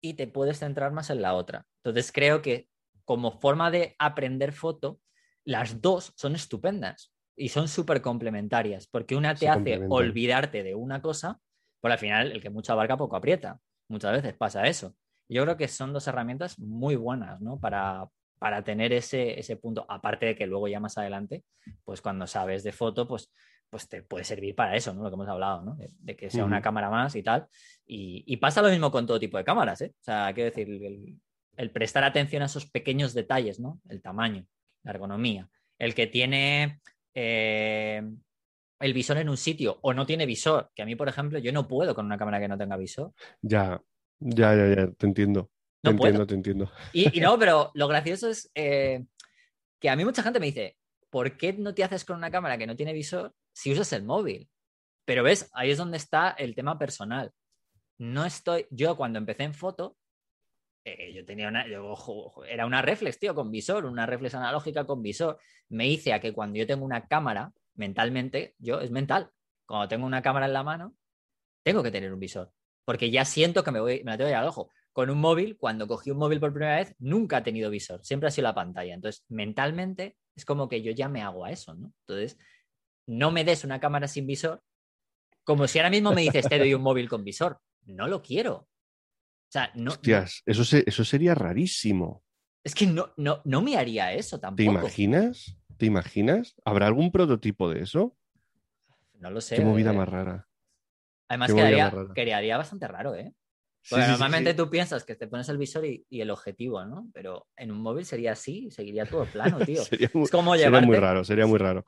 y 0.00 0.14
te 0.14 0.26
puedes 0.26 0.58
centrar 0.58 0.92
más 0.92 1.10
en 1.10 1.22
la 1.22 1.34
otra. 1.34 1.66
Entonces 1.82 2.12
creo 2.12 2.42
que 2.42 2.68
como 3.04 3.32
forma 3.40 3.70
de 3.70 3.96
aprender 3.98 4.52
foto, 4.52 5.00
las 5.44 5.80
dos 5.80 6.12
son 6.16 6.34
estupendas 6.34 7.12
y 7.36 7.48
son 7.48 7.68
súper 7.68 8.02
complementarias, 8.02 8.86
porque 8.86 9.16
una 9.16 9.34
te 9.34 9.48
hace 9.48 9.80
olvidarte 9.88 10.62
de 10.62 10.74
una 10.74 11.00
cosa, 11.00 11.40
por 11.80 11.90
al 11.90 11.98
final 11.98 12.32
el 12.32 12.42
que 12.42 12.50
mucho 12.50 12.72
abarca 12.72 12.96
poco 12.96 13.16
aprieta. 13.16 13.58
Muchas 13.88 14.12
veces 14.12 14.34
pasa 14.34 14.66
eso. 14.66 14.94
Yo 15.28 15.42
creo 15.44 15.56
que 15.56 15.68
son 15.68 15.92
dos 15.92 16.06
herramientas 16.06 16.58
muy 16.58 16.96
buenas, 16.96 17.40
¿no? 17.40 17.58
Para, 17.58 18.06
para 18.40 18.64
tener 18.64 18.90
ese, 18.94 19.38
ese 19.38 19.56
punto, 19.56 19.84
aparte 19.86 20.24
de 20.24 20.34
que 20.34 20.46
luego 20.46 20.66
ya 20.66 20.80
más 20.80 20.96
adelante, 20.96 21.44
pues 21.84 22.00
cuando 22.00 22.26
sabes 22.26 22.64
de 22.64 22.72
foto, 22.72 23.06
pues, 23.06 23.30
pues 23.68 23.86
te 23.86 24.02
puede 24.02 24.24
servir 24.24 24.54
para 24.54 24.74
eso, 24.74 24.94
¿no? 24.94 25.02
Lo 25.02 25.10
que 25.10 25.14
hemos 25.14 25.28
hablado, 25.28 25.62
¿no? 25.62 25.74
De, 25.76 25.90
de 25.98 26.16
que 26.16 26.30
sea 26.30 26.46
una 26.46 26.62
cámara 26.62 26.88
más 26.88 27.14
y 27.16 27.22
tal. 27.22 27.46
Y, 27.86 28.24
y 28.26 28.38
pasa 28.38 28.62
lo 28.62 28.70
mismo 28.70 28.90
con 28.90 29.06
todo 29.06 29.20
tipo 29.20 29.36
de 29.36 29.44
cámaras, 29.44 29.82
¿eh? 29.82 29.92
O 30.00 30.02
sea, 30.02 30.32
quiero 30.32 30.48
decir, 30.48 30.68
el, 30.70 31.20
el 31.54 31.70
prestar 31.70 32.02
atención 32.02 32.42
a 32.42 32.46
esos 32.46 32.64
pequeños 32.64 33.12
detalles, 33.12 33.60
¿no? 33.60 33.78
El 33.90 34.00
tamaño, 34.00 34.46
la 34.84 34.92
ergonomía. 34.92 35.50
El 35.78 35.94
que 35.94 36.06
tiene 36.06 36.80
eh, 37.14 38.02
el 38.80 38.94
visor 38.94 39.18
en 39.18 39.28
un 39.28 39.36
sitio 39.36 39.78
o 39.82 39.92
no 39.92 40.06
tiene 40.06 40.24
visor, 40.24 40.70
que 40.74 40.80
a 40.80 40.86
mí, 40.86 40.96
por 40.96 41.08
ejemplo, 41.10 41.38
yo 41.38 41.52
no 41.52 41.68
puedo 41.68 41.94
con 41.94 42.06
una 42.06 42.16
cámara 42.16 42.40
que 42.40 42.48
no 42.48 42.56
tenga 42.56 42.78
visor. 42.78 43.12
Ya, 43.42 43.82
ya, 44.18 44.54
ya, 44.54 44.74
ya, 44.74 44.90
te 44.92 45.06
entiendo. 45.06 45.50
Te 45.82 45.90
No 45.90 45.96
puedo. 45.96 46.22
entiendo, 46.22 46.26
te 46.26 46.34
entiendo. 46.34 46.70
Y, 46.92 47.16
y 47.16 47.20
no, 47.20 47.38
pero 47.38 47.70
lo 47.74 47.88
gracioso 47.88 48.28
es 48.28 48.50
eh, 48.54 49.04
que 49.78 49.90
a 49.90 49.96
mí 49.96 50.04
mucha 50.04 50.22
gente 50.22 50.40
me 50.40 50.46
dice, 50.46 50.76
¿por 51.10 51.36
qué 51.36 51.52
no 51.52 51.74
te 51.74 51.84
haces 51.84 52.04
con 52.04 52.16
una 52.16 52.30
cámara 52.30 52.58
que 52.58 52.66
no 52.66 52.76
tiene 52.76 52.92
visor 52.92 53.34
si 53.52 53.72
usas 53.72 53.92
el 53.92 54.04
móvil? 54.04 54.48
Pero 55.04 55.22
ves, 55.22 55.50
ahí 55.54 55.70
es 55.70 55.78
donde 55.78 55.96
está 55.96 56.30
el 56.30 56.54
tema 56.54 56.78
personal. 56.78 57.32
No 57.98 58.24
estoy, 58.24 58.66
yo 58.70 58.96
cuando 58.96 59.18
empecé 59.18 59.42
en 59.44 59.54
foto, 59.54 59.96
eh, 60.84 61.12
yo 61.14 61.24
tenía 61.24 61.48
una, 61.48 61.66
yo, 61.66 61.86
ojo, 61.86 62.26
ojo, 62.26 62.44
era 62.44 62.64
una 62.64 62.80
reflex, 62.80 63.18
tío, 63.18 63.34
con 63.34 63.50
visor, 63.50 63.84
una 63.84 64.06
reflex 64.06 64.34
analógica 64.34 64.84
con 64.86 65.02
visor. 65.02 65.38
Me 65.68 65.86
hice 65.86 66.12
a 66.12 66.20
que 66.20 66.32
cuando 66.32 66.58
yo 66.58 66.66
tengo 66.66 66.84
una 66.84 67.06
cámara, 67.06 67.52
mentalmente, 67.74 68.54
yo 68.58 68.80
es 68.80 68.90
mental. 68.90 69.30
Cuando 69.66 69.88
tengo 69.88 70.06
una 70.06 70.22
cámara 70.22 70.46
en 70.46 70.52
la 70.52 70.62
mano, 70.62 70.94
tengo 71.62 71.82
que 71.82 71.90
tener 71.90 72.12
un 72.12 72.20
visor. 72.20 72.52
Porque 72.84 73.10
ya 73.10 73.24
siento 73.24 73.62
que 73.62 73.70
me, 73.70 73.80
voy, 73.80 74.02
me 74.04 74.12
la 74.12 74.16
tengo 74.16 74.28
que 74.28 74.32
ir 74.32 74.36
al 74.36 74.46
ojo. 74.46 74.70
Con 74.92 75.08
un 75.10 75.18
móvil, 75.18 75.56
cuando 75.56 75.86
cogí 75.86 76.10
un 76.10 76.18
móvil 76.18 76.40
por 76.40 76.52
primera 76.52 76.76
vez, 76.76 76.94
nunca 76.98 77.38
ha 77.38 77.42
tenido 77.42 77.70
visor, 77.70 78.04
siempre 78.04 78.28
ha 78.28 78.30
sido 78.32 78.48
la 78.48 78.54
pantalla. 78.54 78.92
Entonces, 78.94 79.24
mentalmente, 79.28 80.16
es 80.34 80.44
como 80.44 80.68
que 80.68 80.82
yo 80.82 80.90
ya 80.92 81.08
me 81.08 81.22
hago 81.22 81.44
a 81.44 81.50
eso, 81.52 81.74
¿no? 81.74 81.92
Entonces, 82.06 82.38
no 83.06 83.30
me 83.30 83.44
des 83.44 83.64
una 83.64 83.78
cámara 83.80 84.08
sin 84.08 84.26
visor, 84.26 84.62
como 85.44 85.66
si 85.68 85.78
ahora 85.78 85.90
mismo 85.90 86.12
me 86.12 86.22
dices, 86.22 86.48
te 86.48 86.58
doy 86.58 86.74
un 86.74 86.82
móvil 86.82 87.08
con 87.08 87.24
visor. 87.24 87.60
No 87.86 88.08
lo 88.08 88.20
quiero. 88.22 88.54
O 88.54 88.68
sea, 89.52 89.72
no, 89.74 89.92
Hostias, 89.92 90.42
eso, 90.46 90.64
se- 90.64 90.84
eso 90.86 91.04
sería 91.04 91.34
rarísimo. 91.34 92.24
es 92.62 92.74
que 92.74 92.86
no, 92.86 93.12
no, 93.16 93.40
no 93.44 93.62
me 93.62 93.76
haría 93.76 94.12
eso 94.12 94.38
¿Te 94.38 94.42
tampoco. 94.42 94.70
imaginas? 94.70 95.56
¿Te 95.76 95.86
imaginas? 95.86 96.54
¿Habrá 96.64 96.86
algún 96.86 97.10
prototipo 97.10 97.70
de 97.70 97.80
eso? 97.80 98.16
No 99.14 99.30
lo 99.30 99.40
sé. 99.40 99.56
Qué 99.56 99.62
movida 99.62 99.90
eh. 99.92 99.96
más 99.96 100.08
rara. 100.08 100.48
Además, 101.28 101.52
quedaría 102.14 102.56
bastante 102.56 102.88
raro, 102.88 103.14
¿eh? 103.14 103.34
Sí, 103.82 103.94
sí, 103.96 104.10
normalmente 104.10 104.50
sí. 104.50 104.56
tú 104.56 104.70
piensas 104.70 105.04
que 105.04 105.16
te 105.16 105.26
pones 105.26 105.48
el 105.48 105.58
visor 105.58 105.84
y, 105.86 106.04
y 106.08 106.20
el 106.20 106.30
objetivo, 106.30 106.84
¿no? 106.84 107.08
Pero 107.12 107.46
en 107.56 107.70
un 107.72 107.78
móvil 107.80 108.04
sería 108.04 108.32
así, 108.32 108.70
seguiría 108.70 109.06
todo 109.06 109.24
plano, 109.26 109.58
tío. 109.66 109.82
Sería 109.82 110.10
muy, 110.12 110.24
es 110.24 110.30
como 110.30 110.56
sería 110.56 110.80
muy 110.80 110.96
raro, 110.96 111.24
sería 111.24 111.46
muy 111.46 111.58
raro. 111.58 111.84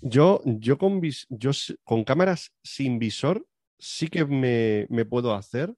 Yo, 0.00 0.40
yo, 0.44 0.78
con, 0.78 1.00
vis- 1.00 1.26
yo 1.28 1.50
con 1.84 2.04
cámaras 2.04 2.52
sin 2.62 2.98
visor 2.98 3.46
sí 3.78 4.08
que 4.08 4.24
me, 4.24 4.86
me 4.88 5.04
puedo 5.04 5.34
hacer, 5.34 5.74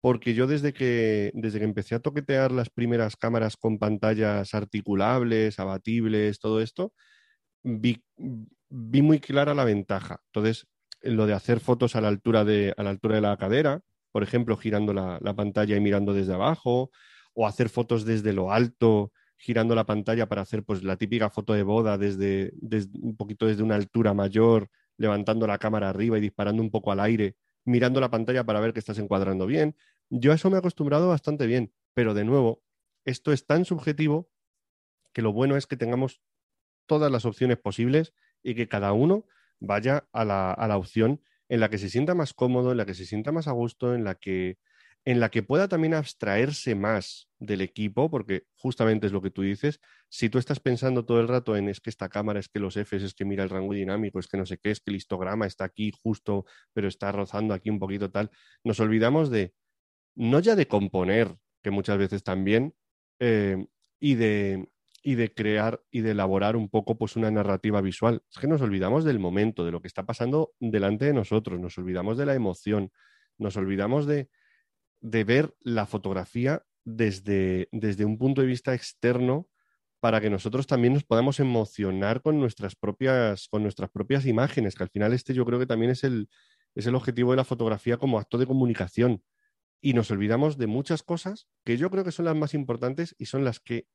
porque 0.00 0.34
yo 0.34 0.46
desde 0.46 0.72
que, 0.72 1.30
desde 1.34 1.58
que 1.58 1.64
empecé 1.64 1.94
a 1.94 2.00
toquetear 2.00 2.50
las 2.50 2.70
primeras 2.70 3.16
cámaras 3.16 3.56
con 3.56 3.78
pantallas 3.78 4.52
articulables, 4.54 5.58
abatibles, 5.60 6.40
todo 6.40 6.60
esto, 6.60 6.92
vi, 7.62 8.02
vi 8.68 9.02
muy 9.02 9.20
clara 9.20 9.54
la 9.54 9.64
ventaja. 9.64 10.20
Entonces, 10.32 10.66
lo 11.02 11.26
de 11.26 11.34
hacer 11.34 11.60
fotos 11.60 11.94
a 11.94 12.00
la 12.00 12.08
altura 12.08 12.44
de, 12.44 12.74
a 12.76 12.82
la 12.82 12.90
altura 12.90 13.16
de 13.16 13.20
la 13.20 13.36
cadera, 13.36 13.80
por 14.12 14.22
ejemplo, 14.22 14.56
girando 14.56 14.92
la, 14.92 15.18
la 15.20 15.34
pantalla 15.34 15.76
y 15.76 15.80
mirando 15.80 16.14
desde 16.14 16.34
abajo, 16.34 16.90
o 17.34 17.46
hacer 17.46 17.68
fotos 17.68 18.04
desde 18.04 18.32
lo 18.32 18.52
alto, 18.52 19.12
girando 19.42 19.74
la 19.74 19.84
pantalla 19.84 20.28
para 20.28 20.42
hacer 20.42 20.62
pues 20.62 20.84
la 20.84 20.96
típica 20.96 21.28
foto 21.28 21.52
de 21.52 21.64
boda 21.64 21.98
desde, 21.98 22.52
desde 22.54 22.90
un 23.00 23.16
poquito 23.16 23.46
desde 23.46 23.64
una 23.64 23.74
altura 23.74 24.14
mayor, 24.14 24.68
levantando 24.96 25.48
la 25.48 25.58
cámara 25.58 25.88
arriba 25.88 26.16
y 26.16 26.20
disparando 26.20 26.62
un 26.62 26.70
poco 26.70 26.92
al 26.92 27.00
aire, 27.00 27.36
mirando 27.64 28.00
la 28.00 28.10
pantalla 28.10 28.44
para 28.44 28.60
ver 28.60 28.72
que 28.72 28.78
estás 28.78 28.98
encuadrando 28.98 29.46
bien. 29.46 29.76
Yo 30.10 30.30
a 30.30 30.36
eso 30.36 30.48
me 30.48 30.56
he 30.56 30.58
acostumbrado 30.58 31.08
bastante 31.08 31.46
bien, 31.46 31.72
pero 31.92 32.14
de 32.14 32.24
nuevo, 32.24 32.62
esto 33.04 33.32
es 33.32 33.44
tan 33.44 33.64
subjetivo 33.64 34.30
que 35.12 35.22
lo 35.22 35.32
bueno 35.32 35.56
es 35.56 35.66
que 35.66 35.76
tengamos 35.76 36.20
todas 36.86 37.10
las 37.10 37.24
opciones 37.24 37.58
posibles 37.58 38.14
y 38.44 38.54
que 38.54 38.68
cada 38.68 38.92
uno 38.92 39.26
vaya 39.58 40.06
a 40.12 40.24
la, 40.24 40.52
a 40.52 40.68
la 40.68 40.76
opción 40.76 41.20
en 41.52 41.60
la 41.60 41.68
que 41.68 41.76
se 41.76 41.90
sienta 41.90 42.14
más 42.14 42.32
cómodo, 42.32 42.70
en 42.72 42.78
la 42.78 42.86
que 42.86 42.94
se 42.94 43.04
sienta 43.04 43.30
más 43.30 43.46
a 43.46 43.52
gusto, 43.52 43.94
en 43.94 44.04
la 44.04 44.14
que, 44.14 44.56
en 45.04 45.20
la 45.20 45.30
que 45.30 45.42
pueda 45.42 45.68
también 45.68 45.92
abstraerse 45.92 46.74
más 46.74 47.28
del 47.38 47.60
equipo, 47.60 48.10
porque 48.10 48.44
justamente 48.56 49.06
es 49.06 49.12
lo 49.12 49.20
que 49.20 49.30
tú 49.30 49.42
dices, 49.42 49.78
si 50.08 50.30
tú 50.30 50.38
estás 50.38 50.60
pensando 50.60 51.04
todo 51.04 51.20
el 51.20 51.28
rato 51.28 51.54
en 51.54 51.68
es 51.68 51.80
que 51.80 51.90
esta 51.90 52.08
cámara, 52.08 52.40
es 52.40 52.48
que 52.48 52.58
los 52.58 52.78
Fs, 52.78 53.02
es 53.02 53.12
que 53.12 53.26
mira 53.26 53.44
el 53.44 53.50
rango 53.50 53.74
dinámico, 53.74 54.18
es 54.18 54.28
que 54.28 54.38
no 54.38 54.46
sé 54.46 54.56
qué, 54.56 54.70
es 54.70 54.80
que 54.80 54.92
el 54.92 54.96
histograma 54.96 55.46
está 55.46 55.64
aquí 55.64 55.92
justo, 56.02 56.46
pero 56.72 56.88
está 56.88 57.12
rozando 57.12 57.52
aquí 57.52 57.68
un 57.68 57.78
poquito 57.78 58.10
tal, 58.10 58.30
nos 58.64 58.80
olvidamos 58.80 59.30
de, 59.30 59.52
no 60.14 60.40
ya 60.40 60.56
de 60.56 60.68
componer, 60.68 61.36
que 61.62 61.70
muchas 61.70 61.98
veces 61.98 62.22
también, 62.22 62.74
eh, 63.20 63.66
y 64.00 64.14
de, 64.14 64.70
y 65.02 65.16
de 65.16 65.34
crear 65.34 65.82
y 65.90 66.00
de 66.00 66.12
elaborar 66.12 66.56
un 66.56 66.68
poco 66.68 66.96
pues 66.96 67.16
una 67.16 67.30
narrativa 67.30 67.80
visual. 67.80 68.22
Es 68.30 68.38
que 68.38 68.46
nos 68.46 68.62
olvidamos 68.62 69.04
del 69.04 69.18
momento, 69.18 69.64
de 69.64 69.72
lo 69.72 69.80
que 69.80 69.88
está 69.88 70.06
pasando 70.06 70.52
delante 70.60 71.06
de 71.06 71.12
nosotros, 71.12 71.58
nos 71.58 71.76
olvidamos 71.76 72.16
de 72.16 72.26
la 72.26 72.34
emoción, 72.34 72.92
nos 73.36 73.56
olvidamos 73.56 74.06
de, 74.06 74.28
de 75.00 75.24
ver 75.24 75.54
la 75.60 75.86
fotografía 75.86 76.62
desde, 76.84 77.68
desde 77.72 78.04
un 78.04 78.16
punto 78.16 78.40
de 78.40 78.46
vista 78.46 78.74
externo 78.74 79.48
para 80.00 80.20
que 80.20 80.30
nosotros 80.30 80.66
también 80.66 80.94
nos 80.94 81.04
podamos 81.04 81.38
emocionar 81.38 82.22
con 82.22 82.38
nuestras 82.40 82.74
propias, 82.74 83.48
con 83.48 83.62
nuestras 83.62 83.90
propias 83.90 84.26
imágenes, 84.26 84.74
que 84.74 84.82
al 84.82 84.90
final 84.90 85.12
este 85.12 85.34
yo 85.34 85.44
creo 85.44 85.58
que 85.58 85.66
también 85.66 85.92
es 85.92 86.02
el, 86.02 86.28
es 86.74 86.86
el 86.86 86.94
objetivo 86.94 87.30
de 87.32 87.36
la 87.36 87.44
fotografía 87.44 87.98
como 87.98 88.18
acto 88.18 88.38
de 88.38 88.46
comunicación. 88.46 89.22
Y 89.80 89.94
nos 89.94 90.10
olvidamos 90.10 90.58
de 90.58 90.68
muchas 90.68 91.02
cosas 91.02 91.48
que 91.64 91.76
yo 91.76 91.90
creo 91.90 92.04
que 92.04 92.12
son 92.12 92.24
las 92.24 92.36
más 92.36 92.54
importantes 92.54 93.14
y 93.18 93.26
son 93.26 93.44
las 93.44 93.60
que 93.60 93.86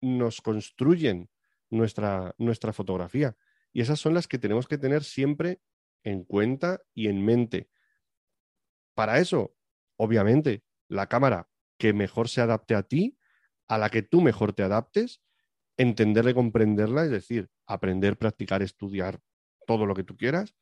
nos 0.00 0.40
construyen 0.40 1.30
nuestra, 1.70 2.34
nuestra 2.38 2.72
fotografía. 2.72 3.36
Y 3.72 3.80
esas 3.80 4.00
son 4.00 4.14
las 4.14 4.28
que 4.28 4.38
tenemos 4.38 4.66
que 4.66 4.78
tener 4.78 5.04
siempre 5.04 5.60
en 6.02 6.24
cuenta 6.24 6.80
y 6.94 7.08
en 7.08 7.24
mente. 7.24 7.68
Para 8.94 9.18
eso, 9.18 9.54
obviamente, 9.96 10.64
la 10.88 11.08
cámara 11.08 11.48
que 11.78 11.92
mejor 11.92 12.28
se 12.28 12.40
adapte 12.40 12.74
a 12.74 12.84
ti, 12.84 13.18
a 13.68 13.78
la 13.78 13.90
que 13.90 14.02
tú 14.02 14.20
mejor 14.20 14.52
te 14.52 14.62
adaptes, 14.62 15.20
entenderla 15.76 16.30
y 16.30 16.34
comprenderla, 16.34 17.04
es 17.04 17.10
decir, 17.10 17.50
aprender, 17.66 18.16
practicar, 18.16 18.62
estudiar 18.62 19.20
todo 19.66 19.84
lo 19.86 19.94
que 19.94 20.04
tú 20.04 20.16
quieras. 20.16 20.54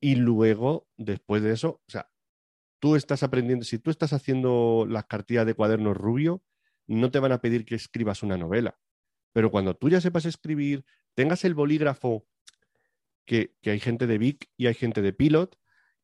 Y 0.00 0.16
luego, 0.16 0.88
después 0.96 1.42
de 1.42 1.52
eso, 1.52 1.82
o 1.86 1.90
sea, 1.90 2.10
tú 2.80 2.96
estás 2.96 3.22
aprendiendo, 3.22 3.64
si 3.64 3.78
tú 3.78 3.90
estás 3.90 4.12
haciendo 4.12 4.86
las 4.88 5.06
cartillas 5.06 5.46
de 5.46 5.54
cuadernos 5.54 5.96
rubio, 5.96 6.42
no 6.88 7.10
te 7.10 7.20
van 7.20 7.32
a 7.32 7.40
pedir 7.40 7.64
que 7.64 7.76
escribas 7.76 8.22
una 8.22 8.36
novela. 8.36 8.78
Pero 9.32 9.50
cuando 9.50 9.76
tú 9.76 9.88
ya 9.88 10.00
sepas 10.00 10.24
escribir, 10.24 10.84
tengas 11.14 11.44
el 11.44 11.54
bolígrafo, 11.54 12.26
que, 13.24 13.54
que, 13.62 13.70
hay 13.70 13.80
gente 13.80 14.06
de 14.06 14.18
Vic 14.18 14.48
y 14.56 14.66
hay 14.66 14.74
gente 14.74 15.02
de 15.02 15.12
Pilot, 15.12 15.56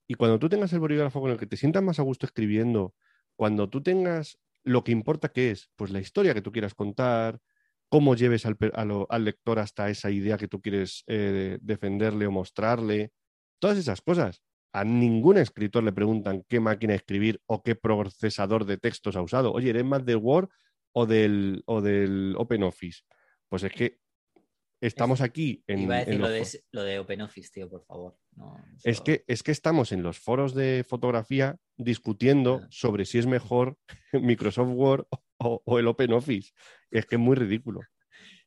y 0.06 0.14
cuando 0.14 0.38
tú 0.38 0.48
tengas 0.48 0.72
el 0.72 0.80
bolígrafo 0.80 1.20
con 1.20 1.30
el 1.30 1.38
que 1.38 1.46
te 1.46 1.56
sientas 1.56 1.82
más 1.82 1.98
a 1.98 2.02
gusto 2.02 2.26
escribiendo, 2.26 2.94
cuando 3.36 3.68
tú 3.68 3.82
tengas 3.82 4.38
lo 4.62 4.84
que 4.84 4.92
importa 4.92 5.30
que 5.30 5.50
es, 5.50 5.70
pues 5.76 5.90
la 5.90 6.00
historia 6.00 6.34
que 6.34 6.42
tú 6.42 6.52
quieras 6.52 6.74
contar, 6.74 7.40
cómo 7.88 8.16
lleves 8.16 8.44
al, 8.46 8.56
lector 9.24 9.58
hasta 9.58 9.88
esa 9.90 10.10
idea 10.10 10.36
que 10.36 10.48
tú 10.48 10.60
quieres 10.60 11.04
eh, 11.06 11.58
defenderle 11.60 12.26
o 12.26 12.30
mostrarle, 12.30 13.12
todas 13.58 13.78
esas 13.78 14.00
cosas. 14.02 14.42
a 14.72 14.84
ningún 14.84 15.38
escritor 15.38 15.84
le 15.84 15.92
preguntan 15.92 16.44
qué 16.48 16.58
máquina 16.58 16.92
de 16.92 16.96
escribir 16.96 17.40
o 17.46 17.62
qué 17.62 17.76
procesador 17.76 18.64
de 18.64 18.76
textos 18.76 19.14
ha 19.14 19.22
usado. 19.22 19.52
Oye, 19.52 19.70
¿eres 19.70 19.84
más 19.84 20.04
del 20.04 20.16
Word 20.16 20.48
o 20.94 21.06
del, 21.06 21.62
o 21.66 21.80
del 21.80 22.34
OpenOffice? 22.38 23.02
Pues 23.48 23.62
es 23.64 23.72
que 23.72 24.00
estamos 24.80 25.20
aquí 25.20 25.62
en. 25.66 25.80
Iba 25.80 25.96
a 25.96 25.98
decir 26.00 26.14
en 26.14 26.20
lo, 26.20 26.28
de, 26.28 26.46
lo 26.72 26.82
de 26.82 26.98
OpenOffice, 26.98 27.50
tío, 27.52 27.68
por 27.68 27.84
favor. 27.84 28.18
No, 28.36 28.56
Es 28.82 29.00
que, 29.00 29.24
es 29.26 29.42
que 29.42 29.52
estamos 29.52 29.92
en 29.92 30.02
los 30.02 30.18
foros 30.18 30.54
de 30.54 30.84
fotografía 30.88 31.56
discutiendo 31.76 32.60
Ah. 32.62 32.66
sobre 32.70 33.04
si 33.04 33.18
es 33.18 33.26
mejor 33.26 33.76
Microsoft 34.12 34.70
Word 34.72 35.06
o, 35.38 35.62
o 35.64 35.78
el 35.78 35.86
OpenOffice. 35.88 36.52
Es 36.90 37.06
que 37.06 37.16
es 37.16 37.20
muy 37.20 37.36
ridículo. 37.36 37.80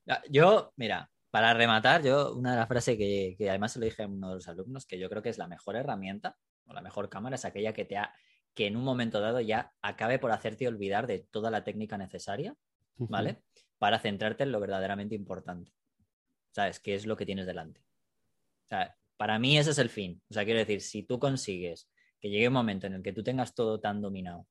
Ah, 0.09 0.21
Yo, 0.29 0.71
mira, 0.77 1.11
para 1.29 1.53
rematar, 1.53 2.01
yo 2.01 2.33
una 2.33 2.51
de 2.51 2.57
las 2.59 2.67
frases 2.69 2.97
que, 2.97 3.35
que 3.37 3.49
además 3.49 3.73
se 3.73 3.79
lo 3.79 3.83
dije 3.85 4.03
a 4.03 4.07
uno 4.07 4.29
de 4.29 4.35
los 4.35 4.47
alumnos, 4.47 4.85
que 4.85 4.97
yo 4.97 5.09
creo 5.09 5.21
que 5.21 5.27
es 5.27 5.37
la 5.37 5.49
mejor 5.49 5.75
herramienta 5.75 6.37
o 6.65 6.71
la 6.73 6.81
mejor 6.81 7.09
cámara, 7.09 7.35
es 7.35 7.43
aquella 7.43 7.73
que 7.73 7.83
te 7.83 7.97
ha, 7.97 8.13
que 8.58 8.66
en 8.66 8.76
un 8.76 8.84
momento 8.84 9.22
dado 9.22 9.39
ya 9.39 9.72
acabe 9.84 10.18
por 10.18 10.32
hacerte 10.32 10.68
olvidar 10.68 11.05
de 11.05 11.20
toda 11.20 11.51
la 11.51 11.64
técnica 11.64 11.95
necesaria, 11.95 12.55
¿vale? 12.95 13.43
Para 13.78 13.99
centrarte 13.99 14.45
en 14.45 14.51
lo 14.51 14.60
verdaderamente 14.60 15.14
importante. 15.14 15.72
¿Sabes? 16.49 16.80
¿Qué 16.80 16.95
es 16.95 17.05
lo 17.05 17.16
que 17.16 17.28
tienes 17.28 17.45
delante? 17.45 17.82
O 17.82 18.70
sea, 18.70 18.97
para 19.16 19.38
mí 19.38 19.60
ese 19.60 19.70
es 19.70 19.78
el 19.78 19.91
fin. 19.91 20.24
O 20.32 20.34
sea, 20.34 20.43
quiero 20.43 20.58
decir, 20.58 20.82
si 20.82 21.03
tú 21.03 21.20
consigues 21.20 21.88
que 22.20 22.32
llegue 22.32 22.47
un 22.47 22.55
momento 22.55 22.88
en 22.88 22.95
el 22.95 23.03
que 23.03 23.14
tú 23.14 23.22
tengas 23.22 23.53
todo 23.53 23.80
tan 23.80 24.01
dominado, 24.01 24.47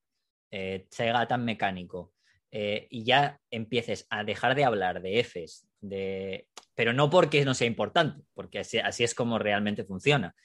eh, 0.53 0.87
sea 0.89 1.27
tan 1.27 1.45
mecánico, 1.45 2.13
eh, 2.53 2.87
y 2.89 3.03
ya 3.03 3.41
empieces 3.51 4.07
a 4.09 4.23
dejar 4.23 4.55
de 4.55 4.65
hablar 4.65 5.03
de 5.03 5.19
Fs, 5.19 5.67
de... 5.81 6.47
pero 6.77 6.93
no 6.93 7.11
porque 7.11 7.45
no 7.45 7.55
sea 7.55 7.67
importante, 7.67 8.23
porque 8.35 8.61
así, 8.61 8.79
así 8.79 9.03
es 9.03 9.17
como 9.17 9.41
realmente 9.41 9.83
funciona, 9.83 10.37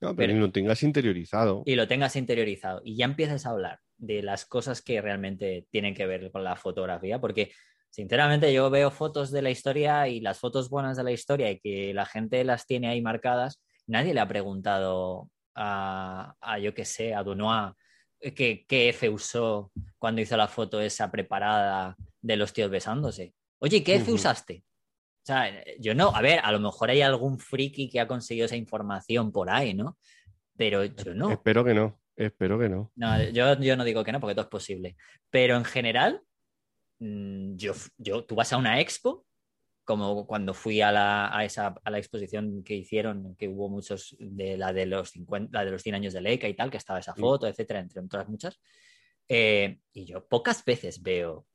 No, 0.00 0.14
pero, 0.14 0.32
Pero- 0.32 0.40
lo 0.46 0.52
tengas 0.52 0.82
interiorizado. 0.82 1.62
y 1.66 1.74
lo 1.74 1.88
tengas 1.88 2.14
interiorizado 2.16 2.80
y 2.84 2.96
ya 2.96 3.04
empieces 3.04 3.46
a 3.46 3.50
hablar 3.50 3.80
de 3.96 4.22
las 4.22 4.44
cosas 4.46 4.80
que 4.80 5.00
realmente 5.00 5.66
tienen 5.70 5.94
que 5.94 6.06
ver 6.06 6.30
con 6.30 6.44
la 6.44 6.54
fotografía, 6.54 7.20
porque 7.20 7.50
sinceramente 7.90 8.52
yo 8.52 8.70
veo 8.70 8.90
fotos 8.92 9.32
de 9.32 9.42
la 9.42 9.50
historia 9.50 10.06
y 10.06 10.20
las 10.20 10.38
fotos 10.38 10.70
buenas 10.70 10.96
de 10.96 11.02
la 11.04 11.10
historia 11.10 11.50
y 11.50 11.58
que 11.58 11.92
la 11.94 12.06
gente 12.06 12.44
las 12.44 12.64
tiene 12.66 12.88
ahí 12.88 13.02
marcadas, 13.02 13.60
nadie 13.88 14.14
le 14.14 14.20
ha 14.20 14.28
preguntado 14.28 15.30
a, 15.56 16.34
a 16.40 16.58
yo 16.60 16.74
que 16.74 16.84
sé, 16.84 17.14
a 17.14 17.24
Dunois 17.24 17.72
eh, 18.20 18.34
qué, 18.34 18.64
qué 18.68 18.90
F 18.90 19.08
usó 19.08 19.72
cuando 19.98 20.20
hizo 20.20 20.36
la 20.36 20.46
foto 20.46 20.80
esa 20.80 21.10
preparada 21.10 21.96
de 22.20 22.36
los 22.36 22.52
tíos 22.52 22.70
besándose. 22.70 23.34
Oye, 23.58 23.82
¿qué 23.82 23.96
F 23.96 24.12
usaste? 24.12 24.62
Sea, 25.28 25.62
yo 25.78 25.94
no, 25.94 26.08
a 26.08 26.22
ver, 26.22 26.40
a 26.42 26.50
lo 26.52 26.58
mejor 26.58 26.88
hay 26.88 27.02
algún 27.02 27.38
friki 27.38 27.90
que 27.90 28.00
ha 28.00 28.08
conseguido 28.08 28.46
esa 28.46 28.56
información 28.56 29.30
por 29.30 29.50
ahí, 29.50 29.74
¿no? 29.74 29.98
Pero 30.56 30.86
yo 30.86 31.12
no. 31.12 31.30
Espero 31.30 31.62
que 31.62 31.74
no. 31.74 32.00
Espero 32.16 32.58
que 32.58 32.70
no. 32.70 32.90
No, 32.96 33.22
yo, 33.24 33.60
yo 33.60 33.76
no 33.76 33.84
digo 33.84 34.02
que 34.04 34.10
no, 34.10 34.20
porque 34.20 34.34
todo 34.34 34.44
es 34.44 34.50
posible. 34.50 34.96
Pero 35.28 35.58
en 35.58 35.66
general, 35.66 36.22
mm, 37.00 37.56
yo, 37.56 37.74
yo, 37.98 38.24
tú 38.24 38.36
vas 38.36 38.54
a 38.54 38.56
una 38.56 38.80
expo, 38.80 39.26
como 39.84 40.26
cuando 40.26 40.54
fui 40.54 40.80
a 40.80 40.90
la, 40.92 41.36
a 41.36 41.44
esa, 41.44 41.74
a 41.84 41.90
la 41.90 41.98
exposición 41.98 42.64
que 42.64 42.76
hicieron, 42.76 43.36
que 43.36 43.48
hubo 43.48 43.68
muchos 43.68 44.16
de 44.18 44.56
la 44.56 44.72
de 44.72 44.86
los 44.86 45.10
50, 45.10 45.50
la 45.52 45.66
de 45.66 45.72
los 45.72 45.82
100 45.82 45.94
años 45.94 46.14
de 46.14 46.22
Leica 46.22 46.48
y 46.48 46.54
tal, 46.54 46.70
que 46.70 46.78
estaba 46.78 47.00
esa 47.00 47.14
foto, 47.14 47.46
etcétera, 47.46 47.80
entre 47.80 48.00
otras 48.00 48.30
muchas. 48.30 48.58
Eh, 49.28 49.78
y 49.92 50.06
yo 50.06 50.26
pocas 50.26 50.64
veces 50.64 51.02
veo 51.02 51.46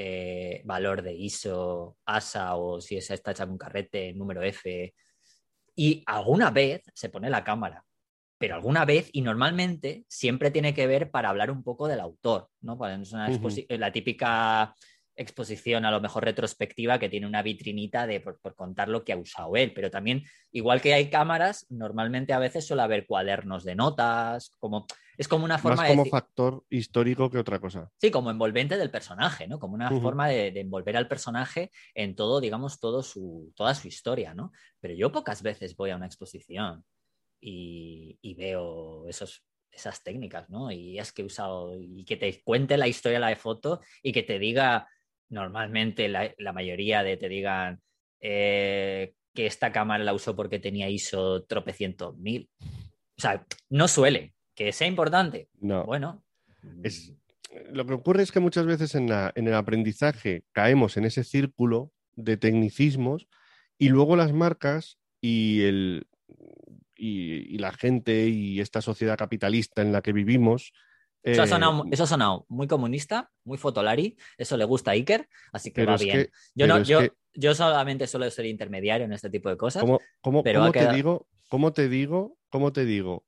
eh, 0.00 0.62
valor 0.64 1.02
de 1.02 1.12
ISO, 1.12 1.96
ASA 2.04 2.54
o 2.54 2.80
si 2.80 2.96
esa 2.96 3.14
está 3.14 3.32
hecha 3.32 3.48
con 3.48 3.58
carrete, 3.58 4.12
número 4.12 4.44
F. 4.44 4.94
Y 5.74 6.04
alguna 6.06 6.52
vez 6.52 6.82
se 6.94 7.08
pone 7.08 7.28
la 7.28 7.42
cámara, 7.42 7.84
pero 8.38 8.54
alguna 8.54 8.84
vez 8.84 9.10
y 9.12 9.22
normalmente 9.22 10.04
siempre 10.08 10.52
tiene 10.52 10.72
que 10.72 10.86
ver 10.86 11.10
para 11.10 11.30
hablar 11.30 11.50
un 11.50 11.64
poco 11.64 11.88
del 11.88 11.98
autor, 11.98 12.48
¿no? 12.60 12.78
Es 12.86 13.12
una 13.12 13.28
la 13.70 13.90
típica 13.90 14.72
exposición 15.18 15.84
a 15.84 15.90
lo 15.90 16.00
mejor 16.00 16.24
retrospectiva 16.24 16.98
que 16.98 17.08
tiene 17.08 17.26
una 17.26 17.42
vitrinita 17.42 18.06
de 18.06 18.20
por, 18.20 18.40
por 18.40 18.54
contar 18.54 18.88
lo 18.88 19.04
que 19.04 19.12
ha 19.12 19.16
usado 19.18 19.56
él, 19.56 19.72
pero 19.74 19.90
también 19.90 20.22
igual 20.52 20.80
que 20.80 20.94
hay 20.94 21.10
cámaras, 21.10 21.66
normalmente 21.68 22.32
a 22.32 22.38
veces 22.38 22.66
suele 22.66 22.82
haber 22.82 23.06
cuadernos 23.06 23.64
de 23.64 23.74
notas, 23.74 24.52
como 24.58 24.86
es 25.16 25.26
como 25.26 25.44
una 25.44 25.58
forma 25.58 25.76
Más 25.76 25.88
de 25.88 25.92
como 25.92 26.04
decir- 26.04 26.10
factor 26.12 26.64
histórico 26.70 27.28
que 27.28 27.38
otra 27.38 27.58
cosa. 27.58 27.90
Sí, 28.00 28.10
como 28.12 28.30
envolvente 28.30 28.76
del 28.76 28.90
personaje, 28.90 29.48
¿no? 29.48 29.58
Como 29.58 29.74
una 29.74 29.90
forma 29.90 30.28
de, 30.28 30.52
de 30.52 30.60
envolver 30.60 30.96
al 30.96 31.08
personaje 31.08 31.72
en 31.92 32.14
todo, 32.14 32.40
digamos, 32.40 32.78
todo 32.78 33.02
su, 33.02 33.52
toda 33.56 33.74
su 33.74 33.88
historia, 33.88 34.32
¿no? 34.32 34.52
Pero 34.80 34.94
yo 34.94 35.10
pocas 35.10 35.42
veces 35.42 35.74
voy 35.76 35.90
a 35.90 35.96
una 35.96 36.06
exposición 36.06 36.84
y, 37.40 38.18
y 38.22 38.34
veo 38.34 39.08
esos, 39.08 39.44
esas 39.72 40.02
técnicas, 40.02 40.48
¿no? 40.50 40.70
Y 40.70 40.98
es 40.98 41.12
que 41.12 41.22
he 41.22 41.24
usado, 41.24 41.74
y 41.80 42.04
que 42.04 42.16
te 42.16 42.40
cuente 42.42 42.76
la 42.76 42.88
historia 42.88 43.18
de 43.18 43.26
la 43.30 43.36
foto 43.36 43.80
y 44.02 44.12
que 44.12 44.22
te 44.22 44.38
diga, 44.38 44.88
normalmente 45.30 46.08
la, 46.08 46.32
la 46.38 46.52
mayoría 46.52 47.02
de 47.02 47.16
te 47.16 47.28
digan 47.28 47.80
eh, 48.20 49.14
que 49.34 49.46
esta 49.46 49.72
cámara 49.72 50.04
la 50.04 50.14
usó 50.14 50.34
porque 50.34 50.58
tenía 50.58 50.88
ISO 50.88 51.44
tropecientos 51.44 52.16
mil. 52.18 52.48
O 52.60 53.20
sea, 53.20 53.44
no 53.70 53.88
suele. 53.88 54.34
Que 54.54 54.72
sea 54.72 54.86
importante. 54.88 55.48
No. 55.60 55.84
Bueno. 55.84 56.24
Es- 56.82 57.12
Lo 57.72 57.86
que 57.86 57.94
ocurre 57.94 58.22
es 58.22 58.32
que 58.32 58.40
muchas 58.40 58.66
veces 58.66 58.94
en, 58.94 59.08
la- 59.08 59.32
en 59.34 59.46
el 59.48 59.54
aprendizaje 59.54 60.42
caemos 60.52 60.96
en 60.96 61.04
ese 61.04 61.24
círculo 61.24 61.92
de 62.14 62.36
tecnicismos 62.36 63.28
y 63.78 63.88
luego 63.90 64.16
las 64.16 64.32
marcas 64.32 64.98
y, 65.20 65.62
el, 65.62 66.06
y, 66.96 67.54
y 67.54 67.58
la 67.58 67.72
gente 67.72 68.28
y 68.28 68.60
esta 68.60 68.82
sociedad 68.82 69.16
capitalista 69.16 69.82
en 69.82 69.92
la 69.92 70.02
que 70.02 70.12
vivimos. 70.12 70.72
Eso, 71.32 71.42
ha 71.42 71.44
eh, 71.44 71.48
sonado, 71.48 71.84
eso 71.90 72.04
ha 72.04 72.06
sonado 72.06 72.46
muy 72.48 72.66
comunista, 72.66 73.30
muy 73.44 73.58
fotolari, 73.58 74.16
eso 74.36 74.56
le 74.56 74.64
gusta 74.64 74.92
a 74.92 74.94
Iker, 74.94 75.28
así 75.52 75.72
que 75.72 75.84
va 75.84 75.96
bien. 75.96 76.22
que- 76.24 76.30
yo, 76.54 76.66
no, 76.66 76.82
yo, 76.82 77.00
que- 77.00 77.12
yo 77.34 77.54
solamente 77.54 78.06
suelo 78.06 78.30
ser 78.30 78.46
intermediario 78.46 79.04
en 79.06 79.12
este 79.12 79.30
tipo 79.30 79.48
de 79.48 79.56
cosas. 79.56 79.82
¿Cómo, 79.82 80.00
cómo- 80.20 80.42
pero 80.42 80.60
cómo 80.60 80.68
ha 80.68 80.72
te 80.72 80.88
digo, 80.92 81.26
¿Cómo 81.48 81.72
te 81.72 81.88
digo? 81.88 82.36
¿Cómo 82.50 82.72
te 82.72 82.84
digo? 82.84 83.24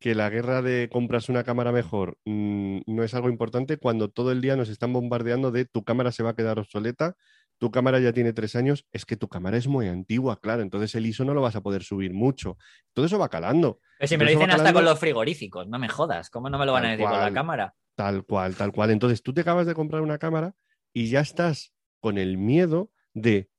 Que 0.00 0.14
la 0.14 0.28
guerra 0.30 0.62
de 0.62 0.88
comprarse 0.90 1.30
una 1.30 1.44
cámara 1.44 1.72
mejor 1.72 2.18
mm, 2.24 2.80
no 2.86 3.02
es 3.04 3.14
algo 3.14 3.28
importante 3.28 3.76
cuando 3.76 4.08
todo 4.10 4.32
el 4.32 4.40
día 4.40 4.56
nos 4.56 4.68
están 4.68 4.92
bombardeando 4.92 5.50
de 5.52 5.66
tu 5.66 5.84
cámara 5.84 6.10
se 6.10 6.22
va 6.22 6.30
a 6.30 6.34
quedar 6.34 6.58
obsoleta, 6.58 7.14
tu 7.60 7.70
cámara 7.70 8.00
ya 8.00 8.12
tiene 8.12 8.32
tres 8.32 8.56
años, 8.56 8.86
es 8.90 9.04
que 9.04 9.16
tu 9.16 9.28
cámara 9.28 9.58
es 9.58 9.68
muy 9.68 9.86
antigua, 9.86 10.40
claro, 10.40 10.62
entonces 10.62 10.94
el 10.94 11.04
ISO 11.04 11.26
no 11.26 11.34
lo 11.34 11.42
vas 11.42 11.56
a 11.56 11.60
poder 11.60 11.82
subir 11.82 12.12
mucho. 12.14 12.56
Todo 12.94 13.04
eso 13.04 13.18
va 13.18 13.28
calando. 13.28 13.80
Pero 13.98 14.08
si 14.08 14.16
me 14.16 14.24
lo 14.24 14.30
dicen 14.30 14.50
hasta 14.50 14.56
calando- 14.62 14.78
con 14.78 14.84
los 14.86 14.98
frigoríficos, 14.98 15.68
no 15.68 15.78
me 15.78 15.88
jodas, 15.90 16.30
¿cómo 16.30 16.48
no 16.48 16.58
me 16.58 16.64
lo 16.64 16.72
van 16.72 16.86
a 16.86 16.90
decir 16.92 17.04
con 17.06 17.20
la 17.20 17.32
cámara? 17.34 17.74
Tal 17.94 18.24
cual, 18.24 18.56
tal 18.56 18.72
cual. 18.72 18.90
Entonces 18.90 19.22
tú 19.22 19.34
te 19.34 19.42
acabas 19.42 19.66
de 19.66 19.74
comprar 19.74 20.00
una 20.00 20.16
cámara 20.16 20.54
y 20.94 21.10
ya 21.10 21.20
estás 21.20 21.74
con 22.00 22.16
el 22.16 22.38
miedo 22.38 22.90
de 23.12 23.50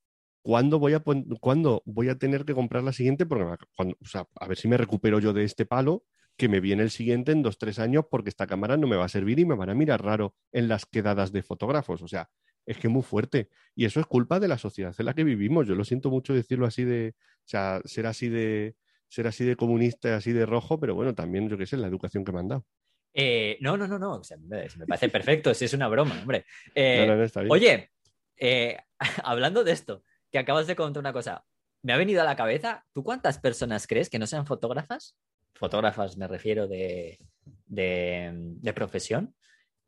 cuándo 0.42 0.80
voy 0.80 0.94
a, 0.96 1.04
cuándo 1.40 1.84
voy 1.86 2.10
a 2.10 2.18
tener 2.18 2.44
que 2.44 2.56
comprar 2.56 2.82
la 2.84 2.94
siguiente, 2.94 3.28
porque 3.28 3.44
me 3.44 3.52
va- 3.52 3.58
cuando- 3.78 3.96
o 4.02 4.06
sea, 4.08 4.26
a 4.40 4.48
ver 4.48 4.58
si 4.58 4.68
me 4.68 4.78
recupero 4.78 5.20
yo 5.20 5.32
de 5.32 5.44
este 5.44 5.68
palo, 5.68 6.04
que 6.38 6.50
me 6.50 6.60
viene 6.60 6.82
el 6.82 6.90
siguiente 6.90 7.32
en 7.34 7.44
dos, 7.44 7.60
tres 7.60 7.78
años, 7.78 8.06
porque 8.10 8.30
esta 8.30 8.48
cámara 8.48 8.78
no 8.78 8.88
me 8.88 8.96
va 8.96 9.06
a 9.06 9.10
servir 9.10 9.38
y 9.38 9.46
me 9.46 9.54
van 9.54 9.70
a 9.70 9.76
mirar 9.76 10.04
raro 10.04 10.34
en 10.52 10.68
las 10.70 10.88
quedadas 10.88 11.32
de 11.32 11.44
fotógrafos. 11.44 12.02
O 12.02 12.08
sea, 12.08 12.32
es 12.72 12.78
que 12.78 12.88
es 12.88 12.94
muy 12.94 13.04
fuerte. 13.04 13.50
Y 13.76 13.86
eso 13.86 14.00
es 14.00 14.06
culpa 14.06 14.40
de 14.40 14.48
la 14.48 14.58
sociedad 14.58 14.94
en 14.98 15.06
la 15.06 15.14
que 15.14 15.24
vivimos. 15.24 15.68
Yo 15.68 15.76
lo 15.76 15.84
siento 15.84 16.10
mucho 16.10 16.34
decirlo 16.34 16.66
así 16.66 16.84
de, 16.84 17.16
o 17.18 17.48
sea, 17.48 17.82
ser 17.86 18.08
así 18.08 18.30
de, 18.30 18.76
ser 19.08 19.28
así 19.28 19.44
de 19.44 19.56
comunista, 19.56 20.16
así 20.16 20.32
de 20.32 20.46
rojo, 20.46 20.80
pero 20.80 20.96
bueno, 20.96 21.14
también, 21.14 21.50
yo 21.50 21.58
qué 21.58 21.66
sé, 21.66 21.78
la 21.78 21.88
educación 21.88 22.24
que 22.24 22.32
me 22.32 22.40
han 22.40 22.48
dado. 22.48 22.66
Eh, 23.14 23.58
no, 23.60 23.76
no, 23.76 23.88
no, 23.88 24.00
no, 24.00 24.16
o 24.16 24.24
sea, 24.24 24.38
me, 24.38 24.68
me 24.78 24.86
parece 24.86 25.10
perfecto, 25.10 25.54
si 25.54 25.66
es 25.66 25.74
una 25.74 25.90
broma, 25.90 26.20
hombre. 26.22 26.46
Eh, 26.74 27.00
No, 27.02 27.08
no, 27.08 27.18
no, 27.18 27.24
está 27.24 27.42
bien. 27.42 27.52
Oye, 27.52 27.92
eh, 28.38 28.78
hablando 29.24 29.64
de 29.64 29.74
esto, 29.74 30.04
que 30.32 30.40
acabas 30.40 30.68
de 30.68 30.76
contar 30.76 31.02
una 31.02 31.14
cosa, 31.14 31.46
me 31.84 31.94
ha 31.94 31.98
venido 31.98 32.22
a 32.22 32.26
la 32.26 32.36
cabeza, 32.36 32.86
¿tú 32.94 33.04
cuántas 33.04 33.38
personas 33.40 33.86
crees 33.86 34.10
que 34.10 34.20
no 34.20 34.28
sean 34.28 34.46
fotógrafas? 34.46 35.18
Fotógrafas 35.56 36.16
me 36.16 36.28
refiero 36.28 36.68
de, 36.68 37.20
de, 37.66 38.32
de 38.34 38.74
profesión, 38.74 39.36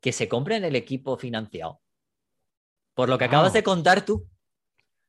que 0.00 0.12
se 0.12 0.28
compren 0.28 0.64
el 0.64 0.76
equipo 0.76 1.16
financiado. 1.16 1.80
Por 2.94 3.08
lo 3.08 3.18
que 3.18 3.24
acabas 3.24 3.50
Ah. 3.50 3.54
de 3.54 3.62
contar 3.62 4.04
tú. 4.04 4.26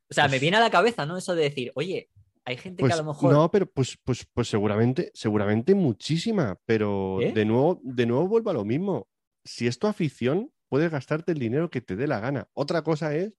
O 0.09 0.13
sea, 0.13 0.25
me 0.25 0.31
Pues- 0.31 0.41
viene 0.41 0.57
a 0.57 0.59
la 0.59 0.69
cabeza, 0.69 1.05
¿no? 1.05 1.17
Eso 1.17 1.35
de 1.35 1.43
decir, 1.43 1.71
oye, 1.75 2.09
hay 2.45 2.57
gente 2.57 2.81
Pues 2.81 2.91
que 2.93 2.99
a 2.99 3.03
lo 3.03 3.09
mejor... 3.11 3.31
no, 3.33 3.49
pero 3.51 3.65
pues, 3.69 3.97
pues, 4.03 4.25
pues 4.33 4.47
seguramente, 4.47 5.11
seguramente 5.13 5.73
muchísima, 5.73 6.59
pero 6.65 7.19
¿Eh? 7.21 7.31
de 7.33 7.45
nuevo, 7.45 7.79
de 7.83 8.05
nuevo 8.05 8.27
vuelvo 8.27 8.49
a 8.51 8.53
lo 8.53 8.65
mismo. 8.65 9.07
Si 9.43 9.67
es 9.67 9.79
tu 9.79 9.87
afición, 9.87 10.51
puedes 10.69 10.91
gastarte 10.91 11.31
el 11.31 11.39
dinero 11.39 11.69
que 11.69 11.81
te 11.81 11.95
dé 11.95 12.07
la 12.07 12.19
gana. 12.19 12.47
Otra 12.53 12.83
cosa 12.83 13.15
es 13.15 13.37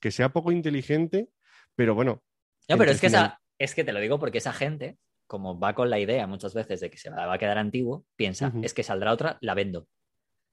que 0.00 0.10
sea 0.10 0.32
poco 0.32 0.50
inteligente, 0.52 1.28
pero 1.74 1.94
bueno, 1.94 2.22
No, 2.68 2.76
pero 2.78 2.90
es 2.90 3.00
que, 3.00 3.06
esa, 3.08 3.40
es 3.58 3.74
que 3.74 3.82
te 3.84 3.92
lo 3.92 4.00
digo 4.00 4.18
porque 4.18 4.38
esa 4.38 4.52
gente, 4.52 4.98
como 5.26 5.58
va 5.58 5.74
con 5.74 5.88
la 5.90 5.98
idea 5.98 6.26
muchas 6.26 6.54
veces 6.54 6.80
de 6.80 6.90
que 6.90 6.98
se 6.98 7.10
va 7.10 7.32
a 7.32 7.38
quedar 7.38 7.58
antiguo, 7.58 8.04
piensa, 8.16 8.52
es 8.62 8.74
que 8.74 8.82
saldrá 8.82 9.12
otra, 9.12 9.38
la 9.40 9.54
vendo. 9.54 9.88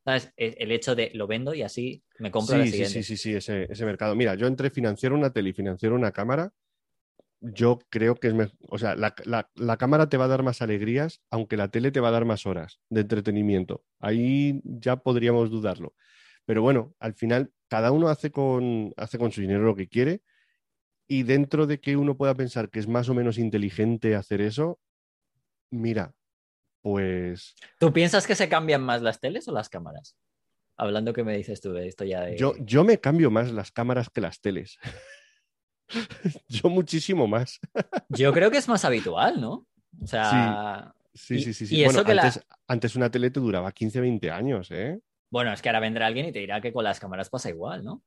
¿Sabes? 0.05 0.31
E- 0.37 0.55
El 0.59 0.71
hecho 0.71 0.95
de 0.95 1.11
lo 1.13 1.27
vendo 1.27 1.53
y 1.53 1.63
así 1.63 2.03
me 2.19 2.31
compro 2.31 2.57
la 2.57 2.65
Sí, 2.65 2.71
sí, 2.71 2.85
siguiente. 2.85 2.99
sí, 3.03 3.03
sí, 3.03 3.17
sí, 3.17 3.33
ese, 3.35 3.67
ese 3.71 3.85
mercado. 3.85 4.15
Mira, 4.15 4.35
yo 4.35 4.47
entre 4.47 4.69
financiar 4.69 5.13
una 5.13 5.31
tele 5.31 5.49
y 5.49 5.53
financiar 5.53 5.93
una 5.93 6.11
cámara, 6.11 6.53
yo 7.41 7.79
creo 7.89 8.15
que 8.15 8.27
es 8.29 8.33
mejor. 8.33 8.57
O 8.69 8.77
sea, 8.77 8.95
la, 8.95 9.15
la- 9.25 9.49
la 9.55 9.77
cámara 9.77 10.09
te 10.09 10.17
va 10.17 10.25
a 10.25 10.27
dar 10.29 10.43
más 10.43 10.61
alegrías, 10.61 11.21
aunque 11.29 11.57
la 11.57 11.69
tele 11.69 11.91
te 11.91 11.99
va 11.99 12.09
a 12.09 12.11
dar 12.11 12.25
más 12.25 12.45
horas 12.45 12.79
de 12.89 13.01
entretenimiento. 13.01 13.83
Ahí 13.99 14.61
ya 14.65 14.97
podríamos 14.97 15.49
dudarlo. 15.51 15.95
Pero 16.45 16.61
bueno, 16.61 16.95
al 16.99 17.13
final, 17.15 17.51
cada 17.69 17.91
uno 17.91 18.09
hace 18.09 18.31
con, 18.31 18.93
hace 18.97 19.17
con 19.17 19.31
su 19.31 19.41
dinero 19.41 19.63
lo 19.63 19.75
que 19.75 19.87
quiere. 19.87 20.21
Y 21.07 21.23
dentro 21.23 21.67
de 21.67 21.79
que 21.79 21.97
uno 21.97 22.17
pueda 22.17 22.35
pensar 22.35 22.69
que 22.69 22.79
es 22.79 22.87
más 22.87 23.09
o 23.09 23.13
menos 23.15 23.37
inteligente 23.37 24.15
hacer 24.15 24.41
eso, 24.41 24.79
mira, 25.71 26.15
pues 26.85 27.55
¿Tú 27.79 27.91
piensas 27.91 28.27
que 28.27 28.35
se 28.35 28.47
cambian 28.47 28.83
más 28.83 29.01
las 29.01 29.19
teles 29.19 29.47
o 29.47 29.51
las 29.51 29.69
cámaras? 29.69 30.15
Hablando 30.77 31.13
que 31.13 31.23
me 31.23 31.35
dices 31.35 31.59
tú 31.59 31.71
de 31.73 31.87
esto 31.87 32.05
ya 32.05 32.21
de... 32.21 32.37
yo, 32.37 32.53
yo 32.59 32.83
me 32.83 32.99
cambio 32.99 33.31
más 33.31 33.51
las 33.51 33.71
cámaras 33.71 34.11
que 34.11 34.21
las 34.21 34.39
teles. 34.39 34.77
yo 36.47 36.69
muchísimo 36.69 37.25
más. 37.27 37.59
Yo 38.09 38.31
creo 38.33 38.51
que 38.51 38.57
es 38.57 38.67
más 38.67 38.85
habitual, 38.85 39.41
¿no? 39.41 39.65
O 39.99 40.05
sea, 40.05 40.93
Sí, 41.15 41.39
sí, 41.39 41.53
sí. 41.55 41.65
sí. 41.65 41.75
y 41.77 41.83
eso 41.83 41.91
Bueno, 41.93 42.05
que 42.05 42.13
la- 42.13 42.31
antes 42.67 42.95
una 42.95 43.09
tele 43.09 43.31
te 43.31 43.39
duraba 43.39 43.71
15, 43.71 43.99
20 44.01 44.29
años, 44.29 44.69
¿eh? 44.69 44.99
bueno, 45.31 45.51
es 45.53 45.61
que 45.63 45.69
ahora 45.69 45.79
vendrá 45.79 46.05
alguien 46.05 46.27
y 46.27 46.31
te 46.31 46.39
dirá 46.39 46.61
que 46.61 46.71
con 46.71 46.83
las 46.83 46.99
cámaras 46.99 47.31
pasa 47.31 47.49
igual, 47.49 47.83
¿no? 47.83 48.03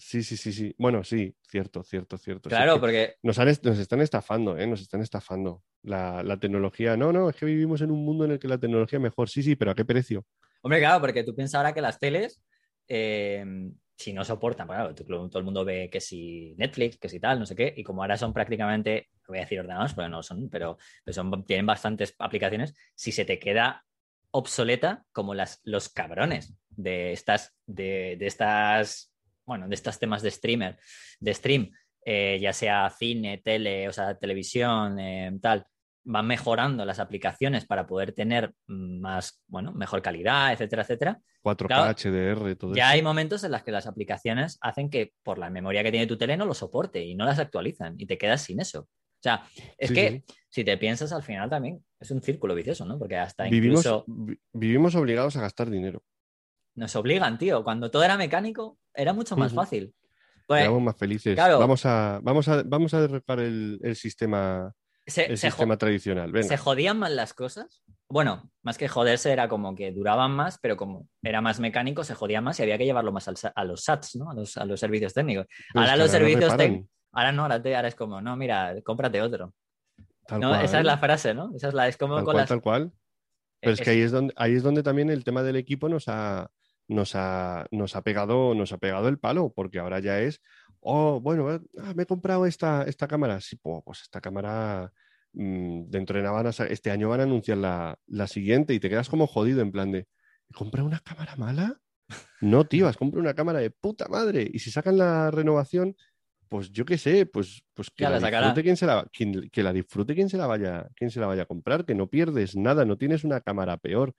Sí, 0.00 0.22
sí, 0.22 0.38
sí, 0.38 0.50
sí. 0.52 0.74
Bueno, 0.78 1.04
sí, 1.04 1.36
cierto, 1.46 1.82
cierto, 1.82 2.16
cierto. 2.16 2.48
Claro, 2.48 2.80
porque 2.80 3.16
nos, 3.22 3.38
han 3.38 3.48
nos 3.48 3.78
están 3.78 4.00
estafando, 4.00 4.56
¿eh? 4.56 4.66
Nos 4.66 4.80
están 4.80 5.02
estafando. 5.02 5.62
La, 5.82 6.22
la 6.22 6.38
tecnología. 6.38 6.96
No, 6.96 7.12
no, 7.12 7.28
es 7.28 7.36
que 7.36 7.44
vivimos 7.46 7.80
en 7.82 7.90
un 7.90 8.04
mundo 8.04 8.24
en 8.24 8.32
el 8.32 8.38
que 8.38 8.48
la 8.48 8.58
tecnología 8.58 8.98
es 8.98 9.02
mejor. 9.02 9.28
Sí, 9.28 9.42
sí, 9.42 9.56
pero 9.56 9.70
¿a 9.70 9.74
qué 9.74 9.84
precio? 9.84 10.24
Hombre, 10.62 10.78
claro, 10.78 11.00
porque 11.00 11.22
tú 11.22 11.34
piensas 11.34 11.56
ahora 11.56 11.74
que 11.74 11.82
las 11.82 11.98
teles, 11.98 12.42
eh, 12.88 13.44
si 13.94 14.14
no 14.14 14.24
soportan, 14.24 14.66
pues 14.66 15.06
claro, 15.06 15.28
todo 15.28 15.38
el 15.38 15.44
mundo 15.44 15.64
ve 15.64 15.90
que 15.90 16.00
si 16.00 16.54
Netflix, 16.56 16.96
que 16.96 17.10
si 17.10 17.20
tal, 17.20 17.38
no 17.38 17.44
sé 17.44 17.54
qué, 17.54 17.72
y 17.76 17.84
como 17.84 18.02
ahora 18.02 18.16
son 18.16 18.32
prácticamente, 18.32 19.10
voy 19.28 19.38
a 19.38 19.42
decir 19.42 19.60
ordenados, 19.60 19.92
pero 19.92 20.08
no 20.08 20.22
son, 20.22 20.48
pero, 20.48 20.78
pero 21.04 21.14
son, 21.14 21.44
tienen 21.44 21.66
bastantes 21.66 22.14
aplicaciones, 22.18 22.74
si 22.94 23.12
se 23.12 23.26
te 23.26 23.38
queda 23.38 23.84
obsoleta 24.30 25.04
como 25.12 25.34
las, 25.34 25.60
los 25.64 25.90
cabrones 25.90 26.54
de 26.70 27.12
estas, 27.12 27.54
de, 27.66 28.16
de 28.18 28.26
estas, 28.26 29.09
bueno, 29.50 29.66
de 29.68 29.74
estos 29.74 29.98
temas 29.98 30.22
de 30.22 30.30
streamer, 30.30 30.78
de 31.18 31.34
stream, 31.34 31.70
eh, 32.04 32.38
ya 32.40 32.52
sea 32.52 32.88
cine, 32.96 33.38
tele, 33.44 33.88
o 33.88 33.92
sea, 33.92 34.16
televisión, 34.16 34.98
eh, 35.00 35.36
tal, 35.42 35.66
van 36.04 36.24
mejorando 36.26 36.84
las 36.84 37.00
aplicaciones 37.00 37.66
para 37.66 37.84
poder 37.86 38.12
tener 38.12 38.54
más, 38.68 39.42
bueno, 39.48 39.72
mejor 39.72 40.00
calidad, 40.02 40.52
etcétera, 40.52 40.82
etcétera. 40.82 41.20
4K, 41.42 41.66
Claro, 41.66 41.90
HDR, 41.90 42.54
todo 42.56 42.74
Ya 42.76 42.84
eso. 42.84 42.92
hay 42.94 43.02
momentos 43.02 43.42
en 43.42 43.50
los 43.50 43.62
que 43.64 43.72
las 43.72 43.86
aplicaciones 43.88 44.56
hacen 44.60 44.88
que 44.88 45.12
por 45.24 45.38
la 45.38 45.50
memoria 45.50 45.82
que 45.82 45.90
tiene 45.90 46.06
tu 46.06 46.16
tele 46.16 46.36
no 46.36 46.46
lo 46.46 46.54
soporte 46.54 47.02
y 47.04 47.14
no 47.16 47.24
las 47.24 47.38
actualizan 47.40 47.96
y 47.98 48.06
te 48.06 48.16
quedas 48.16 48.42
sin 48.42 48.60
eso. 48.60 48.82
O 48.82 49.22
sea, 49.22 49.42
es 49.76 49.88
Sí, 49.88 49.94
que 49.94 50.10
sí. 50.28 50.34
si 50.48 50.64
te 50.64 50.78
piensas 50.78 51.12
al 51.12 51.22
final 51.24 51.50
también 51.50 51.84
es 51.98 52.10
un 52.12 52.22
círculo 52.22 52.54
vicioso, 52.54 52.86
¿no? 52.86 52.98
Porque 52.98 53.16
hasta 53.16 53.44
Vivimos, 53.44 53.84
incluso 53.84 54.04
vi- 54.06 54.38
vivimos 54.52 54.94
obligados 54.94 55.36
a 55.36 55.42
gastar 55.42 55.68
dinero. 55.68 56.02
Nos 56.74 56.94
obligan, 56.96 57.38
tío. 57.38 57.62
Cuando 57.64 57.90
todo 57.90 58.02
era 58.04 58.16
mecánico 58.16 58.78
era 58.94 59.12
mucho 59.12 59.36
más 59.36 59.52
fácil. 59.52 59.94
Pues, 60.46 60.62
Seamos 60.62 60.82
más 60.82 60.96
felices. 60.96 61.34
claro. 61.34 61.58
Vamos 61.60 61.86
a, 61.86 62.18
vamos 62.22 62.48
a, 62.48 62.62
vamos 62.64 62.92
a 62.94 63.00
derrocar 63.00 63.38
el, 63.40 63.78
el 63.82 63.94
sistema, 63.94 64.72
se, 65.06 65.26
el 65.26 65.38
se 65.38 65.48
sistema 65.48 65.76
tradicional. 65.76 66.32
Venga. 66.32 66.48
¿Se 66.48 66.56
jodían 66.56 66.98
más 66.98 67.12
las 67.12 67.34
cosas? 67.34 67.84
Bueno, 68.08 68.50
más 68.62 68.76
que 68.76 68.88
joderse 68.88 69.30
era 69.30 69.48
como 69.48 69.76
que 69.76 69.92
duraban 69.92 70.32
más, 70.32 70.58
pero 70.58 70.76
como 70.76 71.06
era 71.22 71.40
más 71.40 71.60
mecánico, 71.60 72.02
se 72.02 72.14
jodían 72.16 72.42
más 72.42 72.58
y 72.58 72.64
había 72.64 72.78
que 72.78 72.84
llevarlo 72.84 73.12
más 73.12 73.28
al 73.28 73.36
a 73.54 73.64
los 73.64 73.84
SATs, 73.84 74.16
¿no? 74.16 74.30
A 74.30 74.34
los, 74.34 74.56
a 74.56 74.64
los 74.64 74.80
servicios 74.80 75.14
técnicos. 75.14 75.46
Pero 75.72 75.82
ahora 75.84 75.96
los 75.96 76.10
servicios 76.10 76.56
técnicos- 76.56 76.88
Ahora 77.12 77.32
no, 77.32 77.42
ahora, 77.42 77.60
te- 77.62 77.74
ahora 77.76 77.88
es 77.88 77.94
como, 77.96 78.20
no, 78.20 78.36
mira, 78.36 78.74
cómprate 78.84 79.20
otro. 79.22 79.52
tal 80.26 80.40
No, 80.40 80.48
cual, 80.50 80.64
esa 80.64 80.78
es 80.80 80.84
la 80.84 80.98
frase, 80.98 81.34
¿no? 81.34 81.52
Esa 81.54 81.68
es 81.68 81.74
la, 81.74 81.86
es 81.88 81.96
como 81.96 82.14
tal 82.16 82.24
con 82.24 82.32
cual, 82.34 82.42
las... 82.42 82.48
tal 82.48 82.60
cual. 82.60 82.92
Pero 83.60 83.72
es 83.74 83.80
es- 83.80 83.84
que 83.84 83.90
ahí 83.90 84.00
es 84.00 84.10
donde, 84.12 84.32
ahí 84.36 84.54
es 84.54 84.62
donde 84.64 84.82
también 84.82 85.10
el 85.10 85.22
tema 85.24 85.42
del 85.44 85.56
equipo 85.56 85.88
nos 85.88 86.08
ha, 86.08 86.50
nos 86.90 87.14
ha, 87.14 87.66
nos 87.70 87.96
ha 87.96 88.02
pegado, 88.02 88.54
nos 88.54 88.72
ha 88.72 88.78
pegado 88.78 89.08
el 89.08 89.18
palo, 89.18 89.52
porque 89.54 89.78
ahora 89.78 90.00
ya 90.00 90.20
es, 90.20 90.40
oh, 90.80 91.20
bueno, 91.20 91.52
eh, 91.54 91.60
ah, 91.78 91.92
me 91.94 92.02
he 92.04 92.06
comprado 92.06 92.46
esta, 92.46 92.82
esta 92.84 93.08
cámara. 93.08 93.40
Sí, 93.40 93.56
po, 93.56 93.82
pues 93.84 94.02
esta 94.02 94.20
cámara 94.20 94.92
mm, 95.32 95.84
dentro 95.88 96.16
de 96.16 96.22
nada 96.22 96.34
van 96.34 96.46
a 96.48 96.52
sa- 96.52 96.66
este 96.66 96.90
año 96.90 97.08
van 97.08 97.20
a 97.20 97.24
anunciar 97.24 97.58
la, 97.58 97.98
la 98.06 98.26
siguiente 98.26 98.74
y 98.74 98.80
te 98.80 98.88
quedas 98.90 99.08
como 99.08 99.26
jodido 99.26 99.60
en 99.62 99.72
plan 99.72 99.92
de, 99.92 100.00
¿he 100.48 100.54
comprado 100.54 100.86
una 100.86 101.00
cámara 101.00 101.36
mala? 101.36 101.80
No, 102.40 102.66
tío, 102.66 102.88
has 102.88 102.96
comprado 102.96 103.20
una 103.22 103.34
cámara 103.34 103.58
de 103.60 103.70
puta 103.70 104.08
madre. 104.08 104.48
Y 104.52 104.58
si 104.60 104.70
sacan 104.70 104.96
la 104.96 105.30
renovación, 105.30 105.94
pues 106.48 106.72
yo 106.72 106.84
qué 106.84 106.98
sé, 106.98 107.26
pues, 107.26 107.62
pues 107.74 107.90
que 107.90 108.04
Ya 108.04 108.10
la, 108.10 108.18
disfrute 108.18 108.62
quien 108.62 108.76
se 108.76 108.86
la, 108.86 109.04
quien- 109.12 109.50
que 109.50 109.62
la 109.62 109.72
disfrute 109.72 110.14
quien 110.14 110.28
se 110.28 110.38
la 110.38 110.46
vaya, 110.46 110.88
quien 110.96 111.10
se 111.10 111.20
la 111.20 111.26
vaya 111.26 111.42
a 111.42 111.46
comprar, 111.46 111.84
que 111.84 111.94
no 111.94 112.08
pierdes 112.08 112.56
nada, 112.56 112.84
no 112.84 112.96
tienes 112.98 113.24
una 113.24 113.40
cámara 113.40 113.76
peor. 113.76 114.14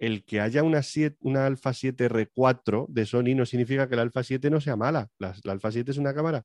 El 0.00 0.24
que 0.24 0.40
haya 0.40 0.62
una, 0.62 0.82
7 0.82 1.18
una 1.20 1.46
Alpha 1.46 1.70
7R4 1.70 2.86
de 2.88 3.06
Sony 3.06 3.36
no 3.36 3.44
significa 3.44 3.88
que 3.88 3.96
la 3.96 4.02
Alpha 4.02 4.24
7 4.24 4.50
no 4.50 4.60
sea 4.60 4.74
mala. 4.74 5.10
La, 5.18 5.36
la 5.44 5.52
Alpha 5.52 5.70
7 5.70 5.90
es 5.90 5.98
una 5.98 6.14
cámara 6.14 6.44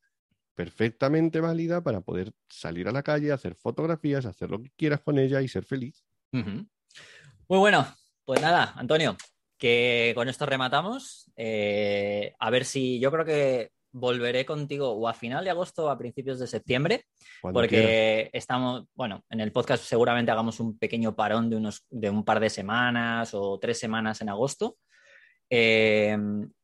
perfectamente 0.56 1.40
válida 1.40 1.82
para 1.82 2.02
poder 2.02 2.32
salir 2.50 2.88
a 2.88 2.92
la 2.92 3.04
calle, 3.04 3.32
hacer 3.32 3.56
fotografías, 3.56 4.26
hacer 4.26 4.50
lo 4.50 4.62
que 4.62 4.72
quieras 4.76 5.02
con 5.02 5.20
ella 5.20 5.42
y 5.42 5.48
ser 5.48 5.66
feliz. 5.66 6.06
Muy 6.32 6.68
bueno, 7.48 7.88
pues 8.26 8.42
nada, 8.42 8.74
Antonio, 8.76 9.16
que 9.58 10.14
con 10.16 10.28
esto 10.28 10.46
rematamos. 10.46 11.32
Eh, 11.36 12.34
a 12.40 12.50
ver 12.50 12.66
si 12.66 13.00
yo 13.00 13.12
creo 13.12 13.26
que 13.26 13.72
volveré 13.98 14.46
contigo 14.46 14.92
o 14.92 15.08
a 15.08 15.14
final 15.14 15.46
de 15.46 15.52
agosto 15.52 15.86
o 15.86 15.90
a 15.90 15.98
principios 15.98 16.38
de 16.38 16.48
septiembre, 16.48 17.06
Cuando 17.42 17.62
quieras. 17.62 17.86
porque 17.86 18.30
estamos, 18.34 18.84
bueno, 18.94 19.24
en 19.30 19.40
el 19.40 19.54
podcast 19.54 19.86
seguramente 19.86 20.32
hagamos 20.32 20.60
un 20.60 20.78
pequeño 20.78 21.16
parón 21.16 21.50
de, 21.50 21.56
unos, 21.56 21.86
de 21.90 22.10
un 22.10 22.26
par 22.26 22.42
de 22.42 22.50
semanas 22.50 23.34
o 23.34 23.58
tres 23.58 23.80
semanas 23.80 24.20
en 24.20 24.28
agosto. 24.28 24.78
Eh, 25.50 26.18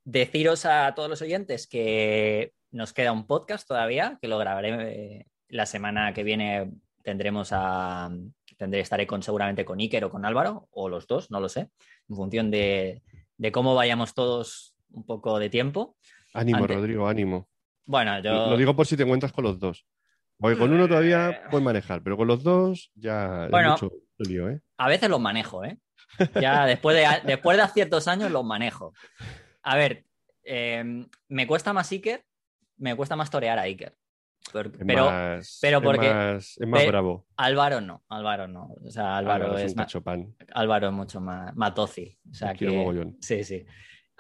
deciros 0.04 0.66
a 0.66 0.94
todos 0.94 1.10
los 1.10 1.22
oyentes 1.22 1.68
que 1.68 2.52
nos 2.70 2.92
queda 2.92 3.14
un 3.14 3.26
podcast 3.26 3.66
todavía, 3.66 4.18
que 4.22 4.28
lo 4.28 4.38
grabaré 4.38 5.20
eh, 5.20 5.26
la 5.48 5.66
semana 5.66 6.14
que 6.14 6.24
viene. 6.24 6.72
Tendremos 7.02 7.50
a. 7.54 8.12
Tendré, 8.58 8.82
estaré 8.82 9.08
con, 9.08 9.24
seguramente 9.24 9.64
con 9.64 9.80
Iker 9.80 10.04
o 10.04 10.10
con 10.12 10.26
Álvaro, 10.26 10.68
o 10.72 10.90
los 10.90 11.08
dos, 11.08 11.32
no 11.32 11.40
lo 11.40 11.50
sé, 11.50 11.70
en 12.10 12.16
función 12.16 12.52
de, 12.52 13.02
de 13.38 13.52
cómo 13.52 13.74
vayamos 13.74 14.14
todos 14.14 14.76
un 14.92 15.06
poco 15.06 15.40
de 15.40 15.50
tiempo. 15.50 15.96
Ánimo, 16.34 16.66
Rodrigo, 16.68 17.08
ánimo. 17.08 17.50
Bueno, 17.86 18.20
yo. 18.22 18.50
Lo 18.50 18.58
digo 18.58 18.76
por 18.76 18.86
si 18.88 18.96
te 18.98 19.04
encuentras 19.04 19.32
con 19.34 19.44
los 19.44 19.60
dos. 19.60 19.86
Porque 20.38 20.58
con 20.58 20.74
uno 20.74 20.88
todavía 20.88 21.44
puedes 21.52 21.64
manejar, 21.64 22.02
pero 22.02 22.18
con 22.18 22.28
los 22.28 22.42
dos 22.44 22.92
ya 22.96 23.48
Bueno. 23.52 23.76
es 23.76 23.82
mucho 23.84 23.96
lío, 24.18 24.50
¿eh? 24.50 24.60
A 24.78 24.88
veces 24.88 25.08
los 25.10 25.20
manejo, 25.20 25.64
¿eh? 25.64 25.78
Ya 26.40 26.66
después 26.66 26.96
de, 26.96 27.06
después 27.26 27.58
de 27.58 27.68
ciertos 27.68 28.08
años 28.08 28.32
los 28.32 28.44
manejo. 28.44 28.94
A 29.62 29.76
ver, 29.76 30.06
eh, 30.44 31.06
me 31.28 31.46
cuesta 31.48 31.74
más 31.74 31.92
Iker, 31.92 32.24
me 32.78 32.96
cuesta 32.96 33.16
más 33.16 33.30
torear 33.30 33.60
a 33.60 33.64
Iker. 33.64 33.96
Pero 34.52 35.06
más, 35.06 35.60
pero 35.62 35.78
es 35.78 35.84
porque- 35.84 36.12
más, 36.14 36.58
es 36.60 36.68
más 36.68 36.88
bravo. 36.88 37.28
Álvaro 37.38 37.80
no, 37.80 38.04
Álvaro 38.10 38.48
no. 38.48 38.74
O 38.84 38.90
sea, 38.90 39.18
Álvaro, 39.18 39.44
Álvaro 39.46 39.60
es 39.60 39.66
es, 39.66 39.72
un 39.74 39.78
ma- 39.78 39.84
cachopán. 39.84 40.36
Álvaro 40.54 40.88
es 40.88 40.94
mucho 40.94 41.22
más, 41.22 41.56
más 41.56 41.76
dócil. 41.76 42.18
O 42.30 42.34
sea, 42.34 42.56
que-. 42.56 43.14
Sí, 43.22 43.44
sí. 43.44 43.64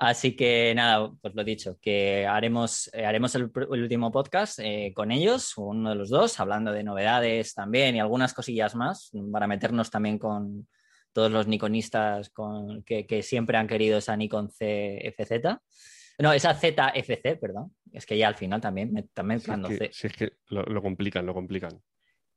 Así 0.01 0.35
que 0.35 0.73
nada, 0.73 1.11
pues 1.21 1.35
lo 1.35 1.43
dicho, 1.43 1.77
que 1.79 2.25
haremos, 2.25 2.89
eh, 2.91 3.05
haremos 3.05 3.35
el, 3.35 3.51
último 3.69 4.11
podcast 4.11 4.57
eh, 4.57 4.93
con 4.95 5.11
ellos, 5.11 5.55
uno 5.57 5.91
de 5.91 5.95
los 5.95 6.09
dos, 6.09 6.39
hablando 6.39 6.71
de 6.71 6.83
novedades 6.83 7.53
también 7.53 7.95
y 7.95 7.99
algunas 7.99 8.33
cosillas 8.33 8.73
más, 8.73 9.11
para 9.31 9.45
meternos 9.45 9.91
también 9.91 10.17
con 10.17 10.67
todos 11.13 11.31
los 11.31 11.45
nikonistas 11.45 12.31
con, 12.31 12.81
que, 12.81 13.05
que 13.05 13.21
siempre 13.21 13.59
han 13.59 13.67
querido 13.67 13.99
esa 13.99 14.17
Nikon 14.17 14.47
CFZ. 14.47 15.59
No, 16.17 16.33
esa 16.33 16.55
ZFC, 16.55 17.39
perdón. 17.39 17.75
Es 17.91 18.07
que 18.07 18.17
ya 18.17 18.27
al 18.27 18.35
final 18.35 18.59
también 18.59 18.91
me 18.91 19.01
están 19.01 19.27
Si 19.27 19.33
es 19.33 19.37
mezclando 19.37 19.69
que, 19.69 19.77
C. 19.77 19.89
si 19.93 20.07
es 20.07 20.13
que 20.13 20.33
lo, 20.47 20.63
lo 20.63 20.81
complican, 20.81 21.27
lo 21.27 21.35
complican. 21.35 21.79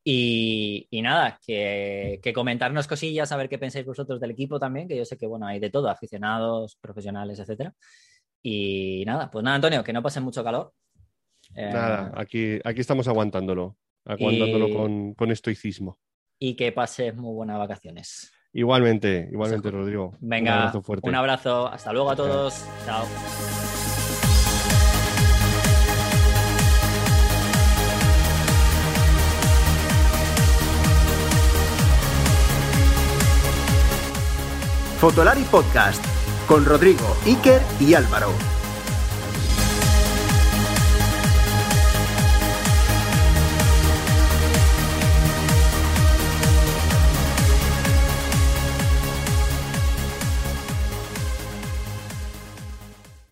Y, 0.06 0.86
y 0.90 1.01
nada, 1.01 1.39
que, 1.47 2.20
que 2.22 2.32
comentarnos 2.35 2.86
cosillas, 2.86 3.32
a 3.32 3.36
ver 3.39 3.48
qué 3.48 3.59
pensáis 3.59 3.86
vosotros 3.86 4.20
del 4.20 4.32
equipo 4.32 4.59
también, 4.59 4.86
que 4.86 4.97
yo 4.98 5.05
sé 5.06 5.16
que 5.16 5.26
bueno, 5.26 5.47
hay 5.47 5.59
de 5.60 5.70
todo, 5.70 5.89
aficionados, 5.89 6.76
profesionales, 6.76 7.39
etcétera. 7.39 7.74
Y 8.43 9.02
nada, 9.06 9.31
pues 9.31 9.43
nada, 9.43 9.56
Antonio, 9.56 9.82
que 9.82 9.94
no 9.94 10.02
pase 10.02 10.20
mucho 10.20 10.44
calor. 10.44 10.72
Eh, 11.55 11.70
Nada, 11.72 12.12
aquí, 12.16 12.59
aquí 12.64 12.81
estamos 12.81 13.09
aguantándolo. 13.09 13.76
Aguantándolo 14.05 14.68
Y- 14.68 14.74
con, 14.74 15.14
con 15.14 15.31
estoicismo. 15.31 15.98
Y 16.39 16.55
que 16.56 16.72
pases 16.72 17.14
muy 17.16 17.32
buenas 17.35 17.59
vacaciones. 17.59 18.31
Igualmente, 18.52 19.28
igualmente, 19.32 19.70
Rodrigo. 19.70 20.16
Venga, 20.20 20.52
Un 20.52 20.59
abrazo 20.59 20.82
fuerte. 20.82 21.09
un 21.09 21.14
abrazo. 21.14 21.66
Hasta 21.68 21.93
luego 21.93 22.10
a 22.10 22.16
todos. 22.16 22.66
Chao. 22.85 23.64
Fotolari 35.05 35.43
Podcast 35.43 36.02
con 36.47 36.64
Rodrigo, 36.64 37.05
Iker 37.26 37.60
y 37.78 37.93
Álvaro. 37.93 38.53